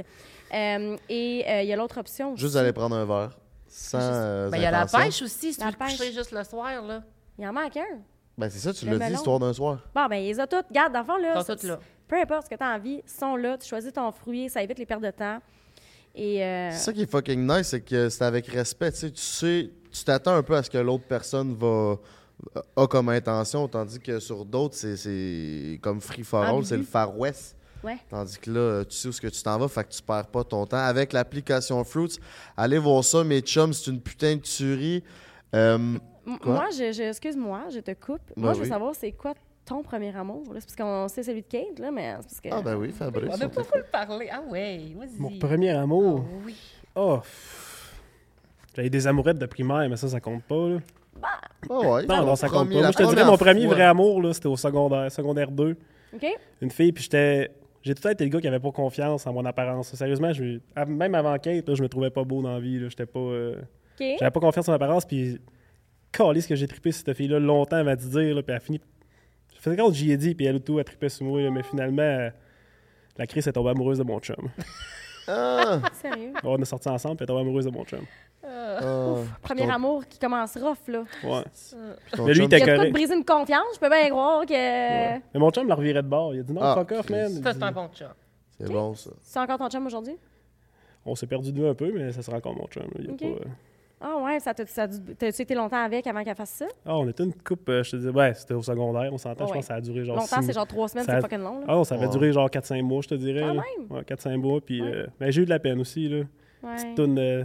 Euh, 0.53 0.97
et 1.07 1.45
euh, 1.47 1.61
il 1.61 1.67
y 1.69 1.73
a 1.73 1.77
l'autre 1.77 1.97
option 1.99 2.35
Juste 2.35 2.55
aussi. 2.55 2.57
aller 2.57 2.73
prendre 2.73 2.95
un 2.97 3.05
verre. 3.05 3.37
Sans. 3.75 3.97
Euh, 3.99 4.49
Ben, 4.49 4.57
il 4.57 4.63
y 4.63 4.65
a 4.65 4.71
la 4.71 4.81
intentions. 4.81 4.99
pêche 5.05 5.21
aussi, 5.23 5.53
si 5.53 5.59
La 5.59 5.67
tu 5.67 5.71
veux 5.73 5.77
te 5.79 5.83
coucher 5.83 5.97
pêche. 6.05 6.13
juste 6.15 6.31
le 6.31 6.43
soir, 6.43 6.81
là. 6.83 7.01
Il 7.39 7.47
en 7.47 7.53
manque 7.53 7.75
un. 7.77 7.99
Ben, 8.37 8.49
c'est 8.49 8.59
ça, 8.59 8.71
tu 8.73 8.85
Le 8.85 8.91
l'as 8.91 8.97
dit, 8.99 9.03
melon. 9.05 9.15
histoire 9.17 9.39
d'un 9.39 9.53
soir. 9.53 9.79
Bon, 9.95 10.05
ben, 10.07 10.17
ils 10.17 10.27
les 10.27 10.39
ont 10.39 10.45
toutes. 10.47 10.71
Garde, 10.71 10.93
dans 10.93 10.99
le 10.99 11.05
fond, 11.05 11.17
là. 11.17 11.33
Ils 11.35 11.39
sont 11.39 11.45
c'est- 11.47 11.55
toutes 11.55 11.63
là. 11.63 11.79
Peu 12.07 12.19
importe 12.21 12.45
ce 12.45 12.49
que 12.51 12.55
tu 12.55 12.63
as 12.63 12.73
envie, 12.75 13.01
ils 13.03 13.09
sont 13.09 13.35
là. 13.35 13.57
Tu 13.57 13.67
choisis 13.67 13.91
ton 13.91 14.11
fruit, 14.11 14.49
ça 14.49 14.61
évite 14.61 14.77
les 14.77 14.85
pertes 14.85 15.01
de 15.01 15.09
temps. 15.11 15.39
Et. 16.13 16.43
euh, 16.43 16.69
C'est 16.71 16.77
ça 16.77 16.93
qui 16.93 17.01
est 17.01 17.09
fucking 17.11 17.47
nice, 17.47 17.69
c'est 17.69 17.81
que 17.81 18.09
c'est 18.09 18.23
avec 18.23 18.45
respect. 18.47 18.91
Tu 18.91 18.97
sais, 18.99 19.11
tu 19.11 19.21
sais, 19.21 19.69
tu 19.91 20.03
t'attends 20.03 20.35
un 20.35 20.43
peu 20.43 20.55
à 20.55 20.61
ce 20.61 20.69
que 20.69 20.77
l'autre 20.77 21.05
personne 21.07 21.55
va 21.55 21.95
a 22.75 22.87
comme 22.87 23.09
intention, 23.09 23.67
tandis 23.67 23.99
que 23.99 24.19
sur 24.19 24.45
d'autres, 24.45 24.75
c'est- 24.75 24.97
c'est 24.97 25.79
comme 25.81 26.01
free 26.01 26.23
for 26.23 26.43
all, 26.43 26.49
Ambigu. 26.51 26.67
c'est 26.67 26.77
le 26.77 26.83
Far 26.83 27.17
West. 27.17 27.55
Ouais. 27.83 27.97
Tandis 28.09 28.37
que 28.39 28.49
là, 28.51 28.83
tu 28.85 28.95
sais 28.95 29.07
où 29.07 29.11
ce 29.11 29.19
que 29.21 29.27
tu 29.27 29.43
t'en 29.43 29.57
vas, 29.57 29.67
fait 29.67 29.83
que 29.83 29.89
tu 29.93 30.01
perds 30.01 30.27
pas 30.27 30.43
ton 30.43 30.65
temps. 30.65 30.77
Avec 30.77 31.11
l'application 31.13 31.83
Fruits, 31.83 32.17
allez 32.55 32.77
voir 32.77 33.03
ça, 33.03 33.23
mes 33.23 33.41
chums, 33.41 33.73
c'est 33.73 33.91
une 33.91 33.99
putain 34.01 34.35
de 34.35 34.41
tuerie. 34.41 35.03
Euh? 35.55 35.77
Moi, 36.25 36.67
je, 36.71 36.91
je- 36.93 37.03
excuse-moi, 37.03 37.63
je 37.73 37.79
te 37.79 37.91
coupe. 37.91 38.21
moi, 38.37 38.49
Ben 38.49 38.53
je 38.53 38.57
veux 38.59 38.63
oui. 38.63 38.69
savoir, 38.69 38.95
c'est 38.95 39.11
quoi 39.11 39.33
ton 39.65 39.83
premier 39.83 40.15
amour? 40.15 40.53
là? 40.53 40.59
C'est 40.61 40.65
parce 40.67 40.75
qu'on 40.75 41.07
sait 41.09 41.23
celui 41.23 41.41
de 41.41 41.47
Kate, 41.47 41.79
là, 41.79 41.91
mais 41.91 42.15
c'est 42.21 42.23
parce 42.27 42.41
que. 42.41 42.49
Ah 42.51 42.61
ben 42.61 42.75
oui, 42.75 42.91
Fabrice. 42.91 43.29
On 43.33 43.37
n'a 43.37 43.49
pas 43.49 43.61
le 43.75 43.83
parler. 43.83 44.29
Ah 44.31 44.41
ouais, 44.49 44.79
vas-y. 44.97 45.19
Mon 45.19 45.37
premier 45.37 45.71
amour? 45.71 46.25
Ah 46.25 46.35
oui. 46.45 46.55
Oh. 46.95 47.19
J'avais 48.75 48.89
des 48.89 49.05
amourettes 49.07 49.37
de 49.37 49.45
primaire, 49.45 49.87
mais 49.89 49.97
ça, 49.97 50.07
ça 50.07 50.19
compte 50.19 50.43
pas. 50.43 50.69
Là. 50.69 50.77
Ah 51.69 51.73
ouais, 51.79 52.05
Non, 52.05 52.25
non, 52.25 52.35
ça 52.35 52.47
compte 52.49 52.67
premier- 52.69 52.75
pas. 52.75 52.81
Moi, 52.81 52.91
je 52.91 52.97
te 52.97 53.09
dirais, 53.09 53.25
mon 53.25 53.37
premier 53.37 53.65
fois. 53.65 53.75
vrai 53.75 53.83
amour, 53.83 54.21
là, 54.21 54.33
c'était 54.33 54.47
au 54.47 54.57
secondaire, 54.57 55.11
secondaire 55.11 55.51
2. 55.51 55.75
OK? 56.15 56.25
Une 56.61 56.71
fille, 56.71 56.91
puis 56.91 57.03
j'étais. 57.03 57.51
J'ai 57.83 57.93
tout 57.93 58.01
temps 58.01 58.09
été 58.09 58.23
le 58.23 58.29
gars 58.31 58.39
qui 58.41 58.47
avait 58.47 58.59
pas 58.59 58.71
confiance 58.71 59.27
en 59.27 59.33
mon 59.33 59.45
apparence. 59.45 59.93
Sérieusement, 59.93 60.33
je... 60.33 60.59
à- 60.75 60.85
même 60.85 61.13
avant 61.15 61.37
Kate, 61.37 61.67
là, 61.67 61.75
je 61.75 61.83
me 61.83 61.89
trouvais 61.89 62.09
pas 62.09 62.23
beau 62.23 62.41
dans 62.41 62.53
la 62.53 62.59
vie. 62.59 62.79
J'étais 62.89 63.05
pas. 63.05 63.19
euh. 63.19 63.55
J'avais 64.19 64.31
pas 64.31 64.39
confiance 64.39 64.67
en 64.67 64.71
mon 64.71 64.75
apparence, 64.77 65.05
puis. 65.05 65.39
Calé 66.11 66.41
ce 66.41 66.47
que 66.47 66.55
j'ai 66.55 66.67
trippé 66.67 66.91
cette 66.91 67.11
fille-là 67.13 67.39
longtemps, 67.39 67.77
elle 67.77 67.85
m'a 67.85 67.95
dit 67.95 68.07
dire, 68.07 68.35
là, 68.35 68.43
puis 68.43 68.51
elle 68.51 68.57
a 68.57 68.59
fini. 68.59 68.79
Je 69.55 69.59
faisais 69.59 69.75
compte 69.75 69.93
que 69.93 69.97
j'y 69.97 70.11
ai 70.11 70.17
dit, 70.17 70.35
puis 70.35 70.45
elle 70.45 70.61
tout, 70.61 70.77
elle 70.77 70.85
trippait 70.85 71.09
sur 71.09 71.25
moi, 71.25 71.41
là, 71.41 71.49
mais 71.49 71.63
finalement, 71.63 72.03
euh, 72.03 72.29
la 73.17 73.25
crise 73.25 73.47
est 73.47 73.51
tombée 73.51 73.71
amoureuse 73.71 73.97
de 73.97 74.03
mon 74.03 74.19
chum. 74.19 74.35
Ah, 75.27 75.79
Sérieux? 76.01 76.33
on 76.43 76.57
est 76.61 76.65
sortis 76.65 76.89
ensemble, 76.89 77.15
puis 77.17 77.25
elle 77.29 77.35
est 77.35 77.39
amoureuse 77.39 77.65
de 77.65 77.71
mon 77.71 77.83
chum. 77.85 77.99
ah. 78.43 79.15
Premier 79.41 79.63
Ton- 79.63 79.69
amour 79.73 80.07
qui 80.07 80.19
commence 80.19 80.57
rough, 80.57 80.87
là. 80.87 81.03
Ouais. 81.23 81.43
ton 82.11 82.25
Mais 82.25 82.33
lui, 82.33 82.41
chum- 82.41 82.43
il 82.43 82.43
était 82.45 82.57
Il 82.59 82.63
a 82.63 82.65
tout 82.65 82.75
correct. 82.75 82.93
brisé 82.93 83.15
une 83.15 83.25
confiance, 83.25 83.65
je 83.75 83.79
peux 83.79 83.89
bien 83.89 84.09
croire 84.09 84.45
que. 84.45 84.53
Ouais. 84.53 85.21
Mais 85.33 85.39
mon 85.39 85.49
chum 85.51 85.67
l'a 85.67 85.75
reviré 85.75 86.01
de 86.01 86.07
bord. 86.07 86.33
Il 86.33 86.41
a 86.41 86.43
dit 86.43 86.53
non, 86.53 86.61
Ah, 86.61 86.75
fuck 86.75 86.91
off, 86.91 87.09
man. 87.09 87.29
Ça, 87.41 87.53
c'est 87.53 87.63
un 87.63 87.71
bon 87.71 87.89
chat. 87.93 88.15
C'est 88.59 88.69
bon, 88.71 88.93
ça. 88.95 89.09
C'est 89.21 89.39
encore 89.39 89.57
ton 89.57 89.69
chum 89.69 89.85
aujourd'hui? 89.87 90.17
On 91.05 91.15
s'est 91.15 91.27
perdu 91.27 91.51
de 91.51 91.59
vue 91.61 91.67
un 91.67 91.73
peu, 91.73 91.91
mais 91.93 92.11
ça 92.11 92.21
sera 92.21 92.37
encore 92.37 92.55
mon 92.55 92.67
chum. 92.67 92.83
Il 92.99 93.05
y 93.05 93.09
a 93.09 93.13
pas, 93.17 93.25
euh, 93.25 93.39
Ah 94.05 94.17
ouais, 94.21 94.39
ça 94.41 94.53
t'a- 94.53 94.65
ça 94.65 94.83
a 94.83 94.87
dû- 94.87 95.15
t'as-tu 95.17 95.41
été 95.43 95.55
longtemps 95.55 95.81
avec 95.83 96.05
avant 96.07 96.23
qu'elle 96.25 96.35
fasse 96.35 96.49
ça? 96.49 96.65
Ah, 96.85 96.97
on 96.97 97.07
était 97.07 97.23
une 97.23 97.33
coupe, 97.33 97.69
euh, 97.69 97.83
je 97.83 97.91
te 97.91 97.95
dis, 97.95 98.09
ouais, 98.09 98.33
c'était 98.33 98.53
au 98.53 98.61
secondaire, 98.61 99.09
on 99.13 99.17
s'entend. 99.17 99.45
Je 99.47 99.51
ouais. 99.51 99.57
pense 99.59 99.61
que 99.65 99.67
ça 99.67 99.75
a 99.75 99.81
duré 99.81 100.03
genre. 100.03 100.17
Longtemps, 100.17 100.41
six- 100.41 100.47
c'est 100.47 100.53
genre 100.53 100.67
trois 100.67 100.89
semaines, 100.89 101.05
ça 101.05 101.13
c'est 101.13 101.17
a- 101.19 101.21
fucking 101.21 101.39
long. 101.39 101.59
Là. 101.59 101.65
Ah, 101.69 101.73
non, 101.75 101.83
ça 101.85 101.95
avait 101.95 102.05
Ouais. 102.07 102.11
duré 102.11 102.33
genre 102.33 102.49
4-5 102.49 102.81
mois, 102.83 103.01
je 103.01 103.07
te 103.07 103.15
dirais. 103.15 103.39
Quand 103.41 103.53
là. 103.53 103.63
même? 103.79 103.87
Ouais, 103.97 104.03
4-5 104.03 104.37
mois. 104.37 104.59
Puis, 104.59 104.81
Ouais. 104.81 104.91
euh, 104.93 105.07
mais 105.21 105.31
j'ai 105.31 105.41
eu 105.43 105.45
de 105.45 105.49
la 105.49 105.59
peine 105.59 105.79
aussi. 105.79 106.09
Là. 106.09 106.17
Ouais. 106.17 106.75
Petite 106.75 106.95
toune, 106.95 107.17
euh, 107.17 107.43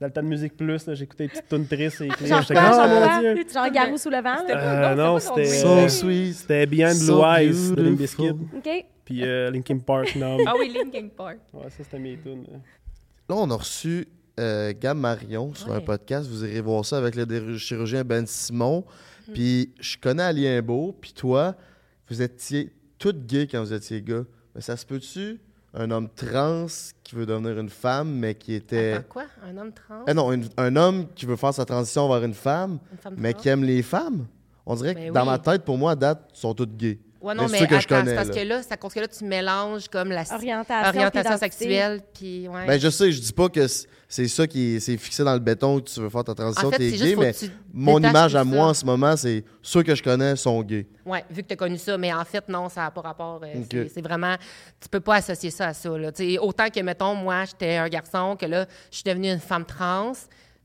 dans 0.00 0.06
le 0.06 0.12
temps 0.12 0.22
de 0.22 0.28
musique 0.28 0.56
plus, 0.56 0.86
là, 0.86 0.94
j'écoutais 0.94 1.24
des 1.24 1.30
petites 1.30 1.48
tunes 1.48 1.66
tristes 1.66 2.00
et 2.00 2.06
Genre 2.24 2.42
J'étais 2.42 2.54
comme, 2.54 2.62
genre 2.72 2.86
oh 2.86 2.88
mon 2.88 3.20
dieu. 3.20 3.44
Genre 3.52 3.70
Garou 3.70 3.96
sous 3.96 4.10
le 4.10 4.16
vent, 4.22 4.36
là? 4.46 4.94
non, 4.94 5.04
non, 5.14 5.18
c'était 5.18 5.46
So 5.46 5.88
sweet. 5.88 6.34
C'était 6.34 6.66
Behind 6.66 6.92
So 6.94 7.16
Blue 7.16 7.24
Eyes 7.26 7.74
de 7.74 7.82
Limp. 7.82 7.98
Bizkit. 7.98 8.30
OK. 8.30 8.84
Puis 9.04 9.22
Linkin 9.50 9.78
Park, 9.78 10.14
non. 10.16 10.36
Ah 10.46 10.52
oui, 10.56 10.72
Linkin 10.72 11.08
Park. 11.08 11.38
Ouais, 11.52 11.64
ça, 11.70 11.82
c'était 11.82 11.98
mes 11.98 12.16
tunes. 12.18 12.44
Là, 13.28 13.34
on 13.36 13.50
a 13.50 13.56
reçu 13.56 14.06
euh, 14.38 14.72
Gab 14.78 14.96
Marion 14.96 15.52
sur 15.54 15.72
un 15.72 15.80
podcast. 15.80 16.28
Vous 16.28 16.44
irez 16.44 16.60
voir 16.60 16.84
ça 16.84 16.98
avec 16.98 17.14
le 17.16 17.56
chirurgien 17.58 18.04
Ben 18.04 18.26
Simon. 18.26 18.84
Mm. 19.28 19.32
Puis 19.32 19.72
je 19.80 19.96
connais 19.98 20.22
Alien 20.22 20.60
Beau. 20.62 20.96
Puis 21.00 21.12
toi, 21.12 21.54
vous 22.08 22.22
étiez 22.22 22.72
toutes 22.98 23.26
gays 23.26 23.46
quand 23.46 23.60
vous 23.60 23.72
étiez 23.72 24.00
gars. 24.02 24.24
Mais 24.54 24.60
ça 24.60 24.76
se 24.76 24.86
peut-tu, 24.86 25.40
un 25.74 25.90
homme 25.90 26.08
trans 26.14 26.66
qui 27.04 27.14
veut 27.14 27.26
devenir 27.26 27.58
une 27.58 27.68
femme, 27.68 28.10
mais 28.12 28.34
qui 28.34 28.54
était. 28.54 28.92
Attends, 28.94 29.06
quoi? 29.08 29.24
Un 29.44 29.56
homme 29.58 29.72
trans? 29.72 30.04
Eh 30.08 30.14
non, 30.14 30.32
une- 30.32 30.48
un 30.56 30.74
homme 30.76 31.06
qui 31.14 31.26
veut 31.26 31.36
faire 31.36 31.52
sa 31.54 31.64
transition 31.64 32.08
vers 32.08 32.24
une 32.24 32.34
femme, 32.34 32.78
Une 32.92 32.98
femme 32.98 33.14
mais 33.18 33.32
trans? 33.32 33.42
qui 33.42 33.48
aime 33.50 33.64
les 33.64 33.82
femmes? 33.82 34.26
On 34.66 34.74
dirait 34.76 34.94
que 34.94 35.00
Ben 35.00 35.12
dans 35.12 35.24
ma 35.24 35.38
tête, 35.38 35.64
pour 35.64 35.78
moi, 35.78 35.92
à 35.92 35.96
date, 35.96 36.28
ils 36.34 36.38
sont 36.40 36.54
toutes 36.54 36.76
gays. 36.76 36.98
Ouais, 37.20 37.34
non, 37.34 37.46
Mais 37.50 37.60
mais, 37.60 37.74
attends, 37.74 37.88
connais, 37.88 38.14
parce 38.14 38.28
là. 38.28 38.34
que 38.34 38.40
là, 38.40 38.60
à 38.70 38.76
cause 38.76 38.94
que 38.94 39.00
là, 39.00 39.08
tu 39.08 39.24
mélanges 39.24 39.88
comme 39.88 40.10
la 40.10 40.22
Orientation, 40.32 40.88
orientation 40.88 41.36
sexuelle, 41.36 42.00
puis 42.14 42.46
ouais. 42.46 42.64
Ben, 42.66 42.78
je 42.80 42.88
sais, 42.90 43.10
je 43.10 43.20
dis 43.20 43.32
pas 43.32 43.48
que 43.48 43.66
c'est 43.66 44.28
ça 44.28 44.46
qui 44.46 44.76
est, 44.76 44.80
c'est 44.80 44.96
fixé 44.96 45.24
dans 45.24 45.32
le 45.32 45.40
béton 45.40 45.80
que 45.80 45.90
tu 45.90 45.98
veux 46.00 46.08
faire 46.10 46.22
ta 46.22 46.34
transition, 46.34 46.68
en 46.68 46.70
fait, 46.70 46.78
t'es 46.78 46.90
gay, 46.92 47.16
mais 47.16 47.34
mon 47.72 47.98
image 47.98 48.36
à 48.36 48.44
moi 48.44 48.58
ça. 48.66 48.70
en 48.70 48.74
ce 48.74 48.84
moment, 48.84 49.16
c'est 49.16 49.44
ceux 49.62 49.82
que 49.82 49.96
je 49.96 50.02
connais 50.02 50.36
sont 50.36 50.62
gays. 50.62 50.86
Oui, 51.04 51.18
vu 51.28 51.42
que 51.42 51.48
tu 51.48 51.54
as 51.54 51.56
connu 51.56 51.76
ça, 51.76 51.98
mais 51.98 52.12
en 52.12 52.24
fait, 52.24 52.48
non, 52.48 52.68
ça 52.68 52.82
n'a 52.82 52.90
pas 52.92 53.00
rapport. 53.00 53.40
euh, 53.42 53.62
Ok. 53.62 53.90
c'est- 53.92 54.00
vraiment. 54.00 54.36
Tu 54.80 54.88
peux 54.88 55.00
pas 55.00 55.16
associer 55.16 55.50
ça 55.50 55.66
à 55.66 55.74
ça. 55.74 55.88
Là. 55.98 56.10
Autant 56.40 56.68
que, 56.70 56.80
mettons, 56.80 57.14
moi, 57.16 57.44
j'étais 57.46 57.76
un 57.76 57.88
garçon, 57.88 58.36
que 58.40 58.46
là, 58.46 58.66
je 58.92 58.96
suis 58.98 59.04
devenue 59.04 59.32
une 59.32 59.40
femme 59.40 59.64
trans, 59.64 60.12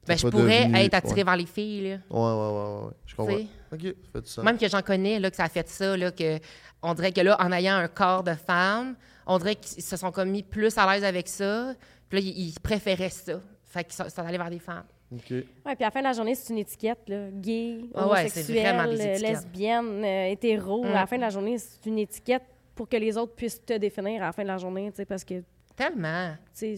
ben, 0.07 0.17
je 0.17 0.27
pourrais 0.27 0.69
être 0.85 0.93
attirée 0.93 1.15
ouais. 1.17 1.23
vers 1.23 1.37
les 1.37 1.45
filles. 1.45 1.89
Là. 1.89 1.97
Ouais, 2.09 2.19
ouais, 2.19 2.31
ouais, 2.31 2.79
ouais, 2.79 2.85
ouais. 2.85 2.93
Je 3.05 3.15
comprends. 3.15 3.37
sais. 3.37 3.47
Ok, 3.71 3.81
ça 3.81 4.11
fait 4.11 4.21
du 4.21 4.29
sens. 4.29 4.45
Même 4.45 4.57
que 4.57 4.67
j'en 4.67 4.81
connais, 4.81 5.19
là, 5.19 5.29
que 5.29 5.35
ça 5.35 5.45
a 5.45 5.49
fait 5.49 5.67
ça, 5.69 5.97
là, 5.97 6.11
que 6.11 6.39
on 6.81 6.93
dirait 6.93 7.11
que 7.11 7.21
là, 7.21 7.37
en 7.39 7.51
ayant 7.51 7.75
un 7.75 7.87
corps 7.87 8.23
de 8.23 8.33
femme, 8.33 8.95
on 9.25 9.37
dirait 9.37 9.55
qu'ils 9.55 9.83
se 9.83 9.95
sont 9.95 10.11
comme 10.11 10.29
mis 10.29 10.43
plus 10.43 10.77
à 10.77 10.91
l'aise 10.91 11.03
avec 11.03 11.27
ça. 11.27 11.73
Puis 12.09 12.19
là, 12.19 12.31
ils, 12.35 12.59
préféraient 12.59 13.09
ça. 13.09 13.41
Fait 13.63 13.83
qu'ils 13.83 13.93
sont, 13.93 14.09
sont 14.09 14.21
allés 14.21 14.37
vers 14.37 14.49
des 14.49 14.59
femmes. 14.59 14.83
Ok. 15.13 15.29
Ouais, 15.31 15.45
puis 15.75 15.83
à 15.83 15.87
la 15.87 15.91
fin 15.91 15.99
de 15.99 16.05
la 16.05 16.13
journée, 16.13 16.35
c'est 16.35 16.51
une 16.51 16.59
étiquette, 16.59 17.07
là. 17.07 17.29
Gay, 17.31 17.81
Ah 17.93 18.07
ouais, 18.07 18.19
homosexuel, 18.19 19.21
lesbienne, 19.21 20.03
euh, 20.03 20.31
hétéro. 20.31 20.83
Mm. 20.83 20.87
À 20.87 20.93
la 20.93 21.07
fin 21.07 21.15
de 21.17 21.21
la 21.21 21.29
journée, 21.29 21.57
c'est 21.57 21.85
une 21.85 21.99
étiquette 21.99 22.43
pour 22.75 22.89
que 22.89 22.97
les 22.97 23.17
autres 23.17 23.35
puissent 23.35 23.63
te 23.63 23.77
définir 23.77 24.23
à 24.23 24.27
la 24.27 24.31
fin 24.31 24.43
de 24.43 24.47
la 24.47 24.57
journée, 24.57 24.89
tu 24.91 24.97
sais, 24.97 25.05
parce 25.05 25.23
que, 25.23 25.35
tu 25.35 25.45
Tellement. 25.75 26.35
sais, 26.53 26.75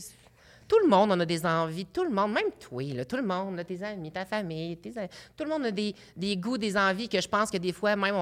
Tout 0.67 0.77
le 0.83 0.89
monde 0.89 1.11
en 1.11 1.19
a 1.19 1.25
des 1.25 1.45
envies, 1.45 1.85
tout 1.85 2.03
le 2.03 2.09
monde, 2.09 2.33
même 2.33 2.49
toi, 2.59 2.81
là, 2.93 3.05
tout 3.05 3.17
le 3.17 3.23
monde, 3.23 3.55
là, 3.55 3.63
tes 3.63 3.83
amis, 3.83 4.11
ta 4.11 4.25
famille, 4.25 4.77
tes 4.77 4.91
tout 4.91 5.43
le 5.43 5.49
monde 5.49 5.65
a 5.65 5.71
des, 5.71 5.93
des 6.17 6.35
goûts, 6.37 6.57
des 6.57 6.75
envies 6.75 7.07
que 7.07 7.21
je 7.21 7.27
pense 7.27 7.51
que 7.51 7.57
des 7.57 7.71
fois, 7.71 7.95
même, 7.95 8.15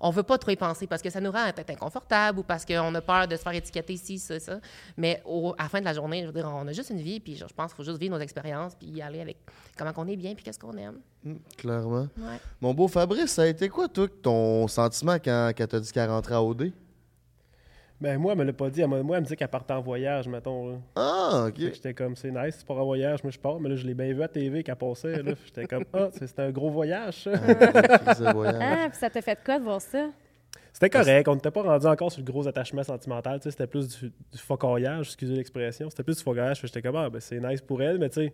on 0.00 0.08
ne 0.08 0.14
veut 0.14 0.22
pas 0.22 0.38
trop 0.38 0.50
y 0.50 0.56
penser 0.56 0.86
parce 0.86 1.02
que 1.02 1.10
ça 1.10 1.20
nous 1.20 1.30
rend 1.30 1.44
peut-être 1.54 1.70
inconfortable 1.70 2.38
ou 2.38 2.42
parce 2.42 2.64
qu'on 2.64 2.94
a 2.94 3.00
peur 3.02 3.28
de 3.28 3.36
se 3.36 3.42
faire 3.42 3.52
étiqueter 3.52 3.92
ici, 3.92 4.18
ça, 4.18 4.40
ça. 4.40 4.60
Mais 4.96 5.20
au- 5.26 5.54
à 5.58 5.64
la 5.64 5.68
fin 5.68 5.80
de 5.80 5.84
la 5.84 5.92
journée, 5.92 6.22
je 6.22 6.26
veux 6.28 6.32
dire, 6.32 6.50
on 6.50 6.66
a 6.66 6.72
juste 6.72 6.90
une 6.90 7.00
vie, 7.00 7.20
puis 7.20 7.36
je 7.36 7.44
pense 7.44 7.72
qu'il 7.72 7.76
faut 7.84 7.90
juste 7.90 8.00
vivre 8.00 8.14
nos 8.16 8.22
expériences, 8.22 8.74
puis 8.74 8.88
y 8.88 9.02
aller 9.02 9.20
avec 9.20 9.36
comment 9.76 9.92
qu'on 9.92 10.06
est 10.08 10.16
bien, 10.16 10.34
puis 10.34 10.42
qu'est-ce 10.44 10.58
qu'on 10.58 10.76
aime. 10.78 11.00
Hmm, 11.22 11.34
clairement. 11.58 12.08
Ouais. 12.16 12.38
Mon 12.62 12.72
beau 12.72 12.88
Fabrice, 12.88 13.30
ça 13.32 13.42
a 13.42 13.46
été 13.46 13.68
quoi, 13.68 13.88
toi, 13.88 14.06
ton 14.22 14.66
sentiment 14.68 15.16
quand, 15.22 15.52
quand 15.56 15.66
t'as 15.66 15.80
dit 15.80 15.92
qu'elle 15.92 16.08
rentrait 16.08 16.34
à 16.34 16.42
OD? 16.42 16.72
Ben, 18.00 18.18
moi, 18.18 18.32
elle 18.32 18.38
me 18.38 18.44
l'a 18.44 18.52
pas 18.54 18.70
dit. 18.70 18.80
Elle 18.80 18.88
moi, 18.88 19.16
elle 19.18 19.22
me 19.22 19.26
dit 19.28 19.36
qu'elle 19.36 19.48
partait 19.48 19.74
en 19.74 19.80
voyage, 19.82 20.26
mettons. 20.26 20.70
là. 20.70 20.76
Ah, 20.96 21.44
Fait 21.46 21.52
que 21.52 21.66
ok. 21.68 21.74
J'étais 21.74 21.92
comme, 21.94 22.16
c'est 22.16 22.30
nice, 22.30 22.54
c'est 22.58 22.66
pour 22.66 22.80
un 22.80 22.84
voyage, 22.84 23.22
moi 23.22 23.30
je 23.30 23.38
pars. 23.38 23.60
Mais 23.60 23.68
là, 23.68 23.76
je 23.76 23.86
l'ai 23.86 23.92
bien 23.94 24.12
vu 24.12 24.22
à 24.22 24.28
TV 24.28 24.62
qu'elle 24.62 24.76
passait. 24.76 25.22
là. 25.22 25.32
J'étais 25.44 25.66
comme, 25.66 25.84
ah, 25.92 26.08
c'était 26.12 26.42
un 26.42 26.50
gros 26.50 26.70
voyage, 26.70 27.24
ça. 27.24 27.32
Ce 28.14 28.32
voyage. 28.32 28.56
ah, 28.60 28.88
puis 28.88 28.98
ça 28.98 29.10
t'a 29.10 29.20
fait 29.20 29.38
quoi 29.44 29.58
de 29.58 29.64
voir 29.64 29.80
ça? 29.80 30.08
C'était 30.72 30.88
correct, 30.88 31.26
on 31.28 31.34
n'était 31.34 31.50
pas 31.50 31.62
rendu 31.62 31.86
encore 31.86 32.10
sur 32.12 32.22
le 32.22 32.30
gros 32.32 32.46
attachement 32.48 32.82
sentimental. 32.84 33.38
tu 33.40 33.44
sais, 33.44 33.50
C'était 33.50 33.66
plus 33.66 33.88
du, 33.88 34.06
du 34.32 34.38
focaillage, 34.38 35.08
excusez 35.08 35.34
l'expression. 35.34 35.90
C'était 35.90 36.04
plus 36.04 36.16
du 36.16 36.22
focaillage. 36.22 36.56
Fait 36.60 36.68
que 36.68 36.74
J'étais 36.74 36.82
comme, 36.88 36.96
ah, 36.96 37.10
ben, 37.10 37.20
c'est 37.20 37.38
nice 37.40 37.60
pour 37.60 37.82
elle, 37.82 37.98
mais 37.98 38.08
tu 38.08 38.22
sais, 38.26 38.32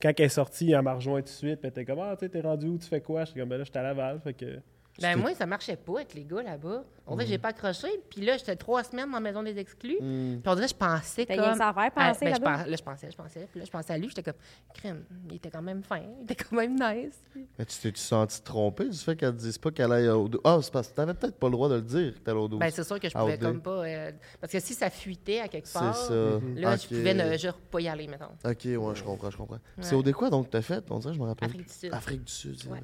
quand 0.00 0.12
elle 0.16 0.24
est 0.24 0.28
sortie, 0.30 0.72
elle 0.72 0.80
m'a 0.82 0.94
rejoint 0.94 1.20
tout 1.20 1.24
de 1.26 1.28
suite. 1.28 1.60
Puis 1.60 1.64
elle 1.64 1.70
était 1.70 1.84
comme, 1.84 1.98
ah, 2.00 2.14
tu 2.16 2.24
sais, 2.24 2.28
t'es 2.30 2.40
rendu 2.40 2.66
où, 2.68 2.78
tu 2.78 2.86
fais 2.86 3.00
quoi? 3.02 3.24
J'étais 3.24 3.40
comme, 3.40 3.48
ben 3.50 3.58
là, 3.58 3.64
j'étais 3.64 3.78
à 3.78 3.82
Laval. 3.82 4.20
Fait 4.20 4.32
que. 4.32 4.58
Ben 5.00 5.16
moi, 5.16 5.34
ça 5.34 5.46
marchait 5.46 5.76
pas 5.76 5.96
avec 5.96 6.14
les 6.14 6.24
gars 6.24 6.42
là-bas. 6.42 6.84
On 7.06 7.14
dirait 7.14 7.24
que 7.24 7.30
j'ai 7.30 7.38
pas 7.38 7.48
accroché. 7.48 7.88
Puis 8.10 8.20
là, 8.24 8.36
j'étais 8.36 8.54
trois 8.56 8.84
semaines 8.84 9.06
dans 9.10 9.16
la 9.16 9.20
maison 9.20 9.42
des 9.42 9.58
exclus. 9.58 9.96
Hmm. 10.00 10.38
Puis 10.40 10.42
on 10.46 10.54
dirait 10.54 10.66
que 10.66 10.72
je 10.72 10.76
pensais 10.76 11.26
T'as 11.26 11.34
comme... 11.34 11.44
rien 11.44 11.60
à 11.60 11.72
faire, 11.72 11.90
Ah, 11.96 12.08
penser 12.12 12.24
ben, 12.26 12.34
je 12.36 12.40
là-bas? 12.40 12.58
pens- 12.58 12.70
là, 12.70 12.76
je 12.76 12.82
pensais, 12.82 13.10
je 13.10 13.16
pensais. 13.16 13.48
Puis 13.50 13.58
là, 13.60 13.66
je 13.66 13.70
pensais 13.70 13.92
à 13.92 13.98
lui. 13.98 14.08
J'étais 14.08 14.22
comme, 14.22 14.40
crème, 14.74 15.04
il 15.30 15.36
était 15.36 15.50
quand 15.50 15.62
même 15.62 15.82
fin. 15.82 16.00
Il 16.20 16.24
était 16.24 16.36
quand 16.44 16.54
même 16.56 16.74
nice. 16.74 17.20
Mais 17.58 17.64
tu 17.64 17.78
t'es-tu 17.78 18.00
senti 18.00 18.42
trompé 18.42 18.88
du 18.88 18.96
fait 18.96 19.16
qu'elle 19.16 19.34
dise 19.34 19.58
pas 19.58 19.70
qu'elle 19.72 19.90
aille 19.92 20.08
au 20.10 20.28
dos? 20.28 20.40
Ah, 20.44 20.58
c'est 20.62 20.72
parce 20.72 20.88
que 20.88 20.94
t'avais 20.94 21.14
peut-être 21.14 21.36
pas 21.38 21.46
le 21.48 21.52
droit 21.52 21.68
de 21.68 21.74
le 21.76 21.82
dire 21.82 22.14
que 22.14 22.18
t'allais 22.20 22.38
au 22.38 22.48
dos. 22.48 22.58
Ben, 22.58 22.70
c'est 22.70 22.84
sûr 22.84 23.00
que 23.00 23.08
je 23.08 23.14
pouvais 23.14 23.38
comme 23.38 23.60
pas... 23.62 23.84
euh, 23.84 24.12
parce 24.40 24.52
que 24.52 24.60
si 24.60 24.74
ça 24.74 24.90
fuitait 24.90 25.40
à 25.40 25.48
quelque 25.48 25.66
c'est 25.68 25.78
part, 25.78 25.96
ça. 25.96 26.14
là, 26.14 26.74
Ok. 26.74 26.80
je 26.82 26.88
pouvais 26.88 27.14
ne 27.14 27.32
juste 27.32 27.56
pas 27.70 27.80
y 27.80 27.88
aller, 27.88 28.06
mettons. 28.06 28.26
Ok, 28.44 28.64
ouais, 28.64 28.94
je 28.94 29.02
comprends, 29.02 29.30
je 29.30 29.36
comprends. 29.38 29.58
C'est 29.80 29.94
au 29.94 30.02
dé 30.02 30.12
quoi 30.12 30.30
donc 30.30 30.50
t'as 30.50 30.62
fait? 30.62 30.84
On 30.90 30.98
dirait, 30.98 31.14
je 31.14 31.18
me 31.18 31.24
rappelle. 31.26 31.48
Afrique 31.48 31.66
du 31.66 31.72
Sud. 31.72 31.92
Afrique 31.94 32.24
du 32.24 32.32
Sud, 32.32 32.60
c'est 32.62 32.68
Ouais. 32.68 32.78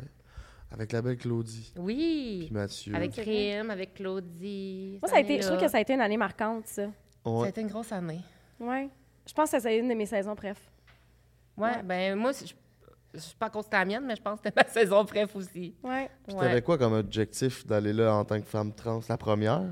Avec 0.70 0.92
la 0.92 1.00
belle 1.02 1.16
Claudie. 1.16 1.72
Oui. 1.76 2.42
Puis 2.46 2.50
Mathieu. 2.54 2.94
Avec 2.94 3.12
Crime, 3.12 3.70
avec 3.70 3.94
Claudie. 3.94 4.98
Moi, 5.00 5.08
ça 5.10 5.16
a 5.16 5.20
été, 5.20 5.40
je 5.40 5.46
trouve 5.46 5.60
que 5.60 5.68
ça 5.68 5.78
a 5.78 5.80
été 5.80 5.94
une 5.94 6.00
année 6.00 6.16
marquante, 6.16 6.66
ça. 6.66 6.84
Ça 7.24 7.30
Ouais. 7.30 7.46
a 7.46 7.48
été 7.48 7.60
une 7.62 7.68
grosse 7.68 7.92
année. 7.92 8.20
Ouais. 8.60 8.88
Je 9.26 9.32
pense 9.32 9.50
que 9.50 9.58
c'est 9.60 9.78
une 9.78 9.88
de 9.88 9.94
mes 9.94 10.06
saisons, 10.06 10.34
bref. 10.34 10.58
Ouais, 11.56 11.68
Ouais. 11.76 11.82
ben 11.82 12.14
moi, 12.16 12.32
je 12.32 12.52
je 13.14 13.20
suis 13.20 13.34
pas 13.36 13.48
de 13.48 13.58
la 13.72 13.84
mienne, 13.86 14.04
mais 14.06 14.14
je 14.16 14.20
pense 14.22 14.38
que 14.38 14.48
c'était 14.48 14.62
ma 14.62 14.68
saison 14.68 15.02
bref 15.02 15.34
aussi. 15.34 15.74
Ouais. 15.82 16.10
Puis 16.26 16.36
Ouais. 16.36 16.40
t'avais 16.46 16.62
quoi 16.62 16.76
comme 16.76 16.92
objectif 16.92 17.66
d'aller 17.66 17.94
là 17.94 18.14
en 18.14 18.24
tant 18.24 18.38
que 18.38 18.46
femme 18.46 18.72
trans? 18.74 19.00
La 19.08 19.16
première? 19.16 19.62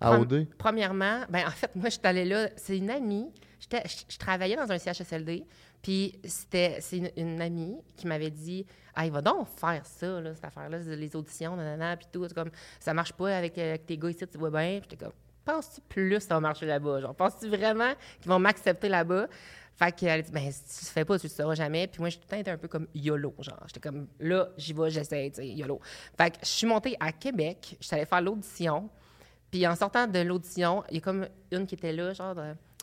À 0.00 0.18
OD? 0.18 0.46
Premièrement, 0.58 1.20
ben 1.28 1.46
en 1.46 1.50
fait, 1.50 1.70
moi, 1.76 1.86
je 1.86 1.90
suis 1.98 2.00
allée 2.04 2.24
là, 2.24 2.48
c'est 2.56 2.76
une 2.78 2.90
amie. 2.90 3.30
Je 3.60 4.16
travaillais 4.18 4.56
dans 4.56 4.70
un 4.70 4.78
CHSLD, 4.78 5.44
puis 5.82 6.18
c'était 6.24 6.78
c'est 6.80 7.12
une, 7.16 7.40
amie 7.40 7.76
qui 7.96 8.06
m'avait 8.06 8.30
dit 8.30 8.66
Hey, 8.96 9.10
va 9.10 9.20
donc 9.20 9.48
faire 9.48 9.84
ça, 9.84 10.20
là, 10.20 10.34
cette 10.34 10.44
affaire-là, 10.44 10.78
les 10.78 11.14
auditions, 11.14 11.54
nanana, 11.54 11.96
puis 11.96 12.06
tout. 12.10 12.26
Comme, 12.34 12.50
ça 12.80 12.94
marche 12.94 13.12
pas 13.12 13.36
avec, 13.36 13.58
euh, 13.58 13.70
avec 13.70 13.86
tes 13.86 13.98
gars 13.98 14.10
ici, 14.10 14.26
tu 14.26 14.38
vois 14.38 14.50
bien. 14.50 14.80
J'étais 14.82 14.96
comme, 14.96 15.12
penses-tu 15.44 15.80
plus 15.82 16.20
ça 16.20 16.34
va 16.34 16.40
marcher 16.40 16.66
là-bas? 16.66 17.00
Genre, 17.00 17.14
penses-tu 17.14 17.48
vraiment 17.48 17.92
qu'ils 18.20 18.30
vont 18.30 18.38
m'accepter 18.38 18.88
là-bas? 18.88 19.28
Fait 19.76 19.92
qu'elle 19.92 20.22
dit, 20.22 20.32
ben, 20.32 20.50
si 20.50 20.62
tu 20.64 20.84
le 20.86 20.90
fais 20.90 21.04
pas, 21.04 21.18
tu 21.18 21.26
le 21.26 21.30
sauras 21.30 21.54
jamais. 21.54 21.86
Puis 21.86 22.00
moi, 22.00 22.08
suis 22.08 22.18
tout 22.18 22.26
le 22.26 22.30
temps 22.30 22.40
été 22.40 22.50
un 22.50 22.56
peu 22.56 22.68
comme 22.68 22.86
YOLO, 22.94 23.34
genre. 23.40 23.62
J'étais 23.66 23.80
comme, 23.80 24.06
là, 24.18 24.48
j'y 24.56 24.72
vais, 24.72 24.90
j'essaie, 24.90 25.30
tu 25.30 25.42
sais, 25.42 25.48
YOLO. 25.48 25.80
Fait 26.16 26.30
que 26.30 26.38
je 26.42 26.48
suis 26.48 26.66
montée 26.66 26.96
à 26.98 27.12
Québec, 27.12 27.76
je 27.78 27.94
allée 27.94 28.06
faire 28.06 28.22
l'audition. 28.22 28.88
Puis 29.50 29.66
en 29.66 29.76
sortant 29.76 30.06
de 30.06 30.18
l'audition, 30.20 30.82
il 30.90 30.96
y 30.96 30.98
a 30.98 31.00
comme 31.02 31.28
une 31.50 31.66
qui 31.66 31.74
était 31.74 31.92
là, 31.92 32.14
genre, 32.14 32.34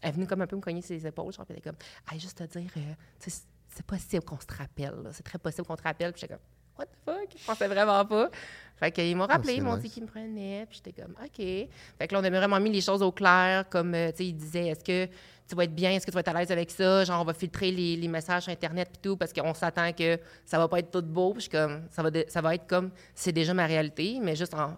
elle 0.03 0.09
est 0.09 0.11
venue 0.13 0.27
comme 0.27 0.41
un 0.41 0.47
peu 0.47 0.55
me 0.55 0.61
cogner 0.61 0.81
ses 0.81 1.05
épaules, 1.07 1.33
genre, 1.33 1.45
puis 1.45 1.53
elle 1.55 1.59
était 1.59 1.69
comme, 1.69 1.79
hey, 2.11 2.19
juste 2.19 2.37
te 2.37 2.43
dire, 2.59 2.69
euh, 2.77 2.81
c'est 3.19 3.85
possible 3.85 4.23
qu'on 4.23 4.39
se 4.39 4.45
rappelle, 4.57 4.93
c'est 5.11 5.23
très 5.23 5.39
possible 5.39 5.65
qu'on 5.65 5.75
te 5.75 5.83
rappelle. 5.83 6.11
Puis 6.13 6.21
j'étais 6.21 6.33
comme, 6.35 6.43
what 6.77 6.85
the 6.85 6.89
fuck? 7.05 7.35
Je 7.35 7.45
pensais 7.45 7.67
vraiment 7.67 8.05
pas. 8.05 8.29
Fait 8.77 8.91
qu'ils 8.91 9.15
m'ont 9.15 9.25
rappelé, 9.25 9.53
c'est 9.53 9.57
ils 9.57 9.63
m'ont 9.63 9.73
nice. 9.75 9.83
dit 9.83 9.89
qu'ils 9.89 10.03
me 10.03 10.07
prenaient, 10.07 10.65
puis 10.69 10.81
j'étais 10.83 11.01
comme, 11.01 11.13
OK. 11.23 11.37
Fait 11.37 12.07
que 12.07 12.13
là, 12.13 12.19
on 12.21 12.23
a 12.23 12.29
vraiment 12.29 12.59
mis 12.59 12.71
les 12.71 12.81
choses 12.81 13.01
au 13.01 13.11
clair, 13.11 13.67
comme, 13.69 13.93
euh, 13.95 14.11
tu 14.11 14.17
sais, 14.17 14.25
ils 14.27 14.33
disaient, 14.33 14.67
est-ce 14.67 14.83
que 14.83 15.05
tu 15.47 15.55
vas 15.55 15.63
être 15.65 15.73
bien, 15.75 15.91
est-ce 15.91 16.05
que 16.05 16.11
tu 16.11 16.15
vas 16.15 16.19
être 16.21 16.27
à 16.29 16.33
l'aise 16.39 16.51
avec 16.51 16.69
ça? 16.71 17.03
Genre, 17.03 17.19
on 17.21 17.25
va 17.25 17.33
filtrer 17.33 17.71
les, 17.71 17.95
les 17.95 18.07
messages 18.07 18.43
sur 18.43 18.51
Internet 18.53 18.89
puis 18.91 18.99
tout, 19.01 19.17
parce 19.17 19.33
qu'on 19.33 19.53
s'attend 19.53 19.91
que 19.93 20.19
ça 20.45 20.57
va 20.57 20.67
pas 20.67 20.79
être 20.79 20.91
tout 20.91 21.01
beau. 21.01 21.31
Puis 21.33 21.41
je 21.41 21.49
suis 21.49 21.51
comme, 21.51 21.83
ça 21.91 22.01
va, 22.03 22.11
de- 22.11 22.25
ça 22.27 22.41
va 22.41 22.55
être 22.55 22.67
comme, 22.67 22.91
c'est 23.15 23.31
déjà 23.33 23.53
ma 23.53 23.65
réalité, 23.65 24.19
mais 24.21 24.35
juste 24.35 24.53
en 24.53 24.75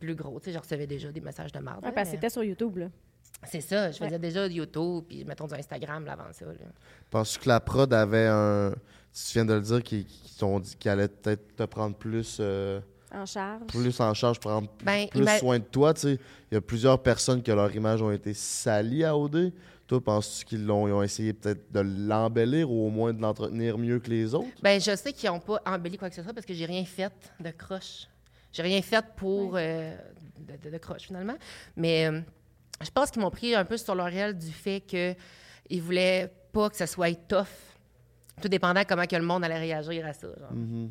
plus 0.00 0.14
gros. 0.14 0.38
Tu 0.40 0.46
sais, 0.46 0.52
je 0.52 0.58
recevais 0.58 0.86
déjà 0.86 1.10
des 1.12 1.20
messages 1.20 1.52
de 1.52 1.58
marde. 1.60 1.82
Ouais, 1.84 1.88
là, 1.90 1.92
parce 1.94 2.08
que 2.08 2.12
mais- 2.12 2.16
c'était 2.16 2.30
sur 2.30 2.44
YouTube, 2.44 2.76
là. 2.78 2.86
C'est 3.44 3.60
ça, 3.60 3.90
je 3.90 3.98
faisais 3.98 4.10
Ouais. 4.12 4.18
déjà 4.18 4.48
du 4.48 4.56
YouTube, 4.56 5.04
puis 5.08 5.24
mettons 5.24 5.46
du 5.46 5.54
Instagram 5.54 6.04
là, 6.04 6.12
avant 6.12 6.32
ça. 6.32 6.46
Là. 6.46 6.52
Penses-tu 7.10 7.38
que 7.40 7.48
la 7.48 7.60
prod 7.60 7.92
avait 7.92 8.26
un. 8.26 8.72
Tu 9.12 9.32
viens 9.32 9.44
de 9.44 9.54
le 9.54 9.60
dire, 9.62 9.82
qu'ils 9.82 10.04
dit 10.04 10.76
qu'elle 10.78 10.92
allait 10.92 11.08
peut-être 11.08 11.56
te 11.56 11.62
prendre 11.62 11.96
plus, 11.96 12.36
euh, 12.40 12.80
En 13.14 13.24
charge. 13.24 13.66
plus 13.68 13.98
en 14.00 14.12
charge, 14.12 14.38
prendre 14.40 14.68
Ben, 14.84 15.08
plus 15.08 15.26
soin 15.38 15.58
de 15.58 15.64
toi. 15.64 15.94
Tu 15.94 16.00
sais, 16.02 16.18
il 16.50 16.54
y 16.54 16.56
a 16.58 16.60
plusieurs 16.60 17.02
personnes 17.02 17.42
que 17.42 17.50
leur 17.52 17.74
image 17.74 18.02
ont 18.02 18.10
été 18.10 18.34
salies 18.34 19.04
à 19.04 19.16
OD. 19.16 19.52
Toi, 19.86 20.02
penses-tu 20.04 20.44
qu'ils 20.44 20.66
l'ont 20.66 20.86
ils 20.88 20.92
ont 20.92 21.02
essayé 21.02 21.32
peut-être 21.32 21.70
de 21.72 21.80
l'embellir 21.80 22.70
ou 22.70 22.86
au 22.86 22.90
moins 22.90 23.14
de 23.14 23.22
l'entretenir 23.22 23.78
mieux 23.78 24.00
que 24.00 24.10
les 24.10 24.34
autres? 24.34 24.48
Ben, 24.62 24.80
je 24.80 24.94
sais 24.96 25.12
qu'ils 25.12 25.30
n'ont 25.30 25.38
pas 25.40 25.62
embelli 25.64 25.96
quoi 25.96 26.10
que 26.10 26.16
ce 26.16 26.22
soit 26.22 26.34
parce 26.34 26.44
que 26.44 26.52
j'ai 26.54 26.66
rien 26.66 26.84
fait 26.84 27.12
de 27.40 27.50
croche. 27.52 28.08
J'ai 28.52 28.62
rien 28.62 28.82
fait 28.82 29.04
pour 29.16 29.52
euh, 29.54 29.96
de, 30.40 30.56
de- 30.64 30.70
de 30.72 30.78
croche 30.78 31.02
finalement. 31.02 31.36
Mais 31.76 32.06
euh, 32.10 32.20
je 32.82 32.90
pense 32.90 33.10
qu'ils 33.10 33.22
m'ont 33.22 33.30
pris 33.30 33.54
un 33.54 33.64
peu 33.64 33.76
sur 33.76 33.94
l'oreille 33.94 34.34
du 34.34 34.50
fait 34.52 34.80
qu'ils 34.80 35.82
voulaient 35.82 36.32
pas 36.52 36.70
que 36.70 36.76
ça 36.76 36.86
soit 36.86 37.14
tough, 37.28 37.46
tout 38.40 38.48
dépendant 38.48 38.82
comment 38.88 39.06
que 39.06 39.16
le 39.16 39.22
monde 39.22 39.44
allait 39.44 39.58
réagir 39.58 40.06
à 40.06 40.12
ça. 40.12 40.28
Genre, 40.28 40.52
Mhm. 40.52 40.90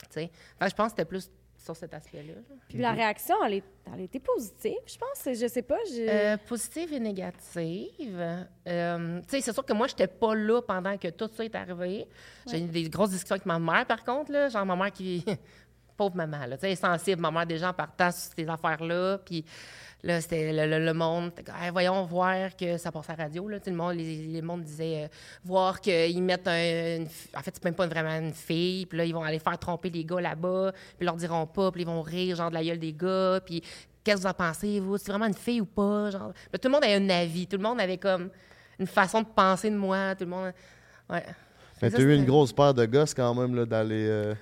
tu 0.00 0.06
sais. 0.10 0.30
Fait 0.58 0.64
que 0.64 0.70
je 0.70 0.74
pense 0.74 0.86
que 0.86 0.90
c'était 0.90 1.04
plus 1.04 1.30
sur 1.56 1.76
cet 1.76 1.92
aspect-là. 1.92 2.32
là. 2.34 2.40
Puis 2.68 2.78
la 2.78 2.92
réaction, 2.92 3.34
elle, 3.44 3.54
est, 3.54 3.64
elle 3.92 4.00
été 4.00 4.18
positive, 4.18 4.78
je 4.86 4.96
pense. 4.96 5.38
Je 5.38 5.46
sais 5.46 5.60
pas. 5.62 5.76
Je... 5.90 6.08
Euh, 6.08 6.36
positive 6.48 6.92
et 6.94 7.00
négative. 7.00 8.18
Euh, 8.66 9.20
tu 9.22 9.28
sais, 9.28 9.40
c'est 9.42 9.52
sûr 9.52 9.64
que 9.64 9.72
moi, 9.74 9.86
je 9.86 9.92
n'étais 9.92 10.06
pas 10.06 10.34
là 10.34 10.62
pendant 10.62 10.96
que 10.96 11.08
tout 11.08 11.28
ça 11.34 11.44
est 11.44 11.54
arrivé. 11.54 12.06
J'ai 12.50 12.60
eu 12.60 12.66
des 12.68 12.88
grosses 12.88 13.10
discussions 13.10 13.34
avec 13.34 13.46
ma 13.46 13.58
mère, 13.58 13.84
par 13.86 14.02
contre, 14.04 14.32
là, 14.32 14.48
genre 14.48 14.64
ma 14.66 14.74
mère 14.76 14.90
qui... 14.92 15.24
Pauvre 15.98 16.16
maman, 16.16 16.46
là, 16.46 16.56
tu 16.56 16.62
sais, 16.62 16.66
elle 16.68 16.72
est 16.72 16.76
sensible, 16.76 17.20
ma 17.20 17.30
mère, 17.30 17.44
déjà, 17.44 17.68
en 17.68 17.74
partant 17.74 18.10
sur 18.10 18.32
ces 18.34 18.48
affaires-là, 18.48 19.18
puis 19.18 19.44
là, 20.02 20.20
c'était 20.20 20.52
le, 20.52 20.66
le- 20.78 20.84
le 20.84 20.94
monde, 20.94 21.32
Hey, 21.60 21.70
voyons 21.70 22.04
voir 22.04 22.56
que 22.56 22.76
ça 22.78 22.90
passe 22.90 23.10
à 23.10 23.16
la 23.16 23.24
radio, 23.24 23.48
là, 23.48 23.58
tu 23.58 23.64
sais, 23.66 23.70
le 23.70 23.76
monde, 23.76 23.96
les, 23.96 24.26
les 24.26 24.42
mondes 24.42 24.62
disaient, 24.62 25.04
euh, 25.04 25.08
voir 25.44 25.80
qu'ils 25.80 26.22
mettent 26.22 26.48
un, 26.48 26.96
une 26.96 27.06
en 27.36 27.40
fait, 27.40 27.50
c'est 27.54 27.64
même 27.64 27.74
pas 27.74 27.86
vraiment 27.86 28.16
une 28.18 28.32
fille, 28.32 28.86
puis 28.86 28.96
là, 28.98 29.04
ils 29.04 29.12
vont 29.14 29.22
aller 29.22 29.38
faire 29.38 29.58
tromper 29.58 29.90
les 29.90 30.04
gars 30.04 30.20
là-bas, 30.20 30.72
puis 30.72 30.96
ils 31.00 31.04
leur 31.04 31.16
diront 31.16 31.46
pas, 31.46 31.70
puis 31.70 31.82
ils 31.82 31.86
vont 31.86 32.02
rire, 32.02 32.36
genre, 32.36 32.48
de 32.50 32.54
la 32.54 32.64
gueule 32.64 32.78
des 32.78 32.92
gars, 32.92 33.40
puis 33.44 33.60
qu'est-ce 34.02 34.16
que 34.16 34.20
vous 34.22 34.26
en 34.26 34.32
pensez, 34.34 34.80
vous, 34.80 34.96
c'est 34.96 35.10
vraiment 35.12 35.26
une 35.26 35.34
fille 35.34 35.60
ou 35.60 35.66
pas, 35.66 36.10
genre, 36.10 36.32
tout 36.52 36.60
le 36.64 36.70
monde 36.70 36.84
avait 36.84 36.94
un 36.94 37.10
avis, 37.10 37.46
tout 37.46 37.56
le 37.56 37.62
monde 37.62 37.80
avait 37.80 37.98
comme 37.98 38.30
une 38.78 38.86
façon 38.86 39.20
de 39.20 39.26
penser 39.26 39.70
de 39.70 39.76
moi, 39.76 40.14
tout 40.14 40.24
le 40.24 40.30
monde, 40.30 40.52
ouais. 41.10 41.24
Mais 41.82 41.88
Ça, 41.90 41.96
t'as 41.96 42.02
eu 42.02 42.14
une 42.14 42.24
grosse 42.26 42.52
paire 42.52 42.74
de 42.74 42.84
gosses 42.86 43.14
quand 43.14 43.34
même 43.34 43.54
là, 43.54 43.64
d'aller. 43.66 44.06
euh, 44.08 44.34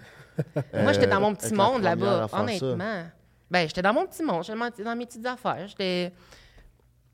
Moi, 0.74 0.92
j'étais 0.92 1.06
dans 1.06 1.16
euh, 1.16 1.20
mon 1.20 1.34
petit 1.34 1.46
monde 1.56 1.82
là-bas, 1.82 2.28
honnêtement. 2.72 3.04
Ben, 3.50 3.66
j'étais 3.66 3.82
dans 3.82 3.94
mon 3.94 4.06
petit 4.06 4.22
monde, 4.22 4.44
j'étais 4.44 4.82
dans- 4.84 4.96
mes 4.96 5.06
petites 5.06 5.26
affaires. 5.26 5.66
J'étais. 5.68 6.12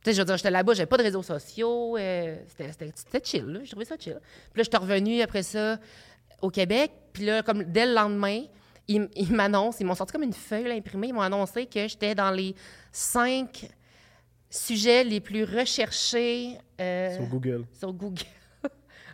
Tu 0.03 0.11
sais, 0.11 0.15
je 0.15 0.19
veux 0.21 0.25
dire, 0.27 0.37
j'étais 0.37 0.51
là-bas, 0.51 0.75
j'avais 0.75 0.87
pas 0.87 0.97
de 0.99 1.03
réseaux 1.05 1.23
sociaux. 1.23 1.97
euh, 1.97 2.37
c'était- 2.47 3.23
chill, 3.25 3.45
là. 3.47 3.61
Je 3.65 3.71
trouvais 3.71 3.85
ça 3.87 3.97
chill. 3.99 4.19
Puis 4.53 4.59
là, 4.61 4.63
j'étais 4.65 4.77
revenue 4.77 5.21
après 5.23 5.43
ça 5.43 5.79
au 6.43 6.51
Québec. 6.51 6.91
Puis 7.13 7.25
là, 7.25 7.43
comme 7.43 7.63
dès 7.65 7.87
le 7.87 7.95
lendemain, 7.95 8.43
ils, 8.89 9.09
ils 9.17 9.33
m'annoncent, 9.33 9.79
ils 9.81 9.87
m'ont 9.87 9.95
sorti 9.95 10.13
comme 10.13 10.25
une 10.25 10.33
feuille 10.35 10.65
là, 10.65 10.75
imprimée, 10.75 11.09
ils 11.09 11.15
m'ont 11.15 11.23
annoncé 11.23 11.65
que 11.67 11.87
j'étais 11.89 12.15
dans 12.15 12.31
les 12.31 12.55
cinq 12.93 13.71
sujets 14.51 15.05
les 15.05 15.21
plus 15.21 15.45
recherchés 15.45 16.59
euh, 16.81 17.15
Sur 17.17 17.27
Google. 17.27 17.65
sur 17.73 17.93
Google. 17.93 18.23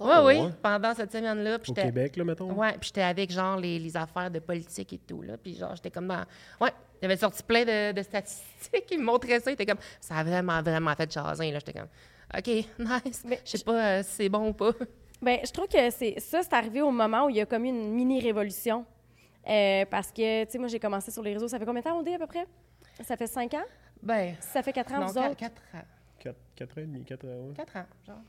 Oh, 0.00 0.06
ouais, 0.06 0.38
oui, 0.38 0.46
ouais. 0.46 0.52
pendant 0.62 0.94
cette 0.94 1.12
semaine-là. 1.12 1.58
Puis 1.58 1.72
Au 1.72 1.74
Québec, 1.74 2.16
là, 2.16 2.24
mettons. 2.24 2.52
Ouais, 2.52 2.72
puis 2.72 2.88
j'étais 2.88 3.02
avec 3.02 3.30
genre 3.30 3.56
les, 3.56 3.78
les 3.78 3.96
affaires 3.96 4.30
de 4.30 4.38
politique 4.38 4.92
et 4.94 4.98
tout 4.98 5.22
là, 5.22 5.36
puis 5.36 5.54
genre 5.54 5.74
j'étais 5.76 5.90
comme 5.90 6.08
dans 6.08 6.24
ouais, 6.60 6.70
j'avais 7.02 7.16
sorti 7.16 7.42
plein 7.42 7.64
de, 7.64 7.92
de 7.92 8.02
statistiques, 8.02 8.86
ils 8.90 8.98
me 8.98 9.04
montraient 9.04 9.40
ça, 9.40 9.50
ils 9.50 9.54
étaient 9.54 9.66
comme 9.66 9.78
ça 10.00 10.16
a 10.16 10.24
vraiment 10.24 10.62
vraiment 10.62 10.94
fait 10.94 11.12
jaser 11.12 11.50
là, 11.52 11.58
j'étais 11.58 11.78
comme 11.78 11.88
OK, 12.36 12.46
nice. 13.06 13.22
Mais 13.26 13.40
Je 13.44 13.56
sais 13.56 13.64
pas 13.64 13.98
euh, 13.98 14.02
si 14.02 14.10
c'est 14.10 14.28
bon 14.28 14.48
ou 14.48 14.52
pas. 14.52 14.72
Ben, 15.22 15.38
je 15.44 15.50
trouve 15.52 15.68
que 15.68 15.90
c'est 15.90 16.18
ça, 16.18 16.42
c'est 16.42 16.54
arrivé 16.54 16.80
au 16.80 16.90
moment 16.90 17.26
où 17.26 17.28
il 17.28 17.36
y 17.36 17.40
a 17.42 17.44
comme 17.44 17.66
eu 17.66 17.68
une 17.68 17.92
mini-révolution. 17.92 18.86
Euh, 19.46 19.84
parce 19.90 20.10
que, 20.10 20.44
tu 20.44 20.52
sais, 20.52 20.58
moi, 20.58 20.68
j'ai 20.68 20.80
commencé 20.80 21.10
sur 21.10 21.22
les 21.22 21.34
réseaux. 21.34 21.46
Ça 21.46 21.58
fait 21.58 21.66
combien 21.66 21.80
de 21.82 21.84
temps, 21.86 21.98
on 21.98 22.02
dit, 22.02 22.14
à 22.14 22.18
peu 22.18 22.26
près? 22.26 22.46
Ça 23.02 23.18
fait 23.18 23.26
cinq 23.26 23.52
ans? 23.52 23.64
Ben, 24.02 24.34
Ça 24.40 24.62
fait 24.62 24.72
quatre 24.72 24.94
ans, 24.94 25.00
non, 25.00 25.06
vous 25.08 25.12
quatre, 25.12 25.26
autres? 25.32 25.36
quatre 25.36 25.62
ans. 25.74 25.84
Quatre, 26.18 26.38
quatre 26.56 26.78
ans 26.78 26.80
et 26.80 26.86
demi, 26.86 27.04
quatre 27.04 27.26
ans, 27.26 27.48
ouais. 27.48 27.54
Quatre 27.54 27.76
ans, 27.76 27.86
genre. 28.06 28.20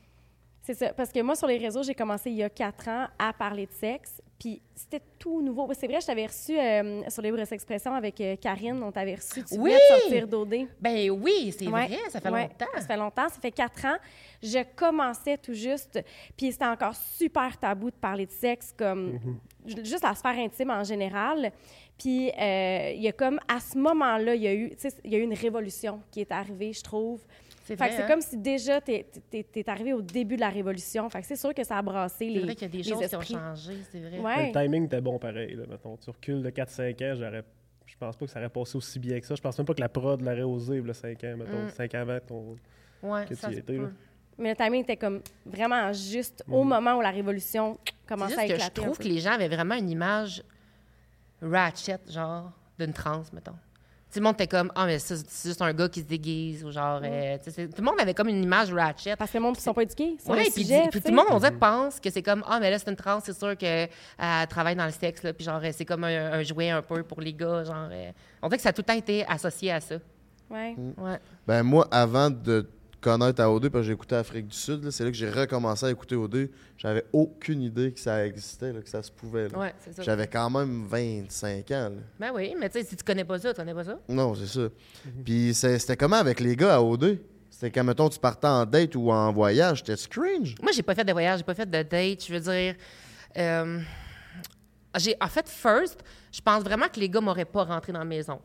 C'est 0.64 0.74
ça. 0.74 0.92
Parce 0.92 1.10
que 1.10 1.20
moi, 1.20 1.34
sur 1.34 1.48
les 1.48 1.58
réseaux, 1.58 1.82
j'ai 1.82 1.94
commencé 1.94 2.30
il 2.30 2.36
y 2.36 2.42
a 2.44 2.48
quatre 2.50 2.86
ans 2.88 3.06
à 3.18 3.32
parler 3.32 3.66
de 3.66 3.72
sexe. 3.72 4.22
Puis 4.38 4.60
c'était 4.74 5.00
tout 5.18 5.40
nouveau. 5.42 5.68
C'est 5.72 5.86
vrai, 5.86 6.00
je 6.00 6.06
t'avais 6.06 6.26
reçu 6.26 6.58
euh, 6.58 7.08
sur 7.08 7.22
Libre 7.22 7.38
Expression 7.52 7.94
avec 7.94 8.20
euh, 8.20 8.36
Karine. 8.36 8.80
On 8.82 8.90
t'avait 8.92 9.14
reçu. 9.16 9.42
Tu 9.44 9.56
Oui! 9.58 9.72
de 9.72 9.78
sortir 10.00 10.26
d'OD. 10.28 10.54
Ben 10.80 11.10
oui, 11.10 11.52
c'est 11.56 11.66
Ouais, 11.68 11.86
vrai, 11.88 11.98
ça 12.10 12.20
fait 12.20 12.28
ouais, 12.28 12.42
longtemps. 12.42 12.66
Ça 12.74 12.80
fait 12.86 12.96
longtemps, 12.96 13.28
ça 13.28 13.40
fait 13.40 13.50
quatre 13.52 13.84
ans. 13.86 13.96
Je 14.42 14.64
commençais 14.76 15.38
tout 15.38 15.52
juste, 15.54 16.00
puis 16.36 16.50
c'était 16.52 16.64
encore 16.66 16.94
super 16.96 17.56
tabou 17.58 17.90
de 17.90 17.96
parler 17.96 18.26
de 18.26 18.32
sexe, 18.32 18.72
comme 18.76 19.18
ju- 19.64 19.84
juste 19.84 20.02
la 20.02 20.14
sphère 20.14 20.38
intime 20.38 20.70
en 20.70 20.82
général. 20.84 21.52
Puis 21.98 22.30
euh, 22.30 22.92
il 22.96 23.02
y 23.02 23.08
a 23.08 23.12
comme, 23.12 23.38
à 23.46 23.60
ce 23.60 23.78
moment-là, 23.78 24.34
il 24.34 24.42
y 24.42 24.48
a 24.48 24.54
eu, 24.54 24.70
tu 24.70 24.76
sais, 24.90 24.92
il 25.04 25.12
y 25.12 25.14
a 25.14 25.18
eu 25.18 25.22
une 25.22 25.34
révolution 25.34 26.00
qui 26.10 26.20
est 26.20 26.32
arrivée, 26.32 26.72
je 26.72 26.82
trouve. 26.82 27.20
C'est 27.64 27.76
Fait 27.76 27.84
vrai. 27.84 27.88
que 27.90 27.94
c'est 27.96 28.02
hein? 28.02 28.08
comme 28.08 28.20
si 28.20 28.36
déjà, 28.36 28.80
t'es 28.80 29.06
es, 29.32 29.46
es, 29.54 29.70
arrivé 29.70 29.92
au 29.92 30.02
début 30.02 30.34
de 30.36 30.40
la 30.40 30.48
révolution. 30.48 31.08
Fait 31.08 31.20
que 31.20 31.26
c'est 31.26 31.36
sûr 31.36 31.54
que 31.54 31.62
ça 31.62 31.78
a 31.78 31.82
brassé 31.82 32.26
les 32.26 32.40
C'est 32.40 32.40
vrai 32.40 32.54
qu'il 32.54 32.62
y 32.62 32.64
a 32.64 32.68
des 32.68 32.78
les 32.78 32.84
choses 32.84 33.06
qui 33.06 33.34
ont 33.36 33.38
changé, 33.38 33.74
c'est 33.90 34.00
vrai. 34.00 34.18
Ouais. 34.18 34.46
Le 34.48 34.52
timing 34.52 34.86
était 34.86 35.00
bon 35.00 35.18
pareil, 35.18 35.54
là, 35.54 35.64
mettons. 35.68 35.96
Tu 35.96 36.10
recules 36.10 36.42
de 36.42 36.50
4-5 36.50 37.12
ans, 37.12 37.14
j'aurais... 37.16 37.44
Je 37.86 37.96
pense 37.96 38.16
pas 38.16 38.24
que 38.26 38.30
ça 38.32 38.40
aurait 38.40 38.48
passé 38.48 38.76
aussi 38.76 38.98
bien 38.98 39.20
que 39.20 39.26
ça. 39.26 39.34
Je 39.34 39.40
pense 39.40 39.56
même 39.58 39.66
pas 39.66 39.74
que 39.74 39.80
la 39.80 39.88
prod 39.88 40.20
l'aurait 40.20 40.42
osé, 40.42 40.80
le 40.80 40.92
5 40.92 41.24
ans, 41.24 41.36
mettons. 41.36 41.64
Mm. 41.64 41.68
5 41.68 41.94
ans 41.94 41.98
avant 41.98 42.18
ton... 42.26 42.56
Ouais, 43.02 43.26
que 43.26 43.34
ça 43.34 43.48
tu 43.48 43.54
y 43.54 43.58
étais, 43.58 43.76
là. 43.76 43.88
Mais 44.38 44.50
le 44.50 44.56
timing 44.56 44.82
était 44.82 44.96
comme 44.96 45.20
vraiment 45.44 45.92
juste 45.92 46.42
au 46.50 46.64
moment 46.64 46.94
où 46.96 47.00
la 47.00 47.10
révolution 47.10 47.78
C'est 47.84 48.06
commençait 48.06 48.30
juste 48.30 48.38
à 48.38 48.42
que 48.44 48.48
je 48.48 48.54
éclater. 48.54 48.80
trouve 48.80 48.98
que 48.98 49.04
les 49.04 49.18
gens 49.18 49.32
avaient 49.32 49.48
vraiment 49.48 49.74
une 49.74 49.90
image 49.90 50.42
ratchet, 51.42 51.98
genre, 52.08 52.50
d'une 52.78 52.92
trans, 52.92 53.22
mettons. 53.32 53.54
Tout 54.12 54.18
le 54.18 54.24
monde 54.24 54.34
était 54.34 54.46
comme, 54.46 54.70
ah, 54.74 54.84
mais 54.84 54.98
ça, 54.98 55.14
c'est 55.26 55.48
juste 55.48 55.62
un 55.62 55.72
gars 55.72 55.88
qui 55.88 56.00
se 56.00 56.04
déguise, 56.04 56.64
ou 56.64 56.70
genre, 56.70 57.00
euh, 57.02 57.38
sais, 57.42 57.50
c'est- 57.50 57.68
tout 57.68 57.80
le 57.80 57.84
monde 57.84 57.98
avait 57.98 58.12
comme 58.12 58.28
une 58.28 58.42
image 58.42 58.70
ratchet. 58.72 59.16
Parce 59.16 59.30
que 59.30 59.38
le 59.38 59.42
monde 59.42 59.56
ne 59.56 59.60
sont 59.60 59.72
pas 59.72 59.82
éduqués 59.84 60.16
Ouais, 60.26 60.44
puis, 60.54 60.64
puis 60.90 61.00
tout 61.00 61.08
le 61.08 61.14
monde, 61.16 61.24
on 61.30 61.38
dirait, 61.38 61.52
pense 61.52 61.98
que 61.98 62.10
c'est 62.10 62.22
comme, 62.22 62.44
ah, 62.46 62.58
mais 62.60 62.70
là, 62.70 62.78
c'est 62.78 62.90
une 62.90 62.96
trans, 62.96 63.20
c'est 63.24 63.32
sûr 63.36 63.56
qu'elle 63.56 63.88
travaille 64.50 64.76
dans 64.76 64.84
le 64.84 64.92
sexe, 64.92 65.22
là, 65.22 65.32
puis 65.32 65.44
genre, 65.44 65.60
c'est 65.72 65.84
comme 65.86 66.04
un, 66.04 66.32
un 66.32 66.42
jouet 66.42 66.68
un 66.70 66.82
peu 66.82 67.02
pour 67.02 67.20
les 67.22 67.32
gars, 67.32 67.64
genre. 67.64 67.88
euh, 67.90 68.10
on 68.42 68.48
dirait 68.48 68.58
que 68.58 68.62
ça 68.62 68.68
a 68.68 68.72
tout 68.72 68.82
le 68.82 68.86
temps 68.86 68.98
été 68.98 69.24
associé 69.26 69.72
à 69.72 69.80
ça. 69.80 69.94
Ouais. 70.50 70.76
Ouais. 70.98 71.18
Ben 71.46 71.62
moi, 71.62 71.88
avant 71.90 72.28
de 72.28 72.68
connaître 73.02 73.42
AOD, 73.42 73.68
parce 73.68 73.82
que 73.82 73.86
j'ai 73.88 73.92
écouté 73.92 74.14
Afrique 74.14 74.46
du 74.46 74.56
Sud, 74.56 74.90
c'est 74.90 75.04
là 75.04 75.10
que 75.10 75.16
j'ai 75.16 75.28
recommencé 75.28 75.84
à 75.86 75.90
écouter 75.90 76.14
OD. 76.16 76.48
J'avais 76.78 77.04
aucune 77.12 77.60
idée 77.60 77.92
que 77.92 78.00
ça 78.00 78.24
existait, 78.24 78.72
là, 78.72 78.80
que 78.80 78.88
ça 78.88 79.02
se 79.02 79.10
pouvait. 79.12 79.54
Ouais. 79.54 79.74
J'avais 79.98 80.26
quand 80.28 80.48
même 80.48 80.86
25 80.86 81.70
ans. 81.72 81.90
là. 81.90 82.00
Ben 82.18 82.30
oui, 82.34 82.54
mais 82.58 82.70
tu 82.70 82.78
sais, 82.80 82.86
si 82.86 82.96
tu 82.96 83.04
connais 83.04 83.24
pas 83.24 83.38
ça, 83.38 83.52
tu 83.52 83.56
connais 83.60 83.74
pas 83.74 83.84
ça. 83.84 83.98
Non, 84.08 84.34
c'est 84.34 84.46
ça. 84.46 84.68
Puis 85.24 85.52
c'est- 85.52 85.78
c'était 85.78 85.96
comment 85.96 86.16
avec 86.16 86.40
les 86.40 86.56
gars 86.56 86.76
à 86.76 86.80
OD? 86.80 87.18
C'était 87.50 87.70
quand, 87.70 87.84
mettons, 87.84 88.08
tu 88.08 88.18
partais 88.18 88.46
en 88.46 88.64
date 88.64 88.96
ou 88.96 89.10
en 89.12 89.30
voyage, 89.32 89.82
c'était 89.86 90.08
cringe. 90.08 90.54
Moi, 90.62 90.72
j'ai 90.72 90.82
pas 90.82 90.94
fait 90.94 91.04
de 91.04 91.12
voyage, 91.12 91.38
j'ai 91.40 91.44
pas 91.44 91.54
fait 91.54 91.66
de 91.66 91.82
date. 91.82 92.24
Je 92.26 92.32
veux 92.32 92.40
dire, 92.40 92.74
euh, 93.36 93.80
j'ai 94.98 95.16
en 95.20 95.28
fait 95.28 95.48
first, 95.48 96.00
je 96.32 96.40
pense 96.40 96.62
vraiment 96.62 96.88
que 96.88 96.98
les 97.00 97.08
gars 97.08 97.20
m'auraient 97.20 97.44
pas 97.44 97.64
rentré 97.64 97.92
dans 97.92 97.98
la 98.00 98.04
maison. 98.04 98.40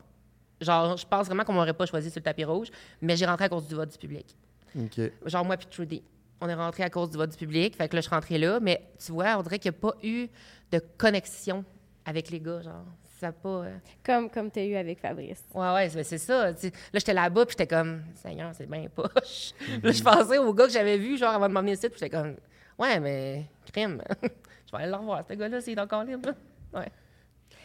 Genre, 0.60 0.96
je 0.96 1.06
pense 1.06 1.26
vraiment 1.26 1.44
qu'on 1.44 1.52
m'aurait 1.52 1.72
pas 1.74 1.86
choisi 1.86 2.10
sur 2.10 2.18
le 2.18 2.24
tapis 2.24 2.44
rouge, 2.44 2.68
mais 3.00 3.16
j'ai 3.16 3.26
rentré 3.26 3.44
à 3.44 3.48
cause 3.48 3.66
du 3.66 3.74
vote 3.74 3.90
du 3.92 3.98
public. 3.98 4.36
Genre 5.26 5.44
moi 5.44 5.56
puis 5.56 5.66
Trudy, 5.70 6.02
on 6.40 6.48
est 6.48 6.54
rentré 6.54 6.82
à 6.84 6.90
cause 6.90 7.10
du 7.10 7.16
vote 7.16 7.30
du 7.30 7.36
public, 7.36 7.76
fait 7.76 7.88
que 7.88 7.94
là 7.96 8.00
je 8.00 8.06
suis 8.06 8.14
rentrée 8.14 8.38
là, 8.38 8.58
mais 8.60 8.82
tu 9.04 9.12
vois, 9.12 9.36
on 9.38 9.42
dirait 9.42 9.58
qu'il 9.58 9.70
n'y 9.72 9.76
a 9.76 9.80
pas 9.80 9.94
eu 10.02 10.28
de 10.72 10.80
connexion 10.98 11.64
avec 12.04 12.30
les 12.30 12.40
gars, 12.40 12.60
genre. 12.62 12.84
Ça 13.20 13.32
pas. 13.32 13.48
euh, 13.48 13.76
Comme, 14.04 14.30
comme 14.30 14.48
tu 14.48 14.60
as 14.60 14.64
eu 14.64 14.76
avec 14.76 15.00
Fabrice. 15.00 15.42
Ouais, 15.52 15.74
ouais, 15.74 15.88
c'est- 15.88 16.04
c'est 16.04 16.18
ça. 16.18 16.52
Là, 16.52 16.56
j'étais 16.94 17.12
là-bas, 17.12 17.46
puis 17.46 17.56
j'étais 17.58 17.66
comme, 17.66 18.02
Seigneur, 18.14 18.52
c'est 18.54 18.70
bien 18.70 18.84
poche. 18.94 19.54
Là, 19.82 19.90
je 19.90 20.02
pensais 20.04 20.38
au 20.38 20.54
gars 20.54 20.66
que 20.66 20.72
j'avais 20.72 20.96
vu, 20.98 21.18
genre, 21.18 21.34
avant 21.34 21.48
de 21.48 21.52
m'emmener 21.52 21.72
ici, 21.72 21.88
puis 21.88 21.98
j'étais 21.98 22.16
comme, 22.16 22.36
ouais, 22.78 23.00
mais, 23.00 23.46
crime. 23.72 24.00
je 24.22 24.28
vais 24.70 24.82
aller 24.84 24.90
le 24.92 24.96
revoir, 24.96 25.24
ce 25.28 25.34
gars-là, 25.34 25.60
s'il 25.60 25.76
est 25.76 25.80
encore 25.82 26.04
libre. 26.04 26.28
là. 26.72 26.80
Ouais. 26.80 26.88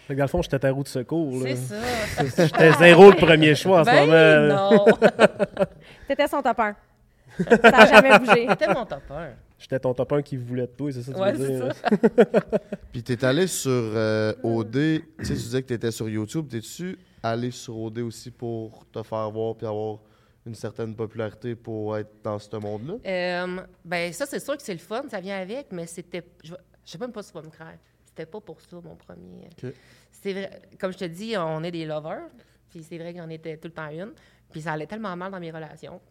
Fait 0.07 0.15
que 0.15 0.17
dans 0.17 0.23
le 0.23 0.27
fond, 0.29 0.41
j'étais 0.41 0.57
ta 0.57 0.71
roue 0.71 0.81
de 0.83 0.87
secours. 0.87 1.31
là. 1.43 1.55
C'est 1.55 1.55
ça. 1.55 2.45
J'étais 2.47 2.73
zéro 2.73 3.11
le 3.11 3.15
premier 3.15 3.53
choix 3.53 3.81
en 3.81 3.83
ce 3.83 3.89
ben, 3.91 4.49
moment. 4.49 4.71
non. 4.71 4.85
T'étais 6.07 6.27
son 6.27 6.41
top 6.41 6.59
1. 6.59 6.75
Ça 7.37 7.71
n'a 7.71 7.85
jamais 7.85 8.19
bougé. 8.19 8.47
C'était 8.49 8.73
mon 8.73 8.85
top 8.85 9.03
1. 9.09 9.29
J'étais 9.57 9.79
ton 9.79 9.93
top 9.93 10.11
1 10.11 10.21
qui 10.21 10.35
voulait 10.37 10.67
de 10.67 10.71
toi, 10.73 10.91
c'est 10.91 11.03
ça 11.03 11.11
que 11.13 11.17
tu 11.17 11.23
Ouais, 11.23 11.31
veux 11.33 11.47
c'est 11.47 11.59
dire? 11.61 11.75
ça. 11.75 12.59
Puis 12.91 13.01
t'es 13.03 13.23
allé 13.23 13.47
sur 13.47 13.71
euh, 13.71 14.33
OD, 14.43 14.71
tu 14.71 15.03
sais, 15.19 15.33
tu 15.33 15.33
disais 15.33 15.61
que 15.61 15.67
t'étais 15.67 15.91
sur 15.91 16.09
YouTube. 16.09 16.47
T'es-tu 16.49 16.97
allé 17.21 17.49
sur 17.51 17.77
OD 17.79 17.99
aussi 17.99 18.29
pour 18.31 18.85
te 18.91 19.01
faire 19.03 19.31
voir 19.31 19.55
puis 19.55 19.65
avoir 19.65 19.99
une 20.45 20.55
certaine 20.55 20.93
popularité 20.93 21.55
pour 21.55 21.97
être 21.97 22.11
dans 22.21 22.37
ce 22.39 22.53
monde-là? 22.57 22.95
Euh, 23.05 23.61
ben, 23.85 24.11
ça, 24.11 24.25
c'est 24.25 24.39
sûr 24.41 24.57
que 24.57 24.63
c'est 24.63 24.73
le 24.73 24.79
fun, 24.79 25.03
ça 25.09 25.21
vient 25.21 25.39
avec, 25.39 25.67
mais 25.71 25.85
c'était. 25.87 26.25
Je 26.43 26.53
sais 26.83 26.97
même 26.97 27.13
pas 27.13 27.23
si 27.23 27.31
tu 27.31 27.37
vas 27.37 27.43
me 27.43 27.49
croire. 27.49 27.71
C'était 28.05 28.25
pas 28.25 28.41
pour 28.41 28.59
ça, 28.59 28.75
mon 28.83 28.95
premier. 28.95 29.49
C'est 30.11 30.33
vrai. 30.33 30.61
Comme 30.77 30.91
je 30.91 30.97
te 30.97 31.05
dis, 31.05 31.35
on 31.37 31.63
est 31.63 31.71
des 31.71 31.85
lovers, 31.85 32.27
puis 32.69 32.83
c'est 32.83 32.97
vrai 32.97 33.13
qu'on 33.13 33.29
était 33.29 33.55
tout 33.57 33.69
le 33.69 33.73
temps 33.73 33.89
une. 33.89 34.11
Puis 34.51 34.61
ça 34.61 34.73
allait 34.73 34.85
tellement 34.87 35.15
mal 35.15 35.31
dans 35.31 35.39
mes 35.39 35.49
relations. 35.51 36.01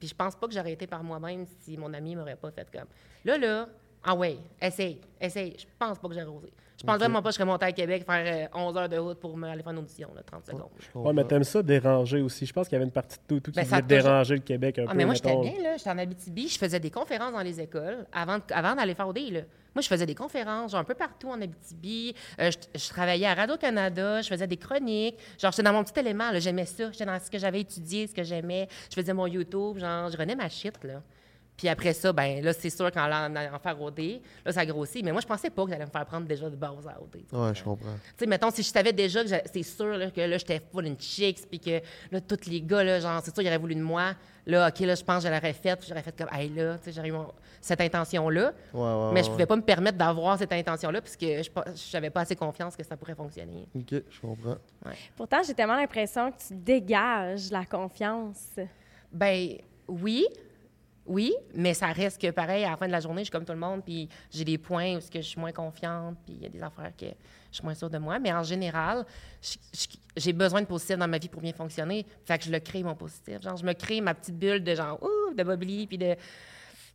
Puis 0.00 0.08
je 0.08 0.14
pense 0.14 0.34
pas 0.34 0.48
que 0.48 0.54
j'aurais 0.54 0.72
été 0.72 0.86
par 0.88 1.04
moi-même 1.04 1.44
si 1.60 1.76
mon 1.76 1.92
ami 1.94 2.16
m'aurait 2.16 2.34
pas 2.36 2.50
fait 2.50 2.66
comme. 2.72 2.88
Là, 3.24 3.38
là, 3.38 3.68
ah 4.02 4.14
ouais, 4.14 4.38
essaye, 4.60 4.98
essaye. 5.20 5.54
Je 5.58 5.66
pense 5.78 5.98
pas 5.98 6.08
que 6.08 6.14
j'aurais 6.14 6.26
osé. 6.26 6.52
Je 6.78 6.86
pense 6.86 6.94
OK. 6.94 7.00
vraiment 7.00 7.20
pas 7.20 7.28
que 7.28 7.32
je 7.32 7.36
serais 7.36 7.44
montée 7.44 7.66
à 7.66 7.72
Québec 7.72 8.04
faire 8.06 8.48
euh, 8.54 8.58
11 8.58 8.76
heures 8.78 8.88
de 8.88 8.96
route 8.96 9.18
pour 9.20 9.36
aller 9.44 9.62
faire 9.62 9.72
une 9.72 9.78
audition, 9.80 10.08
là, 10.16 10.22
30 10.22 10.46
secondes. 10.46 10.70
Ouais, 10.94 11.12
mais 11.12 11.24
t'aimes 11.24 11.44
ça 11.44 11.62
déranger 11.62 12.22
aussi. 12.22 12.46
Je 12.46 12.52
pense 12.54 12.66
qu'il 12.68 12.72
y 12.72 12.76
avait 12.76 12.86
une 12.86 12.90
partie 12.90 13.18
de 13.18 13.22
tout, 13.28 13.40
tout 13.40 13.50
qui 13.52 13.60
Ben, 13.60 13.66
voulait 13.66 13.82
déranger 13.82 14.34
le 14.36 14.40
Québec 14.40 14.78
un 14.78 14.84
Ah, 14.88 14.92
peu. 14.92 14.96
mais 14.96 15.04
moi, 15.04 15.14
j'étais 15.14 15.36
bien, 15.36 15.62
là. 15.62 15.76
J'étais 15.76 15.90
en 15.90 15.98
Abitibi. 15.98 16.48
Je 16.48 16.56
faisais 16.56 16.80
des 16.80 16.90
conférences 16.90 17.32
dans 17.34 17.42
les 17.42 17.60
écoles 17.60 18.06
avant, 18.10 18.38
avant 18.50 18.74
d'aller 18.74 18.94
faire 18.94 19.06
OD, 19.08 19.18
là. 19.30 19.40
Moi, 19.74 19.82
je 19.82 19.88
faisais 19.88 20.06
des 20.06 20.14
conférences, 20.14 20.72
genre, 20.72 20.80
un 20.80 20.84
peu 20.84 20.94
partout 20.94 21.28
en 21.28 21.40
Abitibi. 21.40 22.14
Euh, 22.40 22.50
je, 22.74 22.88
travaillais 22.88 23.26
à 23.26 23.34
Radio-Canada. 23.34 24.20
Je 24.20 24.28
faisais 24.28 24.46
des 24.46 24.56
chroniques. 24.56 25.16
Genre, 25.38 25.52
j'étais 25.52 25.62
dans 25.62 25.72
mon 25.72 25.84
petit 25.84 25.98
élément. 26.00 26.30
J'aimais 26.34 26.66
ça. 26.66 26.90
J'étais 26.90 27.06
dans 27.06 27.18
ce 27.20 27.30
que 27.30 27.38
j'avais 27.38 27.60
étudié, 27.60 28.06
ce 28.06 28.14
que 28.14 28.24
j'aimais. 28.24 28.68
Je 28.90 28.94
faisais 29.00 29.12
mon 29.12 29.26
YouTube. 29.26 29.78
Genre, 29.78 30.10
je 30.10 30.16
renais 30.16 30.34
ma 30.34 30.48
shit. 30.48 30.74
Puis 31.60 31.68
après 31.68 31.92
ça, 31.92 32.10
ben 32.10 32.42
là, 32.42 32.54
c'est 32.54 32.70
sûr 32.70 32.90
qu'en 32.90 33.02
allant 33.02 33.54
en 33.54 33.58
faire 33.58 33.82
OD, 33.82 34.22
là, 34.46 34.50
ça 34.50 34.64
grossit. 34.64 35.04
Mais 35.04 35.12
moi, 35.12 35.20
je 35.20 35.26
pensais 35.26 35.50
pas 35.50 35.62
que 35.64 35.70
j'allais 35.70 35.84
me 35.84 35.90
faire 35.90 36.06
prendre 36.06 36.26
déjà 36.26 36.48
de 36.48 36.56
base 36.56 36.88
à 36.88 36.98
OD. 36.98 37.16
Ouais, 37.30 37.54
je 37.54 37.62
comprends. 37.62 37.92
Tu 37.92 38.14
sais, 38.16 38.26
mettons, 38.26 38.50
si 38.50 38.62
je 38.62 38.68
savais 38.68 38.94
déjà 38.94 39.22
que 39.22 39.28
c'est 39.28 39.62
sûr 39.62 39.98
là, 39.98 40.10
que 40.10 40.22
là, 40.22 40.38
j'étais 40.38 40.58
full 40.72 40.86
une 40.86 40.98
chicks, 40.98 41.46
puis 41.50 41.60
que 41.60 41.82
là, 42.10 42.22
tous 42.22 42.48
les 42.48 42.62
gars, 42.62 42.82
là, 42.82 42.98
genre, 42.98 43.20
c'est 43.22 43.34
sûr, 43.34 43.42
ils 43.42 43.48
auraient 43.48 43.58
voulu 43.58 43.74
de 43.74 43.82
moi. 43.82 44.14
Là, 44.46 44.68
OK, 44.68 44.80
là, 44.80 44.94
je 44.94 45.04
pense 45.04 45.22
que 45.22 45.28
je 45.28 45.34
l'aurais 45.34 45.52
fait, 45.52 45.76
puis 45.76 45.86
j'aurais 45.86 46.00
fait 46.02 46.16
comme, 46.16 46.30
hey, 46.32 46.48
là, 46.48 46.78
tu 46.78 46.84
sais, 46.84 46.92
j'aurais 46.92 47.10
eu 47.10 47.26
cette 47.60 47.82
intention-là. 47.82 48.54
Ouais, 48.72 48.80
ouais, 48.80 49.12
mais 49.12 49.20
je 49.22 49.26
ouais. 49.26 49.32
pouvais 49.32 49.46
pas 49.46 49.56
me 49.56 49.62
permettre 49.62 49.98
d'avoir 49.98 50.38
cette 50.38 50.54
intention-là, 50.54 51.02
puisque 51.02 51.20
je 51.20 51.92
n'avais 51.92 52.08
pas 52.08 52.22
assez 52.22 52.36
confiance 52.36 52.74
que 52.74 52.82
ça 52.82 52.96
pourrait 52.96 53.14
fonctionner. 53.14 53.68
OK, 53.76 54.02
je 54.08 54.20
comprends. 54.22 54.56
Pourtant, 55.14 55.42
j'ai 55.46 55.52
tellement 55.52 55.76
l'impression 55.76 56.32
que 56.32 56.38
tu 56.38 56.54
dégages 56.54 57.50
la 57.50 57.66
confiance. 57.66 58.58
Ben 59.12 59.58
oui, 59.86 60.26
oui, 61.06 61.34
mais 61.54 61.74
ça 61.74 61.86
reste 61.88 62.30
pareil, 62.32 62.64
à 62.64 62.70
la 62.70 62.76
fin 62.76 62.86
de 62.86 62.92
la 62.92 63.00
journée, 63.00 63.20
je 63.22 63.24
suis 63.24 63.30
comme 63.32 63.44
tout 63.44 63.52
le 63.52 63.58
monde, 63.58 63.82
puis 63.84 64.08
j'ai 64.30 64.44
des 64.44 64.58
points 64.58 64.96
où 64.96 65.00
je 65.12 65.20
suis 65.20 65.40
moins 65.40 65.52
confiante, 65.52 66.16
puis 66.24 66.36
il 66.36 66.42
y 66.42 66.46
a 66.46 66.48
des 66.48 66.62
affaires 66.62 66.92
que 66.96 67.06
je 67.06 67.56
suis 67.56 67.64
moins 67.64 67.74
sûre 67.74 67.90
de 67.90 67.98
moi. 67.98 68.18
Mais 68.18 68.32
en 68.32 68.42
général, 68.42 69.04
j'ai 70.16 70.32
besoin 70.32 70.60
de 70.60 70.66
positif 70.66 70.96
dans 70.96 71.08
ma 71.08 71.18
vie 71.18 71.28
pour 71.28 71.40
bien 71.42 71.52
fonctionner. 71.52 72.06
Fait 72.24 72.38
que 72.38 72.44
je 72.44 72.50
le 72.52 72.60
crée, 72.60 72.82
mon 72.82 72.94
positif. 72.94 73.40
Genre, 73.42 73.56
je 73.56 73.64
me 73.64 73.72
crée 73.72 74.00
ma 74.00 74.14
petite 74.14 74.36
bulle 74.38 74.62
de 74.62 74.74
genre, 74.74 75.02
ouh, 75.02 75.34
de 75.34 75.42
bubbly, 75.42 75.86
puis 75.86 75.98
de. 75.98 76.14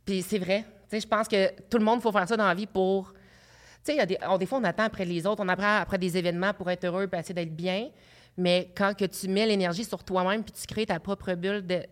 Puis 0.04 0.22
c'est 0.22 0.38
vrai. 0.38 0.64
Tu 0.88 0.96
sais, 0.96 1.00
je 1.00 1.06
pense 1.08 1.26
que 1.28 1.50
tout 1.68 1.78
le 1.78 1.84
monde, 1.84 2.00
faut 2.00 2.12
faire 2.12 2.28
ça 2.28 2.36
dans 2.36 2.46
la 2.46 2.54
vie 2.54 2.66
pour. 2.66 3.12
Tu 3.84 3.94
sais, 3.94 4.06
des, 4.06 4.16
on- 4.26 4.38
des 4.38 4.46
fois, 4.46 4.58
on 4.58 4.64
attend 4.64 4.84
après 4.84 5.04
les 5.04 5.26
autres, 5.26 5.42
on 5.44 5.48
apprend 5.48 5.78
après 5.78 5.98
des 5.98 6.16
événements 6.16 6.54
pour 6.54 6.70
être 6.70 6.84
heureux, 6.84 7.06
puis 7.06 7.20
essayer 7.20 7.34
d'être 7.34 7.54
bien. 7.54 7.90
Mais 8.36 8.70
quand 8.76 8.94
que 8.96 9.04
tu 9.04 9.28
mets 9.28 9.46
l'énergie 9.46 9.84
sur 9.84 10.02
toi-même 10.04 10.42
puis 10.42 10.52
tu 10.52 10.66
crées 10.66 10.86
ta 10.86 11.00
propre 11.00 11.34
bulle 11.34 11.66
de, 11.66 11.82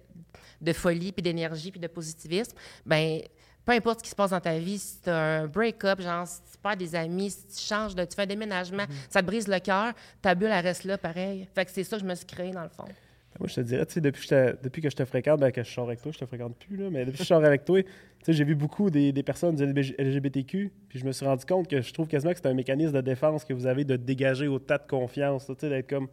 de 0.60 0.72
folie, 0.72 1.12
puis 1.12 1.22
d'énergie, 1.22 1.70
puis 1.70 1.80
de 1.80 1.86
positivisme, 1.86 2.56
ben 2.84 3.20
peu 3.64 3.72
importe 3.72 4.00
ce 4.00 4.04
qui 4.04 4.10
se 4.10 4.14
passe 4.14 4.30
dans 4.32 4.40
ta 4.40 4.58
vie, 4.58 4.78
si 4.78 5.00
tu 5.00 5.08
as 5.08 5.40
un 5.40 5.46
break-up, 5.46 6.00
genre 6.02 6.26
si 6.26 6.40
tu 6.52 6.58
perds 6.62 6.76
des 6.76 6.94
amis, 6.94 7.30
si 7.30 7.46
tu 7.46 7.62
changes 7.62 7.94
de, 7.94 8.04
tu 8.04 8.14
fais 8.14 8.22
un 8.22 8.26
déménagement, 8.26 8.84
ça 9.08 9.22
te 9.22 9.26
brise 9.26 9.48
le 9.48 9.58
cœur, 9.58 9.94
ta 10.20 10.34
bulle, 10.34 10.50
elle 10.52 10.64
reste 10.64 10.84
là 10.84 10.98
pareil. 10.98 11.48
Fait 11.54 11.64
que 11.64 11.70
c'est 11.70 11.82
ça 11.84 11.96
que 11.96 12.02
je 12.02 12.06
me 12.08 12.14
suis 12.14 12.26
créé 12.26 12.50
dans 12.50 12.62
le 12.62 12.68
fond. 12.68 12.84
Moi, 13.40 13.48
je 13.48 13.54
te 13.56 13.60
dirais, 13.62 13.84
tu 13.86 13.94
sais, 13.94 14.00
depuis, 14.00 14.20
que 14.28 14.34
je 14.36 14.52
te- 14.52 14.62
depuis 14.62 14.80
que 14.82 14.90
je 14.90 14.94
te 14.94 15.04
fréquente, 15.04 15.40
ben, 15.40 15.50
que 15.50 15.64
je 15.64 15.68
sors 15.68 15.86
avec 15.86 16.00
toi, 16.00 16.12
je 16.12 16.18
te 16.18 16.26
fréquente 16.26 16.56
plus, 16.56 16.76
là, 16.76 16.88
mais 16.90 17.04
depuis 17.04 17.16
que 17.18 17.24
je 17.24 17.28
sors 17.28 17.42
avec 17.44 17.64
toi, 17.64 17.82
tu 17.82 17.88
sais, 18.22 18.32
j'ai 18.32 18.44
vu 18.44 18.54
beaucoup 18.54 18.90
des, 18.90 19.10
des 19.12 19.22
personnes 19.24 19.56
du 19.56 19.64
LGBTQ, 19.98 20.70
puis 20.88 20.98
je 21.00 21.04
me 21.04 21.10
suis 21.10 21.26
rendu 21.26 21.44
compte 21.44 21.66
que 21.68 21.80
je 21.80 21.92
trouve 21.92 22.06
quasiment 22.06 22.32
que 22.32 22.38
c'est 22.38 22.46
un 22.46 22.54
mécanisme 22.54 22.92
de 22.92 23.00
défense 23.00 23.44
que 23.44 23.52
vous 23.52 23.66
avez 23.66 23.84
de 23.84 23.96
dégager 23.96 24.46
au 24.46 24.58
tas 24.60 24.78
de 24.78 24.86
confiance, 24.86 25.46
tu 25.46 25.54
sais, 25.58 25.68
d'être 25.68 25.88
comme 25.88 26.06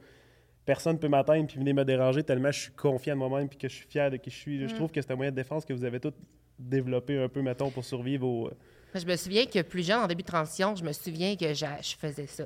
personne 0.65 0.97
peut 0.99 1.07
m'atteindre 1.07 1.47
puis 1.47 1.57
venir 1.57 1.73
me 1.75 1.83
déranger 1.83 2.23
tellement 2.23 2.51
je 2.51 2.59
suis 2.61 2.71
confiant 2.71 3.13
de 3.15 3.19
moi-même 3.19 3.49
puis 3.49 3.57
que 3.57 3.67
je 3.69 3.75
suis 3.75 3.87
fier 3.87 4.09
de 4.11 4.17
qui 4.17 4.29
je 4.29 4.37
suis. 4.37 4.67
Je 4.67 4.75
trouve 4.75 4.91
que 4.91 5.01
c'est 5.01 5.11
un 5.11 5.15
moyen 5.15 5.31
de 5.31 5.35
défense 5.35 5.65
que 5.65 5.73
vous 5.73 5.83
avez 5.83 5.99
tous 5.99 6.13
développé 6.59 7.17
un 7.21 7.27
peu, 7.27 7.41
mettons, 7.41 7.69
pour 7.71 7.83
survivre 7.83 8.27
au. 8.27 8.47
euh, 8.47 8.51
Je 8.93 9.05
me 9.05 9.15
souviens 9.15 9.45
que 9.45 9.61
plus 9.63 9.85
jeune, 9.85 9.99
en 9.99 10.07
début 10.07 10.21
de 10.21 10.27
transition, 10.27 10.75
je 10.75 10.83
me 10.83 10.91
souviens 10.91 11.35
que 11.35 11.53
je 11.53 11.95
faisais 11.97 12.27
ça. 12.27 12.43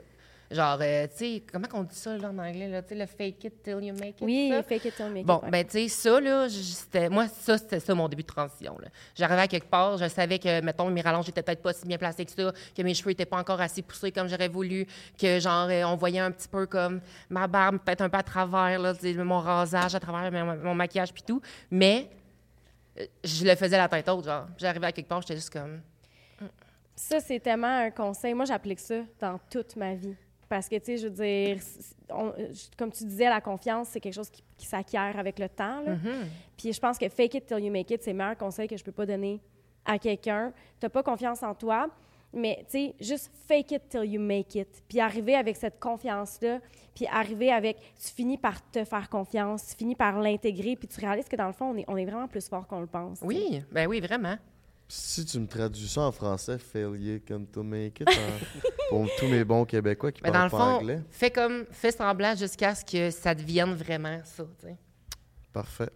Genre, 0.51 0.77
euh, 0.79 1.07
tu 1.07 1.17
sais, 1.17 1.43
comment 1.51 1.67
on 1.73 1.83
dit 1.83 1.95
ça 1.95 2.15
là, 2.17 2.29
en 2.29 2.37
anglais, 2.37 2.67
là, 2.69 2.83
tu 2.83 2.89
sais, 2.89 2.95
le 2.95 3.05
fake 3.07 3.43
it 3.45 3.63
till 3.63 3.83
you 3.83 3.93
make 3.95 4.21
it. 4.21 4.21
Oui, 4.21 4.49
ça? 4.51 4.61
fake 4.61 4.85
it 4.85 4.95
till 4.95 5.07
make 5.07 5.21
it, 5.21 5.25
Bon, 5.25 5.41
ben, 5.49 5.65
tu 5.65 5.71
sais, 5.71 5.87
ça, 5.87 6.19
là, 6.19 6.47
c'était, 6.49 7.09
moi, 7.09 7.27
ça, 7.27 7.57
c'était 7.57 7.79
ça 7.79 7.95
mon 7.95 8.07
début 8.07 8.21
de 8.21 8.27
transition. 8.27 8.77
là. 8.79 8.89
J'arrivais 9.15 9.41
à 9.41 9.47
quelque 9.47 9.67
part, 9.69 9.97
je 9.97 10.07
savais 10.07 10.37
que, 10.37 10.61
mettons, 10.61 10.89
mes 10.91 11.01
rallonges 11.01 11.29
étaient 11.29 11.41
peut-être 11.41 11.63
pas 11.63 11.73
si 11.73 11.87
bien 11.87 11.97
placés 11.97 12.25
que 12.25 12.31
ça, 12.31 12.53
que 12.77 12.81
mes 12.83 12.93
cheveux 12.93 13.11
étaient 13.11 13.25
pas 13.25 13.37
encore 13.39 13.59
assez 13.59 13.81
poussés 13.81 14.11
comme 14.11 14.27
j'aurais 14.27 14.47
voulu, 14.49 14.85
que, 15.19 15.39
genre, 15.39 15.67
euh, 15.69 15.83
on 15.85 15.95
voyait 15.95 16.19
un 16.19 16.31
petit 16.31 16.47
peu 16.47 16.67
comme 16.67 17.01
ma 17.29 17.47
barbe 17.47 17.79
peut-être 17.79 18.01
un 18.01 18.09
peu 18.09 18.17
à 18.19 18.23
travers, 18.23 18.79
là, 18.79 18.93
mon 19.23 19.39
rasage 19.39 19.95
à 19.95 19.99
travers 19.99 20.31
mon, 20.31 20.55
mon 20.57 20.75
maquillage 20.75 21.11
puis 21.11 21.23
tout. 21.23 21.41
Mais 21.71 22.07
euh, 22.99 23.05
je 23.23 23.45
le 23.45 23.55
faisais 23.55 23.77
la 23.77 23.87
tête 23.89 24.07
haute, 24.09 24.25
genre. 24.25 24.45
J'arrivais 24.57 24.87
à 24.87 24.91
quelque 24.91 25.07
part, 25.07 25.21
j'étais 25.21 25.35
juste 25.35 25.51
comme. 25.51 25.81
Ça, 26.95 27.19
c'est 27.19 27.39
tellement 27.41 27.79
un 27.79 27.91
conseil. 27.91 28.33
Moi, 28.33 28.45
j'applique 28.45 28.79
ça 28.79 29.01
dans 29.19 29.37
toute 29.49 29.75
ma 29.75 29.95
vie. 29.95 30.15
Parce 30.47 30.69
que, 30.69 30.75
tu 30.75 30.85
sais, 30.85 30.97
je 30.97 31.07
veux 31.07 31.13
dire, 31.13 31.57
on- 32.09 32.33
je- 32.37 32.75
comme 32.77 32.91
tu 32.91 33.03
disais, 33.05 33.29
la 33.29 33.41
confiance, 33.41 33.89
c'est 33.89 33.99
quelque 33.99 34.13
chose 34.13 34.29
qui, 34.29 34.43
qui 34.57 34.65
s'acquiert 34.67 35.17
avec 35.17 35.39
le 35.39 35.49
temps. 35.49 35.81
là. 35.81 35.95
Puis 36.57 36.71
je 36.71 36.79
pense 36.79 36.97
que 36.97 37.09
fake 37.09 37.33
it 37.35 37.45
till 37.47 37.59
you 37.59 37.71
make 37.71 37.89
it, 37.91 38.03
c'est 38.03 38.11
le 38.11 38.17
meilleur 38.17 38.37
conseil 38.37 38.67
que 38.67 38.77
je 38.77 38.83
peux 38.83 38.91
pas 38.91 39.05
donner 39.05 39.41
à 39.85 39.97
quelqu'un. 39.97 40.53
Tu 40.79 40.85
n'as 40.85 40.89
pas 40.89 41.01
confiance 41.03 41.41
en 41.43 41.53
toi, 41.55 41.89
mais, 42.31 42.57
tu 42.69 42.77
sais, 42.89 42.95
juste 42.99 43.31
fake 43.47 43.71
it 43.71 43.89
till 43.89 44.03
you 44.05 44.19
make 44.21 44.53
it. 44.55 44.67
Puis 44.87 44.99
arriver 44.99 45.35
avec 45.35 45.55
cette 45.55 45.79
confiance-là, 45.79 46.59
puis 46.93 47.05
arriver 47.11 47.51
avec... 47.51 47.77
Tu 47.99 48.11
finis 48.13 48.37
par 48.37 48.61
te 48.71 48.83
faire 48.85 49.09
confiance, 49.09 49.67
tu 49.69 49.75
finis 49.75 49.95
par 49.95 50.19
l'intégrer, 50.19 50.75
puis 50.75 50.87
tu 50.87 50.99
réalises 50.99 51.27
que, 51.27 51.35
dans 51.35 51.47
le 51.47 51.53
fond, 51.53 51.71
on 51.73 51.77
est, 51.77 51.85
on 51.87 51.97
est 51.97 52.05
vraiment 52.05 52.27
plus 52.27 52.47
fort 52.47 52.67
qu'on 52.67 52.81
le 52.81 52.87
pense. 52.87 53.19
Oui, 53.21 53.61
ben 53.71 53.87
oui, 53.87 53.99
vraiment. 53.99 54.35
Si 54.87 55.25
tu 55.25 55.39
me 55.39 55.47
traduis 55.47 55.87
ça 55.87 56.01
en 56.01 56.11
français, 56.11 56.57
failure 56.59 57.19
come 57.27 57.47
to 57.47 57.63
make 57.63 57.99
it, 58.01 58.07
en- 58.09 58.69
pour 58.89 59.07
tous 59.17 59.27
mes 59.27 59.43
bons 59.43 59.65
Québécois 59.65 60.11
qui 60.11 60.21
Mais 60.23 60.29
dans 60.29 60.33
parlent 60.33 60.45
le 60.45 60.51
pas 60.51 60.57
fond, 60.57 60.63
anglais, 60.77 61.01
fais 61.09 61.31
comme, 61.31 61.65
fais 61.71 61.91
semblant 61.91 62.35
jusqu'à 62.35 62.75
ce 62.75 62.85
que 62.85 63.09
ça 63.09 63.33
devienne 63.33 63.73
vraiment 63.73 64.19
ça, 64.23 64.43
tu 64.59 64.67
sais. 64.67 64.75
parfait. 65.51 65.89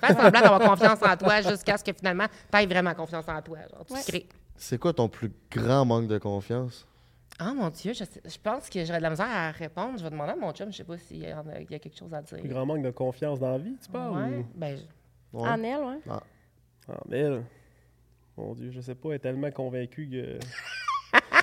Fais 0.00 0.08
semblant 0.14 0.30
d'avoir 0.40 0.60
confiance 0.70 0.98
en 1.02 1.16
toi 1.16 1.40
jusqu'à 1.42 1.76
ce 1.78 1.84
que 1.84 1.92
finalement, 1.92 2.26
tu 2.50 2.58
aies 2.58 2.66
vraiment 2.66 2.94
confiance 2.94 3.28
en 3.28 3.40
toi. 3.40 3.58
Genre, 3.70 3.84
tu 3.86 3.92
Ouais. 3.92 4.00
crées. 4.06 4.28
C'est 4.56 4.78
quoi 4.78 4.92
ton 4.92 5.08
plus 5.08 5.30
grand 5.50 5.84
manque 5.84 6.08
de 6.08 6.18
confiance? 6.18 6.84
Oh 7.40 7.54
mon 7.54 7.68
Dieu, 7.70 7.92
je, 7.92 8.02
sais- 8.02 8.22
je 8.24 8.36
pense 8.42 8.68
que 8.68 8.84
j'aurais 8.84 8.98
de 8.98 9.02
la 9.04 9.10
misère 9.10 9.28
à 9.30 9.52
répondre. 9.52 9.96
Je 9.96 10.02
vais 10.02 10.10
demander 10.10 10.32
à 10.32 10.36
mon 10.36 10.50
chum, 10.52 10.72
je 10.72 10.78
sais 10.78 10.82
pas 10.84 10.98
s'il 10.98 11.22
y, 11.22 11.32
en 11.32 11.46
a- 11.48 11.60
il 11.60 11.70
y 11.70 11.74
a 11.76 11.78
quelque 11.78 11.96
chose 11.96 12.12
à 12.12 12.20
dire. 12.20 12.38
plus 12.40 12.48
grand 12.48 12.66
manque 12.66 12.82
de 12.82 12.90
confiance 12.90 13.38
dans 13.38 13.52
la 13.52 13.58
vie, 13.58 13.76
tu 13.80 13.88
parles? 13.90 14.16
Ouais, 14.32 14.38
ou- 14.38 14.46
ben, 14.56 14.76
je- 14.76 15.38
Ouais. 15.38 15.48
En 15.48 15.62
elle, 15.62 15.78
oui. 15.84 16.02
Ah, 16.10 16.22
mais 17.08 17.18
elle, 17.18 17.42
mon 18.38 18.54
Dieu, 18.54 18.70
je 18.70 18.80
sais 18.80 18.94
pas, 18.94 19.10
elle 19.10 19.14
est 19.16 19.18
tellement 19.20 19.50
convaincue 19.50 20.08
que. 20.08 20.38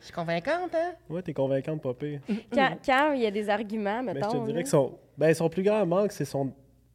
je 0.00 0.04
suis 0.04 0.12
convaincante, 0.12 0.74
hein? 0.74 0.92
Ouais, 1.08 1.22
t'es 1.22 1.32
convaincante, 1.34 1.82
pas 1.82 1.94
pire. 1.94 2.20
Quand, 2.52 2.76
quand 2.84 3.12
il 3.12 3.22
y 3.22 3.26
a 3.26 3.30
des 3.30 3.48
arguments, 3.48 4.02
Mais 4.02 4.12
je 4.12 4.18
mettons... 4.18 4.40
te 4.40 4.46
dirais 4.46 4.58
là. 4.58 4.62
que 4.62 4.68
son, 4.68 4.98
ben, 5.18 5.34
son 5.34 5.48
plus 5.48 5.62
grand 5.62 5.84
manque, 5.86 6.12
c'est 6.12 6.24
son. 6.24 6.52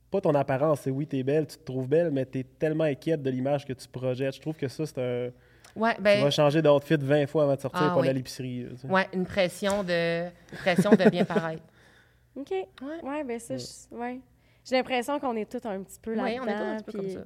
Pas 0.10 0.20
ton 0.20 0.36
apparence, 0.36 0.82
c'est 0.82 0.92
oui, 0.92 1.08
t'es 1.08 1.24
belle, 1.24 1.48
tu 1.48 1.58
te 1.58 1.64
trouves 1.64 1.88
belle, 1.88 2.12
mais 2.12 2.26
t'es 2.26 2.44
tellement 2.44 2.84
inquiète 2.84 3.22
de 3.22 3.30
l'image 3.30 3.66
que 3.66 3.72
tu 3.74 3.88
projettes. 3.88 4.36
Je 4.36 4.42
trouve 4.42 4.56
que 4.58 4.68
ça, 4.68 4.86
c'est 4.86 5.00
un. 5.00 5.30
Ouais, 5.74 5.96
Tu 5.96 6.02
ben, 6.02 6.22
vas 6.22 6.30
changer 6.32 6.62
d'outfit 6.62 6.98
20 7.00 7.28
fois 7.28 7.44
avant 7.44 7.56
de 7.56 7.62
sortir 7.62 7.82
Ah, 7.82 7.90
pour 7.92 8.00
aller 8.02 8.10
à 8.10 8.12
oui. 8.12 8.18
l'épicerie. 8.18 8.68
tu 8.72 8.78
sais. 8.78 8.88
ouais, 8.90 9.08
une 9.14 9.24
pression 9.26 9.84
de, 9.86 10.26
une 10.26 10.58
pression 10.58 10.92
de 10.92 11.10
bien 11.10 11.24
paraître. 11.24 11.64
OK. 12.36 12.52
Ouais. 12.52 12.68
Ouais, 13.04 13.24
ben 13.24 13.40
ça, 13.40 13.56
ouais. 13.92 14.20
J'ai 14.66 14.76
l'impression 14.76 15.18
qu'on 15.18 15.36
est 15.38 15.50
tous 15.50 15.66
un 15.66 15.82
petit 15.82 15.98
peu 16.02 16.12
Oui, 16.12 16.18
là-dedans. 16.36 16.44
on 16.44 16.48
est 16.48 16.54
tous 16.58 16.62
un 16.64 16.76
petit 16.78 16.84
peu 16.84 16.92
comme 16.92 17.02
puis- 17.06 17.14
ça. 17.14 17.22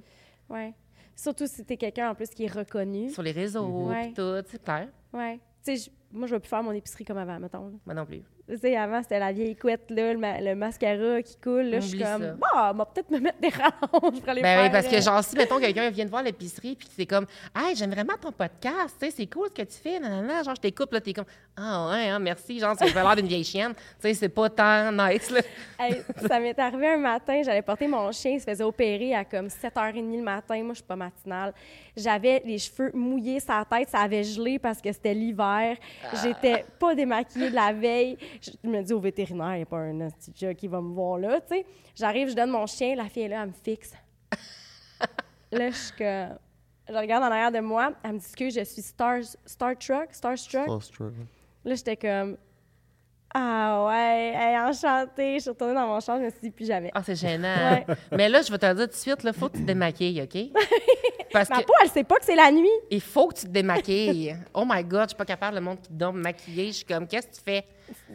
Ouais. 0.49 0.73
Surtout 1.15 1.47
si 1.47 1.63
t'es 1.63 1.77
quelqu'un 1.77 2.09
en 2.11 2.15
plus 2.15 2.29
qui 2.29 2.43
est 2.45 2.51
reconnu. 2.51 3.09
Sur 3.09 3.23
les 3.23 3.31
réseaux, 3.31 3.87
Ouais. 3.89 4.07
pis 4.09 4.13
tout, 4.15 4.35
c'est 4.47 4.63
clair. 4.63 4.89
Ouais. 5.13 5.39
Tu 5.63 5.77
sais, 5.77 5.89
je- 6.11 6.17
moi, 6.17 6.27
je 6.27 6.35
vais 6.35 6.39
plus 6.39 6.49
faire 6.49 6.61
mon 6.63 6.71
épicerie 6.71 7.05
comme 7.05 7.17
avant, 7.17 7.39
mettons. 7.39 7.65
là. 7.67 7.71
Moi 7.85 7.95
non 7.95 8.05
plus. 8.05 8.21
Tu 8.47 8.57
sais, 8.59 8.75
avant, 8.77 9.01
c'était 9.01 9.17
la 9.17 9.31
vieille 9.31 9.55
couette, 9.55 9.89
là, 9.89 10.13
le, 10.13 10.19
ma- 10.19 10.39
le 10.39 10.53
mascara 10.53 11.19
qui 11.23 11.35
coule. 11.37 11.63
Là, 11.63 11.79
je 11.79 11.87
suis 11.87 11.97
comme, 11.99 12.21
ça. 12.21 12.35
bah, 12.53 12.73
m'a 12.73 12.85
peut-être 12.85 13.09
me 13.09 13.17
mettre 13.19 13.39
des 13.39 13.49
rallonges 13.49 14.19
pour 14.19 14.29
aller 14.29 14.41
Ben 14.43 14.55
faire. 14.57 14.63
oui, 14.65 14.69
parce 14.71 14.87
que 14.87 14.95
euh, 14.97 15.01
genre, 15.01 15.23
si, 15.23 15.35
mettons, 15.35 15.59
quelqu'un 15.59 15.89
vient 15.89 16.05
de 16.05 16.11
voir 16.11 16.21
l'épicerie, 16.21 16.75
puis 16.75 16.87
c'est 16.95 17.07
comme, 17.07 17.25
hey, 17.55 17.75
j'aime 17.75 17.89
vraiment 17.89 18.13
ton 18.21 18.31
podcast, 18.31 18.95
tu 18.99 19.07
sais, 19.07 19.11
c'est 19.11 19.25
cool 19.25 19.47
ce 19.47 19.63
que 19.63 19.67
tu 19.67 19.77
fais, 19.81 19.99
nanana. 19.99 20.43
Genre, 20.43 20.53
je 20.55 20.61
t'écoute, 20.61 20.93
là, 20.93 21.01
t'es 21.01 21.13
comme, 21.13 21.25
ah 21.57 21.89
ouais, 21.89 22.09
hein, 22.09 22.19
merci, 22.19 22.59
genre, 22.59 22.77
ça 22.77 22.85
fait 22.85 22.93
l'air 23.01 23.15
d'une 23.15 23.25
vieille 23.25 23.43
chienne. 23.43 23.73
Tu 23.73 23.81
sais, 24.01 24.13
c'est 24.13 24.29
pas 24.29 24.47
tant 24.49 24.91
nice, 24.91 25.31
là. 25.31 25.41
Hey, 25.79 26.01
ça 26.27 26.39
m'est 26.39 26.57
arrivé 26.57 26.87
un 26.87 26.97
matin, 26.97 27.41
j'allais 27.43 27.61
porter 27.61 27.87
mon 27.87 28.09
chien, 28.11 28.31
il 28.31 28.39
se 28.39 28.45
faisait 28.45 28.63
opérer 28.63 29.13
à 29.13 29.25
comme 29.25 29.47
7h30 29.47 30.17
le 30.17 30.23
matin. 30.23 30.55
Moi, 30.63 30.69
je 30.73 30.75
suis 30.75 30.83
pas 30.83 30.95
matinale. 30.95 31.53
J'avais 31.97 32.41
les 32.45 32.57
cheveux 32.59 32.91
mouillés, 32.93 33.39
sa 33.41 33.65
tête, 33.65 33.89
ça 33.89 33.99
avait 33.99 34.23
gelé 34.23 34.57
parce 34.59 34.81
que 34.81 34.91
c'était 34.91 35.13
l'hiver. 35.13 35.75
J'étais 36.23 36.63
pas 36.79 36.95
démaquillée 36.95 37.49
de 37.49 37.55
la 37.55 37.73
veille. 37.73 38.17
Je 38.41 38.69
me 38.69 38.81
dis 38.81 38.93
au 38.93 38.99
vétérinaire, 38.99 39.53
il 39.53 39.57
n'y 39.57 39.63
a 39.63 39.65
pas 39.65 39.79
un 39.79 40.09
petit 40.09 40.55
qui 40.55 40.67
va 40.67 40.81
me 40.81 40.93
voir 40.93 41.17
là, 41.17 41.41
tu 41.41 41.55
sais. 41.55 41.65
J'arrive, 41.95 42.29
je 42.29 42.35
donne 42.35 42.51
mon 42.51 42.65
chien, 42.65 42.95
la 42.95 43.09
fille 43.09 43.23
est 43.23 43.27
là, 43.29 43.43
elle 43.43 43.49
me 43.49 43.53
fixe. 43.53 43.93
là, 45.51 45.69
je 45.69 45.75
suis 45.75 45.95
comme... 45.95 46.37
Je 46.87 46.93
regarde 46.93 47.23
en 47.23 47.27
arrière 47.27 47.51
de 47.51 47.59
moi, 47.59 47.93
elle 48.03 48.13
me 48.13 48.19
dit 48.19 48.31
que 48.37 48.49
je 48.49 48.63
suis 48.63 48.81
star, 48.81 49.17
Starstruck, 49.45 50.09
Starstruck. 50.11 50.63
Starstruck, 50.65 51.13
ouais. 51.17 51.25
Là, 51.63 51.75
j'étais 51.75 51.97
comme... 51.97 52.37
Ah 53.37 53.85
ouais, 53.87 54.33
hey, 54.33 54.57
enchantée. 54.57 55.35
Je 55.35 55.39
suis 55.41 55.49
retournée 55.49 55.73
dans 55.73 55.87
mon 55.87 55.99
champ, 55.99 56.17
je 56.17 56.23
me 56.23 56.29
suis 56.29 56.39
dit 56.41 56.51
plus 56.51 56.65
jamais. 56.65 56.89
Ah, 56.93 57.01
c'est 57.03 57.15
gênant. 57.17 57.53
Ouais. 57.73 57.85
Mais 58.15 58.29
là, 58.29 58.41
je 58.41 58.49
vais 58.49 58.57
te 58.57 58.65
le 58.65 58.75
dire 58.75 58.85
tout 58.85 58.91
de 58.91 58.95
suite, 58.95 59.23
là, 59.23 59.33
faut 59.33 59.49
que 59.49 59.57
tu 59.57 59.61
te 59.63 59.67
démaquilles, 59.67 60.21
OK? 60.21 60.51
Parce 61.33 61.49
Ma 61.49 61.57
que 61.59 61.65
peau, 61.65 61.73
elle 61.83 61.89
sait 61.89 62.05
pas 62.05 62.15
que 62.15 62.23
c'est 62.23 62.35
la 62.35 62.49
nuit. 62.49 62.69
il 62.89 63.01
faut 63.01 63.27
que 63.27 63.33
tu 63.35 63.45
te 63.45 63.51
démaquilles. 63.51 64.37
Oh 64.53 64.63
my 64.65 64.81
God, 64.85 65.01
je 65.03 65.07
suis 65.09 65.17
pas 65.17 65.25
capable, 65.25 65.55
le 65.55 65.61
monde 65.61 65.81
qui 65.81 65.91
dorme 65.91 66.21
maquillé. 66.21 66.67
Je 66.67 66.71
suis 66.77 66.85
comme, 66.85 67.05
qu'est-ce 67.07 67.27
que 67.27 67.35
tu 67.35 67.41
fais? 67.43 67.65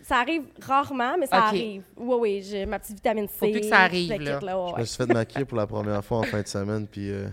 Ça 0.02 0.16
arrive 0.20 0.44
rarement, 0.62 1.16
mais 1.18 1.26
ça 1.26 1.36
arrive. 1.36 1.82
Oui, 1.98 2.16
oui, 2.18 2.42
j'ai 2.42 2.64
ma 2.64 2.78
petite 2.78 2.94
vitamine 2.96 3.28
C. 3.28 3.34
Faut 3.38 3.50
plus 3.50 3.60
que 3.60 3.66
ça 3.66 3.80
arrive, 3.80 4.10
là. 4.22 4.38
ouais, 4.58 4.72
Je 4.76 4.80
me 4.80 4.84
suis 4.86 4.96
fait 4.96 5.12
maquiller 5.12 5.44
pour 5.44 5.58
la 5.58 5.66
première 5.66 6.02
fois 6.02 6.20
en 6.20 6.22
fin 6.22 6.40
de 6.40 6.46
semaine, 6.48 6.86
puis 6.86 7.10
euh, 7.10 7.28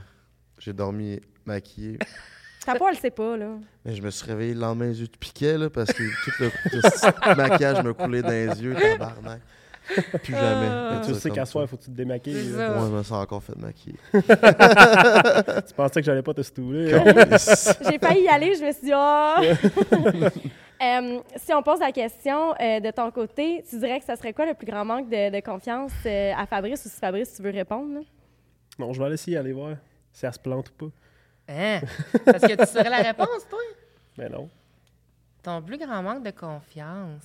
j'ai 0.59 0.73
dormi 0.73 1.21
maquillé. 1.45 1.99
Ta 2.67 2.75
peau, 2.75 2.85
elle 2.89 2.97
sait 2.97 3.11
pas, 3.11 3.37
là. 3.37 3.51
Mais 3.85 3.95
je 3.95 4.01
me 4.01 4.09
suis 4.09 4.27
réveillé 4.27 4.53
le 4.53 4.59
lendemain, 4.59 4.87
les 4.87 4.99
yeux 4.99 5.07
de 5.07 5.17
piquet, 5.17 5.57
là, 5.57 5.69
parce 5.69 5.93
que 5.93 6.03
tout 6.03 6.31
le, 6.41 7.35
maquillage 7.35 7.81
me 7.81 7.93
coulait 7.93 8.21
dans 8.21 8.27
les 8.27 8.61
yeux, 8.61 8.75
tabarnak. 8.75 9.39
Plus 10.21 10.33
jamais. 10.33 10.67
Ah. 10.69 11.01
Fait 11.01 11.13
Tu 11.13 11.17
sais 11.17 11.29
qu'à 11.29 11.45
soir, 11.45 11.63
il 11.63 11.69
faut 11.69 11.77
que 11.77 11.83
tu 11.83 11.91
te 11.91 11.95
démaquilles. 11.95 12.51
C'est. 12.51 12.69
Moi, 12.75 12.89
je 12.91 12.97
me 12.97 13.03
suis 13.03 13.13
encore 13.13 13.41
fait 13.41 13.55
maquiller. 13.55 13.95
Tu 14.13 15.73
pensais 15.73 16.01
que 16.01 16.05
j'allais 16.05 16.21
pas 16.21 16.33
te 16.33 16.41
stouler. 16.41 16.91
J'ai 17.89 17.97
failli 17.99 18.23
y 18.23 18.27
aller, 18.27 18.53
je 18.53 18.65
me 18.65 18.71
suis 18.73 18.83
dit, 18.83 18.91
ah! 18.93 19.37
Euh, 20.79 21.21
si 21.37 21.51
on 21.55 21.63
pose 21.63 21.79
la 21.79 21.91
question 21.91 22.53
euh, 22.61 22.79
de 22.79 22.91
ton 22.91 23.09
côté, 23.09 23.63
tu 23.67 23.79
dirais 23.79 23.99
que 23.99 24.05
ça 24.05 24.15
serait 24.15 24.31
quoi 24.31 24.45
le 24.45 24.53
plus 24.53 24.67
grand 24.67 24.85
manque 24.85 25.09
de, 25.09 25.35
de 25.35 25.39
confiance 25.43 25.91
euh, 26.05 26.33
à 26.37 26.45
Fabrice 26.45 26.85
ou 26.85 26.89
si 26.89 26.99
Fabrice, 26.99 27.33
tu 27.35 27.41
veux 27.41 27.49
répondre? 27.49 27.95
là? 27.95 28.01
non, 28.77 28.93
je 28.93 28.99
vais 28.99 29.05
aller 29.05 29.15
essayer 29.15 29.37
aller 29.37 29.53
voir 29.53 29.75
si 30.13 30.23
elle 30.23 30.33
se 30.33 30.37
plante 30.37 30.69
ou 30.69 30.85
pas. 30.85 30.91
Hein? 31.47 31.81
Parce 32.25 32.41
que 32.41 32.55
tu 32.55 32.65
saurais 32.71 32.89
la 32.89 33.01
réponse, 33.01 33.47
toi? 33.49 33.59
Mais 34.17 34.29
non. 34.29 34.49
Ton 35.41 35.61
plus 35.61 35.77
grand 35.77 36.03
manque 36.03 36.23
de 36.23 36.31
confiance. 36.31 37.23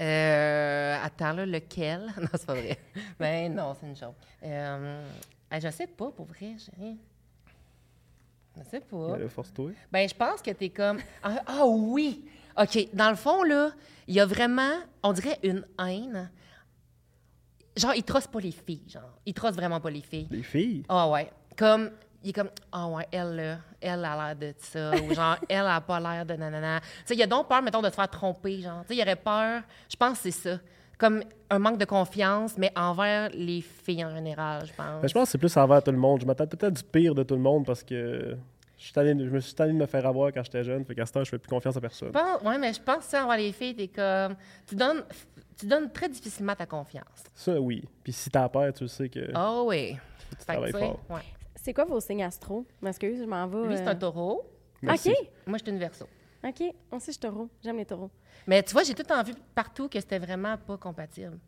Euh, 0.00 0.96
attends, 1.02 1.32
là, 1.32 1.46
lequel? 1.46 2.12
Non, 2.20 2.28
c'est 2.32 2.46
pas 2.46 2.54
vrai. 2.54 2.78
Ben 3.18 3.54
non, 3.54 3.74
c'est 3.78 3.86
une 3.86 3.96
chose. 3.96 4.14
Euh, 4.42 5.04
je 5.52 5.68
sais 5.70 5.86
pas, 5.86 6.10
pour 6.10 6.26
vrai. 6.26 6.54
Je, 6.56 6.94
je 8.56 8.62
sais 8.70 8.80
pas. 8.80 9.12
Mais 9.12 9.24
là, 9.24 9.28
Force-toi. 9.28 9.72
Ben, 9.90 10.08
je 10.08 10.14
pense 10.14 10.40
que 10.42 10.50
t'es 10.50 10.70
comme. 10.70 10.98
Ah, 11.22 11.42
ah 11.46 11.66
oui! 11.66 12.24
OK. 12.56 12.88
Dans 12.92 13.10
le 13.10 13.16
fond, 13.16 13.42
là, 13.42 13.70
il 14.06 14.14
y 14.14 14.20
a 14.20 14.26
vraiment, 14.26 14.74
on 15.02 15.12
dirait 15.12 15.38
une 15.42 15.64
haine. 15.78 16.30
Genre, 17.76 17.94
ils 17.94 18.02
trossent 18.02 18.26
pas 18.26 18.40
les 18.40 18.50
filles, 18.52 18.84
genre. 18.88 19.18
Ils 19.24 19.34
trossent 19.34 19.54
vraiment 19.54 19.80
pas 19.80 19.90
les 19.90 20.00
filles. 20.00 20.26
Les 20.30 20.42
filles? 20.42 20.84
Ah 20.88 21.08
ouais. 21.08 21.30
Comme, 21.56 21.90
il 22.22 22.30
est 22.30 22.32
comme, 22.32 22.50
ah 22.72 22.86
ouais, 22.88 23.06
elle, 23.12 23.36
là, 23.36 23.56
elle 23.80 24.04
a 24.04 24.16
l'air 24.34 24.36
de 24.36 24.54
ça, 24.58 24.90
ou 24.92 25.14
genre, 25.14 25.36
elle 25.48 25.66
a 25.66 25.80
pas 25.80 26.00
l'air 26.00 26.26
de 26.26 26.34
nanana. 26.34 26.80
Tu 26.80 26.86
sais, 27.06 27.14
il 27.14 27.22
a 27.22 27.26
donc 27.26 27.48
peur, 27.48 27.62
mettons, 27.62 27.80
de 27.82 27.88
se 27.88 27.94
faire 27.94 28.08
tromper, 28.08 28.60
genre. 28.60 28.82
Tu 28.82 28.88
sais, 28.94 28.96
il 28.96 29.02
aurait 29.02 29.16
peur, 29.16 29.62
je 29.88 29.96
pense 29.96 30.18
que 30.20 30.30
c'est 30.30 30.50
ça. 30.50 30.58
Comme 30.98 31.22
un 31.48 31.60
manque 31.60 31.78
de 31.78 31.84
confiance, 31.84 32.58
mais 32.58 32.72
envers 32.76 33.30
les 33.32 33.60
filles 33.60 34.04
en 34.04 34.10
général, 34.10 34.66
je 34.66 34.72
pense. 34.72 35.00
Ben, 35.00 35.06
je 35.08 35.14
pense 35.14 35.24
que 35.28 35.30
c'est 35.30 35.38
plus 35.38 35.56
envers 35.56 35.80
tout 35.80 35.92
le 35.92 35.96
monde. 35.96 36.20
Je 36.20 36.26
m'attends 36.26 36.46
peut-être 36.48 36.74
du 36.74 36.82
pire 36.82 37.14
de 37.14 37.22
tout 37.22 37.36
le 37.36 37.40
monde 37.40 37.64
parce 37.64 37.84
que 37.84 38.36
je, 38.76 38.82
suis 38.84 38.92
tanné- 38.92 39.14
je 39.24 39.30
me 39.30 39.38
suis 39.38 39.54
tanné 39.54 39.72
de 39.74 39.78
me 39.78 39.86
faire 39.86 40.04
avoir 40.06 40.32
quand 40.32 40.42
j'étais 40.42 40.64
jeune. 40.64 40.84
Fait 40.84 40.96
qu'à 40.96 41.06
ce 41.06 41.12
temps, 41.12 41.22
je 41.22 41.30
fais 41.30 41.38
plus 41.38 41.48
confiance 41.48 41.76
à 41.76 41.80
personne. 41.80 42.10
Ouais, 42.44 42.58
mais 42.58 42.72
je 42.72 42.80
pense 42.82 42.96
que 43.04 43.04
ça, 43.04 43.24
envers 43.24 43.36
les 43.38 43.52
filles, 43.52 43.76
t'es 43.76 43.86
comme. 43.86 44.34
Tu 44.66 44.74
donnes, 44.74 45.04
tu 45.56 45.66
donnes 45.66 45.88
très 45.92 46.08
difficilement 46.08 46.56
ta 46.56 46.66
confiance. 46.66 47.22
Ça, 47.32 47.60
oui. 47.60 47.84
Puis 48.02 48.12
si 48.12 48.28
t'as 48.28 48.48
peur, 48.48 48.72
tu 48.72 48.88
sais 48.88 49.08
que 49.08 49.30
Oh 49.36 49.66
oui. 49.68 49.96
tu 50.30 50.36
Fait 50.36 50.36
que, 50.36 50.52
travailles 50.52 50.72
fort. 50.72 51.00
ouais. 51.10 51.22
C'est 51.62 51.74
quoi 51.74 51.84
vos 51.84 52.00
signes 52.00 52.22
astro? 52.22 52.64
M'excuse, 52.80 53.18
je 53.18 53.24
m'en 53.24 53.46
vais. 53.46 53.68
Lui, 53.68 53.76
c'est 53.76 53.86
euh, 53.86 53.90
un 53.90 53.94
taureau. 53.96 54.42
Merci. 54.82 55.10
OK. 55.10 55.28
Moi, 55.46 55.58
je 55.58 55.64
suis 55.64 55.72
une 55.72 55.78
verso. 55.78 56.06
OK. 56.44 56.60
Moi 56.60 56.72
aussi, 56.92 57.06
je 57.06 57.10
suis 57.12 57.20
taureau. 57.20 57.48
J'aime 57.62 57.76
les 57.76 57.84
taureaux. 57.86 58.10
Mais 58.46 58.62
tu 58.62 58.72
vois, 58.72 58.84
j'ai 58.84 58.94
tout 58.94 59.10
en 59.12 59.22
vu 59.22 59.34
partout 59.54 59.88
que 59.88 59.98
c'était 60.00 60.18
vraiment 60.18 60.56
pas 60.56 60.76
compatible. 60.76 61.38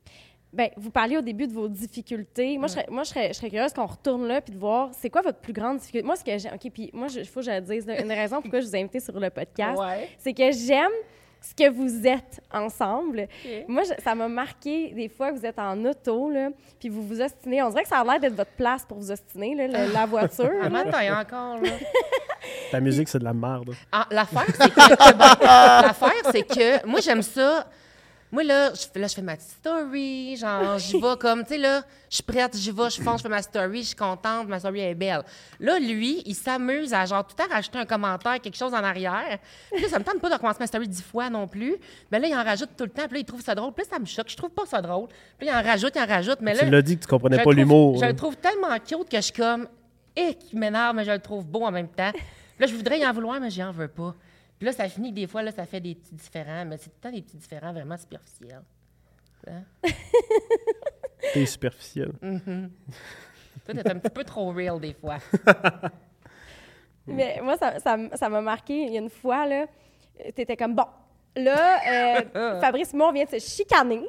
Ben, 0.52 0.68
vous 0.76 0.90
parliez 0.90 1.16
au 1.16 1.20
début 1.20 1.46
de 1.46 1.52
vos 1.52 1.68
difficultés. 1.68 2.58
Moi, 2.58 2.66
je 2.66 2.72
serais, 2.72 2.86
moi, 2.90 3.04
je 3.04 3.10
serais, 3.10 3.28
je 3.28 3.34
serais 3.34 3.50
curieuse 3.50 3.72
qu'on 3.72 3.86
retourne 3.86 4.26
là 4.26 4.40
puis 4.40 4.52
de 4.52 4.58
voir 4.58 4.90
c'est 4.92 5.08
quoi 5.08 5.22
votre 5.22 5.38
plus 5.38 5.52
grande 5.52 5.78
difficulté. 5.78 6.04
Moi, 6.04 6.16
ce 6.16 6.24
que 6.24 6.36
j'aime. 6.36 6.54
OK, 6.54 6.70
puis 6.72 6.90
moi, 6.92 7.06
il 7.14 7.24
faut 7.24 7.38
que 7.38 7.46
je 7.46 7.52
le 7.52 7.60
dise. 7.60 7.86
une 7.88 8.10
raison 8.10 8.42
pourquoi 8.42 8.60
je 8.60 8.66
vous 8.66 8.74
ai 8.74 8.80
invité 8.80 8.98
sur 8.98 9.18
le 9.18 9.30
podcast, 9.30 9.78
Ouais. 9.78 10.08
c'est 10.18 10.34
que 10.34 10.50
j'aime 10.50 10.90
ce 11.40 11.54
que 11.54 11.70
vous 11.70 12.06
êtes 12.06 12.40
ensemble. 12.52 13.26
Moi, 13.66 13.82
je- 13.84 14.02
ça 14.02 14.14
m'a 14.14 14.28
marqué 14.28 14.88
des 14.92 15.08
fois 15.08 15.32
que 15.32 15.38
vous 15.38 15.46
êtes 15.46 15.58
en 15.58 15.82
auto, 15.84 16.30
là, 16.30 16.50
puis 16.78 16.88
vous 16.88 17.02
vous 17.06 17.20
ostinez. 17.20 17.62
On 17.62 17.70
dirait 17.70 17.82
que 17.82 17.88
ça 17.88 18.00
a 18.00 18.04
l'air 18.04 18.20
d'être 18.20 18.34
votre 18.36 18.50
place 18.52 18.84
pour 18.84 18.98
vous 18.98 19.10
ostiner, 19.10 19.54
là, 19.54 19.66
le- 19.66 19.92
la 19.92 20.06
voiture. 20.06 20.50
Ah, 20.60 20.64
là. 20.64 20.70
mais 20.70 20.78
attends, 20.80 21.00
il 21.00 21.06
y 21.06 21.08
a 21.08 21.18
encore, 21.20 21.56
là. 21.62 21.70
Ta 22.70 22.80
musique, 22.80 23.08
c'est 23.08 23.18
de 23.18 23.24
la 23.24 23.32
merde. 23.34 23.74
Ah, 23.92 24.06
l'affaire, 24.10 24.46
c'est 24.48 24.70
que. 24.70 25.12
bon, 25.12 25.46
l'affaire, 25.86 26.30
c'est 26.32 26.42
que 26.42 26.86
moi, 26.86 27.00
j'aime 27.00 27.22
ça. 27.22 27.66
Moi, 28.32 28.44
là, 28.44 28.72
je, 28.74 28.86
fais- 28.92 29.00
là, 29.00 29.08
je 29.08 29.14
fais 29.14 29.22
ma 29.22 29.34
petite 29.36 29.50
story. 29.50 30.36
Genre, 30.36 30.78
j'y 30.78 31.00
vais 31.00 31.16
comme, 31.18 31.42
tu 31.42 31.48
sais, 31.54 31.58
là, 31.58 31.82
je 32.08 32.14
suis 32.14 32.22
prête, 32.22 32.56
j'y 32.56 32.70
vais, 32.70 32.88
je 32.90 33.02
fonce, 33.02 33.18
je 33.18 33.22
fais 33.24 33.28
ma 33.28 33.42
story, 33.42 33.82
je 33.82 33.88
suis 33.88 33.96
contente, 33.96 34.46
ma 34.48 34.58
story 34.60 34.80
est 34.80 34.94
belle. 34.94 35.22
Là, 35.58 35.78
lui, 35.80 36.22
il 36.24 36.34
s'amuse 36.36 36.94
à, 36.94 37.04
genre, 37.06 37.26
tout 37.26 37.34
le 37.36 37.44
temps 37.44 37.52
rajouter 37.52 37.78
un 37.78 37.84
commentaire, 37.86 38.40
quelque 38.40 38.56
chose 38.56 38.72
en 38.72 38.84
arrière. 38.84 39.38
Puis 39.72 39.82
là, 39.82 39.88
ça 39.88 39.98
me 39.98 40.04
tente 40.04 40.20
pas 40.20 40.28
de 40.28 40.34
recommencer 40.34 40.58
ma 40.60 40.66
story 40.68 40.86
dix 40.86 41.02
fois 41.02 41.28
non 41.28 41.48
plus. 41.48 41.74
Mais 42.12 42.20
là, 42.20 42.28
il 42.28 42.34
en 42.36 42.44
rajoute 42.44 42.70
tout 42.76 42.84
le 42.84 42.90
temps. 42.90 43.04
Puis 43.06 43.14
là, 43.14 43.18
il 43.20 43.24
trouve 43.24 43.42
ça 43.42 43.54
drôle. 43.54 43.72
Puis 43.72 43.84
là, 43.84 43.90
ça 43.96 43.98
me 43.98 44.06
choque. 44.06 44.28
Je 44.28 44.36
trouve 44.36 44.50
pas 44.50 44.66
ça 44.66 44.80
drôle. 44.80 45.08
Puis 45.36 45.46
là, 45.48 45.60
il 45.60 45.66
en 45.66 45.68
rajoute, 45.68 45.92
il 45.96 46.00
en 46.02 46.06
rajoute. 46.06 46.38
Mais 46.40 46.54
là, 46.54 46.60
tu 46.64 46.70
l'as 46.70 46.82
dit 46.82 46.96
que 46.96 47.02
tu 47.02 47.08
comprenais 47.08 47.36
pas 47.42 47.50
l'humour. 47.52 47.98
Je 48.00 48.06
le 48.06 48.14
trouve 48.16 48.36
tellement 48.36 48.78
cute 48.78 49.08
que 49.10 49.16
je 49.16 49.22
suis 49.22 49.32
comme, 49.32 49.66
eh, 50.14 50.34
qui 50.34 50.56
m'énerve, 50.56 50.94
mais 50.94 51.04
je 51.04 51.10
le 51.10 51.18
trouve 51.18 51.44
beau 51.46 51.64
en 51.64 51.72
même 51.72 51.88
temps. 51.88 52.12
Puis 52.12 52.22
là, 52.60 52.66
je 52.66 52.74
voudrais 52.74 53.00
y 53.00 53.06
en 53.06 53.12
vouloir, 53.12 53.40
mais 53.40 53.50
j'y 53.50 53.62
en 53.64 53.72
veux 53.72 53.88
pas. 53.88 54.14
Puis 54.60 54.66
là, 54.66 54.72
ça 54.72 54.86
finit 54.90 55.08
que 55.10 55.14
des 55.16 55.26
fois, 55.26 55.42
là, 55.42 55.50
ça 55.52 55.64
fait 55.64 55.80
des 55.80 55.94
petits 55.94 56.14
différents, 56.14 56.66
mais 56.66 56.76
c'est 56.76 56.90
tout 56.90 56.96
le 57.02 57.08
temps 57.10 57.16
des 57.16 57.22
petits 57.22 57.38
différents 57.38 57.72
vraiment 57.72 57.96
superficiels. 57.96 58.62
Hein? 59.48 59.62
T'es 61.32 61.46
superficiel. 61.46 62.12
Toi, 62.20 63.74
t'es 63.74 63.90
un 63.90 63.98
petit 63.98 64.10
peu 64.12 64.22
trop 64.22 64.52
real 64.52 64.78
des 64.78 64.92
fois. 64.92 65.16
Mais 67.06 67.40
moi, 67.42 67.56
ça 67.56 67.78
ça 67.78 67.94
m- 67.94 68.10
ça 68.14 68.28
m'a 68.28 68.40
marqué. 68.42 68.84
Il 68.84 68.92
y 68.92 68.98
a 68.98 69.00
une 69.00 69.08
fois, 69.10 69.46
là, 69.46 69.66
tu 70.18 70.42
étais 70.42 70.56
comme, 70.56 70.74
bon, 70.74 70.84
là, 71.36 72.22
euh, 72.36 72.60
Fabrice, 72.60 72.92
moi, 72.92 73.08
on 73.08 73.12
vient 73.12 73.24
de 73.24 73.30
se 73.30 73.38
chicaner. 73.38 74.02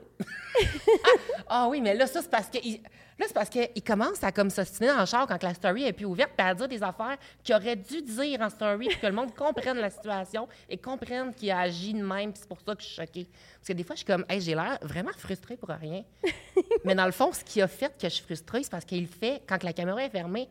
Ah 1.48 1.68
oui, 1.70 1.82
mais 1.82 1.94
là, 1.96 2.08
ça, 2.08 2.22
c'est 2.22 2.30
parce 2.32 2.48
que. 2.50 2.58
il- 2.64 2.82
Là, 3.20 3.28
c'est 3.28 3.34
parce 3.36 3.50
qu'il 3.50 3.84
commence 3.86 4.24
à 4.24 4.32
comme 4.32 4.50
s'ostiner 4.50 4.88
dans 4.88 5.02
le 5.02 5.06
char 5.06 5.28
quand 5.28 5.44
la 5.44 5.54
story 5.54 5.84
est 5.84 5.94
plus 5.94 6.06
ouverte, 6.06 6.32
puis 6.36 6.48
à 6.48 6.56
dire 6.56 6.68
des 6.68 6.82
affaires 6.82 7.18
qu'il 7.44 7.54
aurait 7.54 7.76
dû 7.76 8.02
dire 8.02 8.42
en 8.42 8.50
story, 8.50 8.88
pour 8.90 9.00
que 9.00 9.06
le 9.06 9.14
monde 9.14 9.36
comprenne 9.36 9.78
la 9.78 9.92
situation 9.92 10.48
et 10.68 10.76
comprenne 10.78 11.32
qu'il 11.32 11.52
a 11.52 11.60
agi 11.60 11.94
de 11.94 12.02
même, 12.04 12.32
puis 12.32 12.40
c'est 12.42 12.48
pour 12.48 12.58
ça 12.66 12.74
que 12.74 12.82
je 12.82 12.88
suis 12.88 12.96
choquée. 12.96 13.28
Parce 13.60 13.68
que 13.68 13.74
des 13.74 13.84
fois, 13.84 13.94
je 13.94 13.98
suis 14.00 14.08
comme, 14.08 14.26
hey, 14.28 14.42
j'ai 14.42 14.56
l'air 14.56 14.80
vraiment 14.82 15.12
frustrée 15.16 15.56
pour 15.56 15.70
rien. 15.70 16.04
mais 16.84 16.96
dans 16.96 17.06
le 17.06 17.12
fond, 17.12 17.32
ce 17.32 17.44
qui 17.44 17.62
a 17.62 17.68
fait 17.68 17.90
que 17.96 18.10
je 18.10 18.16
suis 18.16 18.24
frustrée, 18.24 18.64
c'est 18.64 18.72
parce 18.72 18.86
qu'il 18.86 19.02
le 19.02 19.08
fait 19.08 19.44
quand 19.48 19.62
la 19.62 19.74
caméra 19.74 20.04
est 20.04 20.10
fermée. 20.10 20.50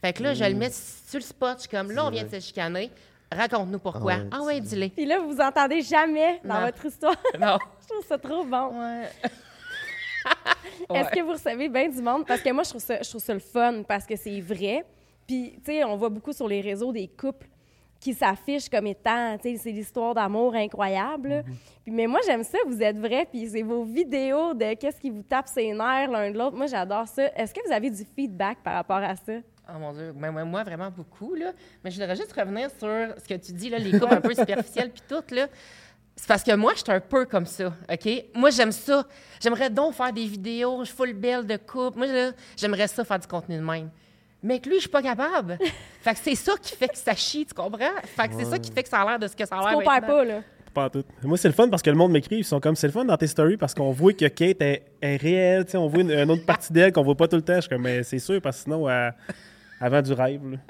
Fait 0.00 0.14
que 0.14 0.22
là, 0.22 0.32
je 0.32 0.44
le 0.44 0.54
mets 0.54 0.70
sur 0.72 1.18
le 1.18 1.24
spot, 1.24 1.56
je 1.58 1.60
suis 1.62 1.68
comme, 1.68 1.90
là, 1.92 2.06
on 2.06 2.10
vient 2.10 2.24
de 2.24 2.30
se 2.30 2.40
chicaner, 2.40 2.90
raconte-nous 3.34 3.78
pourquoi. 3.78 4.12
Ah 4.12 4.18
ouais, 4.22 4.28
Ah 4.32 4.42
ouais, 4.42 4.60
dis-le. 4.60 4.88
Puis 4.88 5.04
là, 5.04 5.18
vous 5.18 5.30
vous 5.30 5.40
entendez 5.40 5.82
jamais 5.82 6.40
dans 6.44 6.54
Non. 6.60 6.66
votre 6.66 6.84
histoire. 6.86 7.14
Non. 7.40 7.58
je 7.82 7.88
trouve 7.88 8.06
ça 8.06 8.18
trop 8.18 8.44
bon. 8.44 8.80
Ouais. 8.80 9.08
Est-ce 10.94 11.10
que 11.10 11.20
vous 11.22 11.32
recevez 11.32 11.68
bien 11.68 11.88
du 11.88 12.00
monde? 12.00 12.26
Parce 12.26 12.40
que 12.40 12.50
moi, 12.50 12.62
je 12.62 12.70
trouve 12.70 12.82
ça, 12.82 13.00
je 13.02 13.08
trouve 13.08 13.20
ça 13.22 13.34
le 13.34 13.40
fun 13.40 13.82
parce 13.86 14.06
que 14.06 14.16
c'est 14.16 14.40
vrai. 14.40 14.84
Puis, 15.26 15.54
tu 15.64 15.72
sais, 15.72 15.84
on 15.84 15.96
voit 15.96 16.08
beaucoup 16.10 16.32
sur 16.32 16.46
les 16.48 16.60
réseaux 16.60 16.92
des 16.92 17.08
couples 17.08 17.46
qui 18.00 18.14
s'affichent 18.14 18.68
comme 18.68 18.86
étant, 18.88 19.36
tu 19.38 19.50
sais, 19.52 19.56
c'est 19.56 19.70
l'histoire 19.70 20.12
d'amour 20.14 20.54
incroyable. 20.56 21.28
là. 21.28 21.42
Puis, 21.84 21.92
mais 21.92 22.06
moi, 22.08 22.18
j'aime 22.26 22.42
ça, 22.42 22.58
vous 22.66 22.82
êtes 22.82 22.98
vrai, 22.98 23.26
puis 23.30 23.48
c'est 23.48 23.62
vos 23.62 23.84
vidéos 23.84 24.54
de 24.54 24.74
qu'est-ce 24.74 25.00
qui 25.00 25.08
vous 25.10 25.22
tape 25.22 25.46
ses 25.46 25.72
nerfs 25.72 26.10
l'un 26.10 26.30
de 26.32 26.36
l'autre. 26.38 26.56
Moi, 26.56 26.66
j'adore 26.66 27.06
ça. 27.06 27.24
Est-ce 27.36 27.54
que 27.54 27.60
vous 27.64 27.72
avez 27.72 27.90
du 27.90 28.04
feedback 28.16 28.58
par 28.64 28.74
rapport 28.74 28.96
à 28.96 29.14
ça? 29.14 29.34
Oh 29.74 29.78
mon 29.78 29.92
Dieu, 29.92 30.12
Ben, 30.14 30.30
moi, 30.30 30.44
moi, 30.44 30.62
vraiment 30.64 30.90
beaucoup, 30.90 31.34
là. 31.34 31.52
Mais 31.82 31.90
je 31.90 31.98
voudrais 32.00 32.16
juste 32.16 32.32
revenir 32.32 32.68
sur 32.78 32.88
ce 33.22 33.28
que 33.28 33.34
tu 33.40 33.52
dis, 33.52 33.70
là, 33.70 33.78
les 33.78 33.98
couples 33.98 34.14
un 34.14 34.20
peu 34.20 34.34
superficiels 34.34 34.90
puis 34.90 35.02
tout, 35.08 35.34
là. 35.34 35.46
C'est 36.14 36.28
parce 36.28 36.42
que 36.42 36.54
moi, 36.54 36.72
je 36.74 36.80
suis 36.82 36.92
un 36.92 37.00
peu 37.00 37.24
comme 37.24 37.46
ça, 37.46 37.72
OK? 37.90 38.24
Moi, 38.34 38.50
j'aime 38.50 38.70
ça. 38.72 39.06
J'aimerais 39.40 39.70
donc 39.70 39.94
faire 39.94 40.12
des 40.12 40.26
vidéos, 40.26 40.84
je 40.84 40.90
full 40.92 41.14
belle 41.14 41.46
de 41.46 41.56
couple. 41.56 41.96
Moi, 41.98 42.06
là, 42.06 42.32
j'aimerais 42.56 42.86
ça 42.86 43.02
faire 43.04 43.18
du 43.18 43.26
contenu 43.26 43.56
de 43.56 43.62
même. 43.62 43.88
Mais 44.42 44.58
que 44.60 44.68
lui, 44.68 44.76
je 44.76 44.80
suis 44.82 44.90
pas 44.90 45.00
capable. 45.02 45.56
fait 46.02 46.12
que 46.12 46.18
c'est 46.22 46.34
ça 46.34 46.52
qui 46.60 46.76
fait 46.76 46.88
que 46.88 46.98
ça 46.98 47.14
chie, 47.14 47.46
tu 47.46 47.54
comprends? 47.54 47.86
Fait 48.04 48.28
que 48.28 48.34
c'est 48.38 48.44
ça 48.44 48.58
qui 48.58 48.70
fait 48.70 48.82
que 48.82 48.88
ça 48.90 49.00
a 49.00 49.06
l'air 49.08 49.18
de 49.18 49.26
ce 49.28 49.34
que 49.36 49.46
ça 49.46 49.56
a 49.56 49.60
Tu 49.60 49.64
l'air 49.68 49.78
compares 49.78 50.00
maintenant. 50.02 50.16
pas, 50.16 50.24
là. 50.24 50.40
Pas 50.74 50.90
tout. 50.90 51.04
Moi, 51.22 51.36
c'est 51.38 51.48
le 51.48 51.54
fun 51.54 51.68
parce 51.68 51.82
que 51.82 51.90
le 51.90 51.96
monde 51.96 52.12
m'écrit. 52.12 52.36
Ils 52.38 52.44
sont 52.44 52.58
comme, 52.60 52.74
c'est 52.76 52.86
le 52.88 52.92
fun 52.92 53.04
dans 53.04 53.16
tes 53.16 53.26
stories 53.26 53.56
parce 53.56 53.74
qu'on 53.74 53.90
voit 53.92 54.12
que 54.14 54.26
Kate 54.26 54.60
est, 54.62 54.84
est 55.00 55.16
réelle. 55.16 55.64
tu 55.64 55.76
On 55.76 55.86
voit 55.86 56.00
une, 56.02 56.10
une 56.12 56.30
autre 56.30 56.44
partie 56.46 56.72
d'elle 56.72 56.92
qu'on 56.92 57.02
voit 57.02 57.14
pas 57.16 57.28
tout 57.28 57.36
le 57.36 57.42
temps. 57.42 57.56
Je 57.56 57.60
suis 57.62 57.68
comme, 57.70 57.82
mais 57.82 58.02
c'est 58.02 58.18
sûr 58.18 58.40
parce 58.42 58.58
que 58.58 58.62
sinon, 58.64 58.88
elle- 58.88 59.14
avant 59.82 60.00
du 60.02 60.12
rêve. 60.12 60.40
là. 60.52 60.58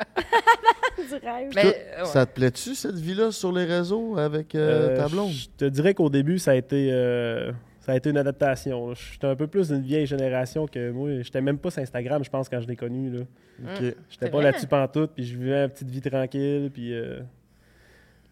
Du 0.99 1.15
rêve. 1.27 1.51
Mais, 1.55 1.63
Toi, 1.63 1.73
euh, 1.75 2.01
ouais. 2.01 2.05
Ça 2.07 2.27
te 2.27 2.35
plaît-tu, 2.35 2.75
cette 2.75 2.95
vie-là, 2.97 3.33
sur 3.33 3.51
les 3.51 3.65
réseaux 3.65 4.17
avec 4.19 4.55
euh, 4.55 4.91
Euh, 4.91 4.97
ta 4.97 5.09
blonde? 5.09 5.31
Je 5.31 5.47
te 5.57 5.65
dirais 5.65 5.95
qu'au 5.95 6.11
début, 6.11 6.39
ça 6.39 6.53
a 6.53 6.55
été, 6.55 6.91
euh, 6.93 7.51
ça 7.81 7.93
a 7.93 7.97
été 7.97 8.11
une 8.11 8.19
adaptation. 8.19 8.93
J'étais 8.95 9.27
un 9.27 9.35
peu 9.35 9.47
plus 9.47 9.69
d'une 9.69 9.81
vieille 9.83 10.07
génération 10.07 10.67
que 10.67 10.91
moi. 10.91 11.09
J'étais 11.23 11.41
même 11.41 11.59
pas 11.59 11.71
sur 11.71 11.83
Instagram, 11.83 12.23
je 12.23 12.31
pense, 12.31 12.49
quand 12.49 12.61
je 12.61 12.69
l'ai 12.69 12.77
connu. 12.77 13.11
là. 13.11 13.21
OK. 13.21 13.81
J'étais 13.81 13.97
C'est 14.21 14.31
pas 14.31 14.43
là-dessus 14.43 14.67
pantoute, 14.67 15.13
puis 15.15 15.25
je 15.25 15.37
vivais 15.37 15.65
une 15.65 15.71
petite 15.71 15.89
vie 15.91 16.01
tranquille, 16.03 16.71
puis 16.73 16.95
euh, 16.95 17.21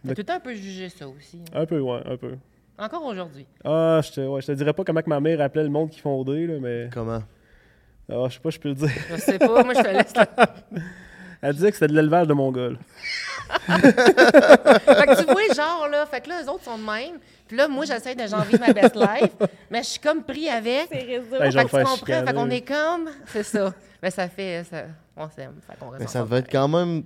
T'as 0.06 0.14
tout 0.14 0.20
le 0.20 0.24
temps 0.24 0.34
un 0.36 0.40
peu 0.40 0.54
jugé 0.54 0.88
ça 0.90 1.08
aussi. 1.08 1.38
hein? 1.54 1.60
un 1.62 1.66
peu, 1.66 1.80
ouais, 1.80 2.00
un 2.04 2.16
peu. 2.18 2.34
Encore 2.78 3.04
aujourd'hui? 3.06 3.46
Ah, 3.64 4.00
je 4.04 4.12
te, 4.12 4.20
ouais, 4.20 4.40
je 4.42 4.46
te 4.46 4.52
dirais 4.52 4.72
pas 4.74 4.84
comment 4.84 5.02
que 5.02 5.08
ma 5.10 5.20
mère 5.20 5.40
appelait 5.40 5.64
le 5.64 5.68
monde 5.70 5.90
qui 5.90 6.00
fondait, 6.00 6.46
là, 6.46 6.54
mais 6.60 6.88
Comment? 6.92 7.22
Ah, 8.12 8.26
je 8.28 8.34
sais 8.34 8.40
pas, 8.40 8.50
je 8.50 8.58
peux 8.58 8.68
le 8.68 8.74
dire. 8.74 8.90
Je 9.10 9.16
sais 9.16 9.38
pas, 9.38 9.64
moi, 9.64 9.74
je 9.74 9.82
te 9.82 9.88
laisse 9.88 10.14
là. 10.14 10.26
Elle 11.42 11.54
disait 11.54 11.70
que 11.70 11.76
c'était 11.76 11.88
de 11.88 11.96
l'élevage 11.96 12.26
de 12.26 12.34
Mongols. 12.34 12.78
Fait 13.66 13.82
que 13.82 15.20
tu 15.20 15.24
vois, 15.24 15.54
genre, 15.54 15.88
là, 15.90 16.06
fait 16.06 16.20
que 16.20 16.28
là, 16.28 16.42
eux 16.42 16.48
autres 16.50 16.64
sont 16.64 16.76
de 16.78 16.84
même. 16.84 17.18
Puis 17.48 17.56
là, 17.56 17.66
moi, 17.66 17.84
j'essaie 17.84 18.14
de 18.14 18.26
genre 18.26 18.42
vivre 18.42 18.60
ma 18.60 18.72
best 18.72 18.94
life, 18.94 19.48
mais 19.70 19.82
je 19.82 19.88
suis 19.88 20.00
comme 20.00 20.22
pris 20.22 20.48
avec. 20.48 20.88
C'est 20.92 21.00
réseau. 21.00 21.38
Ben, 21.38 21.50
Fait 21.50 21.64
que 21.64 21.70
tu 21.70 21.76
comprends, 21.76 21.96
chicaner. 21.96 22.26
fait 22.26 22.34
qu'on 22.34 22.50
est 22.50 22.60
comme... 22.60 23.10
C'est 23.26 23.42
ça. 23.42 23.72
Mais 24.02 24.10
ça 24.10 24.28
fait... 24.28 24.64
Ça, 24.64 24.84
on 25.16 25.28
s'aime, 25.30 25.54
fait 25.66 25.84
Mais 25.98 26.06
ça 26.06 26.20
devait 26.22 26.38
être 26.38 26.50
quand 26.50 26.68
même 26.68 27.02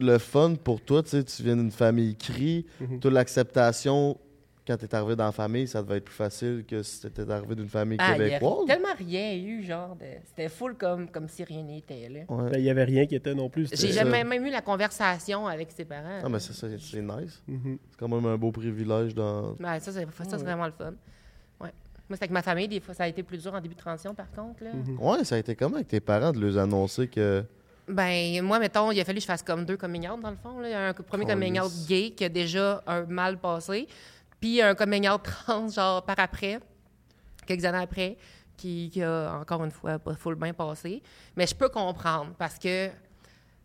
le 0.00 0.18
fun 0.18 0.54
pour 0.54 0.80
toi. 0.80 1.02
Tu 1.02 1.10
sais, 1.10 1.22
tu 1.22 1.42
viens 1.42 1.56
d'une 1.56 1.70
famille 1.70 2.16
cri. 2.16 2.66
Mhm. 2.80 3.00
Toute 3.00 3.12
l'acceptation, 3.12 4.18
quand 4.66 4.76
tu 4.78 4.84
es 4.86 4.94
arrivé 4.94 5.14
dans 5.16 5.26
la 5.26 5.32
famille, 5.32 5.68
ça 5.68 5.82
devait 5.82 5.98
être 5.98 6.04
plus 6.06 6.14
facile 6.14 6.64
que 6.66 6.82
si 6.82 7.00
tu 7.00 7.06
étais 7.06 7.30
arrivé 7.30 7.54
d'une 7.54 7.68
famille 7.68 7.98
Ah, 8.00 8.14
il 8.16 8.18
y 8.18 8.24
a 8.24 8.38
québécoise. 8.38 8.66
tellement 8.66 8.94
rien 8.96 9.34
eu, 9.36 9.62
genre, 9.62 9.94
de... 9.96 10.06
c'était 10.26 10.48
full 10.48 10.74
comme, 10.74 11.08
comme 11.08 11.28
si 11.28 11.44
rien 11.44 11.62
n'était, 11.62 12.08
là. 12.08 12.20
Ouais. 12.28 12.50
Ben, 12.50 12.58
Il 12.58 12.64
y 12.64 12.70
avait 12.70 12.84
rien 12.84 13.04
qui 13.06 13.14
était 13.14 13.34
non 13.34 13.48
plus. 13.50 13.68
J'ai 13.70 13.92
ça. 13.92 14.02
jamais 14.04 14.24
même 14.24 14.44
eu 14.46 14.50
la 14.50 14.62
conversation 14.62 15.46
avec 15.46 15.70
ses 15.72 15.84
parents. 15.84 16.20
Ah, 16.24 16.28
mais 16.28 16.40
c'est 16.40 16.54
ça, 16.54 16.66
c'est 16.78 17.02
nice. 17.02 17.42
Mhm. 17.46 17.78
C'est 17.90 17.98
quand 17.98 18.08
même 18.08 18.24
un 18.24 18.36
beau 18.38 18.52
privilège 18.52 19.14
dans. 19.14 19.50
Ouais, 19.52 19.80
ça, 19.80 19.92
c'est 19.92 20.06
ça, 20.06 20.24
c'est 20.24 20.36
vraiment 20.38 20.66
le 20.66 20.72
fun. 20.72 20.94
Ouais. 21.60 21.70
Moi, 22.08 22.16
c'est 22.16 22.22
avec 22.22 22.30
ma 22.30 22.42
famille, 22.42 22.68
des 22.68 22.80
fois, 22.80 22.94
ça 22.94 23.04
a 23.04 23.08
été 23.08 23.22
plus 23.22 23.42
dur 23.42 23.52
en 23.52 23.60
début 23.60 23.74
de 23.74 23.80
transition, 23.80 24.14
par 24.14 24.30
contre, 24.30 24.64
là. 24.64 24.70
Mhm. 24.72 24.98
Ouais, 24.98 25.24
ça 25.24 25.34
a 25.34 25.38
été 25.38 25.54
comment 25.54 25.76
avec 25.76 25.88
tes 25.88 26.00
parents 26.00 26.32
de 26.32 26.40
leur 26.40 26.62
annoncer 26.62 27.06
que. 27.08 27.44
Ben, 27.86 28.40
moi, 28.40 28.58
mettons, 28.58 28.90
il 28.92 29.00
a 29.00 29.04
fallu 29.04 29.16
que 29.18 29.22
je 29.22 29.26
fasse 29.26 29.42
comme 29.42 29.66
deux 29.66 29.76
coming 29.76 30.08
out, 30.08 30.18
dans 30.18 30.30
le 30.30 30.36
fond. 30.36 30.58
Là. 30.58 30.68
Il 30.68 30.72
y 30.72 30.74
a 30.74 30.88
un 30.88 30.92
premier 30.94 31.26
coming 31.26 31.60
out 31.60 31.70
gay 31.86 32.12
qui 32.16 32.24
a 32.24 32.30
déjà 32.30 32.82
un 32.86 33.02
mal 33.04 33.36
passé, 33.36 33.86
puis 34.44 34.60
un 34.60 34.74
coming 34.74 35.08
out 35.08 35.22
trans, 35.22 35.68
genre, 35.70 36.04
par 36.04 36.18
après, 36.18 36.60
quelques 37.46 37.64
années 37.64 37.82
après, 37.82 38.18
qui, 38.58 38.92
a, 39.02 39.38
encore 39.40 39.64
une 39.64 39.70
fois, 39.70 39.98
pas 39.98 40.14
full 40.16 40.34
bien 40.34 40.52
passé. 40.52 41.02
Mais 41.34 41.46
je 41.46 41.54
peux 41.54 41.70
comprendre, 41.70 42.34
parce 42.36 42.58
que 42.58 42.90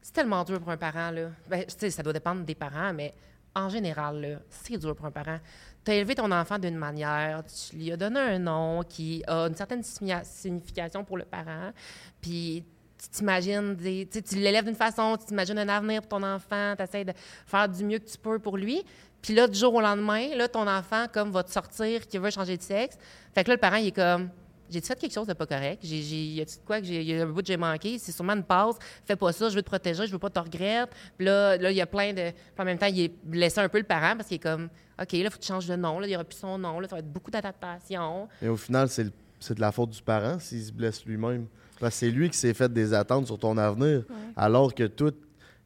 c'est 0.01 0.13
tellement 0.13 0.41
dur 0.45 0.57
pour 0.61 0.69
un 0.69 0.77
parent, 0.77 1.11
là. 1.11 1.31
Ben, 1.49 1.65
tu 1.65 1.75
sais, 1.77 1.89
ça 1.91 2.01
doit 2.01 2.13
dépendre 2.13 2.45
des 2.45 2.55
parents, 2.55 2.93
mais 2.93 3.13
en 3.53 3.67
général, 3.67 4.41
c'est 4.49 4.77
dur 4.77 4.95
pour 4.95 5.05
un 5.05 5.11
parent. 5.11 5.39
Tu 5.83 5.91
as 5.91 5.95
élevé 5.95 6.15
ton 6.15 6.31
enfant 6.31 6.57
d'une 6.57 6.77
manière, 6.77 7.43
tu 7.43 7.75
lui 7.75 7.91
as 7.91 7.97
donné 7.97 8.17
un 8.17 8.39
nom 8.39 8.81
qui 8.83 9.21
a 9.27 9.47
une 9.47 9.55
certaine 9.55 9.81
significa- 9.81 10.23
signification 10.23 11.03
pour 11.03 11.17
le 11.17 11.25
parent, 11.25 11.73
puis 12.21 12.63
tu 12.97 13.09
t'imagines, 13.09 13.75
tu 13.77 14.35
l'élèves 14.35 14.65
d'une 14.65 14.75
façon, 14.75 15.17
tu 15.17 15.25
t'imagines 15.25 15.57
un 15.57 15.67
avenir 15.67 16.01
pour 16.01 16.19
ton 16.19 16.23
enfant, 16.23 16.73
tu 16.77 16.83
essaies 16.83 17.03
de 17.03 17.13
faire 17.45 17.67
du 17.67 17.83
mieux 17.83 17.99
que 17.99 18.09
tu 18.09 18.17
peux 18.17 18.39
pour 18.39 18.55
lui. 18.55 18.81
Puis 19.21 19.33
là, 19.33 19.47
du 19.47 19.57
jour 19.57 19.73
au 19.73 19.81
lendemain, 19.81 20.35
là, 20.35 20.47
ton 20.47 20.67
enfant, 20.67 21.05
comme, 21.11 21.31
va 21.31 21.43
te 21.43 21.51
sortir, 21.51 22.07
qui 22.07 22.17
veut 22.17 22.29
changer 22.29 22.57
de 22.57 22.61
sexe. 22.61 22.97
Fait 23.33 23.43
que 23.43 23.49
là, 23.49 23.55
le 23.55 23.59
parent, 23.59 23.75
il 23.77 23.87
est 23.87 23.91
comme, 23.91 24.29
j'ai 24.69 24.81
fait 24.81 24.99
quelque 24.99 25.13
chose 25.13 25.27
de 25.27 25.33
pas 25.33 25.45
correct? 25.45 25.79
J'ai, 25.83 25.97
y 25.97 26.41
a-tu 26.41 26.57
de 26.57 26.65
quoi 26.65 26.79
que 26.79 26.85
j'ai, 26.85 27.03
y 27.03 27.19
a 27.19 27.23
un 27.23 27.25
bout 27.25 27.41
que 27.41 27.47
j'ai 27.47 27.57
manqué? 27.57 27.97
C'est 27.97 28.11
sûrement 28.11 28.33
une 28.33 28.43
passe. 28.43 28.75
Fais 29.05 29.15
pas 29.15 29.31
ça, 29.31 29.49
je 29.49 29.55
veux 29.55 29.61
te 29.61 29.67
protéger, 29.67 30.05
je 30.05 30.11
veux 30.11 30.19
pas 30.19 30.29
te 30.29 30.39
regretter. 30.39 30.91
Puis 31.17 31.25
là, 31.25 31.57
là, 31.57 31.71
il 31.71 31.77
y 31.77 31.81
a 31.81 31.87
plein 31.87 32.13
de. 32.13 32.31
Puis 32.31 32.59
en 32.59 32.65
même 32.65 32.77
temps, 32.77 32.85
il 32.85 32.99
est 32.99 33.13
blessé 33.23 33.59
un 33.59 33.69
peu 33.69 33.79
le 33.79 33.83
parent 33.83 34.15
parce 34.15 34.27
qu'il 34.27 34.35
est 34.35 34.43
comme, 34.43 34.69
OK, 35.01 35.11
là, 35.13 35.29
faut 35.29 35.37
que 35.37 35.41
tu 35.41 35.47
changes 35.47 35.67
de 35.67 35.75
nom. 35.75 35.99
Là, 35.99 36.07
il 36.07 36.11
y 36.11 36.15
aura 36.15 36.23
plus 36.23 36.37
son 36.37 36.57
nom. 36.57 36.79
Là, 36.79 36.87
ça 36.87 36.95
va 36.95 36.99
être 36.99 37.11
beaucoup 37.11 37.31
d'adaptation. 37.31 38.27
Et 38.41 38.47
au 38.47 38.57
final, 38.57 38.89
c'est 38.89 39.05
de 39.05 39.61
la 39.61 39.71
faute 39.71 39.89
du 39.89 40.01
parent 40.01 40.37
s'il 40.39 40.63
se 40.63 40.71
blesse 40.71 41.03
lui-même. 41.05 41.47
Parce 41.79 41.95
que 41.95 41.99
c'est 41.99 42.11
lui 42.11 42.29
qui 42.29 42.37
s'est 42.37 42.53
fait 42.53 42.71
des 42.71 42.93
attentes 42.93 43.25
sur 43.25 43.39
ton 43.39 43.57
avenir. 43.57 44.03
Alors 44.35 44.73
que 44.75 44.83
tout, 44.83 45.13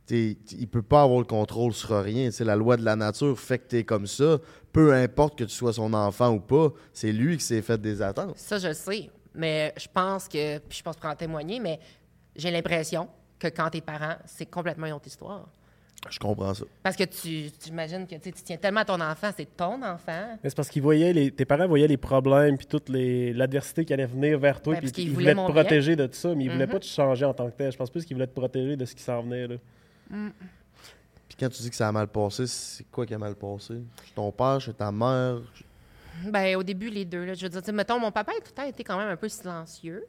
il 0.10 0.68
peut 0.68 0.82
pas 0.82 1.04
avoir 1.04 1.20
le 1.20 1.26
contrôle 1.26 1.74
sur 1.74 1.90
rien. 2.02 2.30
Sais, 2.32 2.44
la 2.44 2.56
loi 2.56 2.78
de 2.78 2.84
la 2.84 2.96
nature 2.96 3.40
fait 3.40 3.60
que 3.60 3.68
tu 3.70 3.78
es 3.78 3.84
comme 3.84 4.08
ça. 4.08 4.38
Peu 4.72 4.94
importe 4.94 5.38
que 5.38 5.44
tu 5.44 5.54
sois 5.54 5.74
son 5.74 5.94
enfant 5.94 6.32
ou 6.34 6.40
pas, 6.40 6.70
c'est 6.92 7.12
lui 7.12 7.38
qui 7.38 7.44
s'est 7.44 7.62
fait 7.62 7.80
des 7.80 8.02
attentes. 8.02 8.38
Ça, 8.38 8.58
je 8.58 8.68
le 8.70 8.74
sais. 8.74 9.10
Mais 9.36 9.74
je 9.78 9.88
pense 9.92 10.28
que, 10.28 10.58
puis 10.60 10.78
je 10.78 10.84
pense 10.84 10.96
pour 10.98 11.10
en 11.10 11.16
témoigner, 11.16 11.60
mais 11.60 11.80
j'ai 12.36 12.52
l'impression 12.52 13.08
que 13.40 13.48
quand 13.48 13.70
t'es 13.70 13.82
parent, 13.82 14.16
c'est 14.26 14.46
complètement 14.46 14.88
une 14.88 14.94
autre 14.94 15.08
histoire. 15.08 15.48
Je 16.10 16.20
comprends 16.20 16.54
ça. 16.54 16.66
Parce 16.84 16.98
que 16.98 17.06
tu, 17.06 17.50
tu 17.52 17.70
imagines 17.70 18.06
que 18.06 18.16
tu 18.16 18.22
sais, 18.24 18.32
tu 18.34 18.44
tiens 18.44 18.58
tellement 18.58 18.82
à 18.82 18.86
ton 18.86 19.00
enfant, 19.00 19.30
c'est 19.36 19.56
ton 19.56 19.82
enfant. 19.84 20.38
Mais 20.44 20.50
c'est 20.50 20.56
parce 20.56 20.68
qu'ils 20.70 20.82
voyaient, 20.82 21.14
les, 21.14 21.32
tes 21.32 21.46
parents 21.46 21.66
voyaient 21.68 21.88
les 21.88 21.96
problèmes 21.98 22.58
puis 22.58 22.68
toute 22.68 22.90
les- 22.90 23.32
l'adversité 23.32 23.86
qui 23.86 23.94
allait 23.94 24.06
venir 24.06 24.38
vers 24.38 24.62
toi. 24.62 24.74
Ouais, 24.74 24.80
puis 24.80 24.88
parce 24.90 24.96
qu'ils 24.96 25.06
ils 25.08 25.14
voulaient 25.14 25.34
voulaient 25.34 25.48
te 25.48 25.54
bien. 25.54 25.62
protéger 25.64 25.96
de 25.96 26.06
tout 26.08 26.14
ça, 26.16 26.36
mais 26.36 26.44
ils 26.44 26.52
voulaient 26.52 26.66
Mhm. 26.66 26.72
pas 26.74 26.80
te 26.80 26.86
changer 26.86 27.24
en 27.26 27.34
tant 27.34 27.50
que 27.50 27.56
tel. 27.56 27.72
Je 27.72 27.78
pense 27.78 27.90
plus 27.90 28.04
qu'ils 28.04 28.18
voulaient 28.18 28.28
te 28.28 28.34
protéger 28.36 28.76
de 28.76 28.84
ce 28.86 28.94
qui 28.94 29.02
s'en 29.02 29.22
venait. 29.24 29.48
Là. 29.48 29.56
Puis 30.10 31.38
quand 31.40 31.50
tu 31.50 31.62
dis 31.62 31.70
que 31.70 31.76
ça 31.76 31.88
a 31.88 31.92
mal 31.92 32.08
passé, 32.08 32.46
c'est 32.48 32.84
quoi 32.92 33.06
qui 33.06 33.14
a 33.14 33.18
mal 33.18 33.36
passé? 33.36 33.76
Chez 34.06 34.12
ton 34.14 34.32
père, 34.32 34.60
chez 34.62 34.74
ta 34.74 34.92
mère? 34.92 35.38
Ben, 36.26 36.56
au 36.56 36.64
début, 36.64 36.90
les 36.90 37.06
deux. 37.06 37.26
Là, 37.26 37.34
je 37.34 37.44
veux 37.44 37.50
dire, 37.50 37.60
tu 37.62 37.66
sais, 37.66 37.72
mettons, 37.72 38.00
mon 38.00 38.12
papa 38.12 38.32
a 38.32 38.36
tout 38.36 38.42
le 38.50 38.52
temps 38.56 38.64
été 38.68 38.84
quand 38.84 38.98
même 38.98 39.10
un 39.10 39.16
peu 39.18 39.28
silencieux. 39.30 40.06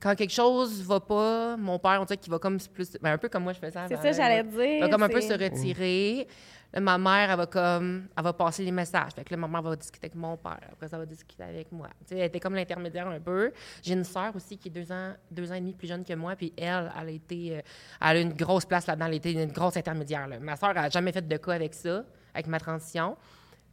Quand 0.00 0.14
quelque 0.14 0.32
chose 0.32 0.80
va 0.82 1.00
pas, 1.00 1.56
mon 1.56 1.78
père, 1.78 1.98
on 2.00 2.04
dirait 2.04 2.16
qu'il 2.16 2.30
va 2.30 2.38
comme 2.38 2.58
plus. 2.72 2.92
Ben, 3.00 3.12
un 3.12 3.18
peu 3.18 3.28
comme 3.28 3.44
moi, 3.44 3.52
je 3.52 3.58
faisais 3.58 3.72
C'est 3.72 3.78
avant, 3.94 3.96
ça, 3.96 4.04
là. 4.04 4.12
j'allais 4.12 4.40
Il 4.40 4.50
dire. 4.50 4.80
va 4.80 4.88
comme 4.88 5.02
un 5.02 5.08
peu 5.08 5.20
se 5.20 5.28
c'est- 5.28 5.36
retirer. 5.36 6.28
Là, 6.72 6.80
ma 6.80 6.98
mère, 6.98 7.30
elle 7.30 7.36
va 7.38 7.46
comme, 7.46 8.08
elle 8.14 8.22
va 8.22 8.32
passer 8.34 8.62
les 8.62 8.70
messages. 8.72 9.12
Fait 9.12 9.24
que 9.24 9.32
là, 9.32 9.38
ma 9.38 9.48
mère 9.48 9.62
va 9.62 9.74
discuter 9.74 10.06
avec 10.06 10.14
mon 10.14 10.36
père. 10.36 10.60
Après, 10.70 10.86
ça 10.88 10.98
va 10.98 11.06
discuter 11.06 11.42
avec 11.42 11.72
moi. 11.72 11.88
Tu 12.00 12.08
sais, 12.08 12.18
elle 12.18 12.26
était 12.26 12.40
comme 12.40 12.54
l'intermédiaire 12.54 13.08
un 13.08 13.20
peu. 13.20 13.52
J'ai 13.82 13.94
une 13.94 14.04
sœur 14.04 14.36
aussi 14.36 14.58
qui 14.58 14.68
est 14.68 14.70
deux 14.70 14.92
ans, 14.92 15.14
deux 15.30 15.50
ans 15.50 15.54
et 15.54 15.60
demi 15.60 15.72
plus 15.72 15.88
jeune 15.88 16.04
que 16.04 16.12
moi. 16.12 16.36
Puis 16.36 16.52
elle, 16.58 16.92
elle 17.00 17.08
a 17.08 17.10
été, 17.10 17.56
euh, 17.56 17.60
elle 18.02 18.16
a 18.18 18.20
une 18.20 18.34
grosse 18.34 18.66
place 18.66 18.86
là-dedans. 18.86 19.06
Elle 19.06 19.14
a 19.14 19.16
été 19.16 19.32
une 19.32 19.50
grosse 19.52 19.78
intermédiaire. 19.78 20.28
là. 20.28 20.38
Ma 20.38 20.56
sœur, 20.56 20.70
elle 20.70 20.78
a 20.78 20.90
jamais 20.90 21.12
fait 21.12 21.26
de 21.26 21.36
cas 21.38 21.52
avec 21.52 21.72
ça, 21.72 22.04
avec 22.34 22.46
ma 22.46 22.60
transition. 22.60 23.16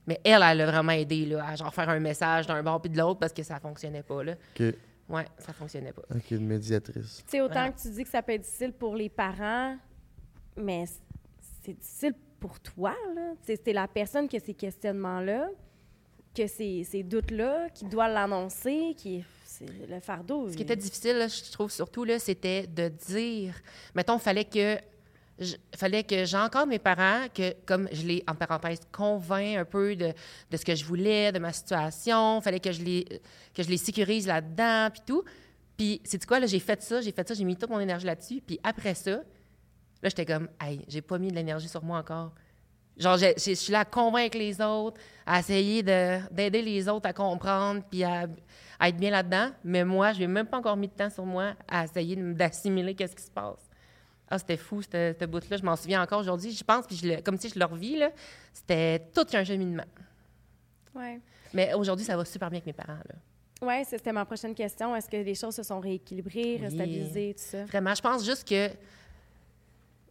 Mais 0.08 0.22
elle, 0.24 0.44
elle 0.44 0.62
a 0.62 0.66
vraiment 0.66 0.94
aidé 0.94 1.26
là, 1.26 1.46
à 1.50 1.56
genre 1.56 1.74
faire 1.74 1.90
un 1.90 2.00
message 2.00 2.48
d'un 2.48 2.64
bord 2.64 2.82
puis 2.82 2.92
de 2.92 2.98
l'autre 2.98 3.20
parce 3.20 3.34
que 3.34 3.44
ça 3.44 3.60
fonctionnait 3.60 4.04
pas. 4.04 4.24
Là. 4.24 4.34
OK. 4.58 4.74
Ouais, 5.10 5.26
ça 5.38 5.52
fonctionnait 5.52 5.94
pas. 5.94 6.04
OK, 6.16 6.32
une 6.32 6.48
médiatrice. 6.48 7.24
Tu 7.26 7.32
sais, 7.32 7.42
autant 7.42 7.72
que 7.72 7.80
tu 7.80 7.90
dis 7.90 8.04
que 8.04 8.10
ça 8.10 8.22
peut 8.24 8.32
être 8.34 8.42
difficile 8.42 8.72
pour 8.72 8.96
les 8.96 9.10
parents, 9.10 9.78
mais 10.58 10.86
c'est 11.64 11.74
difficile 11.74 12.14
pour 12.46 12.60
toi, 12.60 12.96
c'est 13.44 13.74
la 13.74 13.88
personne 13.88 14.28
qui 14.28 14.38
a 14.38 14.40
ces 14.40 14.54
questionnements-là, 14.54 15.50
que 16.36 16.46
ces, 16.46 16.84
ces 16.84 17.02
doutes-là, 17.02 17.70
qui 17.74 17.86
doit 17.86 18.08
l'annoncer, 18.08 18.94
qui 18.96 19.24
c'est 19.44 19.66
le 19.90 20.00
fardeau. 20.00 20.52
Ce 20.52 20.56
qui 20.56 20.62
était 20.62 20.76
difficile, 20.76 21.18
là, 21.18 21.28
je 21.28 21.52
trouve 21.52 21.72
surtout, 21.72 22.06
c'était 22.20 22.68
de 22.68 22.90
dire. 22.90 23.56
Mettons, 23.96 24.20
fallait 24.20 24.46
que. 24.46 24.78
je- 25.40 25.56
fallait 25.76 26.04
que 26.04 26.24
j'encadre 26.26 26.68
mes 26.68 26.78
parents, 26.78 27.26
que 27.34 27.54
comme 27.66 27.88
je 27.92 28.06
les, 28.06 28.24
en 28.28 28.36
parenthèse, 28.36 28.82
convainc 28.92 29.58
un 29.58 29.66
peu 29.66 29.96
de, 29.96 30.14
de 30.52 30.58
ce 30.58 30.64
que 30.64 30.76
je 30.76 30.86
voulais, 30.86 31.32
de 31.32 31.40
ma 31.40 31.52
situation. 31.52 32.42
fallait 32.42 32.60
que 32.60 32.72
je 32.72 32.84
les, 32.84 33.06
que 33.56 33.64
je 33.64 33.70
les 33.70 33.78
sécurise 33.78 34.28
là-dedans, 34.28 34.90
puis 34.92 35.02
tout. 35.08 35.24
Puis, 35.78 36.00
c'est 36.04 36.24
quoi, 36.26 36.40
là, 36.40 36.46
j'ai 36.46 36.60
fait 36.60 36.82
ça, 36.84 37.02
j'ai 37.02 37.12
fait 37.12 37.28
ça, 37.28 37.34
j'ai 37.34 37.44
mis 37.44 37.56
toute 37.58 37.70
mon 37.72 37.80
énergie 37.80 38.06
là-dessus. 38.06 38.40
Puis 38.46 38.60
après 38.64 38.94
ça, 38.94 39.22
là, 40.02 40.10
j'étais 40.10 40.26
comme, 40.26 40.48
hey, 40.62 40.84
j'ai 40.88 41.02
pas 41.02 41.18
mis 41.18 41.30
de 41.30 41.36
l'énergie 41.36 41.68
sur 41.70 41.84
moi 41.84 42.00
encore. 42.00 42.32
Genre, 42.98 43.18
je 43.18 43.54
suis 43.54 43.74
là 43.74 43.80
à 43.82 43.86
convaincre 43.86 44.38
les 44.38 44.62
autres, 44.62 45.00
à 45.26 45.40
essayer 45.40 45.84
de- 45.84 46.20
d'aider 46.34 46.62
les 46.62 46.88
autres 46.88 47.10
à 47.10 47.14
comprendre, 47.14 47.84
puis 47.90 48.04
à, 48.06 48.26
à 48.80 48.88
être 48.90 48.96
bien 48.98 49.12
là-dedans. 49.12 49.50
Mais 49.66 49.84
moi, 49.84 50.14
je 50.14 50.20
n'ai 50.20 50.28
même 50.28 50.46
pas 50.48 50.58
encore 50.60 50.78
mis 50.78 50.88
de 50.88 50.94
temps 50.94 51.10
sur 51.10 51.26
moi 51.26 51.56
à 51.68 51.84
essayer 51.84 52.16
d'assimiler 52.16 52.96
qu'est-ce 52.96 53.16
qui 53.16 53.24
se 53.24 53.32
passe. 53.32 53.60
Ah, 54.30 54.40
c'était 54.40 54.56
fou, 54.58 54.82
ce 54.82 55.26
bout-là. 55.26 55.58
Je 55.58 55.64
m'en 55.64 55.76
souviens 55.76 56.02
encore 56.02 56.20
aujourd'hui. 56.22 56.52
Je 56.52 56.64
pense, 56.64 56.88
puis 56.88 56.96
je 56.96 57.08
le- 57.08 57.22
comme 57.22 57.38
si 57.38 57.50
je 57.50 57.60
le 57.60 57.66
revis, 57.66 57.98
là, 57.98 58.12
c'était 58.54 59.00
tout 59.14 59.28
un 59.34 59.44
cheminement. 59.44 59.84
Ouais. 60.96 61.20
Mais 61.54 61.74
aujourd'hui, 61.74 62.06
ça 62.06 62.16
va 62.16 62.24
super 62.26 62.50
bien 62.50 62.58
avec 62.60 62.66
mes 62.66 62.74
parents. 62.74 62.94
Là. 63.10 63.16
Oui, 63.62 63.84
c'était 63.86 64.12
ma 64.14 64.26
prochaine 64.26 64.56
question. 64.56 64.96
Est-ce 64.96 65.10
que 65.10 65.18
les 65.18 65.36
choses 65.36 65.56
se 65.56 65.64
sont 65.64 65.80
rééquilibrées, 65.80 66.56
Oui. 66.56 66.62
restabilisées, 66.62 67.34
tout 67.38 67.44
ça? 67.44 67.66
Vraiment, 67.66 67.94
je 67.94 68.02
pense 68.02 68.24
juste 68.26 68.48
que. 68.48 68.70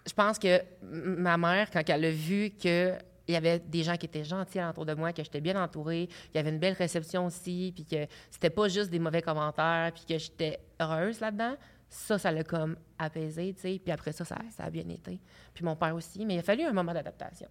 Je 0.07 0.13
pense 0.13 0.39
que 0.39 0.61
ma 0.83 1.37
mère, 1.37 1.71
quand 1.71 1.83
elle 1.89 2.05
a 2.05 2.11
vu 2.11 2.51
que 2.51 2.95
il 3.27 3.33
y 3.33 3.37
avait 3.37 3.59
des 3.59 3.83
gens 3.83 3.97
qui 3.97 4.07
étaient 4.07 4.25
gentils 4.25 4.63
autour 4.63 4.85
de 4.85 4.95
moi, 4.95 5.13
que 5.13 5.23
j'étais 5.25 5.41
bien 5.41 5.61
entourée, 5.63 6.09
il 6.33 6.37
y 6.37 6.39
avait 6.39 6.51
une 6.51 6.59
belle 6.59 6.75
réception 6.75 7.27
aussi, 7.27 7.73
puis 7.75 7.85
que 7.85 8.07
c'était 8.31 8.51
pas 8.51 8.69
juste 8.69 8.91
des 8.91 8.99
mauvais 8.99 9.23
commentaires, 9.23 9.93
puis 9.95 10.05
que 10.07 10.19
j'étais 10.19 10.61
heureuse 10.79 11.21
là-dedans, 11.21 11.57
ça, 11.89 12.19
ça 12.19 12.31
l'a 12.33 12.43
comme 12.43 12.77
apaisé, 12.99 13.55
tu 13.55 13.61
sais. 13.61 13.81
Puis 13.83 13.93
après 13.93 14.13
ça, 14.13 14.25
ça, 14.25 14.37
ça 14.51 14.65
a 14.65 14.71
bien 14.71 14.87
été. 14.89 15.21
Puis 15.55 15.65
mon 15.65 15.77
père 15.77 15.95
aussi, 15.95 16.27
mais 16.27 16.35
il 16.35 16.39
a 16.41 16.43
fallu 16.43 16.65
un 16.65 16.73
moment 16.73 16.93
d'adaptation. 16.93 17.49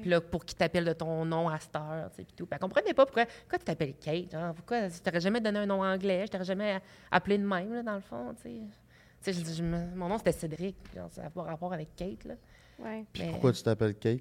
Puis 0.00 0.10
là, 0.10 0.20
pour 0.20 0.44
qu'il 0.44 0.56
t'appelle 0.56 0.84
de 0.84 0.92
ton 0.92 1.24
nom 1.24 1.48
à 1.48 1.58
cette 1.58 1.76
heure, 1.76 2.10
tu 2.10 2.16
sais, 2.16 2.24
puis 2.24 2.34
tout. 2.34 2.46
Puis 2.46 2.54
elle 2.54 2.58
comprenait 2.58 2.94
pas 2.94 3.06
pourquoi, 3.06 3.26
pourquoi 3.26 3.58
tu 3.58 3.64
t'appelles 3.64 3.94
Kate, 3.94 4.32
genre, 4.32 4.54
pourquoi 4.54 4.88
je 4.88 4.98
t'aurais 4.98 5.20
jamais 5.20 5.40
donné 5.40 5.60
un 5.60 5.66
nom 5.66 5.82
anglais, 5.82 6.24
je 6.26 6.32
t'aurais 6.32 6.44
jamais 6.44 6.80
appelé 7.10 7.38
de 7.38 7.46
même, 7.46 7.72
là, 7.72 7.82
dans 7.82 7.94
le 7.94 8.00
fond, 8.00 8.34
tu 8.34 8.42
sais. 8.42 8.60
Tu 9.26 9.32
sais, 9.32 9.40
je 9.40 9.44
dis, 9.44 9.56
je 9.56 9.62
me- 9.64 9.94
mon 9.96 10.08
nom, 10.08 10.18
c'était 10.18 10.30
Cédric, 10.30 10.76
genre, 10.94 11.08
ça 11.10 11.22
n'a 11.22 11.30
pas 11.30 11.42
rapport 11.42 11.72
avec 11.72 11.88
Kate, 11.96 12.24
là. 12.26 12.34
Ouais. 12.78 13.04
Mais- 13.18 13.30
Pourquoi 13.30 13.52
tu 13.52 13.60
t'appelles 13.62 13.94
Kate? 13.96 14.20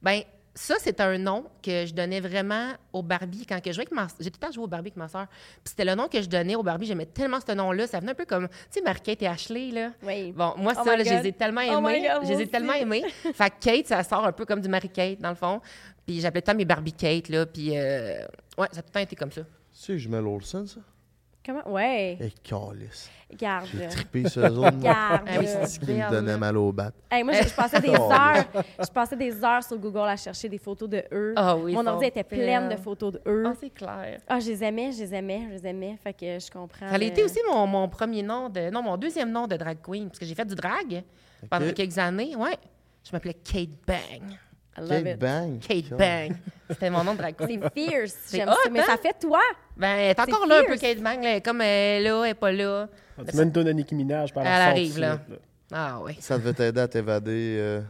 ben 0.00 0.22
ça, 0.54 0.76
c'est 0.80 1.00
un 1.02 1.18
nom 1.18 1.44
que 1.62 1.84
je 1.84 1.92
donnais 1.92 2.20
vraiment 2.20 2.72
au 2.94 3.02
Barbie 3.02 3.44
quand 3.46 3.60
que 3.60 3.70
je 3.70 3.74
jouais 3.74 3.82
avec 3.82 3.92
ma 3.92 4.06
J'ai 4.18 4.30
tout 4.30 4.38
le 4.40 4.46
temps 4.46 4.52
joué 4.52 4.64
au 4.64 4.66
Barbie 4.66 4.88
avec 4.88 4.96
ma 4.96 5.06
soeur. 5.06 5.26
Puis 5.28 5.60
c'était 5.70 5.84
le 5.84 5.94
nom 5.94 6.08
que 6.08 6.20
je 6.22 6.28
donnais 6.28 6.56
au 6.56 6.62
Barbie. 6.62 6.86
J'aimais 6.86 7.04
tellement 7.06 7.38
ce 7.46 7.52
nom-là. 7.52 7.86
Ça 7.86 8.00
venait 8.00 8.12
un 8.12 8.14
peu 8.14 8.24
comme, 8.24 8.48
tu 8.48 8.54
sais, 8.70 8.80
Marie-Kate 8.80 9.22
et 9.22 9.26
Ashley, 9.28 9.70
là. 9.70 9.92
Oui. 10.02 10.32
Bon, 10.32 10.54
moi, 10.56 10.72
Oh 10.78 10.82
ça, 10.84 10.96
là, 10.96 11.04
je 11.04 11.10
les 11.12 11.26
ai 11.28 11.32
tellement 11.32 11.60
Oh 11.68 11.78
aimés. 11.86 12.08
Je 12.24 12.28
les 12.32 12.40
ai 12.42 12.46
tellement 12.48 12.72
aimés. 12.72 13.04
fait 13.34 13.50
que 13.50 13.58
Kate, 13.60 13.86
ça 13.86 14.02
sort 14.02 14.24
un 14.24 14.32
peu 14.32 14.46
comme 14.46 14.60
du 14.62 14.68
Marie-Kate, 14.68 15.20
dans 15.20 15.28
le 15.28 15.34
fond. 15.36 15.60
Puis 16.06 16.20
j'appelais 16.20 16.40
tout 16.40 16.48
le 16.50 16.52
temps 16.54 16.58
mes 16.58 16.64
Barbie 16.64 16.92
Kate, 16.94 17.28
là. 17.28 17.44
Puis, 17.46 17.76
euh, 17.78 18.24
ouais, 18.56 18.66
ça 18.72 18.78
a 18.78 18.82
tout 18.82 18.88
le 18.88 18.92
temps 18.94 19.00
été 19.00 19.14
comme 19.16 19.30
ça. 19.32 19.42
Tu 19.42 19.48
sais, 19.72 19.98
je 19.98 20.08
mets 20.08 20.16
Olsen, 20.18 20.66
ça? 20.66 20.80
Comment? 21.48 21.66
Ouais. 21.66 22.18
Eh, 22.20 22.30
calice. 22.42 23.08
Garde. 23.34 23.66
J'ai 23.72 23.88
trippé 23.88 24.28
sur 24.28 24.42
eux 24.42 24.50
autres. 24.58 24.76
moi. 24.76 24.82
Garde. 24.92 25.22
Ah 25.26 25.36
oui, 25.38 25.46
C'est 25.64 25.80
qui 25.80 25.92
me 25.92 26.10
donnait 26.10 26.36
mal 26.36 26.54
au 26.58 26.70
bat. 26.72 26.90
Hey, 27.10 27.24
moi, 27.24 27.32
je, 27.32 27.48
je 27.48 27.54
passais 27.54 27.80
des 27.80 27.88
heures, 27.88 28.44
je 28.78 28.90
passais 28.92 29.16
des 29.16 29.42
heures 29.42 29.62
sur 29.64 29.78
Google 29.78 30.00
à 30.10 30.16
chercher 30.18 30.46
des 30.50 30.58
photos 30.58 30.86
de 30.90 31.02
eux. 31.10 31.32
Ah 31.36 31.56
oui, 31.56 31.72
Mon 31.72 31.86
ordi 31.86 32.04
était 32.04 32.22
pleine 32.22 32.68
de 32.68 32.76
photos 32.76 33.14
de 33.14 33.22
eux. 33.26 33.44
Ah, 33.46 33.54
c'est 33.58 33.70
clair. 33.70 34.18
Ah, 34.28 34.38
je 34.40 34.48
les 34.50 34.62
aimais, 34.62 34.92
je 34.92 34.98
les 35.04 35.14
aimais, 35.14 35.40
je 35.48 35.54
les 35.54 35.66
aimais. 35.66 35.96
Fait 36.04 36.12
que 36.12 36.38
je 36.38 36.50
comprends. 36.50 36.86
Ça 36.86 36.94
a 36.94 36.98
le- 36.98 37.04
été 37.06 37.24
aussi 37.24 37.38
mon, 37.50 37.66
mon 37.66 37.88
premier 37.88 38.22
nom 38.22 38.50
de. 38.50 38.68
Non, 38.68 38.82
mon 38.82 38.98
deuxième 38.98 39.30
nom 39.32 39.46
de 39.46 39.56
drag 39.56 39.78
queen, 39.82 40.08
parce 40.08 40.18
que 40.18 40.26
j'ai 40.26 40.34
fait 40.34 40.44
du 40.44 40.54
drag 40.54 41.02
pendant 41.48 41.72
quelques 41.72 41.96
années. 41.96 42.36
Ouais. 42.36 42.56
Je 43.04 43.10
m'appelais 43.12 43.32
Kate 43.34 43.70
Bang. 43.86 44.36
I 44.78 44.80
love 44.80 45.02
Kate 45.02 45.14
it. 45.14 45.18
Bang. 45.18 45.58
Kate 45.60 45.90
Bang. 45.90 46.36
C'était 46.70 46.90
mon 46.90 47.02
nom 47.02 47.14
de 47.14 47.18
drag 47.18 47.34
queen. 47.34 47.60
C'est 47.62 47.72
fierce. 47.72 48.16
C'est 48.26 48.36
J'aime 48.38 48.48
ça. 48.48 48.70
Mais 48.70 48.80
hein? 48.80 48.84
ça 48.86 48.96
fait 48.96 49.16
toi. 49.20 49.40
Ben, 49.76 49.96
elle 49.96 50.10
est 50.10 50.20
encore 50.20 50.46
là 50.46 50.60
un 50.60 50.64
peu. 50.64 50.76
Kate 50.76 51.00
Bang. 51.00 51.22
là. 51.22 51.40
Comme 51.40 51.60
elle 51.60 52.02
est 52.02 52.08
là, 52.08 52.24
elle 52.24 52.30
est 52.30 52.34
pas 52.34 52.52
là. 52.52 52.88
Ah, 53.18 53.22
tu 53.28 53.36
mets 53.36 53.42
une 53.42 53.52
tonne 53.52 53.70
Nicki 53.72 53.94
Minaj 53.94 54.32
par 54.32 54.44
la 54.44 54.50
Elle 54.50 54.62
arrive, 54.70 54.98
là. 54.98 55.18
Ah 55.72 56.00
oui. 56.02 56.16
Ça 56.20 56.38
devait 56.38 56.54
t'aider 56.54 56.80
à 56.80 56.88
t'évader 56.88 57.56
euh, 57.58 57.80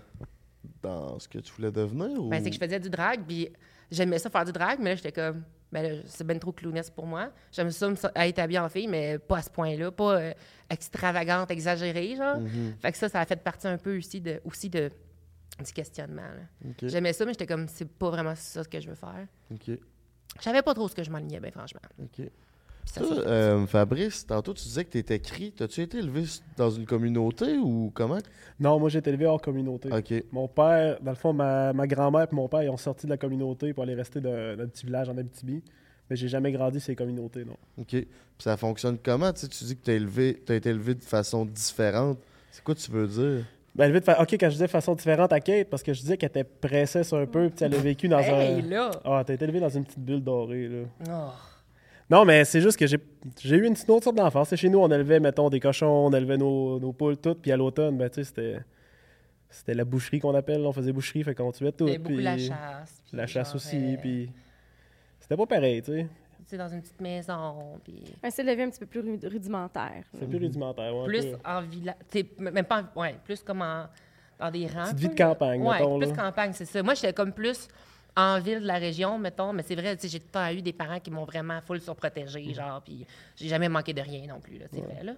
dans 0.82 1.18
ce 1.18 1.28
que 1.28 1.39
tu 1.39 1.53
voulais 1.53 1.70
devenir? 1.70 2.20
Ou... 2.20 2.28
Ben, 2.28 2.43
c'est 2.43 2.51
que 2.51 2.57
je 2.57 2.61
faisais 2.61 2.80
du 2.80 2.91
drag, 2.91 3.20
puis 3.26 3.49
j'aimais 3.91 4.18
ça 4.18 4.30
faire 4.30 4.45
du 4.45 4.53
drag, 4.53 4.78
mais 4.80 4.91
là, 4.91 4.97
j'étais 4.97 5.12
comme, 5.12 5.43
ben 5.70 5.82
là, 5.82 6.01
c'est 6.07 6.24
ben 6.24 6.39
trop 6.39 6.53
clownesse 6.53 6.91
pour 6.91 7.07
moi. 7.07 7.30
J'aime 7.53 7.70
ça 7.70 7.93
être 8.16 8.39
habillée 8.39 8.59
en 8.59 8.68
fille, 8.68 8.89
mais 8.89 9.18
pas 9.18 9.39
à 9.39 9.43
ce 9.43 9.51
point-là, 9.51 9.91
pas 9.91 10.16
euh, 10.16 10.32
extravagante, 10.70 11.51
exagérée, 11.51 12.16
genre. 12.16 12.39
Mhm, 12.39 12.74
Fait 12.80 12.93
que 12.93 12.99
ça, 12.99 13.09
ça 13.09 13.20
a 13.20 13.26
fait 13.26 13.43
partie 13.43 13.66
un 13.66 13.76
peu 13.76 13.99
aussi 13.99 14.20
de, 14.20 14.41
aussi 14.45 14.70
de, 14.70 14.91
du 15.65 15.73
questionnement. 15.73 16.23
J'aimais 16.83 17.13
ça, 17.13 17.25
mais 17.25 17.33
j'étais 17.33 17.47
comme, 17.47 17.69
c'est 17.69 17.89
pas 17.89 18.11
vraiment 18.11 18.35
ça 18.35 18.63
ce 18.65 18.69
que 18.69 18.81
je 18.81 18.89
veux 18.89 18.95
faire. 18.95 19.27
OK. 19.53 19.79
Je 20.37 20.43
savais 20.43 20.63
pas 20.63 20.75
trop 20.75 20.89
ce 20.89 20.95
que 20.95 21.03
je 21.03 21.11
m'alignais, 21.11 21.41
ben 21.41 21.51
franchement. 21.51 21.81
OK. 22.01 22.27
Ça 22.85 23.03
Toi, 23.03 23.19
euh, 23.19 23.67
Fabrice, 23.67 24.27
tantôt 24.27 24.55
tu 24.55 24.63
disais 24.65 24.85
que 24.85 24.91
tu 24.91 24.99
étais 24.99 25.17
écrit. 25.17 25.53
T'as-tu 25.53 25.83
été 25.83 25.99
élevé 25.99 26.25
dans 26.57 26.71
une 26.71 26.87
communauté 26.87 27.59
ou 27.59 27.91
comment? 27.93 28.19
Non, 28.59 28.79
moi 28.79 28.89
j'ai 28.89 29.01
été 29.01 29.11
élevé 29.11 29.27
hors 29.27 29.43
communauté. 29.43 29.91
Mon 30.33 30.49
père, 30.49 30.99
dans 31.03 31.11
le 31.11 31.17
fond, 31.17 31.35
ma, 31.35 31.75
ma 31.75 31.87
grand-mère 31.87 32.29
et 32.33 32.35
mon 32.35 32.49
père, 32.49 32.63
ils 32.63 32.71
ont 32.71 32.79
sorti 32.79 33.05
de 33.05 33.11
la 33.11 33.19
communauté 33.19 33.75
pour 33.75 33.83
aller 33.83 33.95
rester 33.95 34.21
d'un 34.21 34.57
d'un 34.57 34.67
petit 34.69 34.87
village 34.87 35.09
en 35.11 35.19
Abitibi. 35.19 35.63
Mais 36.09 36.17
j'ai 36.17 36.29
jamais 36.29 36.53
grandi 36.53 36.81
ces 36.81 36.97
communautés, 36.97 37.45
non. 37.45 37.57
OK. 37.77 37.89
Puis 37.91 38.07
ça 38.39 38.57
fonctionne 38.57 38.97
comment? 38.99 39.33
Tu, 39.33 39.47
dis 39.47 39.77
que 39.77 39.85
tu 39.85 39.91
élevé, 39.91 40.43
as 40.49 40.55
été 40.55 40.71
élevé 40.71 40.95
de 40.95 41.05
façon 41.05 41.45
différente. 41.45 42.19
C'est 42.51 42.65
quoi 42.65 42.75
tu 42.75 42.91
veux 42.91 43.07
dire? 43.07 43.45
Ben, 43.79 43.95
OK, 43.97 44.33
quand 44.33 44.47
je 44.47 44.55
disais 44.55 44.66
de 44.66 44.70
façon 44.70 44.95
différente 44.97 45.33
à 45.33 45.39
Kate, 45.39 45.68
parce 45.70 45.85
que 45.85 45.95
je 45.95 46.01
disais 46.01 46.16
qu'elle 46.16 46.31
était 46.31 46.43
princesse 46.45 47.12
un 47.12 47.26
peu, 47.26 47.49
puis 47.49 47.64
elle 47.64 47.74
a 47.74 47.79
vécu 47.79 48.09
dans 48.09 48.18
Hey, 48.18 48.61
un... 48.61 48.68
là! 48.68 48.91
Ah, 49.05 49.22
t'as 49.24 49.35
été 49.35 49.45
élevé 49.45 49.61
dans 49.61 49.68
une 49.68 49.85
petite 49.85 50.01
bulle 50.01 50.22
dorée, 50.22 50.66
là. 50.68 50.83
Oh. 51.09 51.33
Non, 52.11 52.24
mais 52.24 52.45
c'est 52.45 52.61
juste 52.61 52.76
que 52.79 52.87
j'ai 52.87 52.99
j'ai 53.41 53.57
eu 53.57 53.66
une 53.66 53.74
petite 53.74 53.89
autre 53.91 54.05
sorte 54.05 54.16
d'enfance. 54.16 54.55
Chez 54.57 54.68
nous, 54.68 54.79
on 54.81 54.89
élevait, 54.91 55.20
mettons, 55.20 55.49
des 55.49 55.61
cochons, 55.61 56.07
on 56.07 56.11
élevait 56.12 56.39
nos, 56.39 56.81
nos 56.81 56.93
poules 56.93 57.18
toutes, 57.18 57.41
puis 57.41 57.53
à 57.53 57.57
l'automne, 57.57 57.97
ben, 57.97 58.09
tu 58.11 58.16
sais, 58.16 58.24
c'était... 58.24 58.59
C'était 59.51 59.74
la 59.74 59.85
boucherie 59.85 60.18
qu'on 60.18 60.35
appelle, 60.35 60.61
on 60.61 60.72
faisait 60.72 60.93
boucherie, 60.93 61.22
fait 61.22 61.35
qu'on 61.35 61.53
tuait 61.53 61.72
tout. 61.72 61.87
Puis 62.05 62.20
la 62.22 62.37
chasse. 62.37 63.03
puis 63.09 63.16
La 63.16 63.26
chasse 63.26 63.55
aussi, 63.55 63.95
euh, 63.95 63.97
puis... 63.99 64.31
C'était 65.20 65.37
pas 65.37 65.47
pareil, 65.47 65.81
tu 65.83 65.93
sais. 65.93 66.07
Tu 66.49 66.53
sais, 66.53 66.57
dans 66.57 66.68
une 66.68 66.80
petite 66.80 67.01
maison, 67.03 67.78
puis... 67.84 68.03
Un 68.22 68.30
style 68.30 68.46
de 68.46 68.53
vie 68.53 68.62
un 68.62 68.70
petit 68.70 68.80
peu 68.80 68.86
plus 68.86 69.01
ru- 69.01 69.20
rudimentaire. 69.22 70.03
C'est 70.18 70.26
plus 70.26 70.38
rudimentaire, 70.38 70.94
ouais. 70.96 71.03
un 71.03 71.05
Plus 71.05 71.26
peu. 71.26 71.36
en 71.44 71.61
village... 71.61 71.96
Même 72.38 72.64
pas... 72.64 72.84
en- 72.94 73.01
Ouais, 73.01 73.16
plus 73.22 73.42
comme 73.42 73.61
en... 73.61 73.84
dans 74.38 74.51
des 74.51 74.66
rangs. 74.66 74.84
Petite 74.84 74.99
vie 74.99 75.09
de 75.11 75.14
campagne, 75.14 75.61
Ouais, 75.62 75.78
mettons, 75.78 75.99
plus 75.99 76.09
là. 76.09 76.16
campagne, 76.16 76.53
c'est 76.55 76.64
ça. 76.64 76.82
Moi, 76.82 76.94
j'étais 76.94 77.12
comme 77.12 77.32
plus 77.34 77.68
en 78.16 78.40
ville 78.40 78.61
de 78.62 78.66
la 78.66 78.78
région, 78.78 79.18
mettons, 79.18 79.53
mais 79.53 79.62
c'est 79.62 79.74
vrai, 79.74 79.94
tu 79.96 80.03
sais, 80.03 80.09
j'ai 80.09 80.20
tout 80.20 80.26
le 80.28 80.32
temps 80.32 80.51
eu 80.51 80.62
des 80.62 80.72
parents 80.72 80.99
qui 81.01 81.11
m'ont 81.11 81.24
vraiment 81.26 81.61
full 81.61 81.76
Mm. 81.76 81.80
surprotégé, 81.80 82.55
genre, 82.55 82.80
puis 82.82 83.07
j'ai 83.36 83.49
jamais 83.49 83.68
manqué 83.68 83.92
de 83.92 84.01
rien 84.01 84.26
non 84.26 84.40
plus, 84.40 84.57
là, 84.59 84.64
c'est 84.72 84.80
vrai, 84.80 85.03
là. 85.05 85.12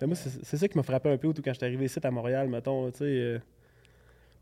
Mais 0.00 0.06
moi, 0.06 0.16
c'est 0.16 0.42
c'est 0.44 0.56
ça 0.56 0.66
qui 0.68 0.76
m'a 0.76 0.82
frappé 0.82 1.10
un 1.10 1.16
peu 1.18 1.32
tout 1.34 1.42
quand 1.42 1.52
je 1.52 1.58
suis 1.58 1.64
arrivé 1.66 1.84
ici 1.84 1.98
à 2.02 2.10
Montréal, 2.10 2.48
mettons, 2.48 2.90
tu 2.90 2.98
sais. 2.98 3.04
euh, 3.04 3.38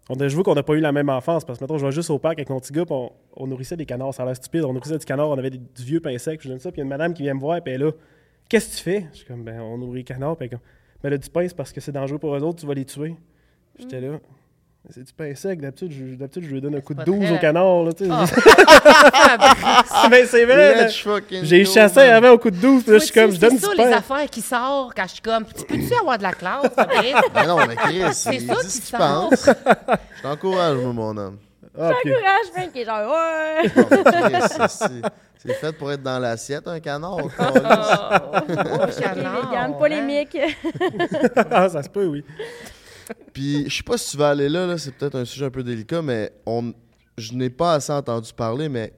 on 0.08 0.20
a, 0.20 0.28
je 0.28 0.38
qu'on 0.40 0.54
n'a 0.54 0.62
pas 0.62 0.74
eu 0.74 0.80
la 0.80 0.92
même 0.92 1.08
enfance, 1.08 1.44
parce 1.44 1.58
que, 1.58 1.64
mettons, 1.64 1.78
je 1.78 1.86
vais 1.86 1.92
juste 1.92 2.10
au 2.10 2.18
parc 2.18 2.38
avec 2.38 2.50
mon 2.50 2.60
petit 2.60 2.72
gars, 2.72 2.84
on, 2.90 3.10
on 3.36 3.46
nourrissait 3.46 3.76
des 3.76 3.86
canards. 3.86 4.12
Ça 4.14 4.22
a 4.22 4.26
l'air 4.26 4.36
stupide. 4.36 4.64
On 4.64 4.72
nourrissait 4.72 4.98
du 4.98 5.04
canard, 5.04 5.30
on 5.30 5.38
avait 5.38 5.50
du 5.50 5.60
vieux 5.78 6.00
pain 6.00 6.16
sec, 6.18 6.40
je 6.42 6.48
donne 6.48 6.58
ça, 6.58 6.70
puis 6.70 6.78
il 6.78 6.80
y 6.80 6.82
a 6.82 6.84
une 6.84 6.90
madame 6.90 7.14
qui 7.14 7.22
vient 7.22 7.34
me 7.34 7.40
voir, 7.40 7.62
puis 7.62 7.72
elle 7.72 7.82
est 7.82 7.84
là, 7.84 7.92
qu'est-ce 8.48 8.70
que 8.70 8.76
tu 8.76 8.82
fais? 8.82 9.06
Je 9.12 9.18
suis 9.18 9.26
comme, 9.26 9.44
ben, 9.44 9.60
on 9.60 9.78
nourrit 9.78 10.00
les 10.00 10.04
canards, 10.04 10.36
puis 10.36 10.46
elle 10.46 10.50
comme, 10.50 10.66
ben, 11.02 11.10
là, 11.10 11.18
du 11.18 11.30
pain, 11.30 11.46
parce 11.56 11.72
que 11.72 11.80
c'est 11.80 11.92
dangereux 11.92 12.18
pour 12.18 12.34
eux 12.34 12.42
autres, 12.42 12.60
tu 12.60 12.66
vas 12.66 12.74
les 12.74 12.84
tuer. 12.84 13.14
J'étais 13.78 14.00
là. 14.00 14.18
C'est 14.90 15.02
du 15.02 15.12
pain 15.14 15.34
sec, 15.34 15.60
d'habitude, 15.62 15.92
je, 15.92 16.14
d'habitude, 16.14 16.44
je 16.44 16.50
lui 16.54 16.60
donne 16.60 16.74
un 16.74 16.80
coup 16.82 16.92
de 16.92 16.98
pas 16.98 17.04
12 17.04 17.18
très- 17.24 17.34
au 17.34 17.38
canard, 17.38 17.82
là, 17.84 17.92
tu. 17.94 18.04
Ah. 18.10 18.26
Ben, 20.10 20.26
c'est 20.26 20.44
vrai, 20.44 20.88
J'ai 21.42 21.64
chassé 21.64 22.00
man. 22.00 22.10
avant 22.10 22.30
au 22.32 22.38
coup 22.38 22.50
de 22.50 22.56
12, 22.56 22.82
puis 22.82 22.92
là, 22.92 22.98
je 22.98 23.04
suis 23.04 23.14
comme, 23.14 23.30
tu 23.30 23.36
je 23.36 23.40
donne 23.40 23.50
C'est 23.52 23.56
du 23.56 23.64
ça, 23.64 23.70
les 23.82 23.90
pain. 23.90 23.96
affaires 23.96 24.30
qui 24.30 24.42
sortent 24.42 24.92
quand 24.94 25.04
je 25.04 25.12
suis 25.12 25.22
comme, 25.22 25.44
tu 25.46 25.64
peux-tu 25.64 25.94
avoir 25.98 26.18
de 26.18 26.22
la 26.24 26.32
classe? 26.32 26.70
Mais 27.34 27.46
non, 27.46 27.56
mais 27.66 27.76
Chris, 27.76 28.02
C'est 28.12 28.40
ça 28.40 28.54
ce 28.56 28.80
qu'il 28.80 28.82
sort. 28.82 29.30
pense. 29.30 29.46
Je 30.18 30.22
t'encourage, 30.22 30.76
moi, 30.78 30.92
mon 30.92 31.16
homme. 31.16 31.38
Ah, 31.80 31.90
puis- 32.02 32.12
Courage, 32.12 32.46
Frank, 32.54 32.72
qui 32.72 32.80
est 32.80 32.84
genre, 32.84 33.10
ouais! 33.10 33.70
C'est- 34.68 35.02
c'est 35.38 35.54
fait 35.54 35.72
pour 35.72 35.90
être 35.92 36.02
dans 36.02 36.18
l'assiette, 36.18 36.68
un 36.68 36.78
canard. 36.78 37.16
câlisse. 37.36 37.62
Oh, 38.72 39.00
canard, 39.00 39.78
polémique. 39.78 40.36
ah, 41.50 41.68
ça 41.70 41.82
se 41.82 41.88
peut, 41.88 42.04
oui. 42.06 42.22
Puis, 43.32 43.68
je 43.68 43.76
sais 43.76 43.82
pas 43.82 43.98
si 43.98 44.12
tu 44.12 44.16
vas 44.16 44.30
aller 44.30 44.48
là, 44.48 44.76
c'est 44.78 44.92
peut-être 44.92 45.16
un 45.16 45.24
sujet 45.24 45.46
un 45.46 45.50
peu 45.50 45.62
délicat, 45.62 46.02
mais 46.02 46.32
on, 46.46 46.72
je 47.18 47.32
n'ai 47.34 47.50
pas 47.50 47.74
assez 47.74 47.92
entendu 47.92 48.32
parler, 48.32 48.68
mais 48.68 48.92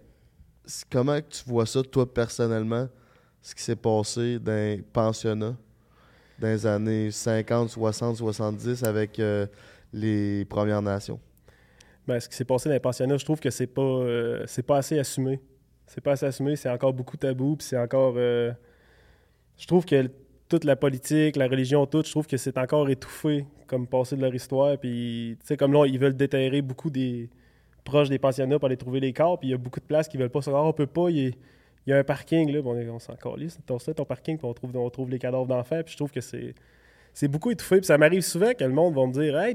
comment 0.90 1.18
tu 1.20 1.44
vois 1.46 1.66
ça, 1.66 1.82
toi, 1.82 2.12
personnellement, 2.12 2.88
ce 3.42 3.54
qui 3.54 3.62
s'est 3.62 3.76
passé 3.76 4.38
dans 4.38 4.52
les 4.52 4.82
pensionnats 4.92 5.56
dans 6.38 6.48
les 6.48 6.66
années 6.66 7.10
50, 7.10 7.70
60, 7.70 8.16
70 8.16 8.84
avec 8.84 9.18
euh, 9.18 9.46
les 9.92 10.44
Premières 10.44 10.82
Nations? 10.82 11.18
Ben, 12.06 12.20
ce 12.20 12.28
qui 12.28 12.36
s'est 12.36 12.44
passé 12.44 12.68
dans 12.68 12.74
les 12.74 12.80
pensionnats, 12.80 13.16
je 13.16 13.24
trouve 13.24 13.40
que 13.40 13.50
c'est 13.50 13.66
pas, 13.66 13.82
euh, 13.82 14.44
c'est 14.46 14.62
pas 14.62 14.78
assez 14.78 14.98
assumé. 14.98 15.40
C'est 15.86 16.00
pas 16.00 16.12
assez 16.12 16.26
assumé, 16.26 16.56
c'est 16.56 16.68
encore 16.68 16.92
beaucoup 16.92 17.16
tabou, 17.16 17.56
puis 17.56 17.66
c'est 17.66 17.78
encore. 17.78 18.14
euh, 18.16 18.52
je 19.56 19.66
trouve 19.66 19.84
que 19.84 20.10
toute 20.48 20.64
la 20.64 20.76
politique, 20.76 21.36
la 21.36 21.48
religion, 21.48 21.86
tout, 21.86 22.02
je 22.04 22.10
trouve 22.10 22.26
que 22.26 22.36
c'est 22.36 22.56
encore 22.58 22.88
étouffé 22.88 23.46
comme 23.66 23.86
passé 23.86 24.16
de 24.16 24.22
leur 24.22 24.34
histoire. 24.34 24.78
Puis, 24.78 25.36
tu 25.40 25.46
sais, 25.46 25.56
comme 25.56 25.72
là, 25.72 25.86
ils 25.86 25.98
veulent 25.98 26.16
déterrer 26.16 26.62
beaucoup 26.62 26.90
des 26.90 27.28
proches 27.86 28.08
des 28.08 28.18
pensionnats 28.18 28.58
pour 28.58 28.66
aller 28.66 28.76
trouver 28.76 29.00
les 29.00 29.12
corps, 29.12 29.38
puis 29.38 29.48
il 29.48 29.52
y 29.52 29.54
a 29.54 29.58
beaucoup 29.58 29.80
de 29.80 29.84
places 29.84 30.08
qui 30.08 30.18
veulent 30.18 30.30
pas 30.30 30.42
savoir, 30.42 30.66
on 30.66 30.72
peut 30.72 30.86
pas, 30.86 31.08
il 31.08 31.34
y 31.86 31.92
a, 31.92 31.96
un 31.96 32.04
parking, 32.04 32.50
là, 32.50 32.60
bon, 32.60 32.76
on, 32.76 32.98
s'en 32.98 33.14
calisse, 33.14 33.58
ton, 33.64 33.78
ton 33.78 34.04
parking, 34.04 34.36
puis 34.36 34.46
on 34.46 34.52
trouve, 34.52 34.76
on 34.76 34.90
trouve 34.90 35.08
les 35.08 35.18
cadavres 35.18 35.46
d'enfants, 35.46 35.82
puis 35.82 35.92
je 35.92 35.96
trouve 35.96 36.10
que 36.10 36.20
c'est, 36.20 36.54
c'est 37.14 37.28
beaucoup 37.28 37.50
étouffé, 37.50 37.76
puis 37.78 37.86
ça 37.86 37.96
m'arrive 37.96 38.22
souvent 38.22 38.52
que 38.52 38.64
le 38.64 38.72
monde 38.72 38.94
va 38.94 39.06
me 39.06 39.12
dire, 39.12 39.38
hey, 39.38 39.54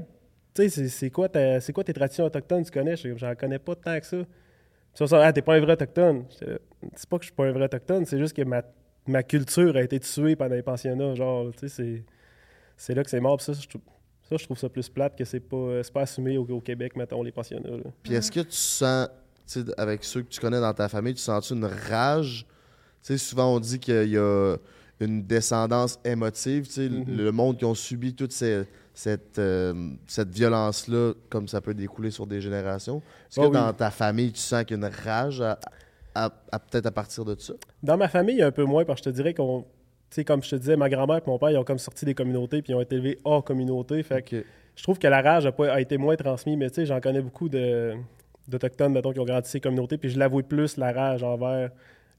tu 0.55 0.69
sais, 0.69 0.87
c'est- 0.87 1.09
quoi, 1.09 1.27
c'est 1.59 1.73
quoi 1.73 1.83
tes 1.83 1.93
traditions 1.93 2.25
autochtones, 2.25 2.63
tu 2.63 2.71
connais? 2.71 2.95
J'en 2.95 3.35
connais 3.35 3.59
pas 3.59 3.75
tant 3.75 3.99
que 3.99 4.05
ça. 4.05 4.17
Ça, 4.93 5.07
ça, 5.07 5.25
ah, 5.25 5.31
t'es 5.31 5.41
pas 5.41 5.55
un 5.55 5.59
vrai 5.61 5.73
autochtone. 5.73 6.25
C'est 6.95 7.09
pas 7.09 7.17
que 7.17 7.23
je 7.23 7.27
suis 7.27 7.35
pas 7.35 7.45
un 7.45 7.51
vrai 7.51 7.65
autochtone, 7.65 8.05
c'est 8.05 8.17
juste 8.17 8.35
que 8.35 8.41
ma, 8.43 8.61
ma 9.11 9.23
culture 9.23 9.75
a 9.75 9.81
été 9.81 9.99
tuée 9.99 10.35
pendant 10.35 10.55
les 10.55 10.63
pensionnats. 10.63 11.13
Genre, 11.15 11.51
tu 11.53 11.69
sais, 11.69 12.03
c'est, 12.77 12.93
là 12.95 13.03
que 13.03 13.09
c'est 13.09 13.19
mort. 13.19 13.37
Puis 13.37 13.45
ça, 13.45 13.53
je 13.53 13.67
trouve, 13.67 13.81
ça, 14.29 14.37
je 14.37 14.43
trouve 14.45 14.57
ça 14.57 14.69
plus 14.69 14.89
plate 14.89 15.17
que 15.17 15.25
c'est 15.25 15.39
pas, 15.39 15.81
pas 15.93 16.01
assumé 16.01 16.37
au, 16.37 16.45
au 16.49 16.61
Québec, 16.61 16.95
mettons, 16.95 17.21
les 17.21 17.31
pensionnats. 17.31 17.69
là. 17.69 17.83
Puis 18.03 18.13
est-ce 18.15 18.31
que 18.31 18.39
tu 18.39 18.55
sens, 18.55 19.07
avec 19.77 20.03
ceux 20.03 20.21
que 20.23 20.29
tu 20.29 20.39
connais 20.39 20.59
dans 20.61 20.73
ta 20.73 20.87
famille, 20.89 21.13
tu 21.13 21.21
sens 21.21 21.49
une 21.51 21.65
rage? 21.65 22.45
Souvent 23.01 23.55
on 23.55 23.59
dit 23.59 23.79
qu'il 23.79 24.09
y 24.09 24.17
a 24.17 24.55
une 24.99 25.23
descendance 25.23 25.99
émotive, 26.05 26.67
Mhm. 26.77 27.17
le 27.17 27.31
monde 27.31 27.57
qui 27.57 27.65
ont 27.65 27.73
subi 27.73 28.13
toute 28.13 28.31
ces- 28.31 28.63
cette, 28.93 29.39
euh, 29.39 29.73
cette 30.05 30.29
violence-là, 30.29 31.13
comme 31.29 31.47
ça 31.47 31.59
peut 31.61 31.73
découler 31.73 32.11
sur 32.11 32.27
des 32.27 32.39
générations. 32.41 32.97
Est-ce 33.29 33.39
Ah 33.39 33.43
que 33.43 33.47
oui. 33.47 33.53
dans 33.53 33.73
ta 33.73 33.89
famille, 33.89 34.31
tu 34.31 34.39
sens 34.39 34.63
qu'il 34.65 34.79
y 34.79 34.83
a 34.83 34.87
une 34.87 34.93
rage 34.93 35.41
à, 35.41 35.57
à- 36.15 36.31
à- 36.51 36.59
peut-être 36.59 36.85
à 36.85 36.91
partir 36.91 37.25
de 37.25 37.35
ça? 37.39 37.53
Dans 37.83 37.97
ma 37.97 38.07
famille, 38.07 38.35
il 38.35 38.39
y 38.39 38.43
a 38.43 38.47
un 38.47 38.51
peu 38.51 38.63
moins, 38.65 38.85
parce 38.85 39.01
que 39.01 39.05
je 39.05 39.11
te 39.11 39.15
dirais 39.15 39.33
qu'on. 39.33 39.61
Tu 40.09 40.15
sais, 40.15 40.25
comme 40.25 40.43
je 40.43 40.49
te 40.49 40.55
disais, 40.57 40.75
ma 40.75 40.89
grand-mère 40.89 41.17
et 41.17 41.23
mon 41.29 41.37
père, 41.39 41.51
ils 41.51 41.57
ont 41.57 41.63
comme 41.63 41.77
sorti 41.79 42.03
des 42.03 42.13
communautés, 42.13 42.61
puis 42.61 42.73
ils 42.73 42.75
ont 42.75 42.81
été 42.81 42.95
élevés 42.95 43.17
hors 43.23 43.43
communauté. 43.43 44.03
Fait 44.03 44.21
que 44.21 44.43
je 44.75 44.83
trouve 44.83 44.99
que 44.99 45.07
la 45.07 45.21
rage 45.21 45.45
a, 45.45 45.51
pas- 45.53 45.71
a 45.71 45.79
été 45.79 45.97
moins 45.97 46.15
transmise, 46.17 46.57
mais 46.57 46.69
tu 46.69 46.75
sais, 46.75 46.85
j'en 46.85 46.99
connais 46.99 47.21
beaucoup 47.21 47.47
d'Autochtones, 48.47 48.91
mettons, 48.93 49.13
qui 49.13 49.19
ont 49.19 49.25
grandi 49.25 49.49
ces 49.49 49.61
communautés, 49.61 49.97
puis 49.97 50.09
je 50.09 50.19
l'avoue 50.19 50.43
plus, 50.43 50.77
la 50.77 50.91
rage 50.91 51.23
envers 51.23 51.71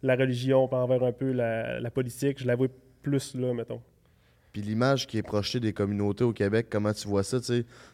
la 0.03 0.17
religion, 0.17 0.69
puis 0.69 0.77
envers 0.77 1.03
un 1.03 1.13
peu 1.13 1.33
la, 1.33 1.81
la 1.81 1.91
politique, 1.91 2.41
je 2.41 2.47
l'avoue 2.47 2.69
plus 3.03 3.35
là, 3.35 3.53
mettons. 3.53 3.81
Puis 4.53 4.61
l'image 4.61 5.07
qui 5.07 5.17
est 5.17 5.23
projetée 5.23 5.61
des 5.61 5.73
communautés 5.73 6.25
au 6.25 6.33
Québec, 6.33 6.67
comment 6.71 6.93
tu 6.93 7.09
vois 7.09 7.23
ça? 7.23 7.39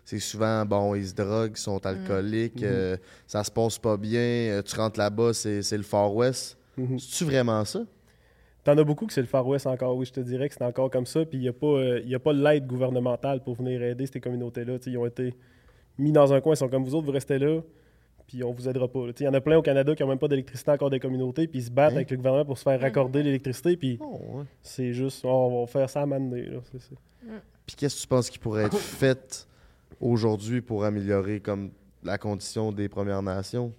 C'est 0.04 0.18
souvent, 0.18 0.64
bon, 0.66 0.94
ils 0.96 1.06
se 1.06 1.14
droguent, 1.14 1.56
ils 1.56 1.60
sont 1.60 1.84
alcooliques, 1.86 2.62
euh, 2.64 2.96
ça 3.28 3.44
se 3.44 3.50
passe 3.50 3.78
pas 3.78 3.96
bien, 3.96 4.20
euh, 4.20 4.62
tu 4.62 4.74
rentres 4.74 4.98
là-bas, 4.98 5.32
c'est 5.34 5.76
le 5.76 5.84
Far 5.84 6.12
West. 6.12 6.58
Mhm. 6.76 6.98
C'est-tu 6.98 7.24
vraiment 7.24 7.64
ça? 7.64 7.80
T'en 8.64 8.76
as 8.76 8.84
beaucoup 8.84 9.06
que 9.06 9.12
c'est 9.12 9.20
le 9.20 9.28
Far 9.28 9.46
West 9.46 9.68
encore, 9.68 9.96
oui, 9.96 10.04
je 10.04 10.12
te 10.12 10.20
dirais 10.20 10.48
que 10.48 10.54
c'est 10.54 10.64
encore 10.64 10.90
comme 10.90 11.06
ça, 11.06 11.24
puis 11.24 11.38
il 11.38 11.42
n'y 11.42 11.48
a 11.48 11.52
pas, 11.52 11.66
euh, 11.66 12.18
pas 12.18 12.32
l'aide 12.32 12.66
gouvernementale 12.66 13.42
pour 13.42 13.54
venir 13.54 13.80
aider 13.82 14.06
ces 14.06 14.20
communautés-là. 14.20 14.78
Ils 14.84 14.98
ont 14.98 15.06
été 15.06 15.34
mis 15.96 16.10
dans 16.10 16.32
un 16.32 16.40
coin, 16.40 16.54
ils 16.54 16.58
sont 16.58 16.68
comme 16.68 16.84
vous 16.84 16.94
autres, 16.96 17.06
vous 17.06 17.12
restez 17.12 17.38
là, 17.38 17.60
puis 18.28 18.44
on 18.44 18.52
vous 18.52 18.68
aidera 18.68 18.86
pas. 18.86 19.00
Il 19.18 19.24
y 19.24 19.28
en 19.28 19.34
a 19.34 19.40
plein 19.40 19.56
au 19.58 19.62
Canada 19.62 19.92
qui 19.96 20.02
n'ont 20.04 20.08
même 20.10 20.18
pas 20.18 20.28
d'électricité 20.28 20.70
encore 20.70 20.90
des 20.90 21.00
communautés, 21.00 21.48
puis 21.48 21.58
ils 21.58 21.64
se 21.64 21.70
battent 21.70 21.94
Hein? 21.94 21.96
avec 21.96 22.10
le 22.12 22.16
gouvernement 22.18 22.44
pour 22.44 22.56
se 22.58 22.62
faire 22.62 22.80
raccorder 22.80 23.22
l'électricité, 23.24 23.76
puis 23.76 23.98
Oh, 24.00 24.20
ouais. 24.34 24.44
c'est 24.62 24.92
juste, 24.92 25.24
on 25.24 25.62
va 25.62 25.66
faire 25.66 25.90
ça 25.90 26.00
à 26.00 26.02
un 26.04 26.06
moment 26.06 26.28
donné, 26.30 26.42
là, 26.42 26.58
c'est 26.70 26.80
ça. 26.80 26.94
Puis 27.66 27.74
qu'est-ce 27.76 27.96
que 27.96 28.00
tu 28.02 28.06
penses 28.06 28.30
qui 28.30 28.38
pourrait 28.38 28.64
être 28.66 28.78
fait 28.78 29.48
aujourd'hui 30.00 30.60
pour 30.60 30.84
améliorer 30.84 31.40
comme 31.40 31.72
la 32.04 32.16
condition 32.16 32.70
des 32.70 32.88
Premières 32.88 33.22
Nations? 33.22 33.72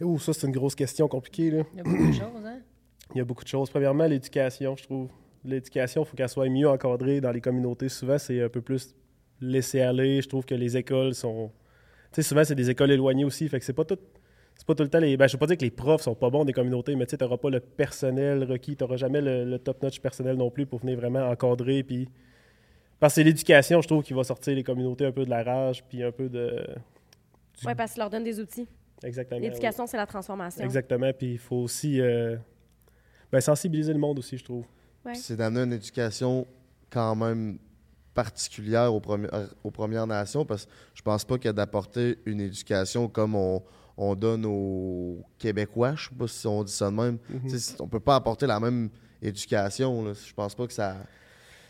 Ouh, 0.00 0.18
ça, 0.18 0.32
c'est 0.32 0.46
une 0.46 0.52
grosse 0.52 0.74
question 0.74 1.08
compliquée. 1.08 1.50
Là. 1.50 1.62
Il 1.72 1.78
y 1.78 1.80
a 1.80 1.84
beaucoup 1.84 2.06
de 2.06 2.12
choses, 2.12 2.44
hein? 2.46 2.58
Il 3.14 3.18
y 3.18 3.20
a 3.20 3.24
beaucoup 3.24 3.42
de 3.42 3.48
choses. 3.48 3.70
Premièrement, 3.70 4.04
l'éducation, 4.06 4.76
je 4.76 4.82
trouve. 4.84 5.08
L'éducation, 5.44 6.02
il 6.02 6.06
faut 6.06 6.14
qu'elle 6.16 6.28
soit 6.28 6.48
mieux 6.50 6.68
encadrée 6.68 7.20
dans 7.22 7.30
les 7.30 7.40
communautés. 7.40 7.88
Souvent, 7.88 8.18
c'est 8.18 8.42
un 8.42 8.48
peu 8.50 8.60
plus 8.60 8.94
laissé 9.40 9.80
aller. 9.80 10.20
Je 10.20 10.28
trouve 10.28 10.44
que 10.44 10.54
les 10.54 10.76
écoles 10.76 11.14
sont. 11.14 11.50
Tu 12.12 12.22
sais, 12.22 12.22
souvent, 12.28 12.44
c'est 12.44 12.54
des 12.54 12.70
écoles 12.70 12.90
éloignées 12.90 13.24
aussi. 13.24 13.48
Fait 13.48 13.58
que 13.58 13.64
c'est 13.64 13.72
pas 13.72 13.84
tout. 13.84 13.98
C'est 14.56 14.66
pas 14.66 14.74
tout 14.74 14.82
le 14.82 14.88
temps 14.88 14.98
les. 14.98 15.16
Ben, 15.16 15.26
je 15.28 15.34
veux 15.34 15.38
pas 15.38 15.46
dire 15.46 15.56
que 15.56 15.64
les 15.64 15.70
profs 15.70 16.02
sont 16.02 16.14
pas 16.14 16.30
bons 16.30 16.44
des 16.44 16.52
communautés, 16.52 16.96
mais 16.96 17.06
tu 17.06 17.10
sais, 17.10 17.18
t'auras 17.18 17.36
pas 17.36 17.50
le 17.50 17.60
personnel 17.60 18.44
requis. 18.44 18.76
T'auras 18.76 18.96
jamais 18.96 19.20
le, 19.20 19.44
le 19.44 19.58
top-notch 19.58 20.00
personnel 20.00 20.36
non 20.36 20.50
plus 20.50 20.66
pour 20.66 20.80
venir 20.80 20.96
vraiment 20.98 21.28
encadrer. 21.28 21.82
Puis. 21.82 22.08
Parce 22.98 23.12
que 23.14 23.20
c'est 23.20 23.24
l'éducation, 23.24 23.80
je 23.80 23.86
trouve, 23.86 24.02
qui 24.02 24.12
va 24.12 24.24
sortir 24.24 24.56
les 24.56 24.64
communautés 24.64 25.06
un 25.06 25.12
peu 25.12 25.24
de 25.24 25.30
la 25.30 25.44
rage, 25.44 25.84
puis 25.88 26.02
un 26.02 26.10
peu 26.10 26.28
de. 26.28 26.66
Oui, 27.64 27.74
parce 27.76 27.92
qu'il 27.92 28.00
leur 28.00 28.10
donne 28.10 28.24
des 28.24 28.40
outils. 28.40 28.66
Exactement. 29.04 29.40
L'éducation, 29.40 29.86
c'est 29.86 29.96
la 29.96 30.06
transformation. 30.06 30.64
Exactement. 30.64 31.12
Puis 31.12 31.32
il 31.32 31.38
faut 31.38 31.56
aussi. 31.56 32.00
euh, 32.00 32.36
ben, 33.30 33.40
sensibiliser 33.40 33.92
le 33.92 33.98
monde 33.98 34.18
aussi, 34.18 34.38
je 34.38 34.44
trouve. 34.44 34.64
Ouais. 35.04 35.14
C'est 35.14 35.36
d'amener 35.36 35.60
une 35.62 35.72
éducation 35.74 36.46
quand 36.90 37.14
même 37.14 37.58
particulière 38.22 38.92
aux, 38.92 38.98
Premi- 39.00 39.28
aux 39.62 39.70
Premières 39.70 40.06
Nations 40.06 40.44
parce 40.44 40.64
que 40.66 40.70
je 40.94 41.02
pense 41.02 41.24
pas 41.24 41.36
qu'il 41.36 41.46
y 41.46 41.48
a 41.50 41.52
d'apporter 41.52 42.18
une 42.26 42.40
éducation 42.40 43.06
comme 43.08 43.36
on, 43.36 43.62
on 43.96 44.16
donne 44.16 44.44
aux 44.44 45.22
Québécois. 45.38 45.94
Je 45.94 46.08
sais 46.08 46.14
pas 46.18 46.26
si 46.26 46.46
on 46.48 46.64
dit 46.64 46.72
ça 46.72 46.90
de 46.90 46.96
même. 46.96 47.18
Tu 47.48 47.58
sais, 47.58 47.76
On 47.80 47.86
peut 47.86 48.00
pas 48.00 48.16
apporter 48.16 48.46
la 48.48 48.58
même 48.58 48.88
éducation. 49.22 50.04
là. 50.04 50.12
Je 50.14 50.32
pense 50.34 50.54
pas 50.56 50.66
que 50.66 50.72
ça. 50.72 50.96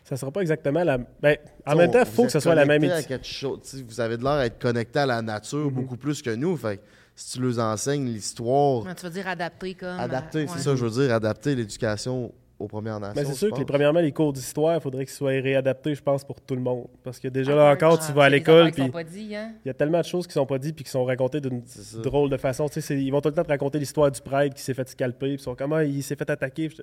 Ça 0.04 0.16
sera 0.16 0.30
pas 0.30 0.40
exactement 0.40 0.82
la. 0.84 0.96
Ben, 1.20 1.36
en 1.66 1.76
même 1.76 1.90
temps, 1.90 1.98
il 1.98 2.06
vous 2.06 2.12
faut 2.12 2.24
que 2.24 2.32
ce 2.32 2.40
soit 2.40 2.54
la 2.54 2.64
même 2.64 2.82
à 2.84 2.98
éducation. 2.98 3.60
Vous 3.86 4.00
avez 4.00 4.16
de 4.16 4.24
l'air 4.24 4.38
d'être 4.38 4.58
connecté 4.58 5.00
à 5.00 5.06
la 5.06 5.20
nature 5.20 5.66
Mhm. 5.66 5.74
beaucoup 5.74 5.98
plus 5.98 6.22
que 6.22 6.30
nous. 6.34 6.56
Fait 6.56 6.80
si 7.14 7.32
tu 7.32 7.42
leur 7.42 7.58
enseignes 7.58 8.06
l'histoire, 8.06 8.84
tu 8.96 9.04
veux 9.04 9.10
dire 9.12 9.28
adapter 9.28 9.74
comme. 9.74 10.00
adapter, 10.00 10.38
euh, 10.38 10.46
c'est 10.48 10.54
ouais. 10.54 10.62
ça, 10.62 10.76
je 10.76 10.86
veux 10.86 11.02
dire, 11.04 11.14
adapter 11.14 11.54
l'éducation 11.54 12.32
aux 12.58 12.66
Premières 12.66 12.98
Nations. 12.98 13.14
Ben, 13.14 13.24
c'est 13.26 13.34
sûr 13.34 13.52
que 13.52 13.58
les, 13.58 13.64
premièrement, 13.64 14.00
les 14.00 14.10
cours 14.12 14.32
d'histoire, 14.32 14.74
il 14.76 14.80
faudrait 14.80 15.04
qu'ils 15.04 15.14
soient 15.14 15.30
réadaptés, 15.30 15.94
je 15.94 16.02
pense, 16.02 16.24
pour 16.24 16.40
tout 16.40 16.54
le 16.56 16.60
monde. 16.60 16.86
Parce 17.04 17.20
que 17.20 17.28
déjà, 17.28 17.52
Ah, 17.52 17.56
là 17.56 17.72
encore, 17.72 17.98
ah, 18.02 18.04
tu 18.06 18.12
vas 18.12 18.24
à 18.24 18.28
l'école, 18.28 18.72
puis 18.72 18.82
hein? 18.82 19.52
il 19.64 19.68
y 19.68 19.70
a 19.70 19.74
tellement 19.74 20.00
de 20.00 20.04
choses 20.04 20.26
qui 20.26 20.32
sont 20.32 20.46
pas 20.46 20.58
dites 20.58 20.74
puis 20.74 20.84
qui 20.84 20.90
sont 20.90 21.04
racontées 21.04 21.40
d'une 21.40 21.62
drôle 22.02 22.30
de 22.30 22.36
façon. 22.36 22.66
Tu 22.68 22.74
sais, 22.74 22.80
c'est- 22.80 23.00
ils 23.00 23.10
vont 23.10 23.20
tout 23.20 23.28
le 23.28 23.34
temps 23.34 23.44
te 23.44 23.48
raconter 23.48 23.78
l'histoire 23.78 24.10
du 24.10 24.20
prêtre 24.20 24.54
qui 24.56 24.62
s'est 24.62 24.74
fait 24.74 24.88
scalper, 24.88 25.26
puis 25.26 25.34
ils 25.34 25.38
sont 25.40 25.54
comment 25.54 25.78
il 25.80 26.02
s'est 26.02 26.16
fait 26.16 26.28
attaquer. 26.28 26.68
Puis 26.68 26.78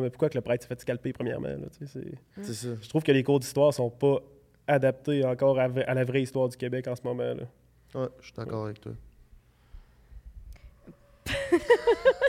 mais 0.00 0.10
pourquoi 0.10 0.28
que 0.28 0.36
le 0.36 0.42
prêtre 0.42 0.62
s'est 0.62 0.68
fait 0.68 0.80
scalper, 0.80 1.12
premièrement? 1.12 1.48
là, 1.48 1.56
tu 1.78 1.86
sais, 1.86 2.00
c'est- 2.42 2.52
ça. 2.54 2.68
Je 2.80 2.88
trouve 2.88 3.02
que 3.02 3.12
les 3.12 3.22
cours 3.24 3.40
d'histoire 3.40 3.74
sont 3.74 3.90
pas 3.90 4.18
adaptés 4.66 5.24
encore 5.24 5.58
à, 5.58 5.64
à 5.86 5.94
la 5.94 6.04
vraie 6.04 6.22
histoire 6.22 6.48
du 6.48 6.56
Québec 6.56 6.86
en 6.88 6.94
ce 6.96 7.02
moment. 7.04 7.24
Là. 7.34 8.00
Ouais, 8.00 8.08
je 8.20 8.24
suis 8.26 8.34
d'accord 8.36 8.64
avec 8.66 8.80
toi. 8.80 8.92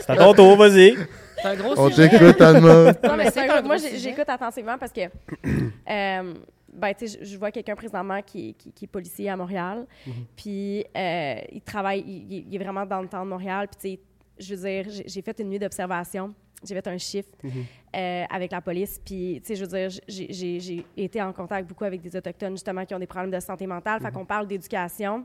C'est 0.00 0.10
à 0.10 0.16
ton 0.16 0.34
tour, 0.34 0.56
vas-y. 0.56 0.94
C'est 1.42 1.48
un 1.48 1.56
gros 1.56 1.74
On 1.78 1.88
sujet. 1.90 2.08
t'écoute, 2.08 2.40
Anna. 2.40 2.92
Non, 3.04 3.16
mais 3.16 3.30
c'est 3.30 3.40
un 3.48 3.58
gros 3.58 3.66
Moi, 3.66 3.76
j'ai- 3.76 3.88
sujet. 3.90 4.10
j'écoute 4.10 4.28
attentivement 4.28 4.76
parce 4.78 4.92
que, 4.92 5.00
euh, 5.90 6.34
ben, 6.72 6.94
tu 6.96 7.08
sais, 7.08 7.18
je- 7.20 7.24
je 7.32 7.38
vois 7.38 7.50
quelqu'un 7.50 7.74
présentement 7.74 8.20
qui, 8.22 8.54
qui- 8.54 8.72
qui 8.72 8.84
est 8.84 8.88
policier 8.88 9.28
à 9.30 9.36
Montréal. 9.36 9.86
Puis, 10.36 10.84
euh, 10.96 11.34
il 11.52 11.60
travaille, 11.62 12.00
il, 12.06 12.32
il- 12.32 12.44
il 12.48 12.54
est 12.54 12.58
vraiment 12.64 12.86
dans 12.86 13.00
le 13.02 13.08
temps 13.08 13.24
de 13.24 13.28
Montréal. 13.30 13.68
Puis, 13.68 13.78
tu 13.80 13.96
sais, 13.96 14.00
je 14.46 14.54
veux 14.54 14.68
dire, 14.68 14.84
j'ai- 14.90 15.08
j'ai 15.08 15.22
fait 15.22 15.38
une 15.40 15.48
nuit 15.48 15.58
d'observation. 15.58 16.34
J'ai 16.62 16.74
fait 16.74 16.86
un 16.88 16.98
chiffre 16.98 17.30
euh, 17.96 18.24
avec 18.30 18.52
la 18.52 18.60
police. 18.60 19.00
Puis, 19.04 19.40
tu 19.42 19.48
sais, 19.48 19.56
je 19.56 19.64
veux 19.64 19.70
dire, 19.78 19.88
j'ai- 20.06 20.30
j'ai 20.32 20.60
j'ai 20.60 20.84
été 20.96 21.22
en 21.22 21.32
contact 21.32 21.66
beaucoup 21.66 21.84
avec 21.84 22.02
des 22.02 22.14
Autochtones, 22.14 22.52
justement, 22.52 22.84
qui 22.84 22.94
ont 22.94 22.98
des 22.98 23.06
problèmes 23.06 23.30
de 23.30 23.40
santé 23.40 23.66
mentale. 23.66 24.00
Fait 24.02 24.12
qu'on 24.12 24.26
parle 24.26 24.46
d'éducation. 24.46 25.24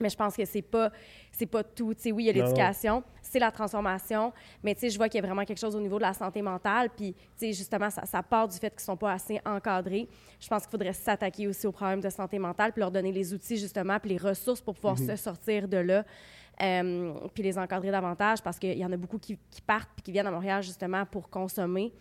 Mais 0.00 0.10
je 0.10 0.16
pense 0.16 0.36
que 0.36 0.44
c'est 0.44 0.62
pas 0.62 0.92
c'est 1.32 1.46
pas 1.46 1.64
tout. 1.64 1.92
Tu 1.94 2.02
sais, 2.02 2.12
oui, 2.12 2.24
il 2.24 2.26
y 2.26 2.30
a 2.30 2.32
Non, 2.34 2.40
non. 2.40 2.46
l'éducation, 2.48 3.02
c'est 3.30 3.38
la 3.38 3.50
transformation, 3.50 4.32
mais 4.62 4.74
tu 4.74 4.80
sais, 4.80 4.90
je 4.90 4.96
vois 4.96 5.08
qu'il 5.08 5.20
y 5.20 5.24
a 5.24 5.26
vraiment 5.26 5.44
quelque 5.44 5.58
chose 5.58 5.76
au 5.76 5.80
niveau 5.80 5.96
de 5.96 6.02
la 6.02 6.14
santé 6.14 6.42
mentale. 6.42 6.90
Puis, 6.96 7.14
tu 7.14 7.20
sais, 7.36 7.52
justement, 7.52 7.90
ça, 7.90 8.04
ça 8.06 8.22
part 8.22 8.48
du 8.48 8.56
fait 8.56 8.70
qu'ils 8.70 8.80
sont 8.80 8.96
pas 8.96 9.12
assez 9.12 9.40
encadrés. 9.44 10.08
Je 10.40 10.48
pense 10.48 10.62
qu'il 10.62 10.70
faudrait 10.70 10.92
s'attaquer 10.92 11.46
aussi 11.46 11.66
aux 11.66 11.72
problèmes 11.72 12.00
de 12.00 12.10
santé 12.10 12.38
mentale, 12.38 12.72
puis 12.72 12.80
leur 12.80 12.90
donner 12.90 13.12
les 13.12 13.32
outils 13.34 13.56
justement, 13.56 13.98
puis 13.98 14.10
les 14.10 14.16
ressources 14.16 14.60
pour 14.60 14.74
pouvoir 14.74 14.98
se 14.98 15.16
sortir 15.16 15.68
de 15.68 15.78
là. 15.78 16.04
Euh, 16.60 17.14
puis 17.34 17.44
les 17.44 17.56
encadrer 17.56 17.92
davantage 17.92 18.42
parce 18.42 18.58
qu'il 18.58 18.76
y 18.76 18.84
en 18.84 18.90
a 18.90 18.96
beaucoup 18.96 19.18
qui, 19.18 19.38
qui 19.48 19.60
partent 19.60 19.90
puis 19.94 20.02
qui 20.02 20.10
viennent 20.10 20.26
à 20.26 20.30
Montréal 20.32 20.60
justement 20.60 21.06
pour 21.06 21.30
consommer. 21.30 21.92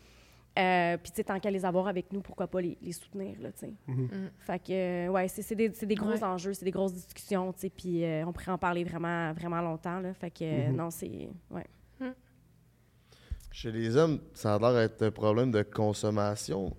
Euh, 0.58 0.98
puis, 0.98 1.12
tu 1.12 1.18
sais, 1.18 1.24
tant 1.24 1.40
qu'à 1.40 1.52
les 1.52 1.64
avoir 1.66 1.88
avec 1.88 2.12
nous, 2.12 2.22
pourquoi 2.22 2.48
pas 2.48 2.60
les, 2.62 2.78
les 2.82 2.92
soutenir, 2.92 3.36
là, 3.40 3.52
tu 3.52 3.60
sais. 3.68 3.74
Fait 4.40 4.60
que, 4.60 4.72
euh, 4.72 5.08
ouais, 5.10 5.28
c'est 5.28 5.42
c'est 5.44 5.56
des, 5.56 5.72
c'est 5.74 5.86
des 5.86 5.96
gros 5.96 6.10
Ouais. 6.10 6.24
enjeux, 6.24 6.54
c'est 6.54 6.66
des 6.66 6.72
grosses 6.72 6.94
discussions, 6.94 7.54
tu 7.54 7.60
sais, 7.60 7.70
puis 7.70 8.04
euh, 8.04 8.26
on 8.26 8.32
pourrait 8.34 8.52
en 8.52 8.58
parler 8.58 8.84
vraiment, 8.84 9.34
vraiment 9.34 9.62
longtemps, 9.62 10.00
là. 10.00 10.14
Fait 10.14 10.32
que, 10.32 10.44
euh, 10.44 10.72
non, 10.72 10.90
c'est... 10.90 11.30
Ouais. 11.52 11.66
Chez 13.52 13.72
les 13.72 13.96
hommes, 13.98 14.20
ça 14.34 14.54
a 14.56 14.60
l'air 14.60 14.74
d'être 14.74 15.02
un 15.02 15.10
problème 15.12 15.52
de 15.52 15.64
consommation 15.64 16.76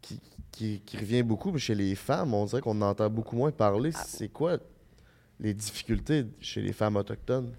qui, 0.00 0.20
qui, 0.52 0.80
qui 0.80 0.96
revient 0.96 1.22
beaucoup, 1.24 1.50
mais 1.50 1.58
chez 1.58 1.74
les 1.74 1.94
femmes, 1.96 2.34
on 2.34 2.44
dirait 2.44 2.60
qu'on 2.60 2.80
en 2.82 2.90
entend 2.90 3.10
beaucoup 3.10 3.34
moins 3.36 3.50
parler. 3.50 3.90
Ah 3.94 4.02
C'est 4.06 4.28
quoi 4.28 4.58
les 5.40 5.54
difficultés 5.54 6.26
chez 6.40 6.62
les 6.62 6.72
femmes 6.72 6.94
autochtones? 6.96 7.52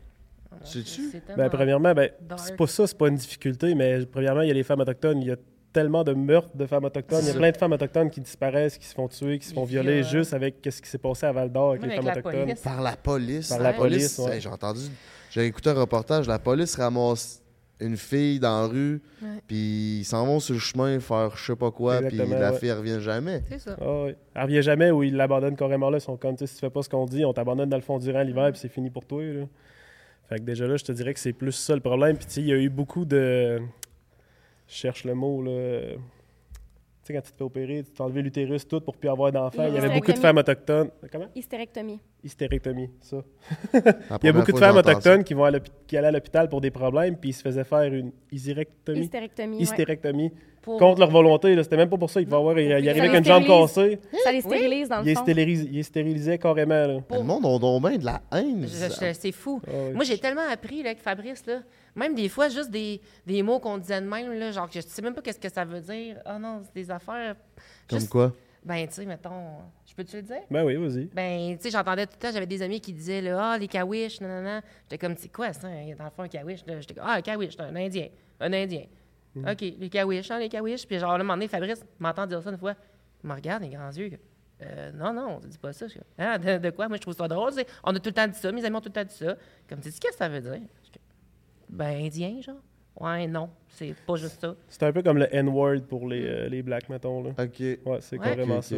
Sais-tu? 0.64 1.10
C'est 1.12 1.36
Ben, 1.36 1.50
premièrement, 1.50 1.94
ben, 1.94 2.10
c'est 2.38 2.56
pas 2.56 2.68
ça, 2.68 2.88
c'est 2.88 2.98
pas 2.98 3.08
une 3.08 3.16
difficulté, 3.16 3.76
mais 3.76 4.06
premièrement, 4.06 4.42
il 4.42 4.48
y 4.48 4.52
a 4.52 4.54
les 4.54 4.64
femmes 4.64 4.80
autochtones. 4.82 5.22
Il 5.22 5.28
y 5.28 5.32
a 5.32 5.36
tellement 5.74 6.04
de 6.06 6.14
meurtres 6.14 6.56
de 6.56 6.66
femmes 6.66 6.86
autochtones. 6.86 7.20
Il 7.24 7.28
y 7.28 7.32
a 7.32 7.34
plein 7.34 7.52
de 7.52 7.58
femmes 7.58 7.74
autochtones 7.74 8.10
qui 8.10 8.22
disparaissent, 8.22 8.78
qui 8.78 8.86
se 8.86 8.94
font 8.94 9.08
tuer, 9.10 9.40
qui 9.40 9.48
se 9.48 9.54
font 9.54 9.66
violer 9.66 10.04
juste 10.04 10.34
avec 10.34 10.56
ce 10.64 10.82
qui 10.82 10.90
s'est 10.90 10.98
passé 10.98 11.26
à 11.26 11.34
Val 11.34 11.52
d'Or 11.52 11.72
avec 11.72 11.82
Même 11.82 11.90
les 11.90 11.98
avec 11.98 12.08
femmes 12.08 12.18
autochtones. 12.22 12.46
police. 12.46 12.62
Par 12.62 12.82
la 12.82 12.96
police. 12.96 13.50
Par 13.50 13.60
la 13.60 13.74
police, 13.74 14.20
ouais. 14.20 14.36
hey, 14.36 14.42
J'ai 14.42 14.50
entendu, 14.50 14.82
j'ai 15.32 15.46
écouté 15.46 15.70
un 15.72 15.74
reportage, 15.74 16.28
la 16.28 16.40
police 16.40 16.76
ramasse 16.76 17.42
une 17.82 17.98
fille 17.98 18.40
dans 18.40 18.62
la 18.62 18.68
rue, 18.68 19.02
puis 19.48 19.98
ils 20.00 20.06
s'en 20.06 20.26
vont 20.26 20.40
sur 20.40 20.54
le 20.54 20.62
chemin 20.62 20.98
faire 21.02 21.36
je 21.36 21.46
sais 21.46 21.56
pas 21.58 21.72
quoi, 21.72 22.02
puis 22.04 22.16
la 22.16 22.24
ouais. 22.52 22.58
fille 22.58 22.70
elle 22.70 22.78
revient 22.78 23.02
jamais. 23.02 23.44
C'est 23.50 23.60
ça. 23.60 23.76
Ah 23.82 24.04
oui. 24.06 24.16
Elle 24.34 24.42
revient 24.44 24.62
jamais 24.62 24.92
ou 24.92 25.04
ils 25.04 25.14
l'abandonnent 25.14 25.58
carrément 25.58 25.90
là. 25.90 25.98
Ils 25.98 26.02
sont 26.02 26.16
comme, 26.16 26.38
tu 26.38 26.40
sais, 26.40 26.48
si 26.48 26.54
tu 26.56 26.60
fais 26.62 26.70
pas 26.70 26.84
ce 26.84 26.88
qu'on 26.90 27.06
dit, 27.06 27.26
on 27.26 27.34
t'abandonne 27.34 27.68
dans 27.68 27.76
le 27.76 27.84
fond 27.84 28.00
durant 28.00 28.22
l'hiver 28.22 28.50
puis 28.54 28.62
c'est 28.62 28.70
fini 28.70 28.90
pour 28.90 29.06
toi. 29.06 29.22
Là. 29.22 29.44
Fait 30.28 30.38
que 30.38 30.44
déjà 30.44 30.66
là, 30.68 30.78
je 30.78 30.84
te 30.84 30.92
dirais 30.92 31.14
que 31.14 31.20
c'est 31.20 31.34
plus 31.34 31.52
ça 31.52 31.76
le 31.76 31.82
problème. 31.82 32.18
Puis 32.18 32.28
il 32.38 32.48
y 32.48 32.54
a 32.54 32.58
eu 32.58 32.70
beaucoup 32.70 33.06
de. 33.06 33.60
Je 34.68 34.74
cherche 34.74 35.04
le 35.04 35.14
mot, 35.14 35.42
là. 35.42 35.96
Tu 37.06 37.14
sais, 37.14 37.20
quand 37.20 37.22
tu 37.24 37.32
te 37.34 37.38
fais 37.38 37.44
opérer, 37.44 37.86
tu 37.96 38.02
enlevé 38.02 38.24
l'utérus 38.24 38.68
tout 38.68 38.82
pour 38.82 38.98
plus 38.98 39.10
avoir 39.10 39.32
d'enfants. 39.32 39.68
Il 39.68 39.76
y 39.76 39.78
avait 39.78 39.94
beaucoup 39.94 40.12
de 40.12 40.18
femmes 40.18 40.40
autochtones. 40.40 40.90
Comment? 41.12 41.28
Hystérectomie. 41.36 42.00
Hystérectomie, 42.24 42.90
ça. 43.00 43.18
Il 43.76 44.26
y 44.26 44.30
a 44.30 44.34
beaucoup 44.34 44.52
de 44.52 44.58
femmes 44.58 44.78
autochtones 44.78 45.24
qui, 45.24 45.36
vont 45.36 45.44
à 45.44 45.52
qui 45.86 45.98
allaient 45.98 46.08
à 46.08 46.12
l'hôpital 46.12 46.50
pour 46.50 46.62
des 46.62 46.72
problèmes 46.72 47.16
puis 47.16 47.30
ils 47.30 47.34
se 47.34 47.44
faisaient 47.44 47.64
faire 47.64 47.94
une 47.94 48.12
hystérectomie. 48.32 49.02
Hystérectomie, 49.02 49.58
ouais. 49.58 49.62
Hystérectomie. 49.62 50.32
Pour- 50.64 50.80
Contre 50.80 51.00
leur 51.00 51.12
volonté. 51.12 51.54
là. 51.54 51.62
C'était 51.62 51.78
même 51.78 51.90
pas 51.90 51.98
pour 51.98 52.10
ça. 52.10 52.20
Ils 52.22 52.26
pouvaient 52.26 52.38
avoir. 52.38 52.58
Il, 52.58 52.66
il 52.66 52.74
arrivait 52.74 52.94
Ça 52.96 53.00
avec 53.02 53.12
les 53.12 53.18
une 53.20 53.26
jambe 53.26 53.46
cassée. 53.46 54.00
Ça 54.24 54.32
les 54.32 54.42
stérilise, 54.42 54.90
dans 54.90 55.02
Il 55.02 55.06
le 55.06 55.12
est 55.12 55.14
fond. 55.14 55.22
stérilisé, 55.22 55.70
il 55.72 55.78
est 55.78 55.84
stérilisé 55.84 56.38
carrément. 56.40 56.88
Là. 56.88 56.98
Le 57.12 57.22
monde 57.24 57.46
a 57.46 57.60
donc 57.60 57.88
bien 57.88 57.98
de 58.00 58.06
la 58.06 58.22
haine. 58.34 58.66
C'est 58.68 59.32
fou. 59.32 59.62
Ah. 59.68 59.92
Moi, 59.94 60.04
j'ai 60.06 60.18
tellement 60.18 60.50
appris 60.52 60.82
là, 60.82 60.90
avec 60.90 61.04
Fabrice, 61.04 61.46
là, 61.46 61.60
même 61.96 62.14
des 62.16 62.30
fois, 62.30 62.50
juste 62.50 62.70
des, 62.72 63.02
des 63.26 63.42
mots 63.44 63.60
qu'on 63.60 63.78
disait 63.78 64.02
de 64.02 64.08
même, 64.08 64.32
là, 64.34 64.52
genre 64.52 64.68
que 64.70 64.76
je 64.76 64.82
sais 64.82 65.02
même 65.02 65.14
pas 65.14 65.22
qu'est-ce 65.22 65.40
que 65.40 65.50
ça 65.50 65.64
veut 65.66 65.82
dire. 65.82 66.18
Ah 66.26 66.38
non, 66.40 66.62
c'est 66.64 66.74
des 66.76 66.92
affaires. 66.92 67.36
Comme 67.90 68.00
juste- 68.00 68.12
quoi? 68.12 68.34
Ben, 68.64 68.88
tu 68.88 68.96
sais, 68.96 69.06
mettons, 69.06 69.60
je 69.86 69.94
peux-tu 69.94 70.16
le 70.16 70.22
dire? 70.24 70.42
Ben 70.50 70.66
oui, 70.66 70.76
vas-y. 70.76 71.06
Ben, 71.06 71.56
tu 71.56 71.64
sais, 71.64 71.70
j'entendais 71.70 72.08
tout 72.08 72.14
le 72.16 72.20
temps, 72.20 72.32
j'avais 72.34 72.48
des 72.48 72.64
amis 72.64 72.82
qui 72.82 72.94
disaient, 72.94 73.22
là, 73.22 73.52
ah, 73.52 73.58
les 73.60 73.68
kawish, 73.68 74.20
non, 74.22 74.28
non, 74.28 74.42
non. 74.42 74.62
J'étais 74.84 74.98
comme, 74.98 75.16
c'est 75.16 75.30
quoi 75.32 75.54
ça, 75.54 75.68
dans 75.70 76.04
le 76.04 76.10
fond, 76.10 76.24
un 76.24 76.28
kawish? 76.28 76.64
J'étais 76.68 76.96
comme, 76.96 77.04
ah, 77.08 77.14
un 77.18 77.22
kawish, 77.22 77.54
un 77.60 77.76
Indien. 77.76 78.08
Un 78.40 78.52
Indien. 78.54 78.86
OK, 79.38 79.62
les 79.62 79.90
kawish, 79.90 80.32
hein, 80.32 80.40
les 80.40 80.50
kawish. 80.50 80.88
Puis, 80.88 80.98
genre, 80.98 81.10
là, 81.12 81.16
un 81.16 81.18
moment 81.20 81.34
donné, 81.34 81.48
Fabrice 81.48 81.86
m'entend 82.00 82.26
dire 82.26 82.42
ça 82.42 82.50
une 82.50 82.58
fois. 82.58 82.74
Il 83.24 83.30
me 83.30 83.36
regarde, 83.36 83.62
les 83.64 83.70
grands 83.70 83.92
yeux. 83.92 84.12
Euh, 84.62 84.92
non, 84.94 85.12
non, 85.14 85.40
on 85.44 85.46
dit 85.46 85.58
pas 85.58 85.74
ça. 85.74 85.88
Je 85.88 86.00
Ah, 86.18 86.38
de, 86.38 86.58
de 86.58 86.70
quoi? 86.72 86.88
Moi, 86.88 86.96
je 86.98 87.02
trouve 87.02 87.14
ça 87.16 87.28
drôle. 87.28 87.52
tu 87.52 87.58
sais. 87.60 87.68
On 87.84 87.94
a 87.94 88.00
tout 88.00 88.08
le 88.10 88.14
temps 88.14 88.28
dit 88.28 88.40
ça. 88.40 88.52
Mes 88.52 88.64
amis 88.64 88.78
ont 88.78 88.80
tout 88.82 88.88
le 88.90 88.94
temps 88.94 89.04
dit 89.04 89.14
ça. 89.14 89.36
Comme, 89.70 89.80
tu 89.82 89.90
dis, 89.90 90.00
qu'est-ce 90.00 90.14
que 90.14 90.18
ça 90.18 90.30
veut 90.30 90.40
dire? 90.42 90.62
Ben, 91.70 92.06
Indien, 92.06 92.42
genre. 92.42 92.56
Ouais, 93.00 93.28
non, 93.28 93.50
c'est 93.68 93.94
pas 94.08 94.16
juste 94.16 94.40
ça. 94.40 94.56
C'est 94.70 94.84
un 94.84 94.94
peu 94.94 95.04
comme 95.04 95.18
le 95.18 95.28
N-word 95.36 95.82
pour 95.90 96.08
les, 96.08 96.26
euh, 96.26 96.48
les 96.48 96.64
blacks, 96.64 96.88
mettons. 96.88 97.22
Là. 97.24 97.32
Ok. 97.38 97.60
Ouais, 97.60 97.80
c'est 98.00 98.18
Ouais. 98.18 98.26
carrément 98.26 98.62
ça. 98.62 98.76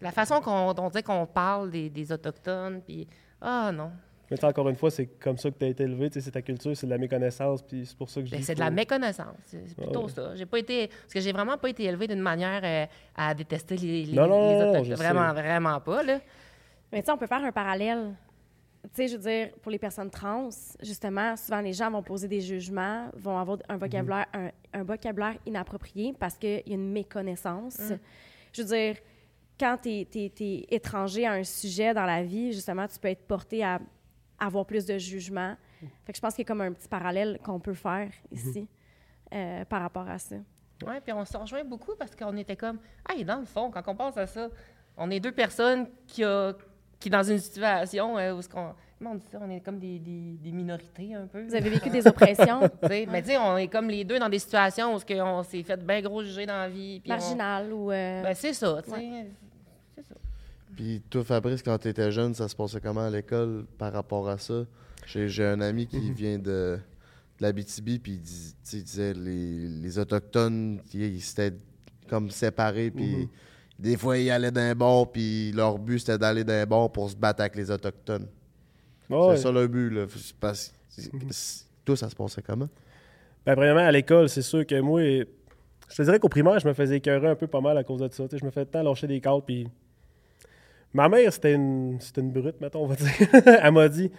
La 0.00 0.10
façon 0.10 0.40
qu'on 0.40 0.74
on 0.76 0.90
dit 0.90 1.02
qu'on 1.02 1.26
parle 1.26 1.70
des, 1.70 1.88
des 1.88 2.10
Autochtones, 2.12 2.80
puis, 2.84 3.06
ah, 3.40 3.70
non. 3.72 3.90
Mais 4.30 4.36
tu 4.36 4.40
sais, 4.40 4.46
encore 4.46 4.68
une 4.68 4.76
fois, 4.76 4.90
c'est 4.90 5.06
comme 5.06 5.36
ça 5.36 5.50
que 5.50 5.58
tu 5.58 5.64
as 5.64 5.68
été 5.68 5.84
élevé. 5.84 6.08
tu 6.10 6.14
sais, 6.14 6.20
C'est 6.24 6.30
ta 6.32 6.42
culture, 6.42 6.74
c'est 6.76 6.86
de 6.86 6.90
la 6.90 6.98
méconnaissance. 6.98 7.62
Puis 7.62 7.84
c'est 7.86 7.96
pour 7.96 8.08
ça 8.10 8.20
que 8.20 8.26
je 8.26 8.32
Ben, 8.32 8.42
c'est 8.42 8.54
de 8.54 8.60
la 8.60 8.70
méconnaissance. 8.70 9.36
C'est 9.44 9.62
c'est 9.68 9.76
plutôt 9.76 10.04
ouais. 10.04 10.10
ça. 10.10 10.34
J'ai 10.34 10.46
pas 10.46 10.58
été. 10.58 10.88
Parce 10.88 11.12
que 11.14 11.20
j'ai 11.20 11.32
vraiment 11.32 11.58
pas 11.58 11.68
été 11.68 11.84
élevé 11.84 12.06
d'une 12.08 12.20
manière 12.20 12.60
euh, 12.64 12.86
à 13.14 13.34
détester 13.34 13.76
les, 13.76 14.04
les, 14.06 14.12
Non, 14.16 14.26
non, 14.26 14.48
les 14.48 14.54
non, 14.54 14.60
Autochtones. 14.70 14.84
je 14.84 14.94
sais. 14.94 15.02
Vraiment, 15.04 15.32
vraiment 15.32 15.80
pas, 15.80 16.02
là. 16.02 16.18
Mais 16.90 17.00
tu 17.00 17.06
sais, 17.06 17.12
on 17.12 17.18
peut 17.18 17.26
faire 17.26 17.44
un 17.44 17.52
parallèle. 17.52 18.14
Tu 18.84 18.88
sais, 18.94 19.08
je 19.08 19.16
veux 19.16 19.22
dire, 19.22 19.52
pour 19.62 19.70
les 19.70 19.78
personnes 19.78 20.10
trans, 20.10 20.48
justement, 20.80 21.36
souvent 21.36 21.60
les 21.60 21.72
gens 21.72 21.90
vont 21.90 22.02
poser 22.02 22.26
des 22.26 22.40
jugements, 22.40 23.10
vont 23.14 23.38
avoir 23.38 23.58
un 23.68 23.76
vocabulaire, 23.76 24.26
un, 24.34 24.50
un 24.72 24.82
vocabulaire 24.82 25.36
inapproprié 25.46 26.14
parce 26.18 26.36
qu'il 26.36 26.62
y 26.66 26.72
a 26.72 26.74
une 26.74 26.90
méconnaissance. 26.90 27.80
Je 28.52 28.62
veux 28.62 28.68
dire, 28.68 28.96
quand 29.58 29.78
tu 29.82 29.90
es, 29.90 30.66
étranger 30.70 31.26
à 31.26 31.32
un 31.32 31.44
sujet 31.44 31.94
dans 31.94 32.04
la 32.04 32.22
vie, 32.22 32.52
justement, 32.52 32.86
tu 32.88 32.98
peux 32.98 33.08
être 33.08 33.26
porté 33.26 33.62
à 33.62 33.80
avoir 34.38 34.66
plus 34.66 34.84
de 34.84 34.98
jugement. 34.98 35.56
Fait 36.04 36.12
que 36.12 36.16
je 36.16 36.20
pense 36.20 36.34
qu'il 36.34 36.42
y 36.42 36.46
a 36.46 36.48
comme 36.48 36.60
un 36.60 36.72
petit 36.72 36.88
parallèle 36.88 37.38
qu'on 37.44 37.60
peut 37.60 37.74
faire 37.74 38.10
ici 38.30 38.68
euh, 39.32 39.64
par 39.64 39.82
rapport 39.82 40.08
à 40.08 40.18
ça. 40.18 40.36
Ouais, 40.84 41.00
puis 41.00 41.12
on 41.12 41.24
se 41.24 41.36
rejoint 41.36 41.64
beaucoup 41.64 41.94
parce 41.96 42.14
qu'on 42.16 42.36
était 42.36 42.56
comme. 42.56 42.78
Ah, 43.08 43.20
dans 43.22 43.38
le 43.38 43.44
fond, 43.44 43.70
quand 43.70 43.82
on 43.86 43.94
pense 43.94 44.16
à 44.16 44.26
ça, 44.26 44.48
on 44.96 45.10
est 45.10 45.20
deux 45.20 45.32
personnes 45.32 45.88
qui, 46.06 46.24
a, 46.24 46.54
qui 47.02 47.10
dans 47.10 47.22
une 47.22 47.38
situation 47.38 48.16
euh, 48.18 48.34
où 48.34 48.42
ce 48.42 48.48
qu'on. 48.48 48.72
Comment 48.98 49.12
on 49.12 49.14
dit 49.16 49.26
ça? 49.30 49.38
On 49.42 49.50
est 49.50 49.60
comme 49.60 49.78
des, 49.80 49.98
des, 49.98 50.36
des 50.42 50.52
minorités 50.52 51.12
un 51.14 51.26
peu. 51.26 51.42
Vous 51.44 51.54
avez 51.56 51.70
vécu 51.70 51.90
des 51.90 52.06
oppressions? 52.06 52.60
Mais 52.88 53.22
tu 53.22 53.30
sais, 53.30 53.38
on 53.38 53.56
est 53.56 53.66
comme 53.66 53.88
les 53.88 54.04
deux 54.04 54.18
dans 54.20 54.28
des 54.28 54.38
situations 54.38 54.94
où 54.94 54.98
ce 55.00 55.04
que 55.04 55.20
on 55.20 55.42
s'est 55.42 55.62
fait 55.64 55.84
bien 55.84 56.00
gros 56.00 56.22
juger 56.22 56.46
dans 56.46 56.56
la 56.58 56.68
vie. 56.68 57.02
on- 57.04 57.08
marginales 57.08 57.72
ou... 57.72 57.90
euh, 57.90 58.22
Ben, 58.22 58.34
c'est 58.34 58.52
ça, 58.52 58.80
tu 58.84 58.90
sais. 58.90 59.26
C'est 59.96 60.04
ça. 60.04 60.14
Puis 60.76 61.02
toi, 61.10 61.24
Fabrice, 61.24 61.62
quand 61.62 61.76
tu 61.78 61.88
étais 61.88 62.12
jeune, 62.12 62.32
ça 62.34 62.46
se 62.48 62.54
passait 62.54 62.80
comment 62.80 63.00
à 63.06 63.10
l'école 63.10 63.66
par 63.76 63.92
rapport 63.92 64.28
à 64.28 64.38
ça? 64.38 64.64
J'ai 65.04 65.28
j'ai 65.28 65.44
un 65.46 65.60
ami 65.60 65.86
qui 65.88 65.96
Mhm. 65.98 66.12
vient 66.14 66.38
de, 66.38 66.78
de 66.78 66.78
l'Abitibi, 67.40 67.98
puis 67.98 68.12
il, 68.12 68.20
dis- 68.20 68.54
disait 68.84 69.14
les, 69.14 69.66
les 69.68 69.98
Autochtones, 69.98 70.80
ils 70.94 71.02
ils 71.16 71.20
s'étaient 71.20 71.56
comme 72.08 72.30
séparés, 72.30 72.92
puis 72.92 73.16
Mhm. 73.16 73.28
Des 73.82 73.96
fois, 73.96 74.16
ils 74.16 74.30
allaient 74.30 74.50
d'un 74.50 74.74
bord, 74.74 75.10
puis 75.10 75.52
leur 75.52 75.78
but, 75.78 75.98
c'était 75.98 76.18
d'aller 76.18 76.44
d'un 76.44 76.64
bord 76.66 76.90
pour 76.92 77.10
se 77.10 77.16
battre 77.16 77.40
avec 77.40 77.56
les 77.56 77.70
Autochtones. 77.70 78.28
C'est 79.10 79.36
ça 79.36 79.52
le 79.52 79.66
but, 79.66 79.90
là. 79.90 80.06
Toi, 81.84 81.96
ça 81.96 82.08
se 82.08 82.14
passait 82.14 82.42
comment? 82.42 82.68
Ben, 83.44 83.54
premièrement, 83.56 83.80
à 83.80 83.90
l'école, 83.90 84.28
c'est 84.28 84.42
sûr 84.42 84.64
que 84.64 84.80
moi, 84.80 85.02
je 85.02 85.96
te 85.96 86.02
dirais 86.02 86.20
qu'au 86.20 86.28
primaire, 86.28 86.60
je 86.60 86.68
me 86.68 86.72
faisais 86.72 86.96
écœurer 86.96 87.28
un 87.28 87.34
peu 87.34 87.48
pas 87.48 87.60
mal 87.60 87.76
à 87.76 87.82
cause 87.82 88.00
de 88.00 88.08
ça. 88.12 88.24
Je 88.32 88.44
me 88.44 88.50
faisais 88.50 88.66
tout 88.66 88.72
temps 88.72 88.82
lâcher 88.82 89.08
des 89.08 89.20
cadres, 89.20 89.42
puis 89.44 89.66
Ma 90.94 91.08
mère, 91.08 91.32
c'était 91.32 91.54
une, 91.54 91.98
c'était 92.00 92.20
une 92.20 92.32
brute, 92.32 92.60
mettons, 92.60 92.84
on 92.84 92.86
va 92.86 92.96
dire. 92.96 93.10
Elle 93.62 93.72
m'a 93.72 93.88
dit 93.88 94.10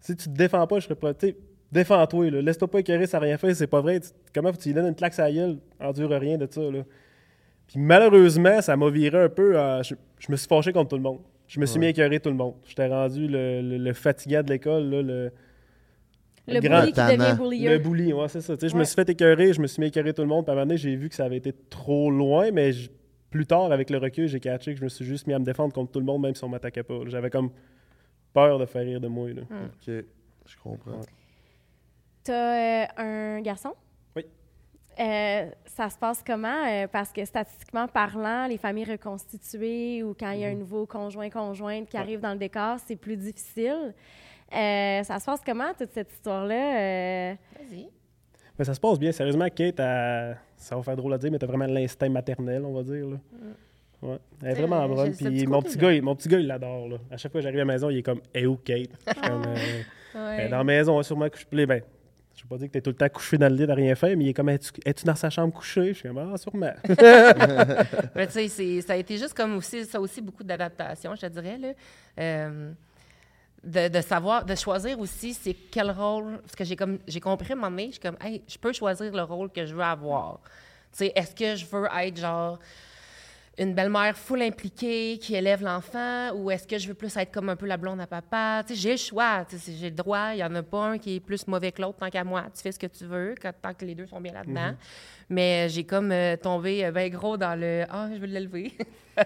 si 0.00 0.16
tu 0.16 0.28
te 0.28 0.34
défends 0.34 0.66
pas, 0.66 0.78
je 0.78 0.84
serais 0.84 0.94
pas. 0.94 1.12
Tu 1.14 1.28
sais, 1.28 1.36
défends-toi, 1.70 2.30
là. 2.30 2.40
Laisse-toi 2.42 2.68
pas 2.68 2.80
écœurer, 2.80 3.06
ça 3.06 3.18
rien 3.18 3.36
fait, 3.38 3.54
c'est 3.54 3.66
pas 3.66 3.80
vrai. 3.80 4.00
Comment 4.34 4.52
tu 4.52 4.68
lui 4.68 4.74
donnes 4.74 4.86
une 4.86 4.94
claque 4.94 5.18
à 5.18 5.24
la 5.24 5.32
gueule, 5.32 5.58
endure 5.78 6.10
rien 6.10 6.38
de 6.38 6.48
ça, 6.50 6.60
là. 6.62 6.84
Puis 7.68 7.78
malheureusement, 7.80 8.60
ça 8.62 8.76
m'a 8.76 8.90
viré 8.90 9.22
un 9.24 9.28
peu. 9.28 9.58
à- 9.58 9.82
je, 9.82 9.94
je 10.18 10.30
me 10.32 10.36
suis 10.36 10.46
fâché 10.48 10.72
contre 10.72 10.90
tout 10.90 10.96
le 10.96 11.02
monde. 11.02 11.18
Je 11.48 11.60
me 11.60 11.66
suis 11.66 11.74
Ouais. 11.74 11.80
mis 11.80 11.86
à 11.86 11.90
écœurer 11.90 12.20
tout 12.20 12.28
le 12.30 12.36
monde. 12.36 12.54
J'étais 12.64 12.88
rendu 12.88 13.26
le, 13.28 13.60
le, 13.62 13.78
le 13.78 13.92
fatigant 13.92 14.42
de 14.42 14.50
l'école, 14.50 14.88
le, 14.90 15.30
Le 16.48 16.60
grand 16.60 16.80
bully 16.80 16.92
qui 16.92 17.00
devient 17.00 17.16
le 17.18 17.36
bullier. 17.36 17.78
bully. 17.78 18.12
Ouais, 18.12 18.28
c'est 18.28 18.40
ça. 18.40 18.54
Je 18.60 18.76
me 18.76 18.84
suis 18.84 18.94
fait 18.94 19.08
écœurer, 19.08 19.52
je 19.52 19.60
me 19.60 19.66
suis 19.66 19.80
mis 19.80 19.86
à 19.86 19.88
écœurer 19.88 20.12
tout 20.14 20.22
le 20.22 20.28
monde. 20.28 20.44
Puis 20.44 20.50
à 20.50 20.52
un 20.52 20.56
moment 20.56 20.66
donné, 20.66 20.76
j'ai 20.78 20.94
vu 20.96 21.08
que 21.08 21.14
ça 21.14 21.24
avait 21.24 21.36
été 21.36 21.52
trop 21.70 22.10
loin, 22.10 22.50
mais 22.52 22.72
je- 22.72 22.90
plus 23.30 23.46
tard, 23.46 23.70
avec 23.72 23.90
le 23.90 23.98
recul, 23.98 24.26
j'ai 24.28 24.40
catché 24.40 24.72
que 24.72 24.78
je 24.78 24.84
me 24.84 24.88
suis 24.88 25.04
juste 25.04 25.26
mis 25.26 25.34
à 25.34 25.38
me 25.38 25.44
défendre 25.44 25.72
contre 25.72 25.92
tout 25.92 25.98
le 26.00 26.06
monde, 26.06 26.22
même 26.22 26.34
si 26.34 26.42
on 26.44 26.48
m'attaquait 26.48 26.82
pas. 26.84 27.00
J'avais 27.06 27.30
comme 27.30 27.50
peur 28.32 28.58
de 28.58 28.66
faire 28.66 28.82
rire 28.82 29.00
de 29.00 29.08
moi. 29.08 29.28
Là. 29.32 29.42
Ok, 29.42 29.86
je 30.46 30.56
comprends. 30.62 31.00
T'as 32.24 32.82
euh, 32.82 32.86
un 32.96 33.40
garçon? 33.40 33.72
Euh, 34.98 35.50
ça 35.66 35.90
se 35.90 35.98
passe 35.98 36.22
comment? 36.26 36.64
Euh, 36.66 36.86
parce 36.90 37.12
que 37.12 37.24
statistiquement 37.24 37.86
parlant, 37.86 38.46
les 38.46 38.56
familles 38.56 38.86
reconstituées 38.92 40.02
ou 40.02 40.14
quand 40.18 40.30
il 40.30 40.40
y 40.40 40.44
a 40.44 40.48
un 40.48 40.54
nouveau 40.54 40.86
conjoint-conjointe 40.86 41.88
qui 41.88 41.96
Ouais. 41.96 42.02
arrive 42.02 42.20
dans 42.20 42.32
le 42.32 42.38
décor, 42.38 42.76
c'est 42.86 42.96
plus 42.96 43.16
difficile. 43.16 43.94
Euh, 44.54 45.02
ça 45.02 45.18
se 45.18 45.24
passe 45.26 45.40
comment, 45.44 45.72
toute 45.78 45.90
cette 45.92 46.10
histoire-là? 46.12 46.78
Euh, 46.78 47.34
Vas-y. 47.58 47.88
Mais 48.58 48.64
ça 48.64 48.72
se 48.72 48.80
passe 48.80 48.98
bien. 48.98 49.12
Sérieusement, 49.12 49.48
Kate, 49.50 49.78
elle- 49.80 50.38
ça 50.56 50.76
va 50.76 50.82
faire 50.82 50.96
drôle 50.96 51.12
à 51.12 51.18
dire, 51.18 51.30
mais 51.30 51.38
t'as 51.38 51.46
vraiment 51.46 51.66
l'instinct 51.66 52.08
maternel, 52.08 52.64
on 52.64 52.72
va 52.72 52.82
dire. 52.82 53.06
Là. 53.06 53.16
Ouais. 54.02 54.18
Elle 54.42 54.48
est 54.50 54.54
vraiment 54.54 54.88
bonne. 54.88 55.12
Puis 55.14 55.46
mon 55.46 55.60
petit, 55.60 55.76
gars, 55.76 55.92
il- 55.92 56.02
mon 56.02 56.14
petit 56.14 56.28
gars, 56.28 56.38
il 56.38 56.46
l'adore. 56.46 56.88
À 57.10 57.16
chaque 57.18 57.32
fois 57.32 57.40
que 57.40 57.42
j'arrive 57.42 57.58
à 57.60 57.64
la 57.64 57.72
maison, 57.72 57.90
il 57.90 57.98
est 57.98 58.02
comme 58.02 58.20
Eh 58.34 58.46
où 58.46 58.56
Kate? 58.56 58.90
Je 59.06 59.12
suis 59.12 59.20
comme, 59.20 59.42
euh, 59.46 59.54
Ouais. 60.14 60.36
Elle 60.38 60.46
est 60.46 60.48
dans 60.48 60.58
la 60.58 60.64
maison, 60.64 60.94
elle 60.94 61.00
est 61.00 61.04
sûrement 61.04 61.28
couché. 61.28 61.44
Puis, 61.50 61.66
Ben, 61.66 61.82
je 62.36 62.42
vais 62.42 62.48
pas 62.48 62.56
dire 62.58 62.68
que 62.68 62.72
t'es 62.74 62.80
tout 62.82 62.90
le 62.90 62.96
temps 62.96 63.08
couché 63.08 63.38
dans 63.38 63.48
le 63.48 63.56
lit, 63.64 63.70
à 63.70 63.74
rien 63.74 63.94
faire, 63.94 64.14
mais 64.16 64.24
il 64.24 64.28
est 64.28 64.34
comme 64.34 64.50
Es-tu 64.50 64.70
es-tu 64.84 65.04
dans 65.04 65.14
sa 65.14 65.30
chambre 65.30 65.54
couchée? 65.54 65.88
Je 65.88 65.98
suis 66.00 66.08
comme 66.08 66.18
Ah, 66.18 66.36
sûrement. 66.36 66.72
Mais 68.14 68.26
tu 68.26 68.48
sais, 68.48 68.80
ça 68.82 68.92
a 68.92 68.96
été 68.96 69.16
juste 69.16 69.34
comme 69.34 69.56
aussi, 69.56 69.84
ça 69.86 70.00
aussi 70.00 70.20
beaucoup 70.20 70.44
d'adaptation, 70.44 71.14
je 71.14 71.22
te 71.22 71.26
dirais. 71.26 71.74
Euh, 72.18 72.72
de, 73.64 73.88
de 73.88 74.00
savoir, 74.00 74.44
de 74.44 74.54
choisir 74.54 74.98
aussi 75.00 75.34
c'est 75.34 75.54
quel 75.54 75.90
rôle, 75.90 76.38
parce 76.42 76.54
que 76.54 76.64
j'ai 76.64 76.76
comme, 76.76 76.98
j'ai 77.08 77.20
compris 77.20 77.50
à 77.50 77.52
un 77.54 77.56
moment 77.56 77.70
donné, 77.70 77.86
je 77.86 77.92
suis 77.92 78.00
comme, 78.00 78.16
hey, 78.22 78.42
je 78.46 78.58
peux 78.58 78.72
choisir 78.72 79.10
le 79.12 79.22
rôle 79.22 79.50
que 79.50 79.64
je 79.66 79.74
veux 79.74 79.82
avoir. 79.82 80.40
Tu 80.92 80.98
sais, 80.98 81.12
est-ce 81.16 81.34
que 81.34 81.56
je 81.56 81.66
veux 81.66 81.88
être 82.00 82.18
genre 82.18 82.58
une 83.58 83.74
belle-mère 83.74 84.16
full 84.16 84.42
impliquée 84.42 85.18
qui 85.18 85.34
élève 85.34 85.62
l'enfant 85.62 86.32
ou 86.34 86.50
est-ce 86.50 86.66
que 86.66 86.78
je 86.78 86.88
veux 86.88 86.94
plus 86.94 87.16
être 87.16 87.32
comme 87.32 87.48
un 87.48 87.56
peu 87.56 87.66
la 87.66 87.78
blonde 87.78 88.00
à 88.00 88.06
papa? 88.06 88.62
Tu 88.66 88.74
sais, 88.74 88.80
j'ai 88.80 88.90
le 88.92 88.96
choix, 88.98 89.46
tu 89.48 89.58
sais, 89.58 89.72
j'ai 89.72 89.88
le 89.88 89.96
droit. 89.96 90.32
Il 90.32 90.36
n'y 90.36 90.44
en 90.44 90.54
a 90.54 90.62
pas 90.62 90.84
un 90.84 90.98
qui 90.98 91.16
est 91.16 91.20
plus 91.20 91.46
mauvais 91.46 91.72
que 91.72 91.80
l'autre 91.80 91.98
tant 91.98 92.10
qu'à 92.10 92.22
moi. 92.22 92.44
Tu 92.54 92.62
fais 92.62 92.72
ce 92.72 92.78
que 92.78 92.86
tu 92.86 93.06
veux 93.06 93.34
quand, 93.40 93.52
tant 93.62 93.72
que 93.72 93.84
les 93.86 93.94
deux 93.94 94.06
sont 94.06 94.20
bien 94.20 94.34
là-dedans. 94.34 94.74
Mais 95.30 95.68
j'ai 95.70 95.84
comme 95.84 96.12
euh, 96.12 96.36
tombé 96.36 96.90
bien 96.90 97.08
gros 97.08 97.38
dans 97.38 97.58
le 97.58 97.84
«Ah, 97.90 98.08
je 98.12 98.18
veux 98.18 98.26
l'élever». 98.26 98.72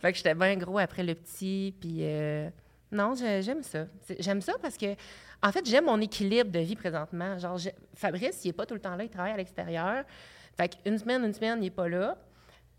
fait 0.00 0.12
que 0.12 0.16
j'étais 0.16 0.34
bien 0.34 0.56
gros 0.56 0.78
après 0.78 1.02
le 1.02 1.14
petit. 1.16 1.74
Puis 1.80 1.98
euh, 2.02 2.48
non, 2.92 3.14
j'aime 3.16 3.62
ça. 3.64 3.86
J'aime 4.20 4.40
ça 4.40 4.52
parce 4.62 4.76
que, 4.76 4.94
en 5.42 5.50
fait, 5.50 5.66
j'aime 5.66 5.86
mon 5.86 6.00
équilibre 6.00 6.50
de 6.50 6.60
vie 6.60 6.76
présentement. 6.76 7.38
Genre, 7.38 7.58
Fabrice, 7.94 8.44
il 8.44 8.48
n'est 8.48 8.52
pas 8.52 8.66
tout 8.66 8.74
le 8.74 8.80
temps 8.80 8.94
là, 8.94 9.02
il 9.02 9.10
travaille 9.10 9.32
à 9.32 9.36
l'extérieur. 9.36 10.04
Fait 10.56 10.68
qu'une 10.68 10.98
semaine, 10.98 11.24
une 11.24 11.34
semaine, 11.34 11.58
il 11.58 11.62
n'est 11.62 11.70
pas 11.70 11.88
là. 11.88 12.16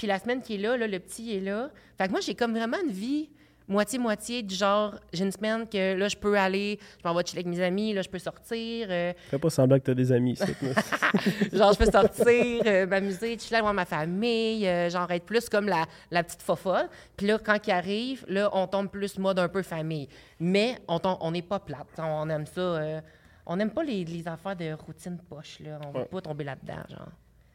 Puis 0.02 0.08
la 0.08 0.18
semaine 0.18 0.42
qui 0.42 0.56
est 0.56 0.58
là, 0.58 0.78
là, 0.78 0.88
le 0.88 0.98
petit 1.00 1.36
est 1.36 1.42
là. 1.42 1.70
Fait 1.96 2.08
que 2.08 2.12
moi, 2.12 2.22
j'ai 2.22 2.34
comme 2.34 2.54
vraiment 2.56 2.78
une 2.84 2.92
vie 2.92 3.30
moitié-moitié 3.68 4.42
du 4.42 4.56
genre, 4.56 4.96
j'ai 5.14 5.24
une 5.24 5.32
semaine 5.32 5.70
que 5.70 5.94
là, 5.96 6.08
je 6.08 6.18
peux 6.18 6.36
aller, 6.38 6.80
je 7.02 7.08
m'en 7.08 7.14
vais 7.14 7.24
chiller 7.24 7.44
avec 7.44 7.56
mes 7.56 7.62
amis, 7.64 7.94
là, 7.94 8.02
je 8.02 8.10
peux 8.10 8.18
sortir. 8.20 8.88
euh, 8.90 9.14
Fais 9.30 9.38
pas 9.38 9.50
semblant 9.52 9.78
que 9.78 9.84
t'as 9.84 9.94
des 9.94 10.12
amis. 10.12 10.36
genre, 11.54 11.72
je 11.74 11.78
peux 11.78 11.92
sortir, 11.92 12.64
euh, 12.66 12.88
m'amuser, 12.88 13.38
chiller 13.38 13.58
avec 13.60 13.74
ma 13.74 13.86
famille, 13.86 14.68
euh, 14.68 14.90
genre 14.90 15.10
être 15.12 15.24
plus 15.26 15.48
comme 15.48 15.68
la, 15.68 15.86
la 16.10 16.24
petite 16.24 16.42
fofolle. 16.42 16.90
Puis 17.16 17.28
là, 17.28 17.38
quand 17.38 17.58
il 17.68 17.72
arrive, 17.72 18.26
là, 18.28 18.50
on 18.54 18.66
tombe 18.68 18.90
plus 18.90 19.18
mode 19.20 19.40
un 19.40 19.48
peu 19.50 19.62
famille. 19.62 20.08
Mais 20.40 20.80
on 20.90 21.32
n'est 21.32 21.42
pas 21.44 21.60
plate. 21.60 21.88
On 22.00 22.28
aime 22.30 22.48
ça. 22.48 22.60
euh, 22.62 23.02
on 23.46 23.56
n'aime 23.56 23.72
pas 23.72 23.84
les, 23.84 24.04
les 24.04 24.28
affaires 24.28 24.56
de 24.56 24.74
routine 24.74 25.18
poche, 25.30 25.60
là. 25.62 25.80
On 25.86 25.94
ne 25.94 26.00
veut 26.00 26.06
pas 26.06 26.22
tomber 26.22 26.44
là-dedans, 26.44 26.84
genre. 26.90 27.08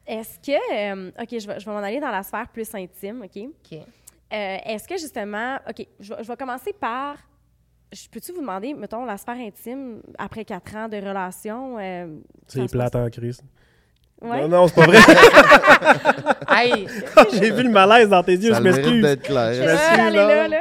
Est-ce 0.07 0.39
que... 0.39 0.53
euh, 0.75 1.11
OK, 1.21 1.29
je 1.39 1.47
vais, 1.47 1.59
je 1.61 1.65
vais 1.67 1.73
m'en 1.73 1.79
aller 1.83 2.01
dans 2.01 2.11
la 2.11 2.23
sphère 2.23 2.47
plus 2.49 2.73
intime, 2.75 3.23
OK? 3.23 3.43
OK. 3.43 3.79
Euh, 4.33 4.57
Est-ce 4.65 4.87
que 4.89 4.97
justement, 4.97 5.57
OK, 5.69 5.87
je, 6.01 6.15
vais- 6.15 6.23
je 6.23 6.29
vais 6.29 6.37
commencer 6.37 6.73
par. 6.73 7.17
Je 7.93 8.09
peux-tu 8.11 8.33
vous 8.33 8.41
demander, 8.41 8.75
mettons, 8.75 9.05
la 9.05 9.17
sphère 9.17 9.37
intime 9.37 10.01
après 10.19 10.45
quatre 10.45 10.75
ans 10.77 10.89
de 10.89 10.97
relation? 10.97 11.77
euh, 11.79 12.07
C'est 12.49 12.69
plate 12.71 12.97
en 12.97 13.09
crise. 13.11 13.41
Ouais. 14.21 14.41
Non, 14.43 14.49
non, 14.49 14.69
c'est 14.69 14.75
pas 14.75 14.87
vrai. 14.87 14.99
Hey, 16.49 16.87
J'ai 17.33 17.51
vu 17.51 17.63
le 17.65 17.71
malaise 17.71 18.09
dans 18.09 18.23
tes 18.23 18.33
yeux, 18.35 18.53
Ça 18.53 18.59
je 18.59 18.63
m'excuse. 18.63 19.03
d'être 19.03 19.25
Je 19.25 19.29
clair. 19.31 19.55
suis 19.55 19.67
m'excuse, 19.67 20.15
là, 20.15 20.45
non. 20.45 20.51
là. 20.51 20.61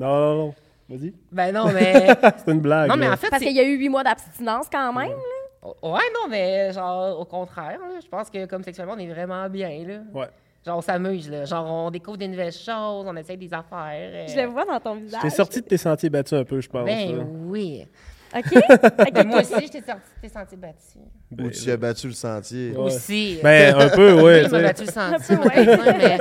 Non, 0.00 0.06
non, 0.20 0.36
non. 0.36 0.54
Vas-y. 0.88 1.12
ben 1.32 1.52
non, 1.52 1.66
mais. 1.74 2.06
C'est 2.44 2.52
une 2.52 2.60
blague. 2.60 2.88
non, 2.88 2.96
mais 2.96 3.06
là. 3.08 3.14
en 3.14 3.16
fait, 3.16 3.28
Parce 3.30 3.42
qu'il 3.42 3.52
y 3.56 3.60
a 3.60 3.64
eu 3.64 3.76
huit 3.76 3.88
mois 3.88 4.04
d'abstinence 4.04 4.66
quand 4.70 4.92
même. 4.92 5.08
Ouais, 5.10 5.16
non, 5.64 6.28
mais 6.28 6.72
genre, 6.72 7.18
au 7.20 7.24
contraire, 7.24 7.78
là, 7.80 8.00
je 8.02 8.08
pense 8.08 8.28
que 8.30 8.46
comme 8.46 8.62
sexuellement, 8.62 8.94
on 8.96 8.98
est 8.98 9.12
vraiment 9.12 9.48
bien, 9.48 9.84
là. 9.86 9.98
Ouais. 10.12 10.28
Genre, 10.66 10.78
on 10.78 10.80
s'amuse, 10.80 11.28
là. 11.30 11.44
Genre, 11.44 11.66
on 11.66 11.90
découvre 11.90 12.16
des 12.18 12.28
nouvelles 12.28 12.52
choses, 12.52 13.04
on 13.06 13.16
essaye 13.16 13.36
des 13.36 13.52
affaires. 13.52 13.90
euh, 14.12 14.26
Je 14.28 14.40
le 14.40 14.46
vois 14.46 14.64
dans 14.64 14.78
ton 14.78 14.94
visage. 14.94 15.20
T'es 15.22 15.30
sorti 15.30 15.60
de 15.60 15.66
tes 15.66 15.76
sentiers 15.76 16.10
battus 16.10 16.34
un 16.38 16.44
peu, 16.44 16.60
je 16.60 16.68
pense. 16.68 16.84
Ben 16.84 17.16
là. 17.16 17.24
oui. 17.26 17.86
OK? 18.34 18.44
Ben, 19.12 19.26
moi 19.26 19.40
aussi, 19.40 19.66
je 19.66 19.72
t'ai 19.72 19.82
sorti, 19.82 20.02
t'es 20.22 20.28
senti 20.28 20.56
battu. 20.56 20.98
Ben, 21.30 21.46
Ou 21.46 21.50
tu 21.50 21.70
as 21.70 21.76
battu 21.76 22.06
le 22.06 22.12
sentier. 22.14 22.70
Ouais. 22.70 22.78
Aussi. 22.78 23.38
Ben, 23.42 23.74
un 23.76 23.88
peu, 23.90 24.12
ouais. 24.22 24.38
il 24.42 24.44
tu 24.44 24.50
sais. 24.50 24.62
battu 24.62 24.84
le 24.84 24.90
senti. 24.90 25.32
Un 25.32 25.36
peu, 25.36 25.48
ouais. 25.48 25.68
ouais, 25.68 25.98
mais- 25.98 26.18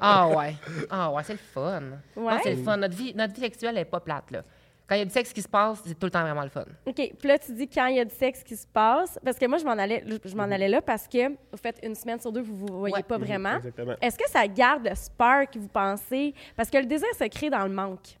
Ah 0.00 0.28
ouais. 0.28 0.54
Ah 0.88 1.10
ouais, 1.12 1.22
c'est 1.24 1.34
le 1.34 1.38
fun. 1.52 1.82
Ouais. 2.16 2.32
Ah, 2.34 2.38
c'est 2.42 2.52
le 2.54 2.62
fun. 2.62 2.76
Notre 2.78 2.96
vie, 2.96 3.12
notre 3.14 3.34
vie 3.34 3.40
sexuelle 3.40 3.74
n'est 3.74 3.84
pas 3.84 4.00
plate, 4.00 4.30
là. 4.30 4.42
Quand 4.86 4.96
il 4.96 4.98
y 4.98 5.02
a 5.02 5.04
du 5.06 5.10
sexe 5.10 5.32
qui 5.32 5.40
se 5.40 5.48
passe, 5.48 5.80
c'est 5.86 5.98
tout 5.98 6.04
le 6.06 6.10
temps 6.10 6.20
vraiment 6.22 6.42
le 6.42 6.50
fun. 6.50 6.64
OK. 6.84 6.94
Puis 6.94 7.28
là, 7.28 7.38
tu 7.38 7.54
dis 7.54 7.66
quand 7.68 7.86
il 7.86 7.96
y 7.96 8.00
a 8.00 8.04
du 8.04 8.14
sexe 8.14 8.42
qui 8.42 8.54
se 8.54 8.66
passe. 8.66 9.18
Parce 9.24 9.38
que 9.38 9.46
moi, 9.46 9.56
je 9.56 9.64
m'en 9.64 9.70
allais, 9.72 10.04
je 10.24 10.36
m'en 10.36 10.42
allais 10.42 10.68
là 10.68 10.82
parce 10.82 11.08
que 11.08 11.28
vous 11.30 11.56
faites 11.62 11.78
une 11.82 11.94
semaine 11.94 12.20
sur 12.20 12.30
deux, 12.30 12.42
vous 12.42 12.54
vous 12.66 12.78
voyez 12.80 12.94
Ouais. 12.94 13.02
pas 13.02 13.16
vraiment. 13.16 13.56
Exactement. 13.56 13.94
Est-ce 14.02 14.18
que 14.18 14.28
ça 14.28 14.46
garde 14.46 14.86
le 14.86 14.94
spark, 14.94 15.56
vous 15.56 15.68
pensez? 15.68 16.34
Parce 16.54 16.68
que 16.68 16.76
le 16.76 16.84
désir 16.84 17.08
se 17.18 17.24
crée 17.28 17.48
dans 17.48 17.64
le 17.64 17.72
manque. 17.72 18.18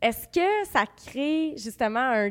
Est-ce 0.00 0.26
que 0.28 0.66
ça 0.70 0.84
crée 1.06 1.52
justement 1.58 2.00
un, 2.00 2.30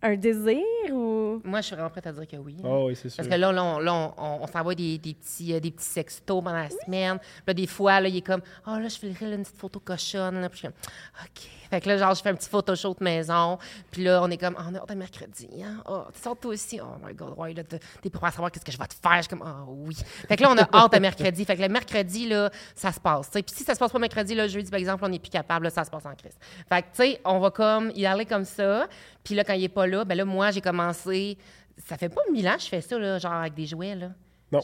un 0.00 0.16
désir 0.16 0.62
ou? 0.90 1.42
Moi, 1.44 1.60
je 1.60 1.66
suis 1.66 1.74
vraiment 1.76 1.90
prête 1.90 2.06
à 2.06 2.12
dire 2.12 2.26
que 2.26 2.36
oui. 2.38 2.56
Ah 2.64 2.84
oui, 2.84 2.96
c'est 2.96 3.10
sûr. 3.10 3.18
Parce 3.18 3.28
que 3.28 3.34
là, 3.38 3.52
là, 3.52 3.62
on, 3.62 3.78
là, 3.78 3.92
on- 3.92 4.14
on- 4.16 4.42
on 4.42 4.46
s'envoie 4.46 4.74
des, 4.74 4.96
des 4.96 5.12
petits, 5.12 5.52
euh, 5.52 5.60
des 5.60 5.70
petits 5.70 5.84
sextos 5.84 6.42
pendant 6.42 6.56
la 6.62 6.70
semaine. 6.70 7.18
Puis 7.18 7.42
là, 7.48 7.52
des 7.52 7.66
fois, 7.66 8.00
là, 8.00 8.08
il 8.08 8.16
est 8.16 8.26
comme 8.26 8.40
«Ah, 8.64 8.80
là, 8.80 8.88
je 8.88 8.96
filerai 8.96 9.26
là, 9.26 9.34
une 9.36 9.42
petite 9.42 9.58
photo 9.58 9.78
cochonne.» 9.80 10.40
Là, 10.40 10.48
Puis 10.48 10.60
je 10.62 10.66
suis 10.66 10.68
comme 10.68 10.76
«OK.» 11.24 11.42
Fait 11.70 11.80
que 11.80 11.88
là, 11.88 11.96
genre, 11.96 12.14
je 12.14 12.20
fais 12.20 12.30
un 12.30 12.34
petit 12.34 12.48
photoshoot 12.48 12.98
de 12.98 13.04
maison. 13.04 13.58
Puis 13.90 14.02
là, 14.02 14.20
on 14.22 14.30
est 14.30 14.36
comme 14.36 14.56
«Ah, 14.58 14.66
on 14.70 14.74
hâte 14.74 14.90
à 14.90 14.94
mercredi. 14.94 15.48
Hein? 15.62 15.82
Oh, 15.88 16.02
tu 16.12 16.20
sors 16.20 16.36
toi 16.36 16.52
aussi? 16.52 16.80
Oh 16.80 16.96
my 17.06 17.14
God, 17.14 17.34
ouais, 17.36 17.54
là, 17.54 17.62
t'es 17.62 17.78
à 18.22 18.30
savoir 18.30 18.50
qu'est-ce 18.50 18.64
que 18.64 18.72
je 18.72 18.78
vais 18.78 18.86
te 18.86 18.94
faire?» 18.94 19.16
Je 19.16 19.22
suis 19.22 19.28
comme 19.28 19.42
«Ah, 19.46 19.64
oui.» 19.68 19.94
Fait 20.28 20.36
que 20.36 20.42
là, 20.42 20.50
on 20.50 20.58
a 20.58 20.68
hâte 20.76 20.94
à 20.94 21.00
mercredi. 21.00 21.44
Fait 21.44 21.56
que 21.56 21.62
le 21.62 21.68
mercredi, 21.68 22.28
là, 22.28 22.50
ça 22.74 22.92
se 22.92 23.00
passe. 23.00 23.28
Puis 23.30 23.44
si 23.46 23.64
ça 23.64 23.74
se 23.74 23.78
passe 23.78 23.92
pas 23.92 23.98
mercredi, 23.98 24.34
là, 24.34 24.48
jeudi, 24.48 24.70
par 24.70 24.80
exemple, 24.80 25.04
on 25.04 25.08
n'est 25.08 25.18
plus 25.18 25.30
capable, 25.30 25.64
là, 25.64 25.70
ça 25.70 25.84
se 25.84 25.90
passe 25.90 26.06
en 26.06 26.14
crise. 26.14 26.36
Fait 26.68 26.82
que, 26.82 26.88
tu 26.88 27.02
sais, 27.02 27.20
on 27.24 27.38
va 27.38 27.50
comme 27.50 27.92
y 27.94 28.04
aller 28.04 28.26
comme 28.26 28.44
ça. 28.44 28.88
Puis 29.22 29.34
là, 29.34 29.44
quand 29.44 29.54
il 29.54 29.64
est 29.64 29.68
pas 29.68 29.86
là, 29.86 30.04
ben 30.04 30.16
là, 30.16 30.24
moi, 30.24 30.50
j'ai 30.50 30.60
commencé... 30.60 31.38
Ça 31.86 31.96
fait 31.96 32.10
pas 32.10 32.20
mille 32.30 32.46
ans 32.46 32.56
que 32.56 32.62
je 32.62 32.68
fais 32.68 32.82
ça, 32.82 32.98
là, 32.98 33.18
genre 33.18 33.32
avec 33.32 33.54
des 33.54 33.64
jouets, 33.64 33.94
là. 33.94 34.08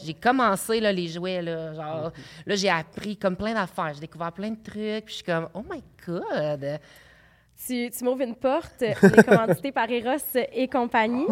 J'ai 0.03 0.13
commencé, 0.13 0.79
là, 0.79 0.91
les 0.91 1.07
jouets, 1.07 1.41
là, 1.41 1.73
genre... 1.73 2.11
Là, 2.45 2.55
j'ai 2.55 2.69
appris 2.69 3.17
comme 3.17 3.35
plein 3.35 3.53
d'affaires. 3.53 3.93
J'ai 3.93 4.01
découvert 4.01 4.31
plein 4.31 4.51
de 4.51 4.61
trucs. 4.61 5.05
Puis 5.05 5.09
je 5.09 5.13
suis 5.15 5.23
comme, 5.23 5.47
oh 5.53 5.63
my 5.69 5.81
God! 6.05 6.79
Tu, 7.65 7.89
tu 7.89 8.03
m'ouvres 8.03 8.21
une 8.21 8.35
porte, 8.35 8.83
on 9.01 9.07
est 9.07 9.23
commandité 9.23 9.71
par 9.71 9.89
Eros 9.89 10.17
et 10.53 10.67
compagnie. 10.67 11.25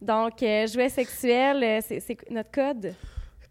Donc, 0.00 0.42
euh, 0.42 0.66
jouets 0.66 0.88
sexuels, 0.88 1.62
euh, 1.62 1.80
c'est 1.86 2.00
c'est 2.00 2.18
notre 2.30 2.50
code? 2.50 2.94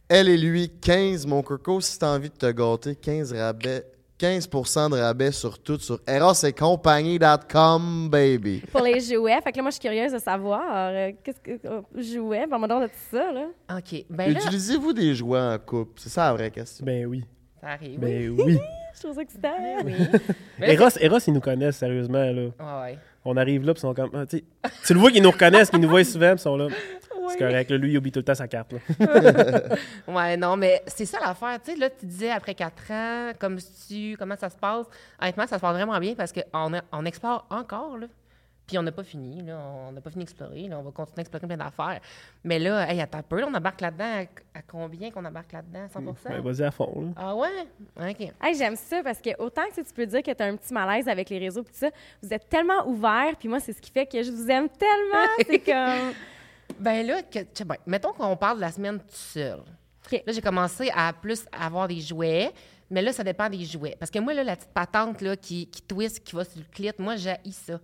Elle 0.10 0.28
et 0.28 0.38
lui, 0.38 0.70
15, 0.70 1.26
mon 1.26 1.42
coco, 1.42 1.80
si 1.80 1.98
t'as 1.98 2.14
envie 2.14 2.30
de 2.30 2.36
te 2.36 2.52
gâter, 2.52 2.98
15 2.98 3.32
rabais. 3.32 3.86
15% 4.22 4.92
de 4.92 5.00
rabais 5.00 5.32
sur 5.32 5.58
tout 5.58 5.80
sur 5.80 6.00
erosetcompagnie.com, 6.06 8.08
baby. 8.08 8.62
Pour 8.72 8.82
les 8.82 9.00
jouets. 9.00 9.42
Fait 9.42 9.52
que 9.52 9.58
là, 9.58 9.64
moi, 9.64 9.72
je 9.72 9.80
suis 9.80 9.82
curieuse 9.82 10.14
de 10.14 10.20
savoir 10.20 10.62
euh, 10.72 11.12
qu'est-ce 11.24 11.40
que 11.40 11.68
euh, 11.68 11.82
jouets? 11.96 12.46
Ben, 12.46 12.60
on 12.62 12.82
de 12.82 12.86
tout 12.86 12.94
ça, 13.10 13.32
là. 13.32 13.48
OK. 13.76 14.06
Ben 14.12 14.32
là, 14.32 14.40
Utilisez-vous 14.40 14.94
des 14.94 15.16
jouets 15.16 15.40
en 15.40 15.58
couple? 15.58 15.94
C'est 15.96 16.10
ça 16.10 16.28
la 16.28 16.34
vraie 16.34 16.52
question. 16.52 16.86
Ben 16.86 17.08
oui. 17.08 17.24
ça 17.60 17.70
arrive. 17.70 18.00
Ben 18.00 18.30
oui. 18.30 18.60
Je 18.94 19.00
trouve 19.00 19.16
ça 19.16 19.22
excitant. 19.22 19.56
Oui. 19.84 19.94
Mais 20.60 20.68
là, 20.68 20.74
Eros, 20.74 20.90
Eros, 21.00 21.18
ils 21.26 21.34
nous 21.34 21.42
connaissent, 21.42 21.78
sérieusement, 21.78 22.24
là. 22.24 22.84
Ouais. 22.84 23.00
On 23.26 23.36
arrive 23.38 23.66
là, 23.66 23.74
puis 23.74 23.80
ils 23.80 23.82
sont 23.82 23.96
comme... 23.96 24.12
ah, 24.14 24.28
tu 24.28 24.44
le 24.94 25.00
vois 25.00 25.10
qu'ils 25.10 25.24
nous 25.24 25.32
reconnaissent, 25.32 25.72
qu'ils 25.72 25.80
nous 25.80 25.90
voient 25.90 26.04
souvent, 26.04 26.36
puis 26.36 26.42
ils 26.42 26.44
sont 26.44 26.58
là. 26.58 26.68
C'est 27.30 27.38
correct. 27.40 27.72
là, 27.72 27.78
Lui, 27.78 27.92
il 27.92 27.98
oublie 27.98 28.12
tout 28.12 28.20
le 28.20 28.26
temps 28.26 28.36
sa 28.36 28.48
carte. 28.48 28.74
là. 28.74 28.80
Ouais, 30.08 30.38
non, 30.38 30.58
mais 30.58 30.82
c'est 30.88 31.06
ça 31.06 31.20
l'affaire. 31.20 31.60
Tu 31.64 31.72
sais, 31.74 31.78
là, 31.78 31.90
tu 31.90 32.06
disais 32.06 32.32
après 32.32 32.56
quatre 32.56 32.92
ans, 32.92 33.32
comme 33.40 33.58
tu, 33.88 34.16
comment 34.18 34.36
ça 34.36 34.50
se 34.50 34.58
passe? 34.58 34.86
Honnêtement, 35.22 35.48
ça 35.48 35.58
se 35.58 35.62
passe 35.62 35.74
vraiment 35.76 36.00
bien 36.00 36.16
parce 36.16 36.32
qu'on 36.34 36.72
on 36.92 37.06
explore 37.06 37.46
encore, 37.50 37.98
là. 37.98 38.08
Puis 38.68 38.78
on 38.78 38.84
n'a 38.84 38.92
pas 38.94 39.04
fini, 39.04 39.42
là. 39.42 39.60
On 39.90 39.92
n'a 39.92 40.00
pas 40.00 40.12
fini 40.12 40.24
d'explorer, 40.24 40.68
là. 40.70 40.80
On 40.80 40.84
va 40.84 40.92
continuer 40.92 41.20
à 41.20 41.22
explorer 41.22 41.46
plein 41.48 41.58
d'affaires. 41.58 42.00
Mais 42.46 42.58
là, 42.58 42.90
hey, 42.90 43.02
attends 43.02 43.18
un 43.18 43.24
peu, 43.24 43.42
là, 43.42 43.48
on 43.50 43.54
embarque 43.54 43.82
là-dedans. 43.82 44.24
À, 44.54 44.60
à 44.60 44.62
combien 44.66 45.12
qu'on 45.12 45.26
embarque 45.26 45.52
là-dedans? 45.52 45.88
100 45.92 46.00
Ouais, 46.32 46.40
Vas-y 46.40 46.64
à 46.64 46.72
fond. 46.72 47.02
là. 47.02 47.08
Ah 47.18 47.36
ouais? 47.36 47.50
OK. 48.00 48.32
Hey, 48.42 48.56
j'aime 48.56 48.78
ça 48.78 49.02
parce 49.04 49.20
que 49.20 49.30
autant 49.40 49.64
que 49.76 49.82
tu 49.82 49.94
peux 49.94 50.06
dire 50.06 50.24
que 50.24 50.32
tu 50.32 50.42
as 50.42 50.46
un 50.46 50.56
petit 50.56 50.74
malaise 50.74 51.10
avec 51.10 51.30
les 51.30 51.40
réseaux 51.40 51.64
tout 51.64 51.70
ça, 51.74 51.90
vous 52.24 52.34
êtes 52.34 52.48
tellement 52.48 52.88
ouverts, 52.88 53.36
puis 53.38 53.50
moi, 53.50 53.60
c'est 53.60 53.74
ce 53.74 53.82
qui 53.82 53.92
fait 53.92 54.06
que 54.06 54.22
je 54.24 54.32
vous 54.32 54.50
aime 54.50 54.70
tellement. 54.70 55.28
c'est 55.46 55.60
comme. 55.66 56.14
Ben 56.80 57.06
là, 57.06 57.22
que, 57.24 57.64
ben, 57.64 57.78
mettons 57.86 58.14
qu'on 58.14 58.36
parle 58.36 58.58
de 58.58 58.62
la 58.62 58.72
semaine 58.72 59.00
tout 59.00 59.06
seul. 59.10 59.60
OK. 59.60 60.24
Là, 60.26 60.34
j'ai 60.34 60.42
commencé 60.42 60.92
à 60.96 61.14
plus 61.14 61.46
avoir 61.52 61.88
des 61.88 62.02
jouets, 62.02 62.52
mais 62.90 63.02
là, 63.02 63.14
ça 63.14 63.24
dépend 63.24 63.50
des 63.50 63.66
jouets. 63.66 63.96
Parce 64.00 64.12
que 64.12 64.20
moi, 64.20 64.34
là, 64.34 64.44
la 64.44 64.56
petite 64.56 64.72
patente 64.72 65.22
là, 65.22 65.36
qui, 65.36 65.68
qui 65.68 65.82
twist, 65.82 66.24
qui 66.24 66.36
va 66.36 66.44
sur 66.44 66.60
le 66.60 66.66
clit, 66.72 66.92
moi, 66.98 67.16
j'ai 67.16 67.36
ça. 67.52 67.80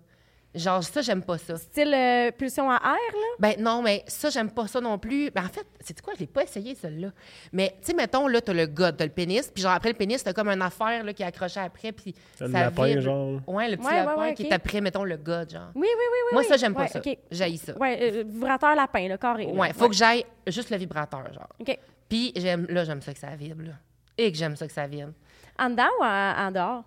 Genre, 0.58 0.84
ça, 0.84 1.02
j'aime 1.02 1.22
pas 1.22 1.38
ça. 1.38 1.56
Style 1.58 1.94
euh, 1.94 2.32
pulsion 2.32 2.70
à 2.70 2.76
air, 2.76 2.82
là? 3.14 3.28
Ben 3.40 3.54
non, 3.60 3.82
mais 3.82 4.04
ça, 4.08 4.30
j'aime 4.30 4.50
pas 4.52 4.68
ça 4.68 4.82
non 4.82 4.98
plus. 4.98 5.30
Ben 5.32 5.46
en 5.46 5.50
fait, 5.50 5.66
c'est 5.80 6.02
quoi, 6.02 6.14
je 6.16 6.22
l'ai 6.22 6.28
pas 6.28 6.44
essayé, 6.44 6.74
celle-là. 6.76 7.10
Mais, 7.54 7.76
tu 7.82 7.88
sais, 7.88 7.94
mettons, 7.94 8.28
là, 8.28 8.42
t'as 8.42 8.54
le 8.54 8.66
gars, 8.66 8.92
t'as 8.92 9.06
le 9.06 9.12
pénis, 9.12 9.50
puis 9.54 9.62
genre, 9.62 9.74
après 9.74 9.90
le 9.90 9.96
pénis, 9.96 10.24
t'as 10.24 10.34
comme 10.34 10.50
une 10.50 10.62
affaire, 10.62 11.04
là, 11.04 11.14
qui 11.14 11.24
est 11.24 11.26
accrochée 11.26 11.60
après, 11.60 11.92
puis 11.92 12.16
Le 12.40 12.52
ça 12.52 12.60
lapin, 12.62 12.86
vibre. 12.88 13.02
genre. 13.02 13.40
Ouais, 13.48 13.70
le 13.70 13.78
petit 13.78 13.86
Ouais, 13.86 13.94
ouais, 13.94 14.06
lapin 14.06 14.22
ouais, 14.22 14.34
qui 14.34 14.44
ok. 14.44 14.50
est 14.52 14.54
après, 14.54 14.82
mettons, 14.82 15.04
le 15.04 15.18
gars, 15.18 15.46
genre. 15.48 15.70
Oui, 15.76 15.82
oui, 15.88 15.88
oui, 15.98 16.06
oui. 16.12 16.30
Moi, 16.34 16.42
oui. 16.42 16.48
ça, 16.48 16.58
j'aime 16.58 16.74
pas 16.74 16.82
Ouais, 16.82 16.88
ça. 16.88 17.00
OK. 17.00 17.18
J'haïs 17.32 17.58
ça. 17.58 17.78
Ouais, 17.78 18.00
euh, 18.02 18.24
vibrateur 18.28 18.76
lapin, 18.76 19.08
là, 19.08 19.18
carré. 19.18 19.46
là. 19.46 19.52
Ouais, 19.54 19.74
faut 19.74 19.88
que 19.90 19.96
j'aille 19.96 20.26
juste 20.48 20.70
le 20.72 20.78
vibrateur, 20.78 21.32
genre. 21.34 21.50
OK. 21.60 21.78
Puis 22.10 22.32
j'aime, 22.36 22.66
là, 22.70 22.84
j'aime 22.84 23.02
ça 23.02 23.14
que 23.14 23.20
ça 23.20 23.36
vibre, 23.36 23.64
là. 23.64 23.74
Et 24.18 24.32
que 24.32 24.38
j'aime 24.38 24.56
ça 24.56 24.66
que 24.66 24.74
ça 24.74 24.88
vibre. 24.88 25.12
En 25.60 25.70
dedans 25.70 25.90
ou 26.00 26.04
en, 26.04 26.34
en 26.48 26.52
dehors? 26.52 26.84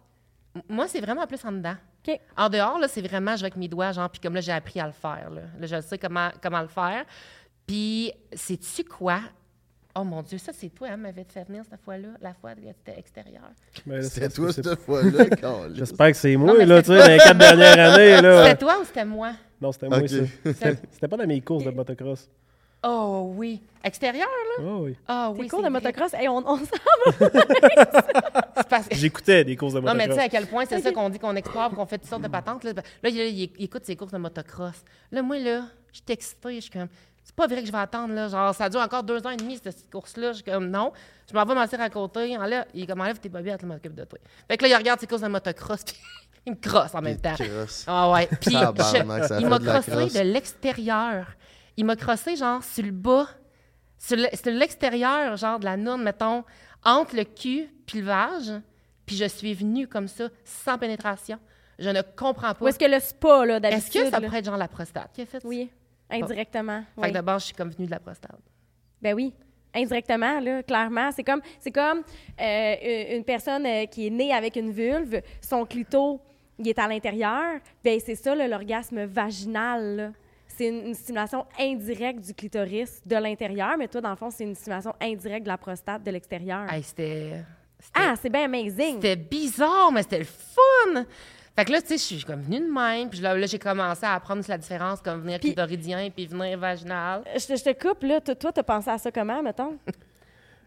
M- 0.57 0.63
Moi, 0.69 0.89
c'est 0.89 1.01
vraiment 1.01 1.27
plus 1.27 1.45
en 1.45 1.53
dedans. 1.53 1.75
En 2.37 2.49
dehors, 2.49 2.79
là, 2.79 2.89
c'est 2.89 3.03
vraiment, 3.03 3.33
je 3.37 3.41
vais 3.43 3.47
avec 3.47 3.57
mes 3.57 3.69
doigts, 3.69 3.93
genre, 3.93 4.09
puis 4.11 4.21
comme 4.21 4.35
là, 4.35 4.41
j'ai 4.41 4.53
appris 4.53 4.81
à 4.81 4.87
le 4.87 4.93
faire, 4.93 5.31
là. 5.31 5.43
Là, 5.59 5.67
je 5.67 5.81
sais 5.81 5.99
comment, 5.99 6.31
comment 6.43 6.61
le 6.63 6.69
faire. 6.69 7.05
Puis, 7.67 8.13
sais-tu 8.33 8.85
quoi? 8.85 9.21
Oh 9.95 10.05
mon 10.05 10.23
Dieu, 10.23 10.39
ça, 10.39 10.53
c'est 10.55 10.69
toi, 10.69 10.89
hein, 10.91 10.97
m'avait 10.97 11.25
fait 11.25 11.43
venir 11.45 11.65
cette 11.69 11.81
fois-là, 11.83 12.09
la 12.21 12.33
fois 12.33 12.55
que 12.55 12.61
c'était 12.63 12.99
extérieur. 12.99 13.43
Ben, 13.87 14.03
C'était 14.03 14.29
c'est- 14.29 14.37
toi 14.37 14.53
c'est- 14.53 14.63
cette 14.63 14.79
fois-là, 14.81 15.25
câlisse. 15.37 15.79
J'espère 15.79 16.11
que 16.13 16.17
c'est 16.17 16.37
moi, 16.37 16.65
là, 16.65 16.81
tu 16.83 16.89
sais, 16.89 16.99
dans 16.99 17.07
les 17.09 17.19
quatre 17.19 17.39
dernières 17.39 17.93
années, 17.95 18.21
là. 18.23 18.45
C'était 18.45 18.57
toi 18.59 18.79
ou 18.81 18.85
c'était 18.85 19.05
moi? 19.05 19.33
Non, 19.61 19.73
c'était 19.73 19.89
moi, 19.89 19.99
ça. 20.07 20.17
C'était 20.45 20.77
c'était 20.93 21.09
pas 21.09 21.17
dans 21.17 21.27
mes 21.27 21.41
courses 21.41 21.65
de 21.65 21.71
motocross. 21.71 22.29
Oh 22.83 23.33
oui. 23.37 23.61
Extérieur, 23.85 24.29
là? 24.59 24.65
Oh, 24.65 24.81
oui. 24.85 24.97
Ah 25.07 25.31
oui. 25.35 25.49
cours 25.49 25.61
c'est 25.61 25.67
de 25.67 25.71
motocross, 25.71 26.15
hey, 26.15 26.29
on, 26.29 26.39
on 26.39 26.57
s'en 26.59 26.65
C'est 28.57 28.69
parce- 28.69 28.89
J'écoutais 28.93 29.45
des 29.45 29.57
courses 29.57 29.75
de 29.75 29.81
Non, 29.81 29.95
mais 29.95 30.05
tu 30.05 30.11
motocross. 30.11 30.17
sais 30.19 30.25
à 30.25 30.29
quel 30.29 30.47
point 30.47 30.65
c'est 30.67 30.81
ça 30.81 30.93
qu'on 30.93 31.09
dit 31.09 31.19
qu'on 31.19 31.37
explore, 31.37 31.71
qu'on 31.71 31.87
fait 31.87 31.99
toutes 31.99 32.09
sortes 32.09 32.23
de 32.23 32.29
patentes. 32.29 32.65
Là, 32.65 32.73
là 32.75 33.09
il, 33.09 33.17
il- 33.17 33.53
il 33.59 33.65
écoute 33.65 33.85
ses 33.85 33.97
courses 33.97 34.13
de 34.13 34.19
motocross. 34.19 34.83
Là, 35.13 35.23
moi, 35.23 35.39
là, 35.39 35.63
je 35.93 35.97
suis 35.99 36.05
excitée. 36.09 36.55
Je 36.57 36.61
suis 36.61 36.71
comme, 36.71 36.89
c'est 37.25 37.35
pas 37.35 37.47
vrai 37.47 37.61
que 37.61 37.67
je 37.67 37.73
vais 37.73 37.79
attendre, 37.79 38.15
là. 38.15 38.29
Genre, 38.29 38.55
ça 38.55 38.69
dure 38.69 38.81
encore 38.81 39.03
deux 39.03 39.25
ans 39.27 39.31
et 39.31 39.37
demi, 39.37 39.59
cette, 39.63 39.91
course-là. 39.91 40.33
Je 40.33 40.37
suis 40.37 40.45
comme, 40.45 40.69
non. 40.69 40.93
Je 41.31 41.35
m'en 41.35 41.45
vais 41.45 41.55
m'asseoir 41.55 41.83
à 41.83 41.91
côté. 41.91 42.37
Enlève, 42.37 42.65
il 42.75 42.83
est 42.85 42.87
comme, 42.87 43.01
enlève 43.01 43.19
tes 43.19 43.29
bobettes, 43.29 43.61
je 43.63 43.67
m'occupe 43.67 43.95
de 43.95 44.05
toi. 44.05 44.19
Fait 44.49 44.57
que 44.57 44.63
là, 44.65 44.69
il 44.69 44.75
regarde 44.77 45.01
ses 45.01 45.07
courses 45.07 45.23
de 45.23 45.29
motocross, 45.29 45.83
puis 45.85 45.97
il 46.47 46.53
me 46.53 46.57
crosse 46.59 46.95
en 46.95 47.03
même 47.03 47.19
temps. 47.19 47.35
Crosse. 47.35 47.85
Ah 47.87 48.11
ouais. 48.11 48.27
Puis 48.41 48.51
je- 48.51 49.39
il 49.41 49.47
m'a 49.47 49.59
crossé 49.59 49.91
crosse. 49.91 50.13
de 50.15 50.21
l'extérieur. 50.21 51.27
Il 51.77 51.85
m'a 51.85 51.97
crossé, 51.97 52.37
genre, 52.37 52.63
sur 52.63 52.85
le 52.85 52.91
bas. 52.93 53.29
Sur 53.99 54.17
le- 54.17 54.29
sur 54.35 54.53
l'extérieur, 54.53 55.37
genre, 55.37 55.59
de 55.59 55.65
la 55.67 55.77
noune, 55.77 56.03
mettons, 56.03 56.45
entre 56.85 57.17
le 57.17 57.25
cul 57.25 57.69
puis 57.87 58.01
le 58.01 58.07
vage. 58.07 58.53
Puis 59.05 59.17
je 59.17 59.25
suis 59.27 59.53
venue 59.55 59.87
comme 59.89 60.09
ça, 60.09 60.29
sans 60.45 60.79
pénétration. 60.79 61.39
Je 61.79 61.91
ne 61.91 62.01
comprends 62.17 62.55
pas. 62.55 62.65
Où 62.65 62.69
est-ce 62.69 62.79
que 62.79 62.85
le 62.85 63.01
spa, 63.01 63.45
là, 63.45 63.55
Est-ce 63.57 63.61
d'habitude? 63.63 64.03
que 64.05 64.11
ça 64.11 64.21
là? 64.21 64.27
pourrait 64.27 64.39
être 64.39 64.45
genre 64.47 64.57
la 64.57 64.69
prostate 64.69 65.11
qui 65.13 65.23
a 65.23 65.27
fait 65.27 65.41
ça? 65.41 65.49
Oui, 65.49 65.71
indirectement. 66.11 66.81
Fait 66.95 67.01
oui. 67.03 67.09
que 67.09 67.13
d'abord, 67.15 67.39
je 67.39 67.47
suis 67.47 67.55
comme 67.55 67.71
venue 67.71 67.87
de 67.87 67.91
la 67.91 67.99
prostate. 68.01 68.39
Ben 69.03 69.15
oui, 69.15 69.35
indirectement, 69.75 70.41
là, 70.41 70.63
clairement. 70.63 71.11
C'est 71.13 71.25
comme, 71.25 71.41
c'est 71.59 71.71
comme 71.73 72.03
euh, 72.41 73.17
une 73.17 73.25
personne 73.25 73.65
euh, 73.67 73.87
qui 73.87 74.07
est 74.07 74.11
née 74.11 74.33
avec 74.33 74.57
une 74.57 74.71
vulve, 74.71 75.21
son 75.41 75.65
clito, 75.65 76.21
il 76.59 76.69
est 76.69 76.79
à 76.79 76.87
l'intérieur. 76.87 77.59
Ben 77.83 77.99
c'est 78.05 78.15
ça, 78.15 78.35
l'orgasme 78.35 79.05
vaginal. 79.05 79.97
là. 79.97 80.11
C'est 80.61 80.69
une, 80.69 80.93
stimulation 80.93 81.47
indirecte 81.59 82.21
du 82.21 82.35
clitoris 82.35 83.01
de 83.07 83.17
l'intérieur, 83.17 83.79
mais 83.79 83.89
toi, 83.89 84.03
dans 84.03 84.11
le 84.11 84.17
fond, 84.17 84.29
c'est 84.29 84.45
une 84.45 84.55
stimulation 84.55 84.95
indirecte 85.01 85.45
de 85.45 85.49
la 85.49 85.57
prostate 85.57 86.03
de 86.03 86.11
l'extérieur. 86.11 86.71
Hey, 86.71 86.83
c'était. 86.83 87.43
ah, 87.95 88.13
c'est 88.21 88.29
bien 88.29 88.45
amazing. 88.45 88.97
C'était 88.97 89.17
bizarre, 89.17 89.91
mais 89.91 90.03
c'était 90.03 90.19
le 90.19 90.27
fun! 90.27 91.07
Fait 91.57 91.65
que 91.65 91.73
là, 91.73 91.81
tu 91.81 91.89
sais, 91.89 91.97
je 91.97 92.19
suis 92.19 92.25
comme 92.25 92.43
venue 92.43 92.61
de 92.61 92.71
même. 92.71 93.09
Puis 93.09 93.21
là, 93.21 93.35
là, 93.35 93.47
j'ai 93.47 93.59
commencé 93.59 94.05
à 94.05 94.13
apprendre 94.13 94.45
la 94.47 94.59
différence, 94.59 95.01
comme 95.01 95.23
venir 95.23 95.41
clitoridien 95.41 96.11
puis 96.11 96.27
venir 96.27 96.59
vaginal. 96.59 97.25
Je 97.35 97.47
te, 97.47 97.57
je 97.57 97.65
te 97.65 97.89
coupe, 97.89 98.03
là. 98.03 98.21
Toi, 98.21 98.35
toi, 98.35 98.53
t'as 98.53 98.63
pensé 98.63 98.91
à 98.91 98.99
ça 98.99 99.11
comment, 99.11 99.43
mettons? 99.43 99.79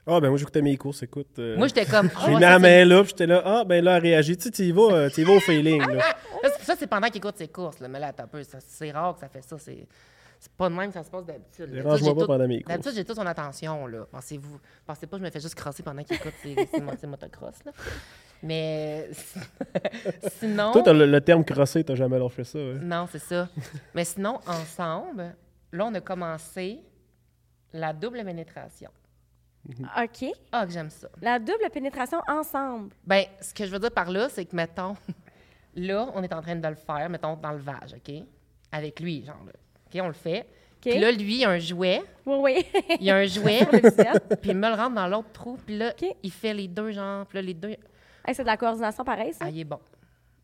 Ah, 0.05 0.19
ben 0.19 0.29
moi, 0.29 0.37
j'écoutais 0.37 0.61
mes 0.61 0.75
courses, 0.75 1.01
écoute. 1.03 1.39
euh, 1.39 1.55
Moi, 1.57 1.67
j'étais 1.67 1.85
comme. 1.85 2.09
J'ai 2.09 2.15
Ah, 2.25 2.27
mis 2.29 2.33
ça, 2.35 2.39
la 2.41 2.59
main 2.59 2.85
là, 2.85 3.01
puis 3.01 3.09
j'étais 3.11 3.25
là, 3.27 3.41
ah, 3.45 3.63
ben 3.65 3.83
là, 3.83 3.95
elle 3.97 4.03
réagit. 4.03 4.35
Tu 4.35 4.43
sais, 4.43 4.51
tu 4.51 4.63
y 4.63 4.71
vas, 4.71 4.91
euh, 4.91 5.09
tu 5.09 5.21
y 5.21 5.23
vas 5.23 5.33
au 5.33 5.39
feeling, 5.39 5.81
là. 5.81 6.03
Ça, 6.59 6.75
c'est- 6.77 6.87
pendant 6.87 7.07
qu'il 7.07 7.17
écoute 7.17 7.37
ses 7.37 7.47
courses. 7.47 7.79
Là. 7.79 7.87
Mais 7.87 7.99
là, 7.99 8.11
un 8.17 8.27
peu. 8.27 8.41
C'est 8.67 8.91
rare 8.91 9.13
que 9.13 9.21
ça 9.21 9.29
fait 9.29 9.41
ça. 9.41 9.57
C'est 9.57 10.51
pas 10.57 10.67
de 10.69 10.75
même 10.75 10.87
que 10.89 10.93
ça 10.95 11.03
se 11.03 11.09
passe 11.09 11.25
d'habitude. 11.25 11.71
Dérange-moi 11.71 11.97
J'ai 12.09 12.15
pas 12.15 12.21
tout- 12.21 12.27
pendant 12.27 12.47
mes 12.49 12.57
courses. 12.61 12.67
D'habitude, 12.67 12.91
j'ai 12.95 13.05
toute 13.05 13.15
son 13.15 13.25
attention. 13.25 13.87
là. 13.87 14.05
Pensez-vous. 14.11 14.59
Pensez 14.85 15.07
pas 15.07 15.15
que 15.15 15.21
je 15.23 15.25
me 15.27 15.31
fais 15.31 15.39
juste 15.39 15.55
crosser 15.55 15.83
pendant 15.83 16.03
qu'il 16.03 16.17
écoute 16.17 16.33
ses, 16.41 16.53
ses, 16.69 16.81
mo- 16.81 16.91
ses 16.99 17.07
motocross. 17.07 17.63
Là. 17.65 17.71
Mais 18.41 19.09
sinon. 20.39 20.73
Toi, 20.73 20.81
t'as 20.83 20.91
le, 20.93 21.05
le 21.05 21.21
terme 21.21 21.45
crossé, 21.45 21.81
t'as 21.85 21.95
jamais 21.95 22.19
lâché 22.19 22.43
ça. 22.43 22.59
hein? 22.59 22.79
Non, 22.81 23.07
c'est 23.09 23.19
ça. 23.19 23.47
Mais 23.93 24.03
sinon, 24.03 24.39
ensemble, 24.47 25.33
là, 25.71 25.85
on 25.85 25.93
a 25.93 26.01
commencé 26.01 26.79
la 27.71 27.93
double 27.93 28.23
pénétration. 28.25 28.89
OK. 29.69 30.25
Ah, 30.51 30.65
que 30.65 30.71
j'aime 30.71 30.89
ça. 30.89 31.07
La 31.21 31.39
double 31.39 31.69
pénétration 31.71 32.21
ensemble. 32.27 32.93
Ben, 33.05 33.25
ce 33.39 33.53
que 33.53 33.65
je 33.65 33.71
veux 33.71 33.79
dire 33.79 33.91
par 33.91 34.11
là, 34.11 34.27
c'est 34.29 34.45
que, 34.45 34.55
mettons, 34.55 34.95
là, 35.75 36.09
on 36.13 36.23
est 36.23 36.33
en 36.33 36.41
train 36.41 36.55
de 36.55 36.67
le 36.67 36.75
faire, 36.75 37.09
mettons, 37.09 37.35
dans 37.37 37.51
le 37.51 37.59
vage, 37.59 37.95
OK? 37.95 38.13
Avec 38.71 38.99
lui, 38.99 39.23
genre, 39.23 39.43
là. 39.45 39.53
OK, 39.87 40.01
on 40.03 40.07
le 40.07 40.13
fait. 40.13 40.41
OK? 40.41 40.91
Puis 40.91 40.99
là, 40.99 41.11
lui, 41.11 41.37
il 41.37 41.45
a 41.45 41.51
un 41.51 41.59
jouet. 41.59 42.01
Oui, 42.25 42.35
oui. 42.41 42.81
Il 42.99 43.05
y 43.05 43.11
a 43.11 43.15
un 43.15 43.25
jouet, 43.25 43.65
puis 44.41 44.51
il 44.51 44.57
me 44.57 44.67
le 44.67 44.75
rentre 44.75 44.95
dans 44.95 45.07
l'autre 45.07 45.31
trou. 45.31 45.57
Puis 45.65 45.77
là, 45.77 45.93
il 46.21 46.31
fait 46.31 46.53
les 46.53 46.67
deux, 46.67 46.91
genre, 46.91 47.25
puis 47.25 47.37
là, 47.37 47.41
les 47.41 47.53
deux... 47.53 47.69
Hey, 48.25 48.33
c'est 48.35 48.43
de 48.43 48.47
la 48.47 48.57
coordination 48.57 49.03
pareil, 49.05 49.33
ça? 49.33 49.45
Ah, 49.45 49.49
il 49.49 49.59
est 49.59 49.63
bon. 49.63 49.79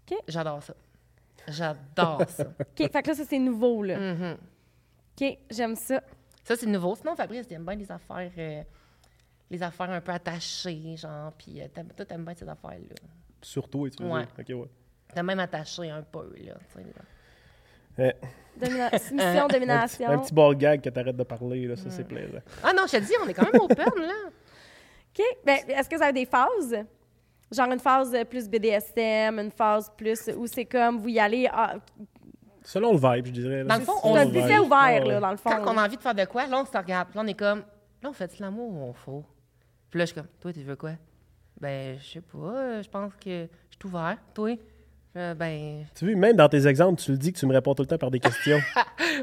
OK. 0.09 0.17
J'adore 0.27 0.63
ça. 0.63 0.73
J'adore 1.47 2.23
ça. 2.29 2.43
OK, 2.59 2.91
fait 2.91 3.01
que 3.01 3.07
là, 3.09 3.15
ça, 3.15 3.23
c'est 3.25 3.39
nouveau, 3.39 3.83
là. 3.83 3.97
Mhm. 3.97 4.37
OK, 5.19 5.37
j'aime 5.49 5.75
ça. 5.75 6.01
Ça, 6.43 6.55
c'est 6.55 6.65
nouveau. 6.67 6.95
Sinon, 6.95 7.15
Fabrice, 7.15 7.45
il 7.49 7.55
aime 7.55 7.65
bien 7.65 7.75
les 7.75 7.91
affaires... 7.91 8.31
euh, 8.37 8.63
les 9.49 9.63
affaires 9.63 9.89
un 9.89 10.01
peu 10.01 10.11
attachées, 10.11 10.95
genre, 10.97 11.31
puis 11.33 11.61
euh, 11.61 11.67
toi, 11.95 12.05
t'aimes 12.05 12.23
bien 12.25 12.33
ces 12.35 12.47
affaires-là. 12.47 12.95
Surtout, 13.41 13.87
et 13.87 13.89
tu 13.91 14.03
veux 14.03 14.09
Ouais. 14.09 14.25
dire. 14.25 14.55
Ok, 14.57 14.61
ouais. 14.63 14.69
T'as 15.13 15.23
même 15.23 15.39
attaché 15.39 15.89
un 15.89 16.03
peu, 16.03 16.31
là, 16.37 16.53
tu 16.73 16.81
sais, 16.81 16.83
là. 16.85 17.01
Eh, 17.97 18.13
Domina- 18.59 18.97
Soumission, 18.99 19.27
un, 19.43 19.47
petit, 19.47 19.53
domination. 19.59 20.09
un 20.09 20.17
petit 20.19 20.33
ball 20.33 20.55
gag 20.55 20.81
que 20.81 20.89
t'arrêtes 20.89 21.15
de 21.17 21.23
parler, 21.23 21.65
là, 21.65 21.75
ça, 21.75 21.89
c'est 21.89 22.03
plaisant. 22.07 22.39
Ah 22.63 22.71
non, 22.73 22.83
je 22.87 22.97
te 22.97 23.03
dis, 23.03 23.11
on 23.23 23.27
est 23.27 23.33
quand 23.33 23.51
même 23.51 23.61
open, 23.61 23.77
là. 24.01 24.13
OK. 25.19 25.25
Ben, 25.45 25.57
est-ce 25.67 25.89
que 25.89 25.95
vous 25.95 26.03
avez 26.03 26.13
des 26.13 26.25
phases? 26.25 26.85
Genre 27.51 27.71
une 27.71 27.79
phase 27.79 28.15
plus 28.29 28.47
BDSM, 28.47 29.39
une 29.39 29.49
phase 29.51 29.91
plus 29.97 30.29
où 30.37 30.45
c'est 30.45 30.65
comme 30.65 30.99
vous 30.99 31.09
y 31.09 31.19
allez. 31.19 31.49
ah, 31.51 31.77
Selon 32.63 32.91
le 32.93 32.99
vibe, 32.99 33.25
je 33.25 33.31
dirais. 33.31 33.63
là. 33.63 33.63
Dans 33.63 33.75
le 33.79 33.81
fond, 33.81 33.93
on 34.03 34.15
un 34.15 34.25
se 34.25 34.29
ouvert, 34.61 34.69
Ah, 34.71 34.99
là, 34.99 35.19
dans 35.19 35.31
le 35.31 35.37
fond. 35.37 35.49
Quand 35.49 35.73
on 35.73 35.77
a 35.77 35.85
envie 35.85 35.97
de 35.97 36.01
faire 36.01 36.13
de 36.13 36.25
quoi, 36.25 36.45
là, 36.45 36.59
on 36.61 36.65
se 36.65 36.77
regarde. 36.77 37.07
Là, 37.15 37.21
on 37.23 37.27
est 37.27 37.33
comme, 37.33 37.63
là, 38.03 38.09
on 38.09 38.13
fait 38.13 38.27
de 38.37 38.41
l'amour 38.43 38.71
ou 38.71 38.83
on 38.83 38.93
faut? 38.93 39.25
Puis 39.89 39.97
là, 39.99 40.05
je 40.05 40.11
suis 40.11 40.15
comme, 40.15 40.27
toi, 40.39 40.53
tu 40.53 40.61
veux 40.63 40.75
quoi? 40.75 40.91
Ben, 41.59 41.97
je 41.99 42.05
sais 42.05 42.21
pas, 42.21 42.37
euh, 42.37 42.83
je 42.83 42.89
pense 42.89 43.11
que 43.15 43.47
je 43.71 43.75
suis 43.77 43.85
ouvert. 43.87 44.17
Toi? 44.33 44.57
Euh, 45.17 45.33
ben. 45.33 45.85
Tu 45.95 46.05
vois, 46.05 46.15
même 46.15 46.35
dans 46.35 46.47
tes 46.47 46.67
exemples, 46.67 47.01
tu 47.01 47.11
le 47.11 47.17
dis 47.17 47.33
que 47.33 47.39
tu 47.39 47.45
me 47.47 47.53
réponds 47.53 47.73
tout 47.73 47.83
le 47.83 47.87
temps 47.87 47.97
par 47.97 48.11
des 48.11 48.19
questions. 48.19 48.59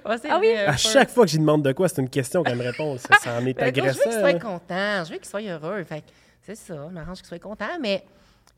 Ah, 0.04 0.18
c'est 0.18 0.28
Ah 0.30 0.38
oui? 0.40 0.52
vrai, 0.52 0.66
à 0.66 0.76
chaque 0.76 1.08
fois 1.10 1.24
que 1.24 1.30
j'y 1.30 1.38
demande 1.38 1.62
de 1.64 1.72
quoi, 1.72 1.88
c'est 1.88 2.02
une 2.02 2.10
question 2.10 2.42
qu'elle 2.42 2.56
me 2.58 2.62
répond. 2.64 2.98
Ça, 2.98 3.08
ça 3.20 3.38
en 3.38 3.46
est 3.46 3.54
Ben, 3.54 3.70
gars, 3.70 3.84
je 3.92 3.98
veux 3.98 4.02
agressant. 4.02 4.10
qu'il 4.10 4.12
soit 4.20 4.38
content, 4.40 5.04
je 5.04 5.10
veux 5.12 5.16
qu'il 5.18 5.26
soit 5.26 5.40
heureux. 5.42 5.84
Fait 5.84 6.00
que 6.00 6.06
c'est 6.42 6.54
ça, 6.56 6.74
je 6.88 6.92
m'arrange 6.92 7.18
qu'il 7.18 7.26
soit 7.26 7.38
content, 7.38 7.78
mais. 7.80 8.04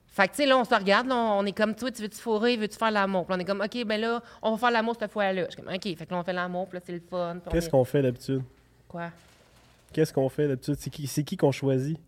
Fait 0.08 0.26
que, 0.26 0.32
tu 0.32 0.36
sais, 0.38 0.46
là, 0.46 0.58
on 0.58 0.64
se 0.64 0.74
regarde, 0.74 1.06
là, 1.06 1.14
on 1.14 1.44
est 1.46 1.52
comme, 1.52 1.74
toi, 1.76 1.90
tu 1.92 2.02
veux-tu 2.02 2.16
fourrer, 2.18 2.56
veux-tu 2.56 2.76
faire 2.76 2.90
l'amour? 2.90 3.24
Puis 3.26 3.32
là, 3.32 3.36
on 3.36 3.40
est 3.40 3.44
comme, 3.44 3.60
OK, 3.60 3.84
ben 3.86 4.00
là, 4.00 4.20
on 4.42 4.52
va 4.52 4.56
faire 4.58 4.70
l'amour 4.70 4.96
cette 4.98 5.12
fois-là. 5.12 5.44
Je 5.44 5.50
suis 5.52 5.62
comme, 5.62 5.72
OK, 5.72 5.82
fait 5.82 6.06
que 6.06 6.10
là, 6.12 6.18
on 6.18 6.24
fait 6.24 6.32
l'amour, 6.32 6.66
puis 6.66 6.78
là, 6.78 6.82
c'est 6.84 6.92
le 6.92 7.00
fun. 7.08 7.36
Qu'est-ce 7.50 7.66
est- 7.66 7.70
qu'on 7.70 7.84
fait 7.84 8.02
d'habitude? 8.02 8.42
Quoi? 8.88 9.10
Qu'est-ce 9.92 10.12
qu'on 10.12 10.28
fait 10.28 10.48
d'habitude? 10.48 10.76
C'est 10.78 10.90
qui, 10.90 11.06
c'est 11.06 11.24
qui 11.24 11.36
qu'on 11.36 11.52
choisit? 11.52 11.98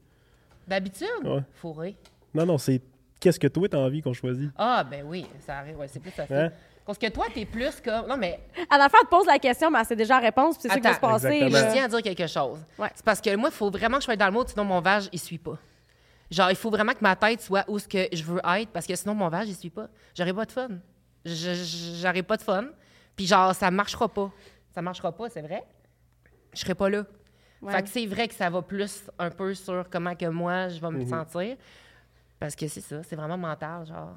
D'habitude? 0.67 1.09
Ouais. 1.25 1.43
Fourrer. 1.55 1.97
Non, 2.35 2.47
non, 2.47 2.59
c'est 2.59 2.81
qu'est-ce 3.19 3.41
que 3.41 3.47
toi, 3.49 3.69
t'as 3.69 3.79
envie 3.79 4.03
qu'on 4.03 4.13
choisit? 4.13 4.51
Ah, 4.57 4.85
ben 4.85 5.05
oui, 5.07 5.27
ça 5.41 5.59
arrive. 5.59 5.79
Ouais, 5.79 5.89
c'est 5.89 6.01
plus 6.01 6.11
facile. 6.11 6.37
Hein? 6.37 6.51
Parce 6.87 6.99
que 6.99 7.09
toi, 7.09 7.27
t'es 7.33 7.45
plus 7.45 7.81
comme. 7.81 8.07
Non, 8.09 8.17
mais 8.17 8.41
À 8.69 8.77
la 8.79 8.89
fin, 8.89 8.99
elle 9.01 9.07
te 9.07 9.11
pose 9.11 9.27
la 9.27 9.39
question, 9.39 9.71
mais 9.71 9.79
elle 9.81 9.87
sait 9.87 9.97
déjà 9.97 10.15
la 10.15 10.27
réponse, 10.27 10.57
puis 10.57 10.63
c'est 10.63 10.69
ça 10.69 10.75
qui 10.77 10.81
va 10.83 10.93
se 10.93 10.97
Attends, 10.99 11.09
passer. 11.09 11.41
je 11.41 11.73
tiens 11.73 11.85
à 11.85 11.89
dire 11.89 12.03
quelque 12.03 12.27
chose. 12.27 12.59
Ouais. 12.79 12.89
C'est 12.95 13.05
parce 13.05 13.21
que 13.21 13.35
moi, 13.37 13.49
il 13.53 13.55
faut 13.55 13.71
vraiment 13.71 13.97
que 13.97 14.03
je 14.03 14.07
sois 14.07 14.17
dans 14.17 14.27
le 14.27 14.33
mode, 14.33 14.49
sinon 14.49 14.65
mon 14.65 14.81
vage, 14.81 15.09
il 15.13 15.19
suit 15.19 15.39
pas. 15.39 15.59
Genre, 16.31 16.51
il 16.51 16.57
faut 16.57 16.71
vraiment 16.71 16.93
que 16.93 17.01
ma 17.03 17.17
tête 17.17 17.41
soit 17.43 17.65
où 17.69 17.79
ce 17.79 17.89
que 17.89 18.07
je 18.13 18.23
veux 18.23 18.41
être, 18.59 18.71
parce 18.71 18.87
que 18.87 18.95
sinon 18.95 19.15
mon 19.15 19.29
vage, 19.29 19.49
il 19.49 19.55
suit 19.57 19.71
pas. 19.71 19.89
J'aurai 20.17 20.33
pas 20.33 20.45
de 20.45 20.53
fun. 20.53 20.69
J'aurai 21.25 22.23
pas 22.23 22.37
de 22.37 22.43
fun. 22.43 22.65
Puis 23.17 23.27
genre, 23.27 23.55
ça 23.55 23.71
marchera 23.71 24.09
pas. 24.09 24.31
Ça 24.75 24.81
marchera 24.83 25.13
pas, 25.13 25.29
c'est 25.29 25.43
vrai. 25.43 25.63
Je 26.55 26.61
serai 26.61 26.75
pas 26.75 26.89
là. 26.89 27.05
Ouais. 27.63 27.73
Fait 27.73 27.83
que 27.83 27.89
c'est 27.89 28.07
vrai 28.07 28.27
que 28.27 28.35
ça 28.35 28.49
va 28.49 28.63
plus 28.63 29.05
un 29.19 29.31
peu 29.31 29.55
sur 29.55 29.89
comment 29.91 30.15
que 30.15 30.27
moi, 30.27 30.69
je 30.69 30.81
vais 30.81 30.91
me 30.91 31.05
sentir. 31.05 31.57
Parce 32.39 32.57
que 32.57 32.67
c'est 32.69 32.81
ça, 32.81 33.03
c'est 33.03 33.17
vraiment 33.17 33.37
mental, 33.37 33.87
genre. 33.87 34.15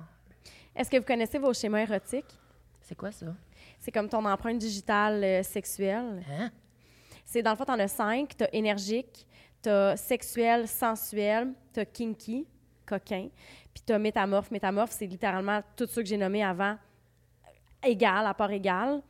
Est-ce 0.75 0.89
que 0.89 0.97
vous 0.97 1.03
connaissez 1.03 1.37
vos 1.37 1.53
schémas 1.53 1.79
érotiques? 1.81 2.39
C'est 2.81 2.95
quoi 2.95 3.11
ça? 3.11 3.27
C'est 3.79 3.91
comme 3.91 4.07
ton 4.07 4.25
empreinte 4.25 4.59
digitale 4.59 5.23
euh, 5.23 5.43
sexuelle. 5.43 6.23
Hein? 6.31 6.49
C'est 7.25 7.41
dans 7.41 7.51
le 7.51 7.57
fond, 7.57 7.65
t'en 7.65 7.79
as 7.79 7.89
cinq. 7.89 8.35
T'as 8.37 8.47
énergique, 8.53 9.27
t'as 9.61 9.97
sexuel, 9.97 10.67
sensuel, 10.67 11.53
t'as 11.73 11.85
kinky, 11.85 12.47
coquin, 12.85 13.27
puis 13.73 13.83
t'as 13.85 13.97
métamorphe. 13.97 14.51
Métamorphe, 14.51 14.91
c'est 14.91 15.05
littéralement 15.05 15.61
tout 15.75 15.85
ce 15.85 15.99
que 15.99 16.05
j'ai 16.05 16.17
nommé 16.17 16.43
avant, 16.43 16.77
égal, 17.83 18.25
à 18.25 18.33
part 18.33 18.51
égal. 18.51 19.01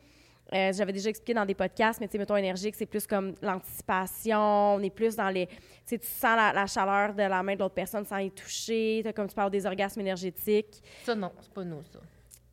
Euh, 0.52 0.72
J'avais 0.74 0.92
déjà 0.94 1.10
expliqué 1.10 1.34
dans 1.34 1.46
des 1.46 1.56
podcasts, 1.56 2.00
mais 2.02 2.08
tu 2.08 2.14
sais, 2.14 2.18
mettons 2.18 2.36
énergique, 2.36 2.76
c'est 2.76 2.86
plus 2.86 3.08
comme 3.08 3.34
l'anticipation. 3.42 4.76
On 4.76 4.80
est 4.82 4.90
plus 4.90 5.16
dans 5.16 5.30
les. 5.30 5.48
Tu 5.48 5.56
sais, 5.86 5.98
tu 6.00 6.08
sens 6.08 6.36
la, 6.36 6.52
la 6.54 6.68
chaleur 6.68 7.14
de 7.14 7.24
la 7.24 7.42
main 7.42 7.56
de 7.56 7.60
l'autre 7.60 7.74
personne 7.76 8.06
sans 8.06 8.18
y 8.18 8.30
toucher. 8.30 9.02
T'as 9.04 9.14
comme 9.14 9.28
tu 9.28 9.36
parles 9.36 9.52
des 9.52 9.66
orgasmes 9.66 10.02
énergétiques. 10.02 10.82
Ça, 11.04 11.16
non, 11.16 11.32
c'est 11.40 11.54
pas 11.54 11.64
nous, 11.64 11.82
ça. 11.84 12.00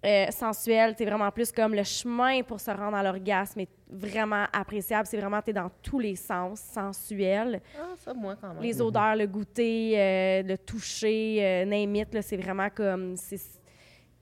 Euh, 0.02 0.30
sensuel, 0.30 0.94
c'est 0.96 1.04
vraiment 1.04 1.30
plus 1.30 1.52
comme 1.52 1.74
le 1.74 1.84
chemin 1.84 2.42
pour 2.42 2.58
se 2.58 2.70
rendre 2.70 2.96
à 2.96 3.02
l'orgasme 3.02 3.60
est 3.60 3.68
vraiment 3.90 4.46
appréciable. 4.50 5.06
C'est 5.06 5.18
vraiment, 5.18 5.42
tu 5.42 5.50
es 5.50 5.52
dans 5.52 5.70
tous 5.82 5.98
les 5.98 6.16
sens, 6.16 6.58
sensuel. 6.58 7.60
Ah, 7.78 7.92
ça, 7.98 8.14
moi, 8.14 8.34
quand 8.40 8.54
même. 8.54 8.62
Les 8.62 8.80
odeurs, 8.80 9.14
le 9.14 9.26
goûter, 9.26 9.92
euh, 10.00 10.42
le 10.42 10.56
toucher, 10.56 11.64
euh, 11.66 12.04
là, 12.12 12.22
c'est 12.22 12.38
vraiment 12.38 12.70
comme... 12.70 13.16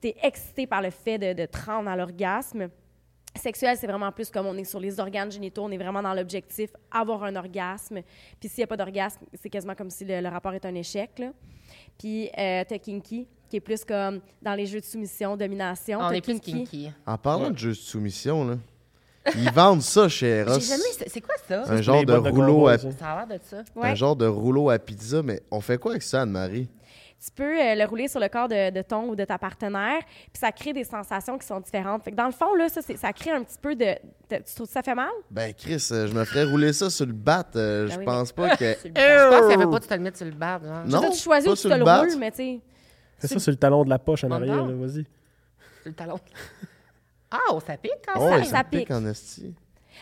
Tu 0.01 0.07
es 0.09 0.15
excité 0.21 0.67
par 0.67 0.81
le 0.81 0.89
fait 0.89 1.17
de, 1.17 1.31
de 1.31 1.45
te 1.45 1.65
rendre 1.65 1.89
à 1.89 1.95
l'orgasme. 1.95 2.69
Sexuel, 3.39 3.75
c'est 3.77 3.87
vraiment 3.87 4.11
plus 4.11 4.29
comme 4.29 4.45
on 4.45 4.55
est 4.57 4.63
sur 4.63 4.79
les 4.79 4.99
organes 4.99 5.31
génitaux, 5.31 5.63
on 5.63 5.71
est 5.71 5.77
vraiment 5.77 6.01
dans 6.01 6.13
l'objectif, 6.13 6.69
avoir 6.91 7.23
un 7.23 7.35
orgasme. 7.35 8.01
Puis 8.39 8.49
s'il 8.49 8.59
n'y 8.59 8.63
a 8.65 8.67
pas 8.67 8.77
d'orgasme, 8.77 9.19
c'est 9.33 9.49
quasiment 9.49 9.75
comme 9.75 9.89
si 9.89 10.05
le, 10.05 10.21
le 10.21 10.29
rapport 10.29 10.53
est 10.53 10.65
un 10.65 10.75
échec. 10.75 11.17
Là. 11.19 11.31
Puis 11.97 12.29
euh, 12.37 12.63
t'as 12.67 12.77
kinky, 12.77 13.27
qui 13.49 13.55
est 13.57 13.61
plus 13.61 13.83
comme 13.83 14.21
dans 14.41 14.53
les 14.53 14.65
jeux 14.65 14.79
de 14.79 14.85
soumission, 14.85 15.35
domination. 15.35 15.99
On 15.99 16.09
T'as 16.09 16.15
est 16.15 16.21
plus 16.21 16.39
kinky. 16.39 16.91
En 17.05 17.17
parlant 17.17 17.49
de 17.49 17.57
jeu 17.57 17.69
de 17.69 17.73
soumission, 17.73 18.45
là, 18.47 18.55
ils 19.35 19.51
vendent 19.51 19.81
ça 19.81 20.07
chez 20.09 20.27
Eros. 20.27 20.59
Jamais. 20.59 21.07
C'est 21.07 21.21
quoi 21.21 21.35
ça? 21.47 21.63
Un 21.67 21.81
genre 21.81 22.03
de 22.05 22.13
rouleau 22.13 22.67
à 22.67 22.77
ça. 22.77 22.91
Ça 22.91 23.11
a 23.11 23.25
l'air 23.25 23.37
de 23.37 23.43
ça. 23.43 23.63
Ouais. 23.75 23.89
un 23.89 23.95
genre 23.95 24.15
de 24.15 24.25
rouleau 24.25 24.69
à 24.69 24.79
pizza, 24.79 25.21
mais 25.21 25.41
on 25.51 25.61
fait 25.61 25.77
quoi 25.77 25.91
avec 25.91 26.03
ça, 26.03 26.21
Anne-Marie? 26.21 26.67
Tu 27.21 27.31
peux 27.35 27.59
euh, 27.59 27.75
le 27.75 27.83
rouler 27.85 28.07
sur 28.07 28.19
le 28.21 28.29
corps 28.29 28.47
de, 28.47 28.69
de 28.71 28.81
ton 28.81 29.09
ou 29.09 29.15
de 29.15 29.25
ta 29.25 29.37
partenaire, 29.37 29.99
puis 30.05 30.39
ça 30.39 30.53
crée 30.53 30.71
des 30.71 30.85
sensations 30.85 31.37
qui 31.37 31.45
sont 31.45 31.59
différentes. 31.59 32.01
Fait 32.03 32.11
que 32.11 32.15
dans 32.15 32.27
le 32.27 32.31
fond, 32.31 32.53
là, 32.55 32.69
ça, 32.69 32.81
c'est- 32.81 32.95
ça 32.95 33.11
crée 33.11 33.31
un 33.31 33.43
petit 33.43 33.57
peu 33.61 33.75
de, 33.75 33.85
de- 34.29 34.37
Tu 34.37 34.55
trouves 34.55 34.67
que 34.67 34.71
ça 34.73 34.81
fait 34.81 34.95
mal? 34.95 35.09
Ben, 35.29 35.53
Chris, 35.53 35.85
euh, 35.91 36.07
je 36.07 36.13
me 36.13 36.23
ferais 36.23 36.45
rouler 36.45 36.71
ça 36.71 36.89
sur 36.89 37.05
le 37.05 37.11
bat. 37.11 37.45
euh, 37.57 37.87
Ben 37.87 37.93
je 37.93 37.99
oui, 37.99 38.05
pense 38.05 38.31
pas 38.31 38.55
que. 38.55 38.71
Je 38.73 39.29
pense 39.29 39.39
qu'il 39.39 39.47
n'y 39.57 39.63
avait 39.63 39.71
pas 39.71 39.79
de 39.79 39.85
te 39.85 39.93
le 39.93 39.99
mettre 39.99 40.17
sur 40.17 40.25
le 40.27 40.31
bas. 40.31 40.61
Genre. 40.63 40.85
Non, 41.01 41.09
tu 41.11 41.17
choisis 41.17 41.45
pas 41.47 41.51
où 41.51 41.55
tu 41.57 41.63
te 41.63 41.67
le 41.67 41.77
le 41.79 41.83
bat. 41.83 41.99
roules, 41.99 42.15
mais 42.17 42.31
tu 42.31 42.37
sais. 42.37 42.59
Fais 43.19 43.27
ça 43.27 43.39
sur 43.39 43.51
le 43.51 43.57
talon 43.57 43.83
de 43.83 43.89
la 43.89 43.99
poche 43.99 44.23
en 44.23 44.31
arrière, 44.31 44.65
là, 44.65 44.73
vas-y. 44.73 45.03
Sur 45.03 45.87
le 45.87 45.93
talon. 45.93 46.19
Ah, 47.31 47.37
oh, 47.51 47.59
ça 47.59 47.77
pique 47.77 47.91
quand 48.07 48.19
Oh, 48.19 48.27
ça 48.29 48.43
ça 48.43 48.63
pique. 48.63 48.79
pique 48.87 48.91
en 48.91 49.05
esti. 49.05 49.53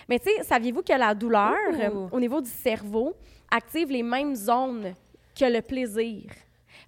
Mais 0.07 0.18
tu 0.18 0.30
sais, 0.30 0.44
saviez-vous 0.44 0.81
que 0.81 0.94
la 0.98 1.14
douleur, 1.14 1.56
euh, 1.73 2.07
au 2.11 2.19
niveau 2.22 2.39
du 2.39 2.49
cerveau, 2.49 3.14
active 3.52 3.91
les 3.91 4.02
mêmes 4.03 4.34
zones 4.34 4.94
que 5.38 5.44
le 5.44 5.61
plaisir? 5.61 6.22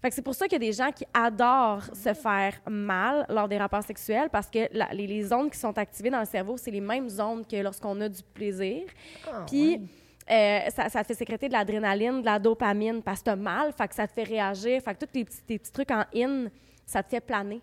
Fait 0.01 0.09
que 0.09 0.15
c'est 0.15 0.21
pour 0.21 0.35
ça 0.35 0.47
qu'il 0.47 0.53
y 0.61 0.65
a 0.67 0.67
des 0.69 0.73
gens 0.73 0.91
qui 0.91 1.05
adorent 1.13 1.83
se 1.95 2.13
faire 2.13 2.53
mal 2.69 3.25
lors 3.29 3.47
des 3.47 3.57
rapports 3.57 3.83
sexuels 3.83 4.29
parce 4.29 4.49
que 4.49 4.67
la- 4.71 4.93
les, 4.93 5.07
les 5.07 5.23
zones 5.23 5.49
qui 5.49 5.57
sont 5.59 5.77
activées 5.77 6.09
dans 6.09 6.19
le 6.19 6.25
cerveau, 6.25 6.57
c'est 6.57 6.71
les 6.71 6.81
mêmes 6.81 7.09
zones 7.09 7.45
que 7.45 7.57
lorsqu'on 7.57 7.99
a 8.01 8.09
du 8.09 8.21
plaisir. 8.33 8.83
Ah, 9.27 9.45
Puis, 9.47 9.81
euh, 10.29 10.59
ça, 10.69 10.89
ça 10.89 11.01
te 11.01 11.07
fait 11.07 11.13
sécréter 11.15 11.47
de 11.47 11.53
l'adrénaline, 11.53 12.21
de 12.21 12.25
la 12.25 12.37
dopamine 12.39 13.01
parce 13.01 13.19
que 13.19 13.25
t'as 13.25 13.35
mal, 13.35 13.71
fait 13.73 13.87
que 13.87 13.95
ça 13.95 14.07
te 14.07 14.13
fait 14.13 14.23
réagir. 14.23 14.81
Fait 14.81 14.93
que 14.93 14.99
tous 15.05 15.11
tes 15.11 15.25
petits, 15.25 15.41
tes 15.43 15.57
petits 15.59 15.71
trucs 15.71 15.91
en 15.91 16.03
in, 16.15 16.47
ça 16.85 17.01
te 17.03 17.09
fait 17.09 17.21
planer. 17.21 17.61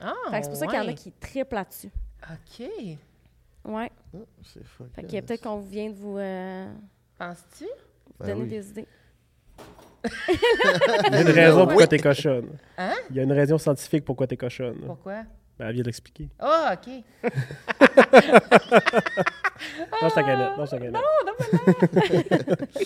Ah, 0.00 0.12
Fait 0.30 0.38
que 0.38 0.44
c'est 0.44 0.50
pour 0.50 0.58
ça 0.58 0.66
qu'il 0.66 0.76
y 0.76 0.80
en 0.80 0.88
a 0.88 0.92
qui 0.92 1.12
triplent 1.12 1.54
là-dessus. 1.54 1.90
OK. 2.22 2.66
Ouais. 3.64 3.90
Oh, 4.14 4.18
c'est. 4.42 4.60
Fait 4.94 5.02
que 5.02 5.20
peut-être 5.20 5.42
qu'on 5.42 5.58
vient 5.58 5.90
de 5.90 5.94
vous, 5.94 6.16
euh, 6.16 6.72
Penses-tu? 7.18 7.64
vous 7.64 8.14
Ben 8.26 8.28
donner 8.28 8.42
oui. 8.42 8.48
des 8.48 8.68
idées. 8.70 8.86
Il 11.08 11.12
y 11.12 11.16
a 11.16 11.20
une 11.20 11.28
raison 11.28 11.66
pourquoi 11.66 11.86
t'es 11.86 11.98
cochonne. 11.98 12.48
Hein? 12.78 12.94
Il 13.10 13.16
y 13.16 13.20
a 13.20 13.22
une 13.22 13.32
raison 13.32 13.58
scientifique 13.58 14.04
pourquoi 14.04 14.26
t'es 14.26 14.36
cochonne. 14.36 14.80
Pourquoi? 14.86 15.22
Ben, 15.58 15.68
elle 15.68 15.74
vient 15.74 15.82
de 15.82 15.88
l'expliquer. 15.88 16.28
Ah, 16.38 16.74
OK. 16.74 16.90
Non, 20.02 20.08
je 20.08 20.14
t'inquiète, 20.14 20.38
non, 20.56 20.64
je 20.64 20.70
t'inquiète. 20.70 20.94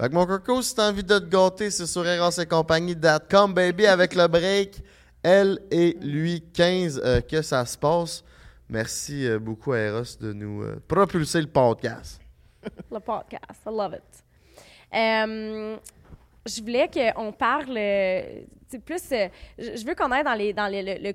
Fait 0.00 0.08
que 0.08 0.14
mon 0.14 0.26
coco, 0.26 0.62
si 0.62 0.74
t'as 0.76 0.90
envie 0.90 1.02
de 1.02 1.18
te 1.18 1.24
gâter, 1.24 1.70
c'est 1.70 1.86
sur 1.86 2.06
erosetcompagnie.com, 2.06 3.52
baby, 3.52 3.86
avec 3.86 4.14
le 4.14 4.28
break. 4.28 4.80
Elle 5.22 5.58
et 5.72 5.96
lui, 6.00 6.40
15, 6.54 7.02
euh, 7.04 7.20
que 7.20 7.42
ça 7.42 7.66
se 7.66 7.76
passe. 7.76 8.22
Merci 8.68 9.26
euh, 9.26 9.40
beaucoup 9.40 9.72
à 9.72 9.78
Eros 9.78 10.16
de 10.20 10.32
nous 10.32 10.62
euh, 10.62 10.80
propulser 10.86 11.40
le 11.40 11.48
podcast. 11.48 12.20
Le 12.90 13.00
podcast. 13.00 13.60
I 13.66 13.70
love 13.70 13.94
it. 13.94 14.24
Euh, 14.94 15.76
je 16.46 16.60
voulais 16.62 16.88
qu'on 16.88 17.32
parle 17.32 17.76
euh, 17.76 18.42
plus. 18.84 19.02
euh, 19.12 19.28
je 19.58 19.84
veux 19.84 19.94
qu'on 19.94 20.10
aille 20.10 20.24
dans, 20.24 20.34
les, 20.34 20.52
dans 20.52 20.66
les- 20.68 20.98
le, 20.98 21.12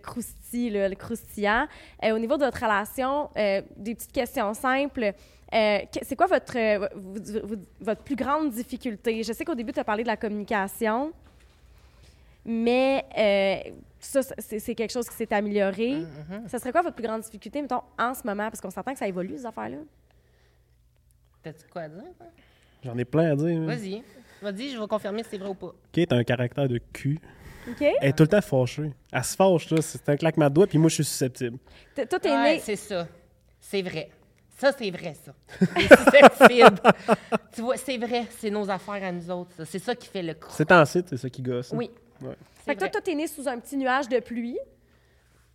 croustillant. 0.96 1.68
Euh, 2.04 2.12
au 2.12 2.20
niveau 2.20 2.38
de 2.38 2.46
votre 2.46 2.62
relation, 2.62 3.30
euh, 3.38 3.62
des 3.76 3.96
petites 3.96 4.12
questions 4.12 4.54
simples. 4.54 5.14
Euh, 5.54 5.80
c'est 6.02 6.16
quoi 6.16 6.28
votre, 6.28 6.58
euh, 6.58 6.88
votre 7.80 8.04
plus 8.04 8.16
grande 8.16 8.50
difficulté? 8.52 9.24
Je 9.24 9.32
sais 9.34 9.46
qu'au 9.46 9.56
début, 9.56 9.72
tu 9.72 9.80
as 9.80 9.84
parlé 9.84 10.04
de 10.04 10.08
la 10.08 10.18
communication, 10.18 11.12
mais 12.44 13.06
euh, 13.18 13.72
ça, 14.00 14.22
c'est 14.38 14.76
quelque 14.76 14.92
chose 14.92 15.08
qui 15.10 15.16
s'est 15.16 15.34
amélioré. 15.34 16.02
Mm-hmm. 16.02 16.48
Ça 16.50 16.60
serait 16.60 16.72
quoi 16.72 16.82
votre 16.82 16.96
plus 16.96 17.06
grande 17.06 17.22
difficulté, 17.22 17.62
mettons, 17.62 17.82
en 17.98 18.14
ce 18.14 18.22
moment? 18.26 18.50
Parce 18.50 18.62
qu'on 18.62 18.70
s'entend 18.70 18.94
que 18.94 19.00
ça 19.00 19.08
évolue, 19.08 19.38
ces 19.38 19.46
affaires-là. 19.46 19.78
T'as-tu 21.42 21.68
quoi 21.72 21.84
à 21.84 21.90
dire? 21.90 22.04
J'en 22.84 22.98
ai 22.98 23.06
plein 23.06 23.32
à 23.32 23.36
dire. 23.36 23.62
hein. 23.62 23.66
Je 24.52 24.80
vais 24.80 24.88
confirmer 24.88 25.24
si 25.24 25.30
c'est 25.32 25.38
vrai 25.38 25.50
ou 25.50 25.54
pas. 25.56 25.68
OK, 25.68 26.08
t'as 26.08 26.16
un 26.16 26.24
caractère 26.24 26.68
de 26.68 26.80
cul? 26.94 27.20
OK? 27.70 27.82
Elle 27.82 28.10
est 28.10 28.14
tout 28.14 28.24
le 28.24 28.30
temps 28.30 28.42
fâchée. 28.42 28.92
Elle 29.12 29.24
se 29.24 29.36
fâche, 29.36 29.70
là. 29.72 29.82
C'est 29.82 30.08
un 30.10 30.16
claquement 30.18 30.50
de 30.50 30.54
doigts, 30.54 30.68
puis 30.68 30.78
moi, 30.78 30.90
je 30.90 30.96
suis 30.96 31.04
susceptible. 31.06 31.58
T- 31.96 32.06
Toi, 32.06 32.20
t'es 32.20 32.30
Ouais, 32.32 32.54
né. 32.56 32.60
c'est 32.60 32.76
ça. 32.76 33.08
C'est 33.60 33.82
vrai. 33.82 34.10
Ça, 34.58 34.72
c'est 34.78 34.92
vrai, 34.92 35.14
ça. 35.16 35.34
Tu 37.54 37.62
vois, 37.62 37.78
c'est 37.78 37.98
vrai. 37.98 38.26
C'est 38.38 38.50
nos 38.50 38.70
affaires 38.70 39.04
à 39.04 39.12
nous 39.12 39.30
autres, 39.32 39.52
ça. 39.58 39.66
C'est 39.66 39.80
ça 39.80 39.96
qui 39.96 40.08
fait 40.08 40.22
le 40.24 40.34
coup. 40.34 40.48
C'est 40.52 40.72
en 40.72 40.86
site, 40.86 41.08
c'est 41.10 41.18
ça 41.18 41.30
qui 41.30 41.42
gosse. 41.42 41.74
hein? 41.74 41.78
Oui. 41.78 41.90
Ouais. 42.22 42.36
C'est 42.60 42.66
Fait 42.66 42.76
que 42.76 42.80
toi, 42.80 42.90
toi, 42.90 43.02
t'es 43.02 43.16
né 43.16 43.28
sous 43.28 43.48
un 43.48 43.60
petit 43.60 43.78
nuage 43.78 44.08
de 44.10 44.20
pluie. 44.20 44.58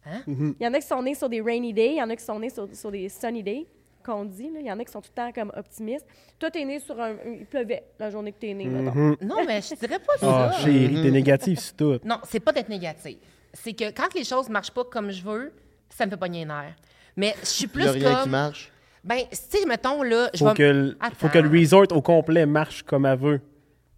Hein? 0.07 0.23
Mhm. 0.27 0.57
Il 0.59 0.65
y 0.65 0.67
en 0.69 0.75
a 0.75 0.81
qui 0.81 0.87
sont 0.87 1.03
nés 1.03 1.15
sur 1.15 1.29
des 1.29 1.41
rainy 1.41 1.73
days, 1.73 1.93
il 1.93 1.97
y 1.99 2.03
en 2.03 2.09
a 2.11 2.17
qui 2.17 2.25
sont 2.25 2.39
nés 2.39 2.51
sur, 2.51 2.69
sur 2.75 2.91
des 2.91 3.09
sunny 3.09 3.43
days, 3.43 3.67
qu'on 4.05 4.25
dit. 4.25 4.51
là. 4.53 4.61
Il 4.61 4.67
y 4.67 4.73
en 4.73 4.79
a 4.79 4.85
qui 4.85 4.93
sont 4.93 5.01
tout 5.01 5.11
le 5.17 5.23
temps 5.23 5.33
comme 5.33 5.53
optimistes. 5.57 6.07
Toi, 6.39 6.51
t'es 6.51 6.65
né 6.65 6.79
sur 6.81 6.99
un. 7.01 7.15
Il 7.27 7.47
pleuvait 7.47 7.85
la 7.99 8.11
journée 8.11 8.33
que 8.33 8.39
t'es 8.41 8.55
né, 8.55 8.67
mettons. 8.67 8.95
Mhm. 8.95 9.17
Non, 9.23 9.37
mais 9.47 9.61
je 9.63 9.75
dirais 9.75 9.99
pas 9.99 10.13
Ah, 10.23 10.51
ça. 10.53 10.61
chérie, 10.61 11.03
t'es 11.03 11.11
négatif 11.11 11.59
sur 11.59 11.77
tout. 11.77 11.99
Non, 12.05 12.19
c'est 12.29 12.41
pas 12.41 12.53
d'être 12.53 12.69
négatif. 12.69 13.17
C'est 13.53 13.73
que 13.73 13.91
quand 13.91 14.13
les 14.15 14.25
choses 14.25 14.49
marchent 14.49 14.71
pas 14.71 14.85
comme 14.85 15.11
je 15.11 15.23
veux, 15.23 15.53
ça 15.89 16.07
me 16.07 16.11
fait 16.11 16.17
pas 16.17 16.29
les 16.29 16.45
nerfs. 16.45 16.75
Mais 17.17 17.35
je 17.41 17.47
suis 17.47 17.65
Il 17.65 17.69
plus 17.71 17.85
y 17.85 17.89
a 17.89 17.93
rien 17.93 18.15
comme... 18.15 18.23
qui 18.25 18.29
marche. 18.29 18.73
Ben, 19.03 19.19
tu 19.31 19.37
sais, 19.59 19.67
mettons, 19.67 20.03
là, 20.03 20.29
je 20.35 20.39
Faut 20.41 20.49
vais... 20.51 20.55
que, 20.55 20.97
faut 21.17 21.29
que 21.29 21.39
le 21.39 21.49
resort 21.49 21.87
au 21.93 22.03
complet 22.03 22.45
marche 22.47 22.83
comme 22.83 23.07
elle 23.07 23.19
veut. 23.19 23.41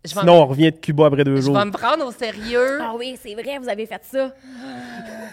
Je 0.05 0.15
vais 0.15 0.21
Sinon, 0.21 0.43
on 0.43 0.47
revient 0.47 0.73
de 0.73 0.77
Cuba 0.79 1.07
après 1.07 1.23
deux 1.25 1.37
je 1.37 1.43
jours. 1.43 1.57
vais 1.57 1.65
me 1.65 1.71
prendre 1.71 2.05
au 2.05 2.11
sérieux. 2.11 2.81
Ah 2.81 2.95
oui, 2.97 3.17
c'est 3.21 3.35
vrai, 3.35 3.59
vous 3.59 3.69
avez 3.69 3.87
fait 3.87 4.03
ça. 4.05 4.33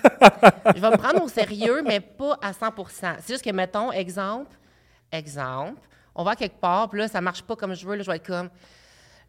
je 0.75 0.79
vais 0.79 0.91
me 0.91 0.97
prendre 0.97 1.23
au 1.23 1.27
sérieux, 1.27 1.81
mais 1.83 1.99
pas 1.99 2.37
à 2.41 2.51
100% 2.51 3.15
C'est 3.19 3.33
juste 3.33 3.43
que, 3.43 3.49
mettons, 3.49 3.91
exemple, 3.91 4.55
exemple, 5.11 5.81
on 6.13 6.23
va 6.23 6.35
quelque 6.35 6.59
part, 6.59 6.89
puis 6.89 6.99
là, 6.99 7.07
ça 7.07 7.19
marche 7.21 7.41
pas 7.41 7.55
comme 7.55 7.73
je 7.73 7.85
veux, 7.85 7.95
là, 7.95 8.03
je 8.03 8.11
vais 8.11 8.17
être 8.17 8.27
comme, 8.27 8.49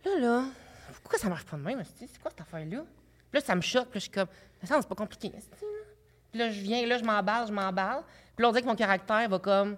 là, 0.05 0.11
là, 0.19 0.45
pourquoi 1.03 1.19
ça 1.19 1.29
marche 1.29 1.45
pas 1.45 1.57
de 1.57 1.63
même, 1.63 1.83
c'est 1.99 2.07
quoi 2.21 2.31
cette 2.31 2.41
affaire-là? 2.43 2.85
Puis 3.31 3.41
là, 3.41 3.41
ça 3.41 3.55
me 3.55 3.61
choque, 3.61 3.89
puis 3.89 3.95
là, 3.95 4.01
je 4.01 4.01
suis 4.01 4.11
comme, 4.11 4.29
mais 4.61 4.69
ça, 4.69 4.77
c'est 4.81 4.89
pas 4.89 4.95
compliqué. 4.95 5.33
Puis 6.31 6.39
là, 6.39 6.51
je 6.51 6.61
viens, 6.61 6.87
là, 6.87 6.99
je 6.99 7.05
m'emballe, 7.05 7.47
je 7.49 7.53
m'emballe, 7.53 8.03
puis 8.37 8.43
là, 8.43 8.49
on 8.49 8.53
dirait 8.53 8.63
que 8.63 8.69
mon 8.69 8.77
caractère 8.77 9.29
va 9.29 9.39
comme 9.39 9.77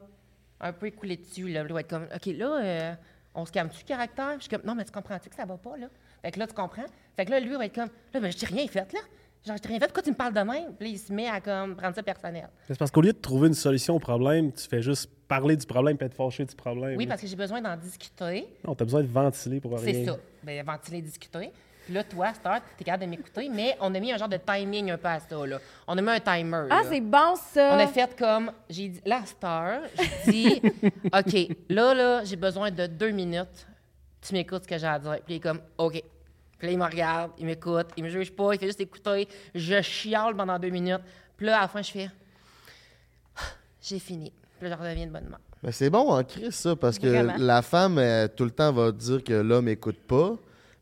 un 0.60 0.72
peu 0.72 0.86
écouler 0.86 1.16
dessus, 1.16 1.48
là, 1.48 1.62
Puis 1.64 1.68
là, 1.68 1.70
il 1.70 1.72
va 1.74 1.80
être 1.80 1.90
comme, 1.90 2.08
OK, 2.14 2.26
là, 2.26 2.58
euh, 2.62 2.94
on 3.34 3.44
se 3.44 3.52
calme-tu, 3.52 3.84
caractère? 3.84 4.30
Puis 4.36 4.40
je 4.40 4.42
suis 4.42 4.50
comme, 4.50 4.66
non, 4.66 4.74
mais 4.74 4.84
tu 4.84 4.92
comprends-tu 4.92 5.28
que 5.28 5.36
ça 5.36 5.44
va 5.44 5.56
pas, 5.56 5.76
là? 5.76 5.86
Fait 6.22 6.30
que 6.30 6.38
là, 6.38 6.46
tu 6.46 6.54
comprends? 6.54 6.84
Fait 7.16 7.24
que 7.24 7.30
là, 7.30 7.40
lui, 7.40 7.50
il 7.50 7.56
va 7.56 7.66
être 7.66 7.74
comme, 7.74 7.90
là, 8.12 8.20
ben, 8.20 8.30
je 8.30 8.36
dis 8.36 8.46
rien 8.46 8.66
fait, 8.66 8.92
là. 8.92 9.00
Genre, 9.44 9.56
je 9.56 9.62
t'ai 9.62 9.68
rien 9.68 9.80
fait, 9.80 9.86
pourquoi 9.86 10.04
tu 10.04 10.10
me 10.10 10.14
parles 10.14 10.34
de 10.34 10.40
même? 10.40 10.72
Puis 10.78 10.88
là, 10.88 10.94
il 10.94 10.98
se 10.98 11.12
met 11.12 11.26
à 11.26 11.40
comme, 11.40 11.74
prendre 11.74 11.94
ça 11.96 12.02
personnel. 12.02 12.48
C'est 12.68 12.78
parce 12.78 12.92
qu'au 12.92 13.00
lieu 13.00 13.12
de 13.12 13.18
trouver 13.18 13.48
une 13.48 13.54
solution 13.54 13.96
au 13.96 13.98
problème, 13.98 14.52
tu 14.52 14.68
fais 14.68 14.80
juste 14.80 15.10
parler 15.26 15.56
du 15.56 15.66
problème 15.66 15.96
et 16.00 16.04
être 16.04 16.14
fâché 16.14 16.44
du 16.44 16.54
problème. 16.54 16.96
Oui, 16.96 17.08
parce 17.08 17.20
que 17.20 17.26
j'ai 17.26 17.34
besoin 17.34 17.60
d'en 17.60 17.76
discuter. 17.76 18.46
Non, 18.64 18.76
t'as 18.76 18.84
besoin 18.84 19.02
de 19.02 19.08
ventiler 19.08 19.60
pour 19.60 19.76
rien. 19.76 19.92
C'est 19.92 20.04
ça. 20.04 20.16
Ben, 20.44 20.64
ventiler, 20.64 21.02
discuter. 21.02 21.50
Puis 21.84 21.94
là, 21.94 22.04
toi, 22.04 22.32
Star, 22.34 22.60
t'es 22.76 22.84
capable 22.84 23.04
de 23.04 23.10
m'écouter, 23.10 23.48
mais 23.48 23.76
on 23.80 23.94
a 23.94 24.00
mis 24.00 24.12
un 24.12 24.16
genre 24.16 24.28
de 24.28 24.36
timing 24.38 24.90
un 24.90 24.98
peu 24.98 25.08
à 25.08 25.18
ça, 25.18 25.46
là. 25.46 25.58
On 25.86 25.98
a 25.98 26.02
mis 26.02 26.10
un 26.10 26.20
timer. 26.20 26.66
Ah, 26.70 26.82
là. 26.82 26.82
c'est 26.88 27.00
bon, 27.00 27.34
ça! 27.36 27.70
On 27.74 27.78
a 27.78 27.86
fait 27.86 28.16
comme, 28.16 28.52
j'ai 28.70 28.88
dit, 28.88 29.00
là, 29.04 29.22
Star, 29.24 29.80
j'ai 30.24 30.32
dit, 30.32 30.62
OK, 31.12 31.56
là, 31.68 31.94
là, 31.94 32.24
j'ai 32.24 32.36
besoin 32.36 32.70
de 32.70 32.86
deux 32.86 33.10
minutes. 33.10 33.66
Tu 34.20 34.32
m'écoutes 34.34 34.62
ce 34.62 34.68
que 34.68 34.78
j'ai 34.78 34.86
à 34.86 34.98
dire. 34.98 35.18
Puis 35.24 35.34
il 35.34 35.36
est 35.36 35.40
comme, 35.40 35.60
OK. 35.78 36.02
Puis 36.58 36.68
là, 36.68 36.72
il 36.72 36.78
me 36.78 36.84
regarde, 36.84 37.32
il 37.38 37.46
m'écoute, 37.46 37.88
il 37.96 38.04
me 38.04 38.08
juge 38.08 38.30
pas, 38.30 38.54
il 38.54 38.58
fait 38.60 38.66
juste 38.66 38.80
écouter. 38.80 39.26
Je 39.52 39.82
chiale 39.82 40.36
pendant 40.36 40.58
deux 40.60 40.70
minutes. 40.70 41.02
Puis 41.36 41.46
là, 41.46 41.58
à 41.58 41.62
la 41.62 41.68
fin, 41.68 41.82
je 41.82 41.90
fais, 41.90 42.08
j'ai 43.82 43.98
fini. 43.98 44.32
Puis 44.60 44.68
là, 44.68 44.76
je 44.76 44.80
redeviens 44.80 45.06
de 45.06 45.10
bonne 45.10 45.26
humeur. 45.26 45.40
Mais 45.62 45.72
c'est 45.72 45.90
bon 45.90 46.08
en 46.10 46.22
crise, 46.24 46.54
ça, 46.54 46.76
parce 46.76 46.98
que 46.98 47.06
Vraiment. 47.06 47.34
la 47.38 47.62
femme, 47.62 47.98
elle, 47.98 48.28
tout 48.34 48.44
le 48.44 48.50
temps, 48.50 48.72
va 48.72 48.92
dire 48.92 49.22
que 49.22 49.32
l'homme 49.32 49.68
écoute 49.68 49.98
pas. 50.06 50.36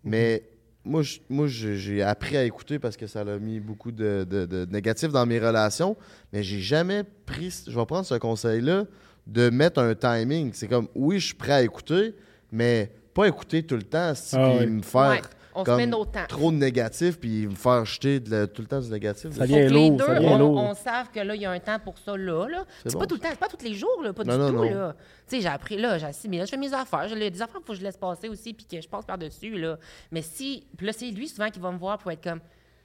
Mais 0.04 0.42
moi, 0.84 1.46
j'ai 1.46 2.02
appris 2.02 2.36
à 2.36 2.44
écouter 2.44 2.78
parce 2.78 2.96
que 2.96 3.06
ça 3.06 3.20
a 3.20 3.38
mis 3.38 3.60
beaucoup 3.60 3.92
de, 3.92 4.26
de, 4.28 4.46
de 4.46 4.66
négatifs 4.70 5.10
dans 5.12 5.26
mes 5.26 5.38
relations. 5.38 5.96
Mais 6.32 6.42
j'ai 6.42 6.60
jamais 6.60 7.04
pris, 7.26 7.64
je 7.66 7.78
vais 7.78 7.86
prendre 7.86 8.06
ce 8.06 8.14
conseil-là, 8.14 8.84
de 9.26 9.50
mettre 9.50 9.80
un 9.80 9.94
timing. 9.94 10.52
C'est 10.54 10.68
comme, 10.68 10.88
oui, 10.94 11.20
je 11.20 11.26
suis 11.26 11.34
prêt 11.34 11.52
à 11.52 11.62
écouter, 11.62 12.14
mais 12.50 12.90
pas 13.14 13.26
écouter 13.28 13.62
tout 13.62 13.76
le 13.76 13.82
temps, 13.82 14.14
si, 14.14 14.36
Ah 14.36 14.66
me 14.66 14.82
faire 14.82 15.10
Ouais, 15.10 15.20
on 15.54 15.60
se 15.60 15.64
comme 15.66 15.76
met 15.78 15.86
nos 15.86 16.04
temps. 16.04 16.26
trop 16.28 16.50
de 16.52 16.56
négatifs, 16.56 17.18
puis 17.18 17.46
me 17.46 17.54
faire 17.54 17.84
jeter 17.84 18.20
de 18.20 18.30
la- 18.30 18.46
tout 18.46 18.62
le 18.62 18.68
temps 18.68 18.80
du 18.80 18.88
négatif. 18.90 19.30
Ça 19.32 19.44
vient 19.46 19.58
que 19.58 19.62
les 19.62 19.88
lourd, 19.88 19.96
deux, 19.98 20.04
ça 20.06 20.18
vient 20.18 20.32
on, 20.32 20.38
lourd. 20.38 20.56
on 20.58 20.74
savent 20.74 21.10
que 21.10 21.20
là, 21.20 21.34
il 21.34 21.40
y 21.42 21.46
a 21.46 21.50
un 21.50 21.58
temps 21.60 21.78
pour 21.78 21.98
ça, 21.98 22.16
là. 22.16 22.46
là. 22.48 22.64
C'est 22.84 22.92
bon, 22.92 23.00
pas 23.00 23.06
tout 23.06 23.14
le 23.16 23.20
temps, 23.20 23.28
c'est 23.30 23.38
pas 23.38 23.48
tous 23.48 23.64
les 23.64 23.74
jours, 23.74 24.00
là, 24.02 24.12
pas 24.12 24.24
Non, 24.24 24.34
du 24.34 24.38
non, 24.40 24.48
tout, 24.50 24.54
non. 24.56 24.62
là. 24.70 24.96
Tu 25.28 25.36
sais, 25.36 25.42
j'ai 25.42 25.48
appris, 25.48 25.76
là, 25.76 25.98
j'ai 25.98 26.06
assimilé, 26.06 26.44
je 26.46 26.50
fais 26.50 26.56
mes 26.56 26.72
affaires. 26.72 27.08
J'ai 27.08 27.30
des 27.30 27.42
affaires 27.42 27.56
qu'il 27.56 27.66
faut 27.66 27.72
que 27.72 27.78
je 27.78 27.84
laisse 27.84 27.96
passer 27.96 28.28
aussi, 28.28 28.52
puis 28.54 28.64
que 28.66 28.80
je 28.80 28.88
passe 28.88 29.04
par-dessus, 29.04 29.56
là. 29.58 29.78
Mais 30.10 30.22
si, 30.22 30.66
puis 30.76 30.86
là, 30.86 30.92
c'est 30.92 31.10
lui 31.10 31.28
souvent 31.28 31.50
qui 31.50 31.58
va 31.60 31.70
me 31.72 31.78
voir 31.78 31.98
pour 31.98 32.10
être 32.10 32.22
comme, 32.22 32.40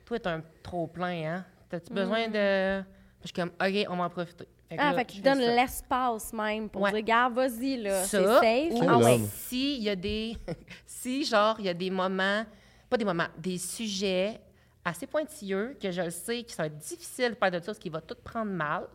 toi, 0.06 0.20
t'es 0.20 0.30
un 0.30 0.42
trop 0.64 0.88
plein, 0.88 1.34
hein? 1.36 1.46
T'as-tu 1.70 1.92
besoin 1.94 2.28
de. 2.28 2.82
Puis 2.82 2.88
je 3.24 3.28
suis 3.28 3.34
comme, 3.34 3.50
OK, 3.50 3.88
on 3.90 3.98
va 3.98 4.04
en 4.06 4.10
profiter. 4.10 4.48
Fait 4.70 4.76
Ah, 4.80 4.92
là, 4.92 4.94
fait 4.96 5.06
qu'il 5.06 5.20
je 5.20 5.24
donne 5.24 5.40
l'espace 5.40 6.34
même 6.34 6.70
pour 6.70 6.82
Ouais. 6.82 6.92
dire, 6.92 7.04
gars, 7.04 7.30
vas-y, 7.30 7.78
là, 7.78 8.04
c'est 8.04 8.26
safe. 8.26 8.72
ou 8.74 8.82
Ah 8.88 8.98
ouais. 8.98 9.20
si 9.20 9.78
il 9.78 9.84
y 9.84 9.90
a 9.90 9.96
des 9.96 10.36
si 10.86 11.24
genre 11.24 11.56
il 11.60 11.66
y 11.66 11.70
a 11.70 11.74
des 11.74 11.90
moments 11.92 12.44
pas 12.90 12.98
des 12.98 13.06
moments 13.06 13.28
des 13.38 13.58
sujets 13.58 14.40
assez 14.84 15.08
pointilleux 15.08 15.76
que 15.82 15.90
je 15.92 16.02
le 16.02 16.10
sais 16.12 16.44
qui 16.44 16.54
sont 16.54 16.68
difficiles 16.68 17.30
de 17.32 17.36
parler 17.36 17.60
de 17.60 17.64
ça 17.64 17.68
parce 17.68 17.80
qu'il 17.80 17.92
va 17.92 18.02
tout 18.02 18.16
prendre 18.24 18.52
mal 18.52 18.88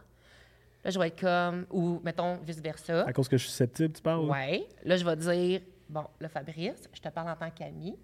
là 0.84 0.90
je 0.90 0.98
vais 0.98 1.08
être 1.08 1.20
comme 1.20 1.66
ou 1.70 2.00
mettons 2.04 2.36
vice 2.38 2.60
versa 2.60 3.04
À 3.06 3.12
cause 3.12 3.28
que 3.28 3.36
je 3.36 3.42
suis 3.42 3.50
susceptible, 3.50 3.92
tu 3.92 4.02
parles? 4.02 4.28
ouais 4.28 4.66
là 4.84 4.96
je 4.96 5.04
vais 5.04 5.16
dire 5.16 5.60
bon 5.88 6.04
là 6.20 6.28
Fabrice 6.28 6.88
je 6.92 7.00
te 7.00 7.08
parle 7.08 7.30
en 7.30 7.36
tant 7.36 7.50
qu'ami 7.50 7.96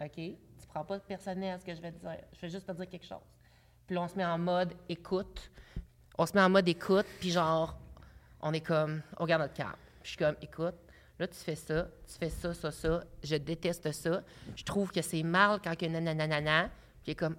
ok? 0.00 0.12
Tu 0.14 0.66
prends 0.68 0.84
pas 0.84 0.98
personnel 1.00 1.58
ce 1.60 1.64
que 1.64 1.74
je 1.74 1.80
vais 1.82 1.92
te 1.92 1.98
dire 1.98 2.18
je 2.32 2.40
vais 2.40 2.48
juste 2.48 2.66
te 2.66 2.72
dire 2.72 2.88
quelque 2.88 3.06
chose 3.06 3.18
puis 3.86 3.94
là 3.96 4.02
on 4.02 4.08
se 4.08 4.16
met 4.16 4.24
en 4.24 4.38
mode 4.38 4.74
écoute 4.88 5.50
on 6.18 6.26
se 6.26 6.32
met 6.34 6.40
en 6.40 6.50
mode 6.50 6.68
écoute 6.68 7.06
puis 7.20 7.30
genre 7.30 7.76
on 8.42 8.52
est 8.52 8.60
comme, 8.60 9.00
on 9.18 9.22
regarde 9.22 9.42
notre 9.42 9.54
carte. 9.54 9.78
Puis 10.02 10.02
je 10.02 10.08
suis 10.10 10.18
comme, 10.18 10.34
écoute, 10.42 10.74
là, 11.18 11.28
tu 11.28 11.36
fais 11.36 11.54
ça, 11.54 11.88
tu 12.06 12.18
fais 12.18 12.28
ça, 12.28 12.52
ça, 12.52 12.70
ça, 12.70 13.04
je 13.22 13.36
déteste 13.36 13.92
ça. 13.92 14.22
Je 14.56 14.64
trouve 14.64 14.90
que 14.90 15.00
c'est 15.00 15.22
mal 15.22 15.60
quand 15.62 15.76
que 15.76 15.86
nananana. 15.86 16.64
Puis 17.02 17.08
il 17.08 17.10
est 17.12 17.14
comme, 17.14 17.36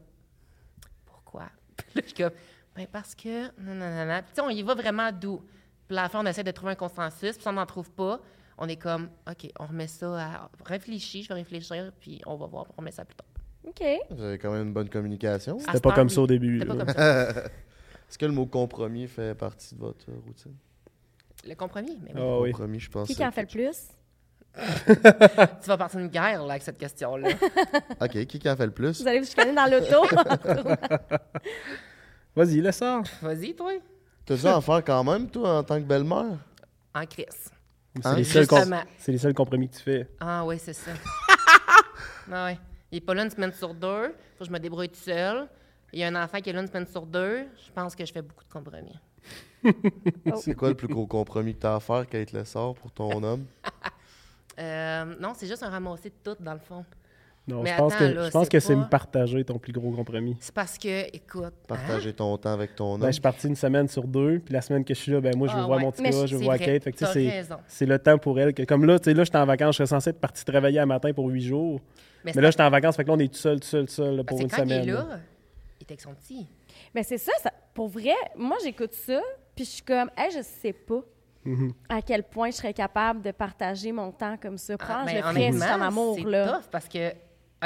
pourquoi? 1.06 1.50
Puis 1.76 1.88
là, 1.96 2.02
je 2.02 2.08
suis 2.08 2.24
comme, 2.24 2.32
ben 2.76 2.88
parce 2.92 3.14
que 3.14 3.52
nananana. 3.62 4.22
Puis 4.24 4.32
tu 4.34 4.42
sais, 4.42 4.48
on 4.48 4.50
y 4.50 4.64
va 4.64 4.74
vraiment 4.76 5.12
doux. 5.12 5.44
Puis 5.88 5.98
à 5.98 6.04
la 6.04 6.10
fin, 6.10 6.22
on 6.22 6.26
essaie 6.26 6.44
de 6.44 6.52
trouver 6.52 6.72
un 6.72 6.76
consensus. 6.76 7.34
Puis 7.34 7.42
si 7.42 7.48
on 7.48 7.54
n'en 7.54 7.66
trouve 7.66 7.92
pas, 7.92 8.22
on 8.58 8.68
est 8.70 8.78
comme, 8.78 9.10
OK, 9.30 9.52
on 9.60 9.66
remet 9.66 9.88
ça 9.88 10.08
à. 10.18 10.50
Réfléchis, 10.66 11.24
je 11.24 11.30
vais 11.30 11.36
réfléchir, 11.36 11.92
puis 12.00 12.22
on 12.26 12.36
va 12.38 12.46
voir, 12.46 12.66
on 12.78 12.82
remet 12.82 12.92
ça 12.92 13.04
plus 13.04 13.16
tard. 13.16 13.28
OK. 13.66 13.84
Vous 14.12 14.24
avez 14.24 14.38
quand 14.38 14.52
même 14.52 14.68
une 14.68 14.74
bonne 14.74 14.90
communication. 14.90 15.60
C'était 15.60 15.80
pas 15.80 15.90
heure, 15.90 15.96
comme 15.96 16.10
ça 16.10 16.22
au 16.22 16.28
début. 16.28 16.60
C'était 16.60 16.74
pas 16.74 16.86
comme 16.86 16.94
ça. 16.94 17.34
Est-ce 18.14 18.20
que 18.20 18.28
le 18.28 18.32
mot 18.32 18.46
compromis 18.46 19.08
fait 19.08 19.34
partie 19.34 19.74
de 19.74 19.80
votre 19.80 20.06
routine? 20.24 20.54
Le 21.48 21.56
compromis, 21.56 21.98
mais 22.04 22.12
oui. 22.14 22.22
Oui. 22.42 22.52
Compromis, 22.52 22.80
je 22.80 22.92
pense. 22.92 23.08
Qui 23.08 23.26
en 23.26 23.32
fait 23.32 23.42
le 23.42 23.48
plus? 23.48 23.88
Tu 25.64 25.68
vas 25.68 25.78
partir 25.80 26.00
une 26.00 26.10
guerre 26.10 26.44
là, 26.44 26.52
avec 26.52 26.62
cette 26.62 26.78
question-là. 26.78 27.30
OK, 28.02 28.26
qui 28.28 28.38
qui 28.38 28.48
en 28.48 28.56
fait 28.56 28.68
le 28.68 28.72
plus? 28.72 29.02
Vous 29.02 29.08
allez 29.08 29.20
vous 29.20 29.26
chicaner 29.26 29.56
dans 29.56 29.66
l'auto? 29.66 30.06
Vas-y, 32.36 32.62
laisse 32.62 32.78
ça. 32.78 33.02
Vas-y, 33.20 33.56
toi. 33.56 33.72
T'as 34.28 34.36
dû 34.36 34.46
en 34.46 34.62
faire 34.62 34.84
quand 34.84 35.04
même, 35.04 35.28
toi, 35.28 35.58
en 35.58 35.64
tant 35.64 35.82
que 35.82 35.86
belle-mère? 35.88 36.38
En 36.94 37.06
crise. 37.08 37.26
C'est 37.96 38.06
Hein? 38.06 38.16
les, 38.16 38.24
seuls 38.26 38.46
c'est 39.00 39.12
les 39.12 39.18
seuls 39.18 39.34
compromis 39.34 39.70
que 39.70 39.78
tu 39.78 39.82
fais. 39.82 40.08
Ah 40.20 40.46
oui, 40.46 40.60
c'est 40.60 40.74
ça. 40.74 40.92
ah 42.32 42.46
ouais. 42.46 42.60
Il 42.92 42.98
est 42.98 43.02
pas 43.02 43.16
là 43.16 43.24
une 43.24 43.32
semaine 43.32 43.54
sur 43.54 43.74
deux. 43.74 44.10
Faut 44.38 44.42
que 44.42 44.46
je 44.46 44.52
me 44.52 44.60
débrouille 44.60 44.90
tout 44.90 45.02
seul. 45.02 45.48
Il 45.94 46.00
y 46.00 46.04
a 46.04 46.08
un 46.08 46.16
enfant 46.24 46.40
qui 46.40 46.50
est 46.50 46.54
là 46.54 46.62
une 46.62 46.68
semaine 46.68 46.88
sur 46.88 47.06
deux. 47.06 47.44
Je 47.66 47.72
pense 47.74 47.96
que 47.96 48.06
je 48.06 48.12
fais 48.12 48.22
beaucoup 48.22 48.44
de 48.44 48.50
compromis. 48.52 48.98
C'est 50.36 50.56
quoi 50.56 50.70
le 50.70 50.76
plus 50.76 50.88
gros 50.88 51.06
compromis 51.08 51.54
que 51.56 51.60
t'as 51.60 51.76
à 51.76 51.80
faire, 51.80 52.08
Kate 52.08 52.32
Lessard, 52.34 52.74
pour 52.74 52.92
ton 52.92 53.12
homme? 53.24 53.46
Euh, 54.60 55.16
non, 55.20 55.34
c'est 55.36 55.48
juste 55.48 55.64
un 55.64 55.70
ramassé 55.70 56.10
de 56.10 56.16
tout, 56.32 56.42
dans 56.44 56.54
le 56.54 56.60
fond. 56.60 56.86
Non, 57.48 57.62
Mais 57.64 57.72
je 57.72 57.78
pense 57.78 57.94
attends, 57.94 58.06
que, 58.10 58.14
là, 58.14 58.26
je 58.28 58.32
pense 58.32 58.44
c'est 58.46 58.52
que 58.52 58.60
c'est 58.60 58.74
pas- 58.74 58.80
me 58.82 58.86
partager 58.90 59.44
ton 59.44 59.58
plus 59.60 59.74
gros 59.74 59.92
compromis. 59.92 60.38
C'est 60.40 60.54
parce 60.54 60.78
que, 60.78 61.14
écoute. 61.16 61.44
hein? 61.44 61.52
Partager 61.68 62.14
ton 62.14 62.38
temps 62.38 62.54
avec 62.54 62.76
ton 62.76 62.94
homme? 62.94 63.02
Ben, 63.02 63.08
je 63.08 63.14
suis 63.14 63.22
parti 63.22 63.48
une 63.48 63.56
semaine 63.56 63.88
sur 63.90 64.06
deux, 64.08 64.40
puis 64.40 64.54
la 64.54 64.62
semaine 64.62 64.86
que 64.86 64.94
je 64.94 65.00
suis 65.00 65.12
là, 65.12 65.20
ben 65.20 65.36
moi, 65.36 65.48
je 65.50 65.54
veux 65.54 65.62
Ah 65.62 65.66
voir 65.66 65.78
ouais. 65.80 65.84
mon 65.86 65.92
petit 65.92 66.04
Mais 66.04 66.12
gars, 66.12 66.26
je 66.26 66.38
c'est 66.38 66.44
voir 66.44 66.58
Kate. 66.58 66.84
Fait 66.84 66.92
que, 66.94 66.98
tu 66.98 67.06
sais, 67.06 67.44
t'as 67.50 67.60
c'est, 67.68 67.86
le 67.86 68.00
temps 68.00 68.18
pour 68.18 68.40
elle. 68.40 68.54
Que, 68.54 68.64
comme 68.64 68.86
là, 68.86 68.98
tu 69.00 69.06
sais, 69.06 69.14
là, 69.14 69.24
j'étais 69.26 69.38
en 69.38 69.46
vacances, 69.46 69.74
je 69.76 69.78
serais 69.78 69.88
censé 69.88 70.12
être 70.12 70.22
parti 70.22 70.46
travailler 70.46 70.80
un 70.80 70.86
matin 70.86 71.12
pour 71.14 71.28
huit 71.28 71.42
jours. 71.42 71.82
Mais 72.24 72.32
c'est 72.32 72.40
là, 72.42 72.50
j'étais 72.52 72.64
en 72.64 72.70
vacances, 72.70 72.96
fait 72.96 73.04
que 73.04 73.10
là, 73.10 73.16
on 73.16 73.20
est 73.20 73.28
tout 73.34 73.40
seul, 73.40 73.60
tout 73.60 73.68
seul, 73.68 73.86
tout 73.88 73.92
seul 73.92 74.16
là, 74.18 74.24
parce 74.24 74.38
pour 74.40 74.42
une 74.42 74.50
quand 74.50 74.64
il 74.64 74.72
est 74.72 74.82
semaine. 74.84 74.96
là, 74.96 75.06
là. 75.10 75.20
Il 75.84 75.88
est 75.88 75.92
avec 75.92 76.02
son 76.02 76.14
petit. 76.16 76.48
Mais 76.96 77.04
c'est 77.04 77.18
ça, 77.18 77.32
ça- 77.42 77.52
pour 77.74 77.88
vrai, 77.90 78.14
moi, 78.36 78.58
j'écoute 78.64 78.94
ça, 78.94 79.22
puis 79.56 79.66
je 79.66 79.70
suis 79.70 79.82
comme, 79.84 80.10
hey, 80.18 80.32
je 80.32 80.42
sais 80.42 80.74
pas 80.74 81.02
Mhm. 81.46 81.74
à 81.90 82.02
quel 82.02 82.24
point 82.24 82.52
je 82.52 82.56
serais 82.56 82.74
capable 82.74 83.22
de 83.22 83.32
partager 83.32 83.92
mon 83.92 84.12
temps 84.12 84.38
comme 84.42 84.58
ça. 84.58 84.78
Prends, 84.78 84.94
Ah, 85.00 85.06
je 85.08 85.14
ben, 85.14 85.16
le 85.18 85.22
ferais 85.22 85.52
si 85.52 85.58
je 85.60 85.64
suis 85.64 85.72
en 85.74 85.82
amour, 85.82 86.16
c'est 86.18 86.24
là. 86.30 86.54
tough 86.58 86.70
parce 86.72 86.88
que, 86.88 87.10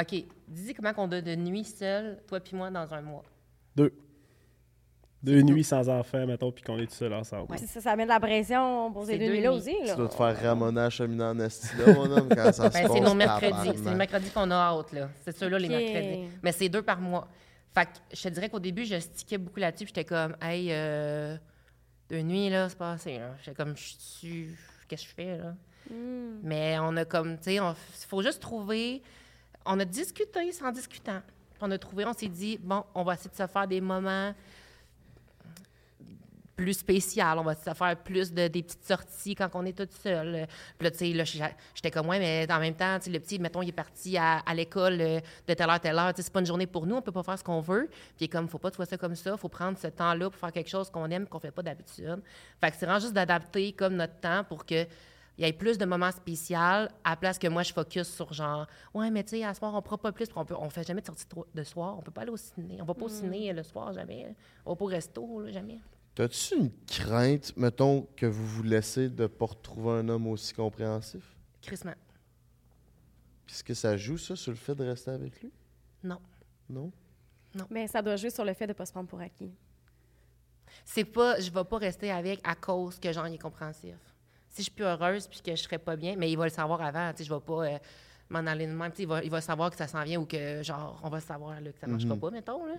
OK, 0.00 0.24
dis 0.48 0.74
comment 0.74 0.92
qu'on 0.92 1.10
a 1.12 1.20
de 1.20 1.34
nuit 1.36 1.64
seul, 1.64 2.18
toi 2.26 2.40
puis 2.40 2.56
moi, 2.56 2.70
dans 2.70 2.92
un 2.92 3.00
mois. 3.02 3.22
Deux. 3.76 3.92
Deux 5.20 5.42
nuits 5.42 5.64
sans 5.64 5.88
enfants, 5.88 6.24
mettons, 6.28 6.52
puis 6.52 6.62
qu'on 6.62 6.78
est 6.78 6.86
tout 6.86 6.94
seul 6.94 7.12
ensemble. 7.12 7.48
Puis 7.48 7.58
ça, 7.66 7.80
ça 7.80 7.96
met 7.96 8.04
de 8.04 8.08
la 8.08 8.20
pression 8.20 8.92
pour 8.92 9.04
ces 9.04 9.12
C'est 9.12 9.18
deux 9.18 9.26
deux 9.26 9.32
nuits-là 9.32 9.50
nuits. 9.50 9.56
aussi. 9.58 9.76
Là. 9.84 9.90
Tu 9.90 9.96
dois 9.96 10.08
te 10.08 10.14
faire 10.14 10.40
Ramona 10.42 10.84
à 10.84 10.90
cheminant 10.90 11.30
en 11.30 11.38
esti, 11.40 11.68
là, 11.76 11.92
mon 11.92 12.08
homme, 12.08 12.28
quand 12.28 12.52
ça 12.52 12.52
se 12.70 12.72
Ben, 12.72 12.82
passe. 12.86 12.92
c'est 12.92 13.00
nos 13.00 13.14
mercredis. 13.14 13.78
C'est 13.82 13.90
les 13.90 13.96
mercredis 13.96 14.30
qu'on 14.30 14.48
a 14.52 14.54
hâte, 14.54 14.92
là. 14.92 15.08
C'est 15.24 15.36
ceux-là, 15.36 15.58
les 15.58 15.68
mercredis. 15.68 16.28
Mais 16.40 16.52
c'est 16.52 16.68
deux 16.68 16.82
par 16.82 17.00
mois. 17.00 17.26
Fait 17.78 17.86
que 17.86 18.16
je 18.16 18.22
te 18.22 18.28
dirais 18.30 18.48
qu'au 18.48 18.58
début, 18.58 18.84
je 18.84 18.98
stickais 18.98 19.38
beaucoup 19.38 19.60
là-dessus. 19.60 19.84
puis 19.84 19.92
J'étais 19.94 20.04
comme, 20.04 20.36
hey, 20.42 20.68
euh, 20.72 21.36
deux 22.10 22.22
nuits, 22.22 22.50
là, 22.50 22.68
c'est 22.68 22.78
pas 22.78 22.92
assez. 22.92 23.18
là. 23.18 23.36
J'étais 23.40 23.54
comme, 23.54 23.76
je 23.76 23.94
suis. 23.98 24.48
Qu'est-ce 24.88 25.04
que 25.04 25.08
je 25.10 25.14
fais, 25.14 25.38
là? 25.38 25.54
Hmm. 25.88 26.40
Mais 26.42 26.76
on 26.80 26.96
a 26.96 27.04
comme, 27.04 27.36
tu 27.36 27.44
sais, 27.44 27.54
il 27.54 27.74
faut 28.08 28.22
juste 28.22 28.40
trouver. 28.40 29.00
On 29.64 29.78
a 29.78 29.84
discuté 29.84 30.50
sans 30.50 30.72
discutant. 30.72 31.20
On 31.60 31.70
a 31.70 31.78
trouvé, 31.78 32.04
on 32.04 32.12
s'est 32.12 32.28
dit, 32.28 32.58
bon, 32.60 32.84
on 32.94 33.04
va 33.04 33.14
essayer 33.14 33.30
de 33.30 33.36
se 33.36 33.46
faire 33.46 33.68
des 33.68 33.80
moments 33.80 34.34
plus 36.58 36.74
spécial. 36.74 37.38
On 37.38 37.44
va 37.44 37.54
se 37.54 37.72
faire 37.72 37.96
plus 38.02 38.32
de 38.34 38.48
des 38.48 38.62
petites 38.64 38.84
sorties 38.84 39.34
quand 39.36 39.48
on 39.54 39.64
est 39.64 39.72
toute 39.78 39.92
seule. 39.92 40.46
Puis 40.76 40.84
là, 40.84 40.90
tu 40.90 40.98
sais, 40.98 41.12
là, 41.12 41.22
j'étais 41.24 41.90
comme, 41.92 42.08
ouais, 42.08 42.18
mais 42.18 42.46
en 42.52 42.58
même 42.58 42.74
temps, 42.74 42.98
le 43.06 43.18
petit, 43.20 43.38
mettons, 43.38 43.62
il 43.62 43.68
est 43.68 43.72
parti 43.72 44.18
à, 44.18 44.40
à 44.40 44.54
l'école 44.54 45.00
euh, 45.00 45.20
de 45.46 45.54
telle 45.54 45.70
heure, 45.70 45.80
telle 45.80 45.96
heure. 45.96 46.12
C'est 46.16 46.30
pas 46.32 46.40
une 46.40 46.46
journée 46.46 46.66
pour 46.66 46.84
nous, 46.84 46.96
on 46.96 47.00
peut 47.02 47.12
pas 47.12 47.22
faire 47.22 47.38
ce 47.38 47.44
qu'on 47.44 47.60
veut. 47.60 47.88
Puis 48.16 48.28
comme, 48.28 48.48
faut 48.48 48.58
pas 48.58 48.70
vois 48.70 48.86
ça 48.86 48.98
comme 48.98 49.14
ça. 49.14 49.36
faut 49.36 49.48
prendre 49.48 49.78
ce 49.78 49.86
temps-là 49.86 50.28
pour 50.30 50.38
faire 50.38 50.52
quelque 50.52 50.68
chose 50.68 50.90
qu'on 50.90 51.08
aime, 51.10 51.26
qu'on 51.28 51.38
fait 51.38 51.52
pas 51.52 51.62
d'habitude. 51.62 52.20
Fait 52.60 52.70
que 52.72 52.76
c'est 52.76 52.86
vraiment 52.86 53.00
juste 53.00 53.14
d'adapter 53.14 53.72
comme 53.72 53.94
notre 53.94 54.18
temps 54.20 54.42
pour 54.44 54.66
que 54.66 54.84
il 55.40 55.44
y 55.44 55.48
ait 55.48 55.52
plus 55.52 55.78
de 55.78 55.84
moments 55.84 56.10
spéciaux 56.10 56.56
à 56.58 56.88
la 57.08 57.14
place 57.16 57.38
que 57.38 57.46
moi 57.46 57.62
je 57.62 57.72
focus 57.72 58.08
sur 58.12 58.32
genre 58.32 58.66
ouais 58.92 59.08
mais 59.08 59.22
tu 59.22 59.36
sais 59.36 59.44
à 59.44 59.54
ce 59.54 59.60
soir 59.60 59.72
on 59.72 59.80
pourra 59.80 59.96
pas 59.98 60.10
plus 60.10 60.26
on 60.34 60.44
peut 60.44 60.56
on 60.58 60.68
fait 60.68 60.82
jamais 60.84 61.00
de 61.00 61.06
sortie 61.06 61.26
de- 61.32 61.60
de 61.60 61.62
soir 61.62 61.96
on 61.96 62.02
peut 62.02 62.10
pas 62.10 62.22
aller 62.22 62.32
au 62.32 62.36
ciné 62.36 62.78
on 62.80 62.84
va 62.84 62.92
pas 62.94 63.04
au 63.04 63.08
ciné 63.08 63.52
le 63.52 63.62
soir 63.62 63.92
jamais 63.92 64.34
on 64.66 64.70
va 64.72 64.76
pas 64.76 64.84
au 64.84 64.88
resto 64.88 65.40
là, 65.42 65.52
jamais 65.52 65.78
T'as-tu 66.18 66.56
une 66.56 66.72
crainte, 66.84 67.56
mettons, 67.56 68.08
que 68.16 68.26
vous 68.26 68.44
vous 68.44 68.64
laissez 68.64 69.08
de 69.08 69.28
pas 69.28 69.46
retrouver 69.46 70.00
un 70.00 70.08
homme 70.08 70.26
aussi 70.26 70.52
compréhensif? 70.52 71.22
Crissement. 71.62 71.94
Est-ce 73.48 73.62
que 73.62 73.72
ça 73.72 73.96
joue, 73.96 74.18
ça, 74.18 74.34
sur 74.34 74.50
le 74.50 74.56
fait 74.56 74.74
de 74.74 74.82
rester 74.82 75.12
avec 75.12 75.40
lui? 75.40 75.52
non 76.02 76.20
Non? 76.68 76.90
Mais 77.70 77.86
ça 77.86 78.02
doit 78.02 78.16
jouer 78.16 78.30
sur 78.30 78.44
le 78.44 78.52
fait 78.52 78.66
de 78.66 78.72
ne 78.72 78.76
pas 78.76 78.84
se 78.84 78.90
prendre 78.90 79.08
pour 79.08 79.20
acquis. 79.20 79.52
c'est 80.84 81.04
pas 81.04 81.38
je 81.38 81.52
vais 81.52 81.62
pas 81.62 81.78
rester 81.78 82.10
avec 82.10 82.40
à 82.42 82.56
cause 82.56 82.98
que 82.98 83.06
il 83.28 83.34
est 83.34 83.38
compréhensif 83.38 83.94
si 84.48 84.56
je 84.56 84.62
suis 84.62 84.72
plus 84.72 84.86
heureuse 84.86 85.28
puis 85.28 85.40
que 85.40 85.54
je 85.54 85.62
serais 85.62 85.78
pas 85.78 85.94
bien 85.94 86.16
mais 86.16 86.32
il 86.32 86.36
va 86.36 86.44
le 86.46 86.50
savoir 86.50 86.82
avant 86.82 87.12
tu 87.12 87.18
sais 87.18 87.24
je 87.28 87.32
vais 87.32 87.40
pas 87.40 87.64
euh, 87.64 87.78
m'en 88.30 88.40
aller 88.40 88.66
de 88.66 88.72
même. 88.72 88.92
Il 88.98 89.06
va, 89.06 89.22
il 89.24 89.30
va 89.30 89.40
savoir 89.40 89.70
que 89.70 89.76
ça 89.76 89.86
s'en 89.86 90.02
vient 90.04 90.20
ou 90.20 90.26
que, 90.26 90.62
genre, 90.62 91.00
on 91.02 91.08
va 91.08 91.20
savoir 91.20 91.60
là, 91.60 91.72
que 91.72 91.78
ça 91.78 91.86
ne 91.86 91.92
marchera 91.92 92.14
Mhm. 92.14 92.20
pas, 92.20 92.30
mettons. 92.30 92.66
Là. 92.66 92.74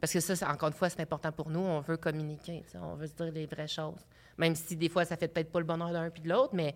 Parce 0.00 0.12
que 0.12 0.20
ça, 0.20 0.36
c'est- 0.36 0.44
encore 0.44 0.68
une 0.68 0.74
fois, 0.74 0.90
c'est 0.90 1.00
important 1.00 1.32
pour 1.32 1.48
nous. 1.48 1.60
On 1.60 1.80
veut 1.80 1.96
communiquer, 1.96 2.62
on 2.74 2.94
veut 2.94 3.06
se 3.06 3.14
dire 3.14 3.32
les 3.32 3.46
vraies 3.46 3.68
choses. 3.68 4.00
Même 4.36 4.54
si 4.54 4.76
des 4.76 4.88
fois, 4.88 5.04
ça 5.04 5.16
fait 5.16 5.28
peut-être 5.28 5.50
pas 5.50 5.60
le 5.60 5.64
bonheur 5.66 5.92
d'un 5.92 6.10
puis 6.10 6.22
de 6.22 6.28
l'autre, 6.28 6.54
mais, 6.54 6.74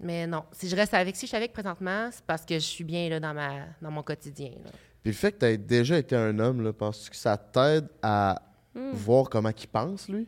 mais 0.00 0.26
non. 0.26 0.44
Si 0.52 0.68
je 0.68 0.74
reste 0.76 0.94
avec, 0.94 1.14
si 1.16 1.22
je 1.22 1.28
suis 1.28 1.36
avec 1.36 1.52
présentement, 1.52 2.08
c'est 2.12 2.24
parce 2.24 2.44
que 2.44 2.54
je 2.54 2.58
suis 2.60 2.84
bien 2.84 3.08
là, 3.08 3.20
dans, 3.20 3.34
ma, 3.34 3.66
dans 3.80 3.90
mon 3.90 4.02
quotidien. 4.02 4.50
là. 4.64 4.70
Puis 5.02 5.10
le 5.12 5.16
fait 5.16 5.32
que 5.32 5.38
tu 5.38 5.46
aies 5.46 5.58
déjà 5.58 5.98
été 5.98 6.14
un 6.16 6.38
homme, 6.38 6.72
penses-tu 6.72 7.10
que 7.10 7.16
ça 7.16 7.36
t'aide 7.36 7.88
à 8.02 8.40
Hmm. 8.74 8.92
voir 8.92 9.28
comment 9.28 9.50
il 9.50 9.68
pense, 9.68 10.08
lui? 10.08 10.26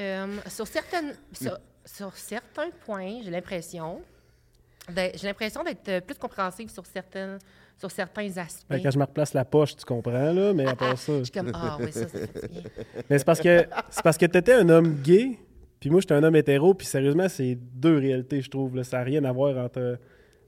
Euh, 0.00 0.38
sur, 0.46 0.66
certaines, 0.66 1.14
sur, 1.32 1.58
sur 1.84 2.16
certains 2.16 2.70
points, 2.86 3.20
j'ai 3.22 3.30
l'impression 3.30 4.00
j'ai 4.94 5.26
l'impression 5.26 5.62
d'être 5.62 5.88
euh, 5.88 6.00
plus 6.00 6.16
compréhensive 6.16 6.70
sur, 6.70 6.86
certaines, 6.86 7.38
sur 7.76 7.90
certains 7.90 8.36
aspects. 8.36 8.68
Ben, 8.68 8.82
quand 8.82 8.90
je 8.90 8.98
me 8.98 9.04
replace 9.04 9.34
la 9.34 9.44
poche, 9.44 9.76
tu 9.76 9.84
comprends, 9.84 10.32
là, 10.32 10.52
mais 10.52 10.66
à 10.66 10.74
part 10.74 10.98
ça. 10.98 11.18
Je 11.18 11.24
suis 11.24 11.32
comme, 11.32 11.50
ah 11.54 11.76
oui, 11.80 11.92
ça, 11.92 12.08
ça 12.08 12.26
fait 12.26 12.48
bien. 12.48 12.62
Mais 13.10 13.18
c'est 13.18 13.24
parce 13.24 13.40
que 13.40 13.66
c'est 13.90 14.02
parce 14.02 14.18
que 14.18 14.26
t'étais 14.26 14.54
un 14.54 14.68
homme 14.68 14.94
gay, 15.02 15.38
puis 15.80 15.90
moi 15.90 16.00
j'étais 16.00 16.14
un 16.14 16.22
homme 16.22 16.36
hétéro, 16.36 16.74
puis 16.74 16.86
sérieusement, 16.86 17.28
c'est 17.28 17.56
deux 17.56 17.98
réalités, 17.98 18.40
je 18.40 18.50
trouve. 18.50 18.76
là. 18.76 18.84
Ça 18.84 18.98
n'a 18.98 19.04
rien 19.04 19.24
à 19.24 19.32
voir 19.32 19.56
entre 19.56 19.98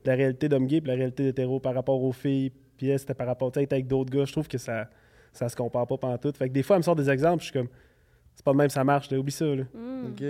la 0.04 0.14
réalité 0.14 0.48
d'homme 0.48 0.66
gay 0.66 0.78
et 0.78 0.80
la 0.80 0.94
réalité 0.94 1.24
d'hétéro 1.24 1.60
par 1.60 1.74
rapport 1.74 2.02
aux 2.02 2.12
filles. 2.12 2.52
Puis 2.76 2.92
c'était 2.98 3.14
par 3.14 3.26
rapport 3.26 3.52
à 3.54 3.60
être 3.60 3.72
avec 3.72 3.86
d'autres 3.86 4.10
gars. 4.10 4.24
Je 4.24 4.32
trouve 4.32 4.48
que 4.48 4.58
ça 4.58 4.88
ça 5.32 5.48
se 5.48 5.56
compare 5.56 5.86
pas 5.86 5.96
pantoute. 5.96 6.36
Fait 6.36 6.48
que 6.48 6.54
des 6.54 6.62
fois, 6.62 6.76
elle 6.76 6.80
me 6.80 6.84
sort 6.84 6.96
des 6.96 7.08
exemples, 7.08 7.40
je 7.40 7.50
suis 7.50 7.52
comme 7.52 7.68
c'est 8.34 8.44
pas 8.44 8.52
de 8.52 8.56
même, 8.56 8.70
ça 8.70 8.84
marche, 8.84 9.10
là. 9.10 9.18
oublie 9.18 9.32
ça. 9.32 9.44
Là. 9.44 9.64
OK. 10.06 10.24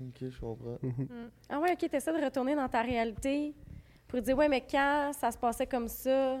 OK, 0.00 0.28
je 0.30 0.40
comprends. 0.40 0.78
Ah 1.48 1.60
ouais, 1.60 1.72
OK, 1.72 1.88
t'essaies 1.90 2.18
de 2.18 2.24
retourner 2.24 2.54
dans 2.54 2.68
ta 2.68 2.82
réalité 2.82 3.54
pour 4.08 4.20
dire, 4.20 4.36
ouais, 4.36 4.48
mais 4.48 4.62
quand 4.68 5.12
ça 5.14 5.30
se 5.30 5.38
passait 5.38 5.66
comme 5.66 5.88
ça, 5.88 6.38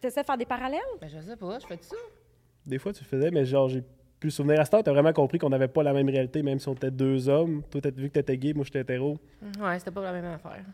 t'essaies 0.00 0.22
de 0.22 0.26
faire 0.26 0.38
des 0.38 0.44
parallèles? 0.46 0.80
Ben, 1.00 1.08
je 1.08 1.20
sais 1.20 1.36
pas, 1.36 1.58
je 1.58 1.66
fais 1.66 1.78
ça. 1.80 1.96
Des 2.66 2.78
fois, 2.78 2.92
tu 2.92 3.02
le 3.02 3.08
faisais, 3.08 3.30
mais 3.30 3.44
genre, 3.44 3.68
j'ai 3.68 3.82
plus 4.20 4.30
souvenir. 4.30 4.60
À 4.60 4.64
ce 4.64 4.70
temps, 4.70 4.82
t'as 4.82 4.92
vraiment 4.92 5.12
compris 5.12 5.38
qu'on 5.38 5.50
n'avait 5.50 5.68
pas 5.68 5.82
la 5.82 5.92
même 5.92 6.08
réalité, 6.08 6.42
même 6.42 6.58
si 6.58 6.68
on 6.68 6.74
était 6.74 6.90
deux 6.90 7.28
hommes. 7.28 7.62
Toi, 7.70 7.80
t'as 7.80 7.90
vu 7.90 8.08
que 8.08 8.14
t'étais 8.14 8.38
gay, 8.38 8.54
moi, 8.54 8.64
j'étais 8.64 8.80
hétéro. 8.80 9.18
Ouais, 9.60 9.78
c'était 9.78 9.90
pas 9.90 10.02
la 10.02 10.12
même 10.12 10.24
affaire. 10.24 10.64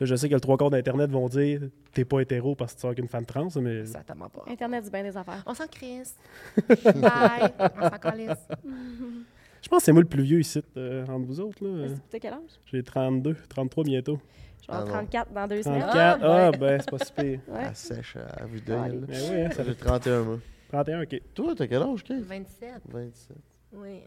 Là, 0.00 0.06
je 0.06 0.14
sais 0.16 0.28
que 0.28 0.34
le 0.34 0.40
trois 0.40 0.56
quarts 0.56 0.70
d'Internet 0.70 1.10
vont 1.10 1.28
dire 1.28 1.60
t'es 1.92 2.04
pas 2.04 2.20
hétéro 2.20 2.56
parce 2.56 2.72
que 2.72 2.78
tu 2.78 2.82
sors 2.82 2.94
qu'une 2.94 3.06
femme 3.08 3.24
trans, 3.24 3.48
mais 3.60 3.78
Exactement 3.78 4.28
pas. 4.28 4.42
Internet 4.48 4.84
dit 4.84 4.90
bien 4.90 5.04
des 5.04 5.16
affaires. 5.16 5.42
On 5.46 5.54
s'en 5.54 5.68
crisse. 5.68 6.16
Bye. 6.84 7.52
On 7.80 7.88
s'en 7.88 7.98
calisse. 7.98 8.48
je 9.64 9.68
pense 9.70 9.78
que 9.78 9.84
c'est 9.86 9.92
moi 9.92 10.02
le 10.02 10.08
plus 10.08 10.22
vieux 10.22 10.40
ici, 10.40 10.62
euh, 10.76 11.06
entre 11.06 11.24
vous 11.26 11.40
autres. 11.40 11.64
Là. 11.64 11.88
T'as 12.10 12.18
quel 12.18 12.34
âge? 12.34 12.40
J'ai 12.66 12.82
32, 12.82 13.34
33 13.48 13.84
bientôt. 13.84 14.20
Je 14.60 14.66
vais 14.66 14.74
Ah 14.74 14.82
avoir 14.82 14.86
non. 14.88 15.08
34 15.08 15.32
dans 15.32 15.46
deux 15.48 15.62
semaines. 15.62 15.80
34, 15.80 15.96
Ah, 16.22 16.46
ah, 16.46 16.50
ben. 16.50 16.58
ben, 16.58 16.80
c'est 16.80 16.90
pas 16.90 17.04
si 17.04 17.12
pire. 17.12 17.40
Ouais. 17.48 17.64
À 17.64 17.74
sèche, 17.74 18.16
à 18.16 18.44
vue 18.44 18.60
d'œil. 18.60 19.00
Là. 19.00 19.06
Mais 19.08 19.30
oui, 19.30 19.40
hein, 19.40 19.50
ça 19.50 19.64
fait 19.64 19.74
fait 19.74 19.84
31 19.84 20.22
mois. 20.22 20.38
31, 20.68 21.02
ok. 21.02 21.20
Toi, 21.34 21.54
t'as 21.56 21.66
quel 21.66 21.82
âge, 21.82 22.04
Kate? 22.04 22.20
27. 22.20 22.70
27. 22.90 23.36
Oui. 23.72 24.02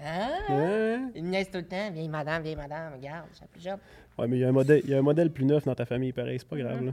Ah! 0.00 0.28
Ouais, 0.48 0.98
Il 1.14 1.24
me 1.24 1.44
tout 1.44 1.58
le 1.58 1.62
temps. 1.64 1.90
Vieille 1.92 2.08
madame, 2.08 2.42
vieille 2.42 2.56
madame. 2.56 2.94
Regarde, 2.94 3.26
je 3.32 3.36
suis 3.36 3.46
plus 3.46 3.60
jeune. 3.62 3.78
Ouais, 4.18 4.26
mais 4.26 4.36
il 4.36 4.40
y, 4.40 4.44
a 4.44 4.48
un 4.48 4.52
modèle, 4.52 4.80
il 4.84 4.90
y 4.90 4.94
a 4.94 4.98
un 4.98 5.02
modèle 5.02 5.30
plus 5.30 5.44
neuf 5.44 5.64
dans 5.64 5.74
ta 5.74 5.86
famille, 5.86 6.12
pareil, 6.12 6.38
c'est 6.40 6.48
pas 6.48 6.56
grave. 6.56 6.84
Là. 6.84 6.92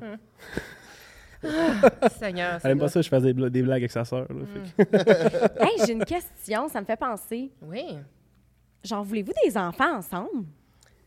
Seigneur. 2.19 2.59
Elle 2.63 2.71
aime 2.71 2.79
pas 2.79 2.87
ça, 2.89 3.01
je 3.01 3.09
faisais 3.09 3.27
des, 3.27 3.33
bla- 3.33 3.49
des 3.49 3.61
blagues 3.61 3.81
avec 3.83 3.91
sa 3.91 4.03
fait 4.05 4.25
que- 4.27 5.63
Hey, 5.63 5.85
j'ai 5.85 5.93
une 5.93 6.05
question, 6.05 6.67
ça 6.69 6.81
me 6.81 6.85
fait 6.85 6.97
penser. 6.97 7.51
Oui. 7.61 7.83
Genre, 8.83 9.03
voulez-vous 9.03 9.33
des 9.45 9.57
enfants 9.57 9.97
ensemble? 9.97 10.45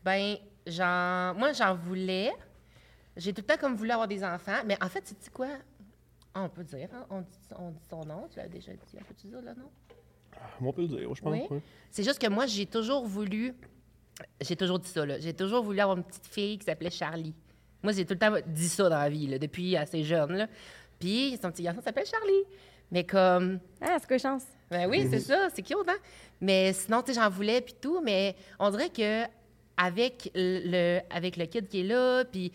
Ben, 0.03 0.35
j'en... 0.67 1.33
moi, 1.35 1.51
j'en 1.53 1.75
voulais. 1.75 2.31
J'ai 3.17 3.33
tout 3.33 3.41
le 3.41 3.47
temps 3.47 3.59
comme 3.59 3.75
voulu 3.75 3.91
avoir 3.91 4.07
des 4.07 4.23
enfants. 4.23 4.61
Mais 4.65 4.77
en 4.83 4.87
fait, 4.87 5.01
tu 5.01 5.13
dis 5.13 5.29
quoi? 5.29 5.47
Ah, 6.33 6.43
on 6.43 6.49
peut 6.49 6.63
dire, 6.63 6.87
hein? 6.93 7.05
on, 7.09 7.21
dit, 7.21 7.27
on 7.57 7.71
dit 7.71 7.83
son 7.89 8.05
nom. 8.05 8.27
Tu 8.31 8.37
l'as 8.37 8.47
déjà 8.47 8.71
dit. 8.71 8.97
On 8.99 9.03
peut-tu 9.03 9.27
dire 9.27 9.41
le 9.41 9.53
nom? 9.53 9.69
On 10.61 10.71
peut 10.71 10.83
le 10.83 10.87
dire, 10.87 10.99
je 11.15 11.21
pense. 11.21 11.31
Oui. 11.33 11.41
ouais. 11.49 11.61
C'est 11.91 12.03
juste 12.03 12.19
que 12.19 12.29
moi, 12.29 12.45
j'ai 12.45 12.65
toujours 12.65 13.05
voulu. 13.05 13.53
J'ai 14.41 14.55
toujours 14.55 14.79
dit 14.79 14.89
ça, 14.89 15.05
là. 15.05 15.19
J'ai 15.19 15.33
toujours 15.33 15.63
voulu 15.63 15.79
avoir 15.79 15.97
une 15.97 16.03
petite 16.03 16.27
fille 16.27 16.57
qui 16.57 16.65
s'appelait 16.65 16.89
Charlie. 16.91 17.33
Moi, 17.81 17.93
j'ai 17.93 18.05
tout 18.05 18.13
le 18.13 18.19
temps 18.19 18.35
dit 18.45 18.69
ça 18.69 18.89
dans 18.89 18.97
la 18.97 19.09
vie, 19.09 19.27
là, 19.27 19.37
depuis 19.39 19.75
assez 19.77 20.03
jeune, 20.03 20.33
là. 20.33 20.47
Puis, 20.99 21.37
son 21.41 21.51
petit 21.51 21.63
garçon 21.63 21.81
s'appelle 21.81 22.05
Charlie. 22.05 22.43
Mais 22.91 23.05
comme. 23.05 23.59
Ah, 23.81 23.97
c'est 23.99 24.07
quoi 24.07 24.17
les 24.17 24.21
chances? 24.21 24.45
Ben 24.69 24.89
oui, 24.89 25.07
c'est 25.09 25.19
ça, 25.19 25.49
c'est 25.53 25.61
cute, 25.61 25.77
hein? 25.87 25.97
Mais 26.41 26.73
sinon, 26.73 27.01
tu 27.01 27.13
sais, 27.13 27.19
j'en 27.19 27.29
voulais, 27.29 27.61
puis 27.61 27.75
tout, 27.79 28.01
mais 28.01 28.35
on 28.59 28.69
dirait 28.69 28.89
que 28.89 29.23
avec 29.77 30.29
le, 30.35 30.99
avec 31.09 31.37
le 31.37 31.45
kid 31.45 31.67
qui 31.67 31.79
est 31.79 31.83
là, 31.83 32.23
puis 32.25 32.51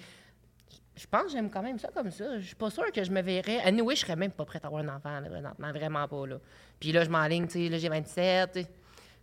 je 0.97 1.07
pense 1.07 1.25
que 1.25 1.31
j'aime 1.31 1.51
quand 1.51 1.63
même 1.63 1.79
ça 1.79 1.89
comme 1.89 2.11
ça. 2.11 2.39
Je 2.39 2.47
suis 2.47 2.55
pas 2.55 2.71
sûre 2.71 2.93
que 2.93 3.03
je 3.03 3.11
me 3.11 3.21
verrais... 3.21 3.61
Anyway, 3.63 3.97
je 3.97 4.03
serais 4.03 4.15
même 4.15 4.31
pas 4.31 4.45
prête 4.45 4.65
à 4.65 4.69
avoir 4.69 4.83
un 4.85 4.89
enfant, 4.89 5.21
là, 5.21 5.29
présentement, 5.29 5.73
vraiment 5.73 6.07
pas, 6.07 6.27
là. 6.27 6.39
Puis 6.79 6.93
là, 6.93 7.03
je 7.05 7.11
m'enligne, 7.11 7.47
tu 7.47 7.65
sais, 7.65 7.69
là, 7.69 7.79
j'ai 7.79 7.89
27, 7.89 8.53
tu 8.53 8.63
sais. 8.63 8.69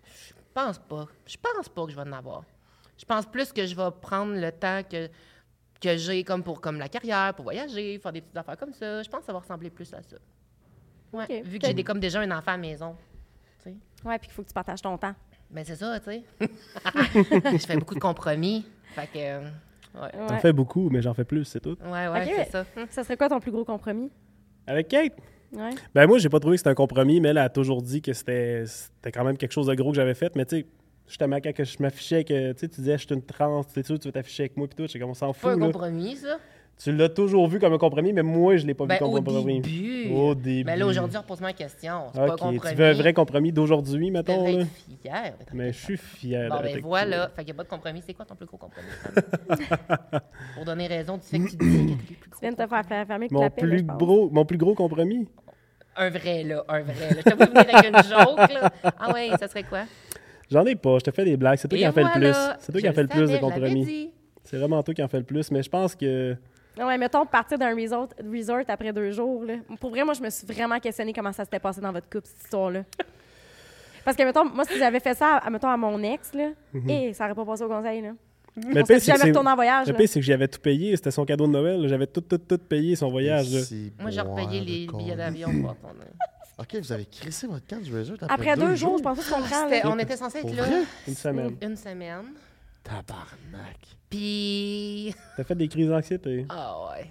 Je 0.03 0.33
pense 0.53 0.79
pas. 0.79 1.07
Je 1.25 1.37
pense 1.37 1.69
pas 1.69 1.85
que 1.85 1.91
je 1.91 1.95
vais 1.95 2.01
en 2.01 2.11
avoir. 2.11 2.43
Je 2.97 3.05
pense 3.05 3.25
plus 3.25 3.53
que 3.53 3.65
je 3.65 3.75
vais 3.75 3.89
prendre 4.01 4.33
le 4.35 4.51
temps 4.51 4.81
que, 4.83 5.09
que 5.81 5.97
j'ai 5.97 6.23
comme 6.23 6.43
pour 6.43 6.61
comme 6.61 6.77
la 6.77 6.87
carrière, 6.89 7.33
pour 7.33 7.43
voyager, 7.43 7.97
faire 7.99 8.11
des 8.13 8.21
petites 8.21 8.37
affaires 8.37 8.57
comme 8.57 8.73
ça. 8.73 9.01
Je 9.03 9.09
pense 9.09 9.21
que 9.21 9.25
ça 9.25 9.33
va 9.33 9.39
ressembler 9.39 9.69
plus 9.69 9.91
à 9.93 10.01
ça. 10.01 10.17
Ouais, 11.11 11.41
vu 11.41 11.59
que 11.59 11.67
j'ai 11.67 11.83
comme 11.83 11.99
déjà 11.99 12.21
un 12.21 12.31
enfant 12.31 12.51
à 12.51 12.57
la 12.57 12.57
maison. 12.57 12.95
sais. 13.63 13.75
Ouais, 14.05 14.17
puis 14.19 14.29
il 14.31 14.33
faut 14.33 14.43
que 14.43 14.47
tu 14.47 14.53
partages 14.53 14.81
ton 14.81 14.97
temps. 14.97 15.13
Ben 15.49 15.65
c'est 15.65 15.75
ça, 15.75 15.99
tu 15.99 16.05
sais. 16.05 16.23
je 17.13 17.65
fais 17.65 17.75
beaucoup 17.75 17.95
de 17.95 17.99
compromis. 17.99 18.65
Fait 18.95 19.07
que, 19.07 19.17
euh, 19.17 19.49
ouais. 19.95 20.29
Ouais. 20.29 20.39
fais 20.39 20.53
beaucoup, 20.53 20.89
mais 20.89 21.01
j'en 21.01 21.13
fais 21.13 21.25
plus, 21.25 21.43
c'est 21.45 21.59
tout. 21.59 21.77
Ouais, 21.83 22.07
ouais, 22.07 22.21
Ok. 22.23 22.31
c'est 22.37 22.51
ça. 22.51 22.65
Ça 22.89 23.03
serait 23.03 23.17
quoi 23.17 23.27
ton 23.27 23.39
plus 23.41 23.51
gros 23.51 23.65
compromis? 23.65 24.09
Avec 24.67 24.87
Kate? 24.87 25.13
Ouais. 25.51 25.71
Ben 25.93 26.07
moi, 26.07 26.17
j'ai 26.19 26.29
pas 26.29 26.39
trouvé 26.39 26.55
que 26.55 26.59
c'était 26.59 26.69
un 26.69 26.75
compromis, 26.75 27.19
mais 27.19 27.29
elle 27.29 27.37
a 27.39 27.49
toujours 27.49 27.81
dit 27.81 28.01
que 28.01 28.13
c'était 28.13 28.63
c'était 28.65 29.11
quand 29.11 29.25
même 29.25 29.35
quelque 29.37 29.51
chose 29.51 29.67
de 29.67 29.73
gros 29.75 29.89
que 29.89 29.97
j'avais 29.97 30.13
fait. 30.13 30.33
Mais 30.37 30.45
tu 30.45 30.59
sais, 30.59 30.65
justement, 31.07 31.37
quand 31.37 31.53
que 31.53 31.63
je 31.63 31.77
m'affichais 31.79 32.23
que 32.23 32.53
tu 32.53 32.59
sais, 32.59 32.67
tu 32.69 32.81
disais 32.81 32.97
je 32.97 33.05
suis 33.05 33.15
une 33.15 33.21
trans, 33.23 33.63
tu 33.63 33.71
sais, 33.73 33.83
tu 33.83 33.93
veux 33.93 34.11
t'afficher 34.11 34.43
avec 34.43 34.57
moi 34.57 34.67
puis 34.67 34.75
tout, 34.85 34.91
j'ai 34.91 34.99
comme 34.99 35.09
on 35.11 35.13
s'en 35.13 35.33
Pas 35.33 35.49
un 35.49 35.51
fout. 35.53 35.59
Là. 35.59 35.65
compromis, 35.67 36.15
ça? 36.17 36.37
Tu 36.83 36.91
l'as 36.91 37.09
toujours 37.09 37.47
vu 37.47 37.59
comme 37.59 37.73
un 37.73 37.77
compromis, 37.77 38.11
mais 38.11 38.23
moi, 38.23 38.57
je 38.57 38.65
l'ai 38.65 38.73
pas 38.73 38.87
Ben, 38.87 38.95
vu 38.95 38.99
comme 39.01 39.09
au 39.13 39.17
un 39.17 39.21
compromis. 39.21 39.59
début. 39.61 40.09
Au 40.15 40.33
début. 40.33 40.63
Mais 40.63 40.75
là, 40.75 40.87
aujourd'hui, 40.87 41.15
repose-moi 41.15 41.49
la 41.49 41.53
question. 41.53 42.05
C'est 42.11 42.17
pas 42.19 42.25
un 42.25 42.29
Ok, 42.29 42.39
compromis. 42.39 42.59
tu 42.71 42.75
veux 42.75 42.85
un 42.87 42.93
vrai 42.93 43.13
compromis 43.13 43.51
d'aujourd'hui, 43.51 44.07
Je 44.07 44.11
mettons, 44.13 44.45
fière 45.03 45.33
d'être 45.37 45.53
Mais 45.53 45.71
je 45.73 45.77
suis 45.77 45.97
fier 45.97 46.49
Bon, 46.49 46.59
ben 46.59 46.79
voilà. 46.81 47.17
toi. 47.17 47.29
Fait 47.35 47.43
qu'il 47.43 47.45
n'y 47.45 47.51
a 47.51 47.53
pas 47.53 47.63
de 47.65 47.69
compromis. 47.69 48.01
C'est 48.03 48.15
quoi 48.15 48.25
ton 48.25 48.33
plus 48.33 48.47
gros 48.47 48.57
compromis? 48.57 48.87
Pour 50.55 50.65
donner 50.65 50.87
raison 50.87 51.17
du 51.17 51.23
fait 51.23 51.37
que 51.37 51.49
tu 51.51 51.55
dis 51.57 51.57
que 51.59 52.23
Tu 52.23 52.39
viens 52.41 52.51
de 52.51 52.55
te 52.55 52.67
faire 52.67 52.85
faire 52.85 53.05
fermer 53.05 53.27
le 53.29 53.33
Mon 53.35 53.41
là, 53.41 53.49
plus, 53.51 53.77
je 53.79 53.83
gros, 53.83 54.29
mon 54.31 54.45
plus 54.45 54.57
gros 54.57 54.73
compromis? 54.73 55.27
Un 55.95 56.09
vrai, 56.09 56.43
là. 56.43 56.63
Un 56.67 56.81
vrai, 56.81 57.09
là. 57.11 57.21
Je 57.25 57.35
venu 57.35 57.57
avec 57.57 57.89
une 57.89 57.97
joke, 58.09 58.53
là. 58.53 58.71
Ah 58.97 59.13
ouais, 59.13 59.29
ça 59.39 59.47
serait 59.47 59.63
quoi? 59.63 59.83
J'en 60.51 60.65
ai 60.65 60.75
pas, 60.75 60.97
je 60.99 61.05
te 61.05 61.11
fais 61.11 61.23
des 61.23 61.37
blagues. 61.37 61.57
C'est 61.57 61.67
toi 61.67 61.77
qui 61.77 61.87
en 61.87 61.93
fais 61.93 62.03
le 62.03 62.11
plus. 62.11 62.35
C'est 62.59 62.71
toi 62.71 62.81
qui 62.81 62.89
en 62.89 62.93
fais 62.93 63.03
le 63.03 63.07
plus 63.07 63.31
de 63.31 63.37
compromis. 63.37 64.11
C'est 64.43 64.57
vraiment 64.57 64.83
toi 64.83 64.93
qui 64.93 65.03
en 65.03 65.07
fais 65.07 65.19
le 65.19 65.23
plus, 65.23 65.49
mais 65.51 65.63
je 65.63 65.69
pense 65.69 65.95
que. 65.95 66.35
Ouais, 66.77 66.97
mettons, 66.97 67.25
partir 67.25 67.57
d'un 67.59 67.75
resort, 67.75 68.07
resort 68.23 68.63
après 68.67 68.93
deux 68.93 69.11
jours. 69.11 69.43
Là. 69.43 69.55
Pour 69.79 69.89
vrai, 69.89 70.03
moi, 70.03 70.13
je 70.13 70.21
me 70.21 70.29
suis 70.29 70.47
vraiment 70.47 70.79
questionné 70.79 71.11
comment 71.13 71.31
ça 71.33 71.43
s'était 71.43 71.59
passé 71.59 71.81
dans 71.81 71.91
votre 71.91 72.09
couple, 72.09 72.27
cette 72.27 72.45
histoire-là. 72.45 72.83
Parce 74.05 74.15
que, 74.17 74.23
mettons, 74.23 74.45
moi, 74.45 74.63
si 74.63 74.77
j'avais 74.79 74.99
fait 75.01 75.13
ça, 75.13 75.37
à, 75.37 75.49
mettons, 75.49 75.67
à 75.67 75.77
mon 75.77 76.01
ex, 76.01 76.33
là, 76.33 76.49
et 76.87 77.13
ça 77.13 77.25
aurait 77.25 77.35
pas 77.35 77.45
passé 77.45 77.63
au 77.63 77.67
conseil, 77.67 78.01
là. 78.01 78.11
Mais 78.55 78.81
On 78.83 78.93
le 78.93 78.99
jamais 78.99 79.23
retourné 79.23 79.49
en 79.51 79.55
voyage, 79.55 79.87
le 79.87 79.93
pire, 79.93 80.09
c'est 80.09 80.19
que 80.19 80.25
j'avais 80.25 80.47
tout 80.47 80.59
payé. 80.59 80.95
C'était 80.97 81.11
son 81.11 81.25
cadeau 81.25 81.47
de 81.47 81.51
Noël. 81.53 81.87
J'avais 81.87 82.07
tout, 82.07 82.21
tout, 82.21 82.37
tout 82.37 82.57
payé 82.57 82.95
son 82.97 83.09
voyage. 83.09 83.47
Moi, 83.99 84.09
j'ai 84.11 84.21
repayé 84.21 84.59
les 84.59 84.87
billets 84.87 85.15
d'avion 85.15 85.47
pour 85.61 85.69
retourner. 85.69 86.05
OK, 86.59 86.75
vous 86.75 86.91
avez 86.91 87.05
crissé 87.05 87.47
votre 87.47 87.65
camp 87.65 87.81
du 87.81 87.95
resort 87.95 88.17
après, 88.21 88.33
Après 88.51 88.55
deux 88.57 88.75
jours, 88.75 88.97
je 88.99 89.03
comprends. 89.03 89.39
là. 89.67 89.67
C'était- 89.69 89.87
On 89.87 89.97
était 89.97 90.17
censé 90.17 90.39
être 90.39 90.53
là? 90.55 90.65
Une 91.07 91.15
semaine. 91.15 91.57
une 91.61 91.75
semaine. 91.77 92.25
Tabarnak. 92.83 93.77
Puis. 94.09 95.15
T'as 95.37 95.43
fait 95.43 95.55
des 95.55 95.67
crises 95.67 95.87
d'anxiété. 95.89 96.45
Ah 96.49 96.75
ouais. 96.91 97.07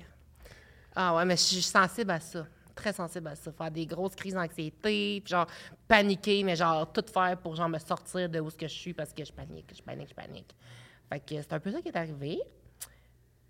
Ah 0.95 1.17
ouais, 1.17 1.25
mais 1.25 1.37
je 1.37 1.43
suis 1.43 1.63
sensible 1.63 2.11
à 2.11 2.21
ça. 2.21 2.47
Très 2.75 2.93
sensible 2.93 3.29
à 3.29 3.35
ça. 3.35 3.51
Faire 3.53 3.71
des 3.71 3.87
grosses 3.87 4.15
crises 4.15 4.35
d'anxiété, 4.35 5.21
puis 5.25 5.31
genre 5.31 5.47
paniquer, 5.89 6.43
mais 6.45 6.57
genre 6.57 6.91
tout 6.93 7.05
faire 7.13 7.37
pour 7.39 7.57
genre 7.57 7.69
me 7.69 7.79
sortir 7.79 8.29
de 8.29 8.41
où 8.41 8.51
ce 8.51 8.57
que 8.57 8.69
je 8.69 8.75
suis 8.75 8.93
parce 8.95 9.13
que 9.13 9.25
je 9.25 9.33
panique, 9.33 9.73
je 9.77 9.83
panique, 9.83 10.09
je 10.11 10.15
panique. 10.15 10.55
Fait 11.11 11.21
que 11.21 11.35
c'est 11.43 11.53
un 11.53 11.61
peu 11.61 11.71
ça 11.73 11.81
qui 11.83 11.89
est 11.89 11.97
arrivé. 11.97 12.39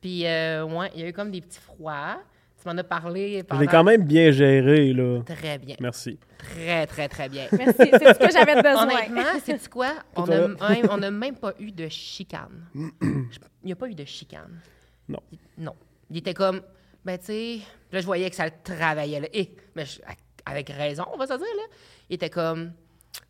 Puis, 0.01 0.27
euh, 0.27 0.65
ouais, 0.65 0.91
il 0.95 1.01
y 1.03 1.05
a 1.05 1.09
eu 1.09 1.13
comme 1.13 1.31
des 1.31 1.41
petits 1.41 1.61
froids. 1.61 2.19
Tu 2.61 2.69
m'en 2.69 2.77
as 2.77 2.85
parlé 2.85 3.39
Je 3.39 3.43
pendant... 3.43 3.61
l'ai 3.61 3.67
quand 3.67 3.85
même 3.85 4.03
bien 4.05 4.31
géré, 4.31 4.93
là. 4.93 5.23
Très 5.25 5.59
bien. 5.59 5.77
Merci. 5.81 6.19
Très, 6.39 6.87
très, 6.87 7.09
très 7.09 7.29
bien. 7.29 7.47
Merci, 7.53 7.75
c'est 7.91 8.15
ce 8.15 8.19
que 8.19 8.31
j'avais 8.33 8.57
besoin. 8.57 8.83
Honnêtement, 8.85 9.39
c'est 9.45 9.69
quoi? 9.69 9.95
On 10.17 10.27
n'a 10.27 10.49
même, 10.49 10.87
on 10.91 11.03
a 11.03 11.11
même 11.11 11.37
pas 11.37 11.55
eu 11.59 11.71
de 11.73 11.89
chicane. 11.89 12.67
Je- 12.75 12.81
Il 13.63 13.67
n'y 13.67 13.73
a 13.73 13.77
pas 13.77 13.89
eu 13.89 13.95
de 13.95 14.05
chicane. 14.05 14.61
Non. 15.09 15.21
Non. 15.57 15.75
Il 16.11 16.19
était 16.19 16.35
comme, 16.35 16.61
ben 17.05 17.19
tu 17.19 17.27
sais, 17.27 17.59
là 17.93 18.01
je 18.01 18.07
voyais 18.07 18.29
que 18.29 18.37
ça 18.37 18.45
le 18.47 18.53
travaillait 18.63 19.21
là. 19.21 19.29
Et, 19.33 19.55
mais 19.75 19.85
je- 19.87 20.01
avec 20.45 20.69
raison, 20.71 21.05
on 21.13 21.17
va 21.19 21.27
se 21.27 21.33
dire 21.35 21.41
là. 21.57 21.63
Il 22.11 22.15
était 22.15 22.31
comme, 22.31 22.73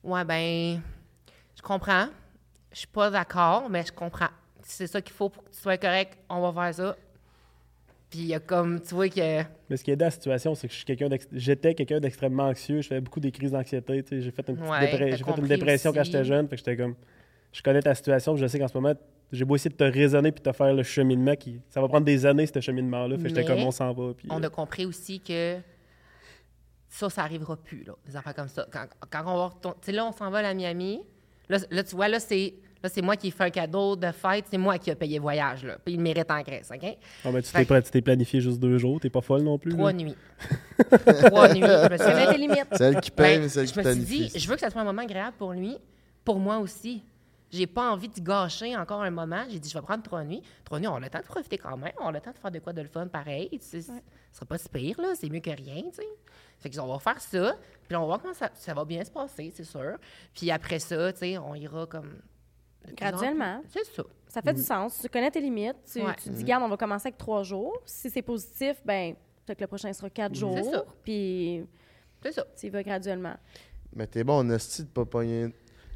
ouais 0.04 0.24
ben, 0.24 0.80
je 1.56 1.62
comprends. 1.62 2.06
Je 2.72 2.78
suis 2.78 2.86
pas 2.86 3.10
d'accord, 3.10 3.68
mais 3.68 3.84
je 3.84 3.92
comprends. 3.92 4.28
c'est 4.62 4.86
ça 4.86 5.00
qu'il 5.00 5.14
faut 5.14 5.28
pour 5.28 5.42
que 5.44 5.50
tu 5.50 5.58
sois 5.58 5.76
correct, 5.78 6.16
on 6.28 6.40
va 6.50 6.52
faire 6.64 6.74
ça. 6.74 6.96
Puis 8.10 8.18
il 8.20 8.26
y 8.26 8.34
a 8.34 8.40
comme, 8.40 8.80
tu 8.80 8.94
vois 8.94 9.08
que. 9.08 9.42
Mais 9.68 9.76
ce 9.76 9.84
qui 9.84 9.90
est 9.92 9.96
dans 9.96 10.06
la 10.06 10.10
situation, 10.10 10.54
c'est 10.56 10.66
que 10.66 10.72
je 10.72 10.78
suis 10.78 10.84
quelqu'un 10.84 11.08
d'ex- 11.08 11.28
j'étais 11.32 11.74
quelqu'un 11.74 12.00
d'extrêmement 12.00 12.44
anxieux. 12.44 12.80
Je 12.80 12.88
faisais 12.88 13.00
beaucoup 13.00 13.20
des 13.20 13.30
crises 13.30 13.52
d'anxiété. 13.52 14.02
tu 14.02 14.08
sais. 14.16 14.20
J'ai 14.22 14.30
fait 14.32 14.48
une, 14.48 14.56
petite 14.56 14.68
Ouais, 14.70 14.80
dépre- 14.80 15.24
fait 15.34 15.40
une 15.40 15.46
dépression 15.46 15.92
quand 15.92 16.02
j'étais 16.02 16.24
jeune. 16.24 16.48
Fait 16.48 16.56
que 16.56 16.58
j'étais 16.58 16.76
comme. 16.76 16.96
Je 17.52 17.62
connais 17.62 17.80
ta 17.82 17.94
situation. 17.94 18.34
puis 18.34 18.42
Je 18.42 18.46
sais 18.48 18.58
qu'en 18.58 18.66
ce 18.68 18.74
moment, 18.74 18.94
j'ai 19.30 19.44
beau 19.44 19.54
essayer 19.54 19.70
de 19.70 19.76
te 19.76 19.84
raisonner 19.84 20.32
puis 20.32 20.42
de 20.42 20.50
te 20.50 20.56
faire 20.56 20.72
le 20.74 20.82
cheminement. 20.82 21.36
Qui, 21.36 21.60
ça 21.68 21.80
va 21.80 21.86
prendre 21.88 22.04
des 22.04 22.26
années, 22.26 22.46
ce 22.46 22.60
cheminement-là. 22.60 23.16
Fait 23.16 23.22
que 23.24 23.28
j'étais 23.28 23.44
comme 23.44 23.60
on 23.62 23.70
s'en 23.70 23.92
va. 23.92 24.12
Puis, 24.14 24.26
On 24.30 24.42
euh, 24.42 24.46
a 24.46 24.50
compris 24.50 24.86
aussi 24.86 25.20
que 25.20 25.58
ça, 26.88 27.08
ça 27.10 27.22
arrivera 27.22 27.56
plus, 27.56 27.84
là, 27.84 27.92
des 28.06 28.16
affaires 28.16 28.34
comme 28.34 28.48
ça. 28.48 28.66
Quand, 28.72 28.86
quand 29.08 29.22
on 29.26 29.36
va 29.36 29.46
retourner. 29.46 29.76
Tu 29.82 29.86
sais, 29.86 29.92
là, 29.92 30.04
on 30.04 30.12
s'en 30.12 30.30
va 30.30 30.38
à 30.38 30.52
Miami. 30.54 31.00
Là, 31.50 31.58
là, 31.70 31.82
tu 31.84 31.94
vois, 31.96 32.08
là, 32.08 32.18
c'est. 32.20 32.54
Là, 32.82 32.88
c'est 32.88 33.02
moi 33.02 33.14
qui 33.14 33.28
ai 33.28 33.30
fait 33.30 33.44
un 33.44 33.50
cadeau 33.50 33.94
de 33.94 34.10
fête. 34.10 34.46
C'est 34.50 34.56
moi 34.56 34.78
qui 34.78 34.88
ai 34.88 34.94
payé 34.94 35.16
le 35.16 35.20
voyage, 35.22 35.64
là. 35.64 35.76
Puis 35.84 35.92
il 35.92 35.96
le 35.98 36.02
mérite 36.02 36.30
en 36.30 36.40
Grèce, 36.40 36.70
OK? 36.74 36.96
ah, 37.26 37.30
ben, 37.30 37.42
tu 37.42 37.52
t'es 37.52 37.82
tu 37.82 37.90
t'es 37.90 38.00
planifié 38.00 38.40
juste 38.40 38.58
deux 38.58 38.78
jours. 38.78 38.98
T'es 39.00 39.10
pas 39.10 39.20
folle 39.20 39.42
non 39.42 39.58
plus. 39.58 39.70
Trois 39.72 39.92
là? 39.92 39.98
nuits. 39.98 40.16
Trois 41.26 41.52
nuits. 41.52 41.60
Je 41.60 41.92
me 41.92 41.98
suis 41.98 42.26
dit, 42.26 42.32
tes 42.32 42.38
limites. 42.38 42.66
Celle 42.72 43.00
qui 43.02 43.10
paye, 43.10 43.36
Ben, 43.36 43.42
mais 43.42 43.48
celle 43.50 43.66
je 43.66 43.72
qui 43.72 43.78
me 43.80 43.84
suis 43.84 43.92
planifie. 43.92 44.28
dit, 44.30 44.38
je 44.38 44.48
veux 44.48 44.54
que 44.54 44.60
ça 44.62 44.70
soit 44.70 44.80
un 44.80 44.84
moment 44.84 45.02
agréable 45.02 45.36
pour 45.38 45.52
lui, 45.52 45.76
pour 46.24 46.38
moi 46.38 46.58
aussi. 46.58 47.02
J'ai 47.52 47.66
pas 47.66 47.90
envie 47.90 48.08
de 48.08 48.20
gâcher 48.20 48.74
encore 48.76 49.02
un 49.02 49.10
moment. 49.10 49.44
J'ai 49.50 49.58
dit, 49.58 49.68
je 49.68 49.74
vais 49.76 49.82
prendre 49.84 50.02
trois 50.02 50.24
nuits. 50.24 50.40
Trois 50.64 50.78
nuits, 50.78 50.86
on 50.88 50.94
a 50.94 51.00
le 51.00 51.10
temps 51.10 51.18
de 51.18 51.24
profiter 51.24 51.58
quand 51.58 51.76
même. 51.76 51.92
On 52.00 52.06
a 52.06 52.12
le 52.12 52.20
temps 52.20 52.30
de 52.30 52.38
faire 52.38 52.50
de 52.50 52.60
quoi 52.60 52.72
de 52.72 52.80
le 52.80 52.88
fun 52.88 53.08
pareil. 53.08 53.48
Tu 53.50 53.58
sais, 53.82 53.92
Ce 54.30 54.36
serait 54.38 54.46
pas 54.46 54.58
si 54.58 54.68
pire, 54.68 55.00
là. 55.00 55.14
C'est 55.14 55.28
mieux 55.28 55.40
que 55.40 55.50
rien, 55.50 55.82
tu 55.82 55.96
sais. 55.96 56.08
Fait 56.58 56.70
que 56.70 56.78
on 56.80 56.86
va 56.86 56.98
faire 56.98 57.20
ça. 57.20 57.56
Puis 57.88 57.96
on 57.96 58.00
va 58.00 58.06
voir 58.06 58.22
comment 58.22 58.34
ça, 58.34 58.50
ça 58.54 58.74
va 58.74 58.84
bien 58.84 59.02
se 59.04 59.10
passer, 59.10 59.52
c'est 59.54 59.64
sûr. 59.64 59.96
Puis 60.34 60.50
après 60.50 60.78
ça, 60.78 61.12
tu 61.12 61.18
sais, 61.20 61.38
on 61.38 61.54
ira 61.54 61.86
comme... 61.86 62.16
Graduellement. 62.96 63.62
C'est 63.68 63.84
ça. 63.84 64.02
Ça 64.28 64.40
fait 64.42 64.54
du 64.54 64.62
sens. 64.62 64.98
Tu 65.02 65.08
connais 65.08 65.30
tes 65.30 65.40
limites. 65.40 65.76
Tu, 65.92 66.00
Ouais. 66.00 66.14
tu 66.22 66.30
dis, 66.30 66.44
garde, 66.44 66.62
on 66.62 66.68
va 66.68 66.76
commencer 66.76 67.08
avec 67.08 67.18
trois 67.18 67.42
jours. 67.42 67.76
Si 67.84 68.08
c'est 68.08 68.22
positif, 68.22 68.80
ben 68.84 69.14
peut-être 69.44 69.58
que 69.58 69.64
le 69.64 69.68
prochain 69.68 69.92
sera 69.92 70.08
quatre 70.08 70.34
jours. 70.34 70.58
ça. 70.72 70.84
Puis 71.04 71.66
C'est 72.22 72.32
ça. 72.32 72.44
tu 72.58 72.66
y 72.66 72.70
vas 72.70 72.82
graduellement. 72.82 73.34
Mais 73.94 74.06
t'es 74.06 74.22
bon 74.24 74.34
en 74.38 74.50
esti 74.50 74.84
de 74.84 74.88
pas 74.88 75.04
pogner 75.04 75.52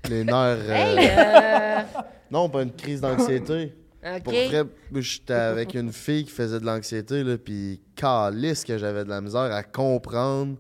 les 0.08 0.24
nerfs. 0.24 0.34
euh, 0.36 0.72
Hey! 0.72 1.08
euh, 1.10 2.00
Non, 2.30 2.48
pas 2.50 2.62
une 2.64 2.72
crise 2.74 3.00
d'anxiété. 3.00 3.72
Pour 4.22 4.32
vrai, 4.32 4.64
j'étais 4.96 5.32
avec 5.32 5.74
une 5.74 5.92
fille 5.92 6.24
qui 6.24 6.30
faisait 6.30 6.60
de 6.60 6.66
l'anxiété, 6.66 7.24
là, 7.24 7.38
puis 7.38 7.80
calisse 7.96 8.64
que 8.64 8.76
j'avais 8.76 9.04
de 9.04 9.08
la 9.08 9.20
misère 9.20 9.40
à 9.52 9.62
comprendre 9.62 10.56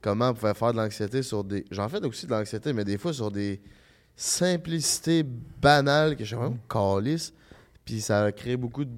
comment 0.00 0.28
on 0.30 0.34
pouvait 0.34 0.54
faire 0.54 0.72
de 0.72 0.78
l'anxiété 0.78 1.22
sur 1.22 1.42
des... 1.44 1.64
J'en 1.70 1.88
fais 1.88 2.04
aussi 2.04 2.26
de 2.26 2.30
l'anxiété, 2.30 2.72
mais 2.72 2.84
des 2.84 2.98
fois 2.98 3.12
sur 3.12 3.30
des 3.30 3.60
simplicités 4.16 5.24
banales 5.24 6.14
que 6.14 6.22
je 6.24 6.28
suis 6.28 6.36
vraiment 6.36 6.56
calisse. 6.68 7.32
Puis 7.84 8.00
ça 8.00 8.24
a 8.24 8.32
créé 8.32 8.56
beaucoup 8.56 8.84
de... 8.84 8.90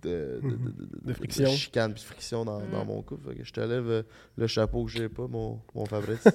De, 0.00 0.40
de, 0.40 0.74
de- 1.06 1.12
friction. 1.12 1.50
chicane 1.50 1.92
puis 1.92 2.00
de 2.02 2.06
friction 2.06 2.44
dans, 2.44 2.60
dans 2.70 2.84
mon 2.84 3.02
couple. 3.02 3.30
Fait 3.30 3.38
que 3.38 3.44
je 3.44 3.52
te 3.52 3.58
lève 3.60 3.90
euh, 3.90 4.02
le 4.36 4.46
chapeau 4.46 4.84
que 4.84 4.92
j'ai 4.92 5.08
pas, 5.08 5.26
mon, 5.26 5.60
mon 5.74 5.86
Fabrice. 5.86 6.22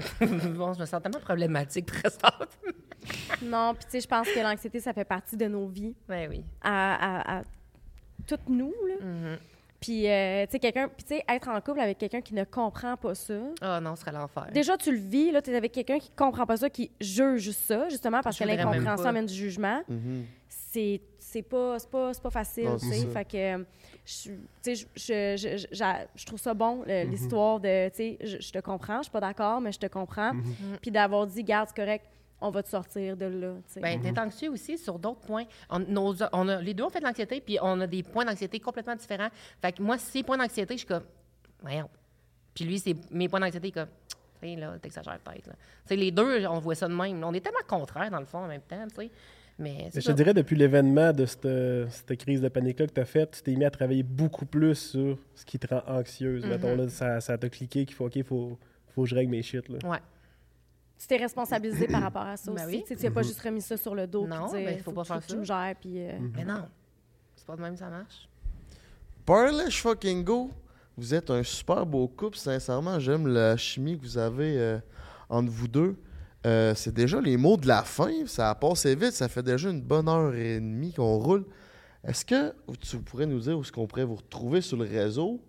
bon, 0.56 0.72
je 0.74 0.80
me 0.80 0.86
sens 0.86 1.02
tellement 1.02 1.20
problématique 1.20 1.86
présentement. 1.86 2.46
Non, 3.42 3.74
puis 3.74 3.84
tu 3.84 3.90
sais, 3.92 4.00
je 4.00 4.08
pense 4.08 4.28
que 4.28 4.40
l'anxiété, 4.40 4.80
ça 4.80 4.92
fait 4.92 5.04
partie 5.04 5.36
de 5.36 5.46
nos 5.46 5.66
vies, 5.66 5.94
Ben 6.08 6.28
oui. 6.30 6.44
à, 6.62 7.36
à- 7.36 7.38
à 7.38 7.42
toutes 8.26 8.48
nous. 8.48 8.72
Là. 8.88 8.94
Mhm. 9.04 9.38
Puis, 9.80 10.08
euh, 10.08 10.44
tu 10.46 10.52
sais, 10.52 10.58
quelqu'un, 10.60 10.86
puis 10.86 11.02
tu 11.04 11.16
sais, 11.16 11.24
être 11.28 11.48
en 11.48 11.60
couple 11.60 11.80
avec 11.80 11.98
quelqu'un 11.98 12.20
qui 12.20 12.34
ne 12.34 12.44
comprend 12.44 12.96
pas 12.96 13.16
ça. 13.16 13.34
Ah 13.60 13.80
non, 13.80 13.96
ce 13.96 14.02
serait 14.02 14.12
l'enfer. 14.12 14.46
Déjà, 14.52 14.76
tu 14.76 14.92
le 14.92 14.98
vis, 14.98 15.32
là, 15.32 15.42
tu 15.42 15.50
es 15.50 15.56
avec 15.56 15.72
quelqu'un 15.72 15.98
qui 15.98 16.10
comprend 16.10 16.46
pas 16.46 16.56
ça, 16.56 16.70
qui 16.70 16.92
juge 17.00 17.50
ça, 17.50 17.88
justement, 17.88 18.20
parce 18.22 18.38
que 18.38 18.44
Je 18.44 18.48
l'incompréhension 18.48 19.06
amène 19.06 19.26
du 19.26 19.34
jugement. 19.34 19.82
Mhm. 19.88 20.24
C'est 20.48 21.00
c'est 21.18 21.42
pas, 21.42 21.78
c'est 21.80 21.90
pas, 21.90 22.12
c'est 22.14 22.22
pas 22.22 22.30
facile, 22.30 22.68
tu 22.78 22.86
sais. 22.86 23.06
Fait 23.06 23.24
que, 23.24 23.36
euh, 23.60 23.64
je, 24.04 24.30
tu 24.32 24.36
sais, 24.62 24.74
je, 24.74 24.84
je, 24.96 25.36
je, 25.36 25.56
je- 25.58 25.66
j'a- 25.70 26.06
je 26.14 26.24
trouve 26.26 26.40
ça 26.40 26.54
bon, 26.54 26.78
Mhm. 26.86 27.10
l'histoire 27.10 27.60
de, 27.60 27.88
tu 27.90 27.96
sais, 27.96 28.18
je, 28.22 28.38
je 28.40 28.52
te 28.52 28.58
comprends, 28.58 28.98
je 28.98 29.02
suis 29.04 29.10
pas 29.12 29.20
d'accord, 29.20 29.60
mais 29.60 29.70
je 29.72 29.78
te 29.78 29.86
comprends. 29.86 30.34
Mhm. 30.34 30.78
Puis 30.80 30.90
d'avoir 30.90 31.26
dit, 31.26 31.44
garde, 31.44 31.68
c'est 31.68 31.76
correct, 31.80 32.06
on 32.40 32.50
va 32.50 32.62
te 32.64 32.68
sortir 32.68 33.16
de 33.16 33.26
là, 33.26 33.54
tu 33.68 33.74
sais. 33.74 33.80
Ben, 33.80 33.98
Mhm. 33.98 34.02
t'es 34.14 34.20
anxieux 34.20 34.50
aussi 34.50 34.76
sur 34.76 34.98
d'autres 34.98 35.20
points. 35.20 35.44
On, 35.70 35.78
nos- 35.78 36.16
on 36.32 36.48
a, 36.48 36.60
les 36.60 36.74
deux, 36.74 36.82
on 36.82 36.90
fait 36.90 36.98
de 36.98 37.04
l'anxiété, 37.04 37.40
puis 37.40 37.58
on 37.62 37.80
a 37.80 37.86
des 37.86 38.02
points 38.02 38.24
d'anxiété 38.24 38.58
complètement 38.58 38.96
différents. 38.96 39.28
Fait 39.60 39.70
que 39.72 39.80
moi, 39.82 39.96
ses 39.98 40.22
points 40.24 40.36
d'anxiété, 40.38 40.74
je 40.74 40.78
suis 40.78 40.88
comme, 40.88 41.04
voyons. 41.60 41.88
Puis 42.54 42.64
lui, 42.64 42.78
c'est 42.80 42.96
mes 43.12 43.28
points 43.28 43.38
d'anxiété, 43.40 43.68
il 43.68 43.70
est 43.70 43.72
comme, 43.72 43.88
tu 44.40 44.48
sais, 44.48 44.56
là, 44.56 44.76
t'exagères 44.80 45.20
peut-être. 45.20 45.46
là. 45.46 45.52
Tu 45.54 45.88
sais, 45.90 45.96
les 45.96 46.10
deux, 46.10 46.44
on 46.46 46.58
voit 46.58 46.74
ça 46.74 46.88
de 46.88 46.94
même. 46.94 47.22
On 47.22 47.32
est 47.32 47.40
tellement 47.40 47.60
contraires, 47.68 48.10
dans 48.10 48.18
le 48.20 48.26
fond, 48.26 48.38
en 48.38 48.48
même 48.48 48.62
temps, 48.62 48.84
tu 48.88 48.96
sais. 48.96 49.10
Mais 49.62 49.74
Mais 49.78 49.88
c'est 49.92 50.00
je 50.00 50.06
ça. 50.06 50.12
te 50.12 50.16
dirais, 50.16 50.34
depuis 50.34 50.56
l'événement 50.56 51.12
de 51.12 51.24
cette, 51.26 51.48
cette 51.90 52.18
crise 52.18 52.40
de 52.40 52.48
panique-là 52.48 52.86
que 52.86 52.92
tu 52.92 53.00
as 53.00 53.04
faite, 53.04 53.30
tu 53.36 53.42
t'es 53.42 53.54
mis 53.56 53.64
à 53.64 53.70
travailler 53.70 54.02
beaucoup 54.02 54.44
plus 54.46 54.74
sur 54.74 55.18
ce 55.34 55.44
qui 55.44 55.58
te 55.58 55.72
rend 55.72 55.82
anxieuse. 55.86 56.44
Mettons, 56.44 56.76
là, 56.76 56.88
ça, 56.88 57.20
ça 57.20 57.38
t'a 57.38 57.48
cliqué 57.48 57.84
qu'il 57.86 57.94
faut, 57.94 58.06
OK, 58.06 58.22
faut, 58.24 58.58
faut 58.88 59.02
que 59.04 59.08
je 59.08 59.14
règle 59.14 59.30
mes 59.30 59.42
shit. 59.42 59.68
Là. 59.68 59.78
Ouais. 59.88 59.98
Tu 60.98 61.06
t'es 61.08 61.16
responsabilisé 61.16 61.86
par 61.88 62.02
rapport 62.02 62.22
à 62.26 62.36
ça 62.36 62.52
Ben 62.52 62.64
aussi. 62.66 62.84
oui. 62.88 62.96
Tu 62.96 63.02
n'as 63.04 63.10
pas 63.10 63.22
juste 63.22 63.40
remis 63.40 63.60
ça 63.62 63.76
sur 63.76 63.94
le 63.94 64.06
dos. 64.06 64.26
Non, 64.26 64.46
dire, 64.46 64.64
ben, 64.66 64.78
faut 64.80 64.92
pas 64.92 65.02
que 65.02 65.08
faire 65.08 65.26
tu 65.26 65.36
me 65.36 65.44
gères, 65.44 65.74
puis... 65.80 65.94
euh, 65.98 66.12
Mais 66.36 66.44
non, 66.44 66.64
c'est 67.34 67.46
pas 67.46 67.56
de 67.56 67.60
même 67.62 67.72
que 67.72 67.78
ça 67.80 67.88
marche. 67.88 68.28
Parlez 69.26 69.70
fucking 69.70 70.24
go. 70.24 70.50
Vous 70.96 71.14
êtes 71.14 71.30
un 71.30 71.42
super 71.42 71.86
beau 71.86 72.06
couple, 72.06 72.36
sincèrement. 72.36 73.00
J'aime 73.00 73.26
la 73.26 73.56
chimie 73.56 73.96
que 73.98 74.02
vous 74.02 74.18
avez 74.18 74.58
euh, 74.58 74.78
entre 75.28 75.50
vous 75.50 75.66
deux. 75.68 75.96
Euh, 76.46 76.74
c'est 76.74 76.92
déjà 76.92 77.20
les 77.20 77.36
mots 77.36 77.56
de 77.56 77.68
la 77.68 77.82
fin. 77.82 78.10
Ça 78.26 78.50
a 78.50 78.54
passé 78.54 78.94
vite. 78.94 79.12
Ça 79.12 79.28
fait 79.28 79.42
déjà 79.42 79.70
une 79.70 79.80
bonne 79.80 80.08
heure 80.08 80.34
et 80.34 80.56
demie 80.58 80.92
qu'on 80.92 81.18
roule. 81.18 81.44
Est-ce 82.04 82.24
que 82.24 82.52
tu 82.80 82.98
pourrais 82.98 83.26
nous 83.26 83.38
dire 83.40 83.56
où 83.56 83.62
est-ce 83.62 83.70
qu'on 83.70 83.86
pourrait 83.86 84.04
vous 84.04 84.16
retrouver 84.16 84.60
sur 84.60 84.76
le 84.76 84.84
réseau? 84.84 85.40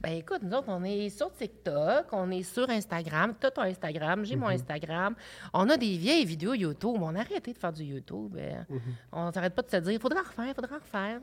Ben 0.00 0.10
écoute, 0.12 0.42
nous 0.44 0.52
autres, 0.56 0.68
on 0.68 0.84
est 0.84 1.08
sur 1.10 1.32
TikTok, 1.32 2.06
on 2.12 2.30
est 2.30 2.44
sur 2.44 2.70
Instagram. 2.70 3.34
Toi, 3.40 3.50
ton 3.50 3.62
Instagram, 3.62 4.24
j'ai 4.24 4.36
Mhm. 4.36 4.40
mon 4.42 4.48
Instagram. 4.48 5.16
On 5.52 5.68
a 5.68 5.76
des 5.76 5.96
vieilles 5.96 6.24
vidéos 6.24 6.54
YouTube. 6.54 6.98
On 7.00 7.16
a 7.16 7.20
arrêté 7.20 7.52
de 7.52 7.58
faire 7.58 7.72
du 7.72 7.82
YouTube. 7.82 8.36
euh, 8.38 8.62
Mhm. 8.68 8.80
On 9.10 9.32
s'arrête 9.32 9.56
pas 9.56 9.62
de 9.62 9.70
se 9.70 9.76
dire, 9.78 9.90
il 9.92 9.98
faudra 10.00 10.20
en 10.20 10.22
refaire, 10.22 10.46
il 10.46 10.54
faudra 10.54 10.76
en 10.76 10.78
refaire. 10.78 11.20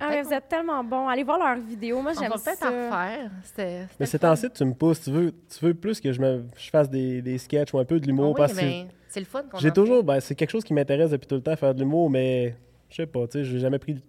Ah, 0.00 0.08
mais 0.10 0.22
vous 0.22 0.32
êtes 0.32 0.48
tellement 0.48 0.82
bons. 0.84 1.08
Allez 1.08 1.24
voir 1.24 1.38
leurs 1.38 1.56
vidéos. 1.64 2.00
Moi, 2.00 2.12
On 2.16 2.20
j'aime 2.20 2.30
va 2.30 2.38
ça. 2.38 2.50
peut-être 2.52 2.66
en. 2.66 3.28
C'était- 3.42 3.80
c'était 3.82 3.86
Mais 3.98 4.06
c'est 4.06 4.18
temps-ci, 4.20 4.50
tu 4.50 4.64
me 4.64 4.74
pousses. 4.74 5.00
Tu 5.02 5.10
veux, 5.10 5.32
tu 5.32 5.64
veux 5.64 5.74
plus 5.74 6.00
que 6.00 6.12
je, 6.12 6.20
me, 6.20 6.44
je 6.56 6.70
fasse 6.70 6.88
des, 6.88 7.20
des 7.22 7.38
sketchs 7.38 7.72
ou 7.74 7.78
un 7.78 7.84
peu 7.84 7.98
de 7.98 8.04
Ah 8.04 8.06
l'humour. 8.06 8.28
oui, 8.30 8.34
parce 8.36 8.52
que 8.52 8.60
c'est 9.08 9.20
le 9.20 9.26
fun 9.26 9.42
qu'on 9.50 9.58
j'ai 9.58 9.72
toujours. 9.72 10.04
Ben, 10.04 10.20
c'est 10.20 10.34
quelque 10.34 10.50
chose 10.50 10.64
qui 10.64 10.72
m'intéresse 10.74 11.10
depuis 11.10 11.26
tout 11.26 11.34
le 11.34 11.40
temps, 11.42 11.56
faire 11.56 11.74
de 11.74 11.80
l'humour, 11.80 12.10
mais 12.10 12.54
je 12.90 12.96
sais 12.96 13.06
pas, 13.06 13.26
tu 13.26 13.38
sais, 13.38 13.44
j'ai 13.44 13.58
jamais 13.58 13.78
pris 13.78 14.00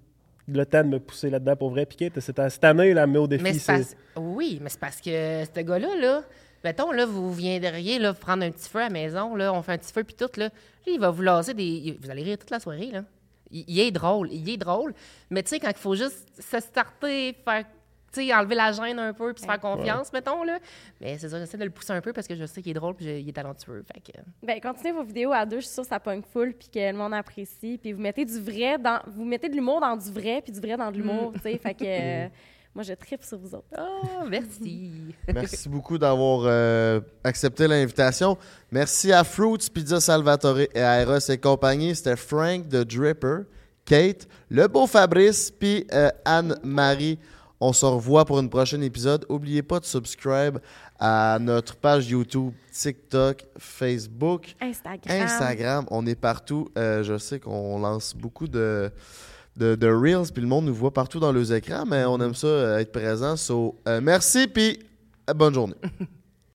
le 0.48 0.66
temps 0.66 0.84
de 0.84 0.90
me 0.90 1.00
pousser 1.00 1.30
là-dedans 1.30 1.56
pour 1.56 1.70
vrai. 1.72 1.86
Piquer, 1.86 2.12
cette, 2.18 2.40
cette 2.50 2.64
année, 2.64 2.94
là, 2.94 3.08
me 3.08 3.14
met 3.14 3.20
au 3.20 3.28
défi. 3.28 3.44
Mais 3.44 3.54
c'est 3.54 3.60
c'est- 3.60 3.72
parce... 3.74 3.96
Oui, 4.18 4.60
mais 4.62 4.70
c'est 4.70 4.80
parce 4.80 5.00
que 5.02 5.44
ce 5.46 5.62
gars-là, 5.62 5.96
là, 6.00 6.22
mettons, 6.64 6.92
là, 6.92 7.06
vous 7.06 7.32
viendriez 7.34 7.98
là, 8.00 8.14
prendre 8.14 8.44
un 8.44 8.52
petit 8.52 8.70
feu 8.70 8.80
à 8.80 8.84
la 8.84 8.90
maison, 8.90 9.36
là, 9.36 9.54
on 9.54 9.62
fait 9.64 9.72
un 9.74 9.78
petit 9.78 9.94
feu, 9.94 10.04
puis 10.04 10.16
tout, 10.16 10.30
là, 10.38 10.50
lui, 10.86 10.96
il 10.96 11.00
va 11.00 11.10
vous 11.12 11.22
lasser 11.22 11.54
des... 11.54 11.98
Vous 12.02 12.10
allez 12.12 12.24
rire 12.24 12.38
toute 12.38 12.50
la 12.52 12.60
soirée, 12.60 12.90
là. 12.92 13.04
Il, 13.52 13.66
il 13.68 13.80
est 13.80 13.92
drôle, 13.92 14.32
il 14.32 14.50
est 14.50 14.58
drôle, 14.58 14.94
mais 15.30 15.44
tu 15.44 15.50
sais, 15.50 15.60
quand 15.60 15.70
il 15.70 15.76
faut 15.78 15.96
juste 15.96 16.28
se 16.40 16.60
starter, 16.60 17.36
faire... 17.46 17.66
Enlever 18.18 18.56
la 18.56 18.72
gêne 18.72 18.98
un 18.98 19.14
peu, 19.14 19.32
puis 19.34 19.42
se 19.44 19.46
faire 19.46 19.60
confiance, 19.60 20.12
mettons, 20.12 20.44
là. 20.44 20.58
Mais 21.00 21.20
c'est 21.20 21.30
ça, 21.30 21.38
j'essaie 21.38 21.60
de 21.60 21.64
le 21.64 21.70
pousser 21.70 21.94
un 21.94 22.02
peu 22.02 22.12
parce 22.12 22.28
que 22.28 22.34
je 22.36 22.44
sais 22.46 22.60
qu'il 22.64 22.72
est 22.72 22.74
drôle, 22.74 22.96
puis 22.96 23.06
je- 23.06 23.12
il 23.20 23.30
est 23.30 23.34
talentueux, 23.34 23.84
fait 23.84 24.00
que... 24.02 24.18
Ben, 24.42 24.60
continuez 24.60 24.94
vos 24.94 25.04
vidéos 25.04 25.32
à 25.32 25.46
deux. 25.46 25.58
Je 25.60 25.66
suis 25.66 25.74
sûre 25.76 25.84
que 25.84 25.90
ça 25.90 26.00
pogne 26.00 26.24
full, 26.24 26.56
puis 26.56 26.70
que 26.74 26.80
le 26.92 26.98
monde 26.98 27.14
apprécie. 27.14 27.78
Puis 27.78 27.94
vous 27.94 28.02
mettez 28.02 28.26
du 28.26 28.40
vrai 28.42 28.80
dans... 28.80 29.00
Vous 29.06 29.24
mettez 29.26 29.48
de 29.48 29.54
l'humour 29.54 29.80
dans 29.80 29.96
du 29.96 30.12
vrai, 30.12 30.42
puis 30.42 30.52
du 30.52 30.60
vrai 30.60 30.76
dans 30.76 30.90
de 30.92 30.98
l'humour, 30.98 31.34
tu 31.34 31.40
sais. 31.42 31.58
Fait 31.60 31.76
que... 31.76 32.30
moi, 32.76 32.84
je 32.84 32.94
tripe 32.94 33.24
sur 33.24 33.40
vous 33.40 33.56
autres. 33.56 33.68
Oh, 33.78 34.26
merci! 34.30 34.92
Merci 35.34 35.68
beaucoup 35.68 35.98
d'avoir 35.98 36.42
euh, 36.46 37.02
accepté 37.24 37.68
l'invitation. 37.68 38.38
Merci 38.72 39.12
à 39.12 39.24
Fruits, 39.24 39.70
Pizza 39.74 40.00
Salvatore 40.00 40.60
et 40.60 40.82
à 40.82 41.02
Eros 41.02 41.18
et 41.30 41.38
compagnie. 41.38 41.96
C'était 41.96 42.16
Frank 42.16 42.68
de 42.68 42.84
Dripper, 42.84 43.40
Kate, 43.86 44.28
le 44.50 44.68
beau 44.68 44.86
Fabrice, 44.86 45.52
puis 45.52 45.88
euh, 45.92 46.10
Anne-Marie. 46.26 47.18
On 47.60 47.74
se 47.74 47.86
revoit 47.86 48.24
pour 48.24 48.40
une 48.40 48.50
prochaine 48.50 48.84
épisode. 48.84 49.26
N'oubliez 49.30 49.64
pas 49.64 49.80
de 49.80 49.86
subscribe 49.86 50.60
à 51.00 51.38
notre 51.42 51.76
page 51.76 52.10
YouTube, 52.10 52.54
TikTok, 52.72 53.46
Facebook, 53.58 54.56
Instagram. 54.62 55.22
Instagram. 55.22 55.86
On 55.92 56.06
est 56.06 56.16
partout. 56.16 56.70
Euh, 56.78 57.04
je 57.04 57.18
sais 57.18 57.40
qu'on 57.40 57.80
lance 57.80 58.16
beaucoup 58.16 58.48
de, 58.48 58.90
de, 59.60 59.76
de 59.76 59.88
Reels, 59.88 60.32
puis 60.34 60.42
le 60.42 60.48
monde 60.48 60.66
nous 60.66 60.74
voit 60.74 60.94
partout 60.94 61.20
dans 61.20 61.34
les 61.34 61.54
écrans, 61.54 61.86
mais 61.86 62.06
on 62.06 62.20
aime 62.22 62.34
ça 62.34 62.48
euh, 62.48 62.78
être 62.78 62.94
présent. 62.94 63.36
So, 63.36 63.76
euh, 63.88 64.00
merci, 64.02 64.48
puis 64.48 64.80
euh, 65.30 65.34
bonne 65.34 65.54
journée. 65.54 65.76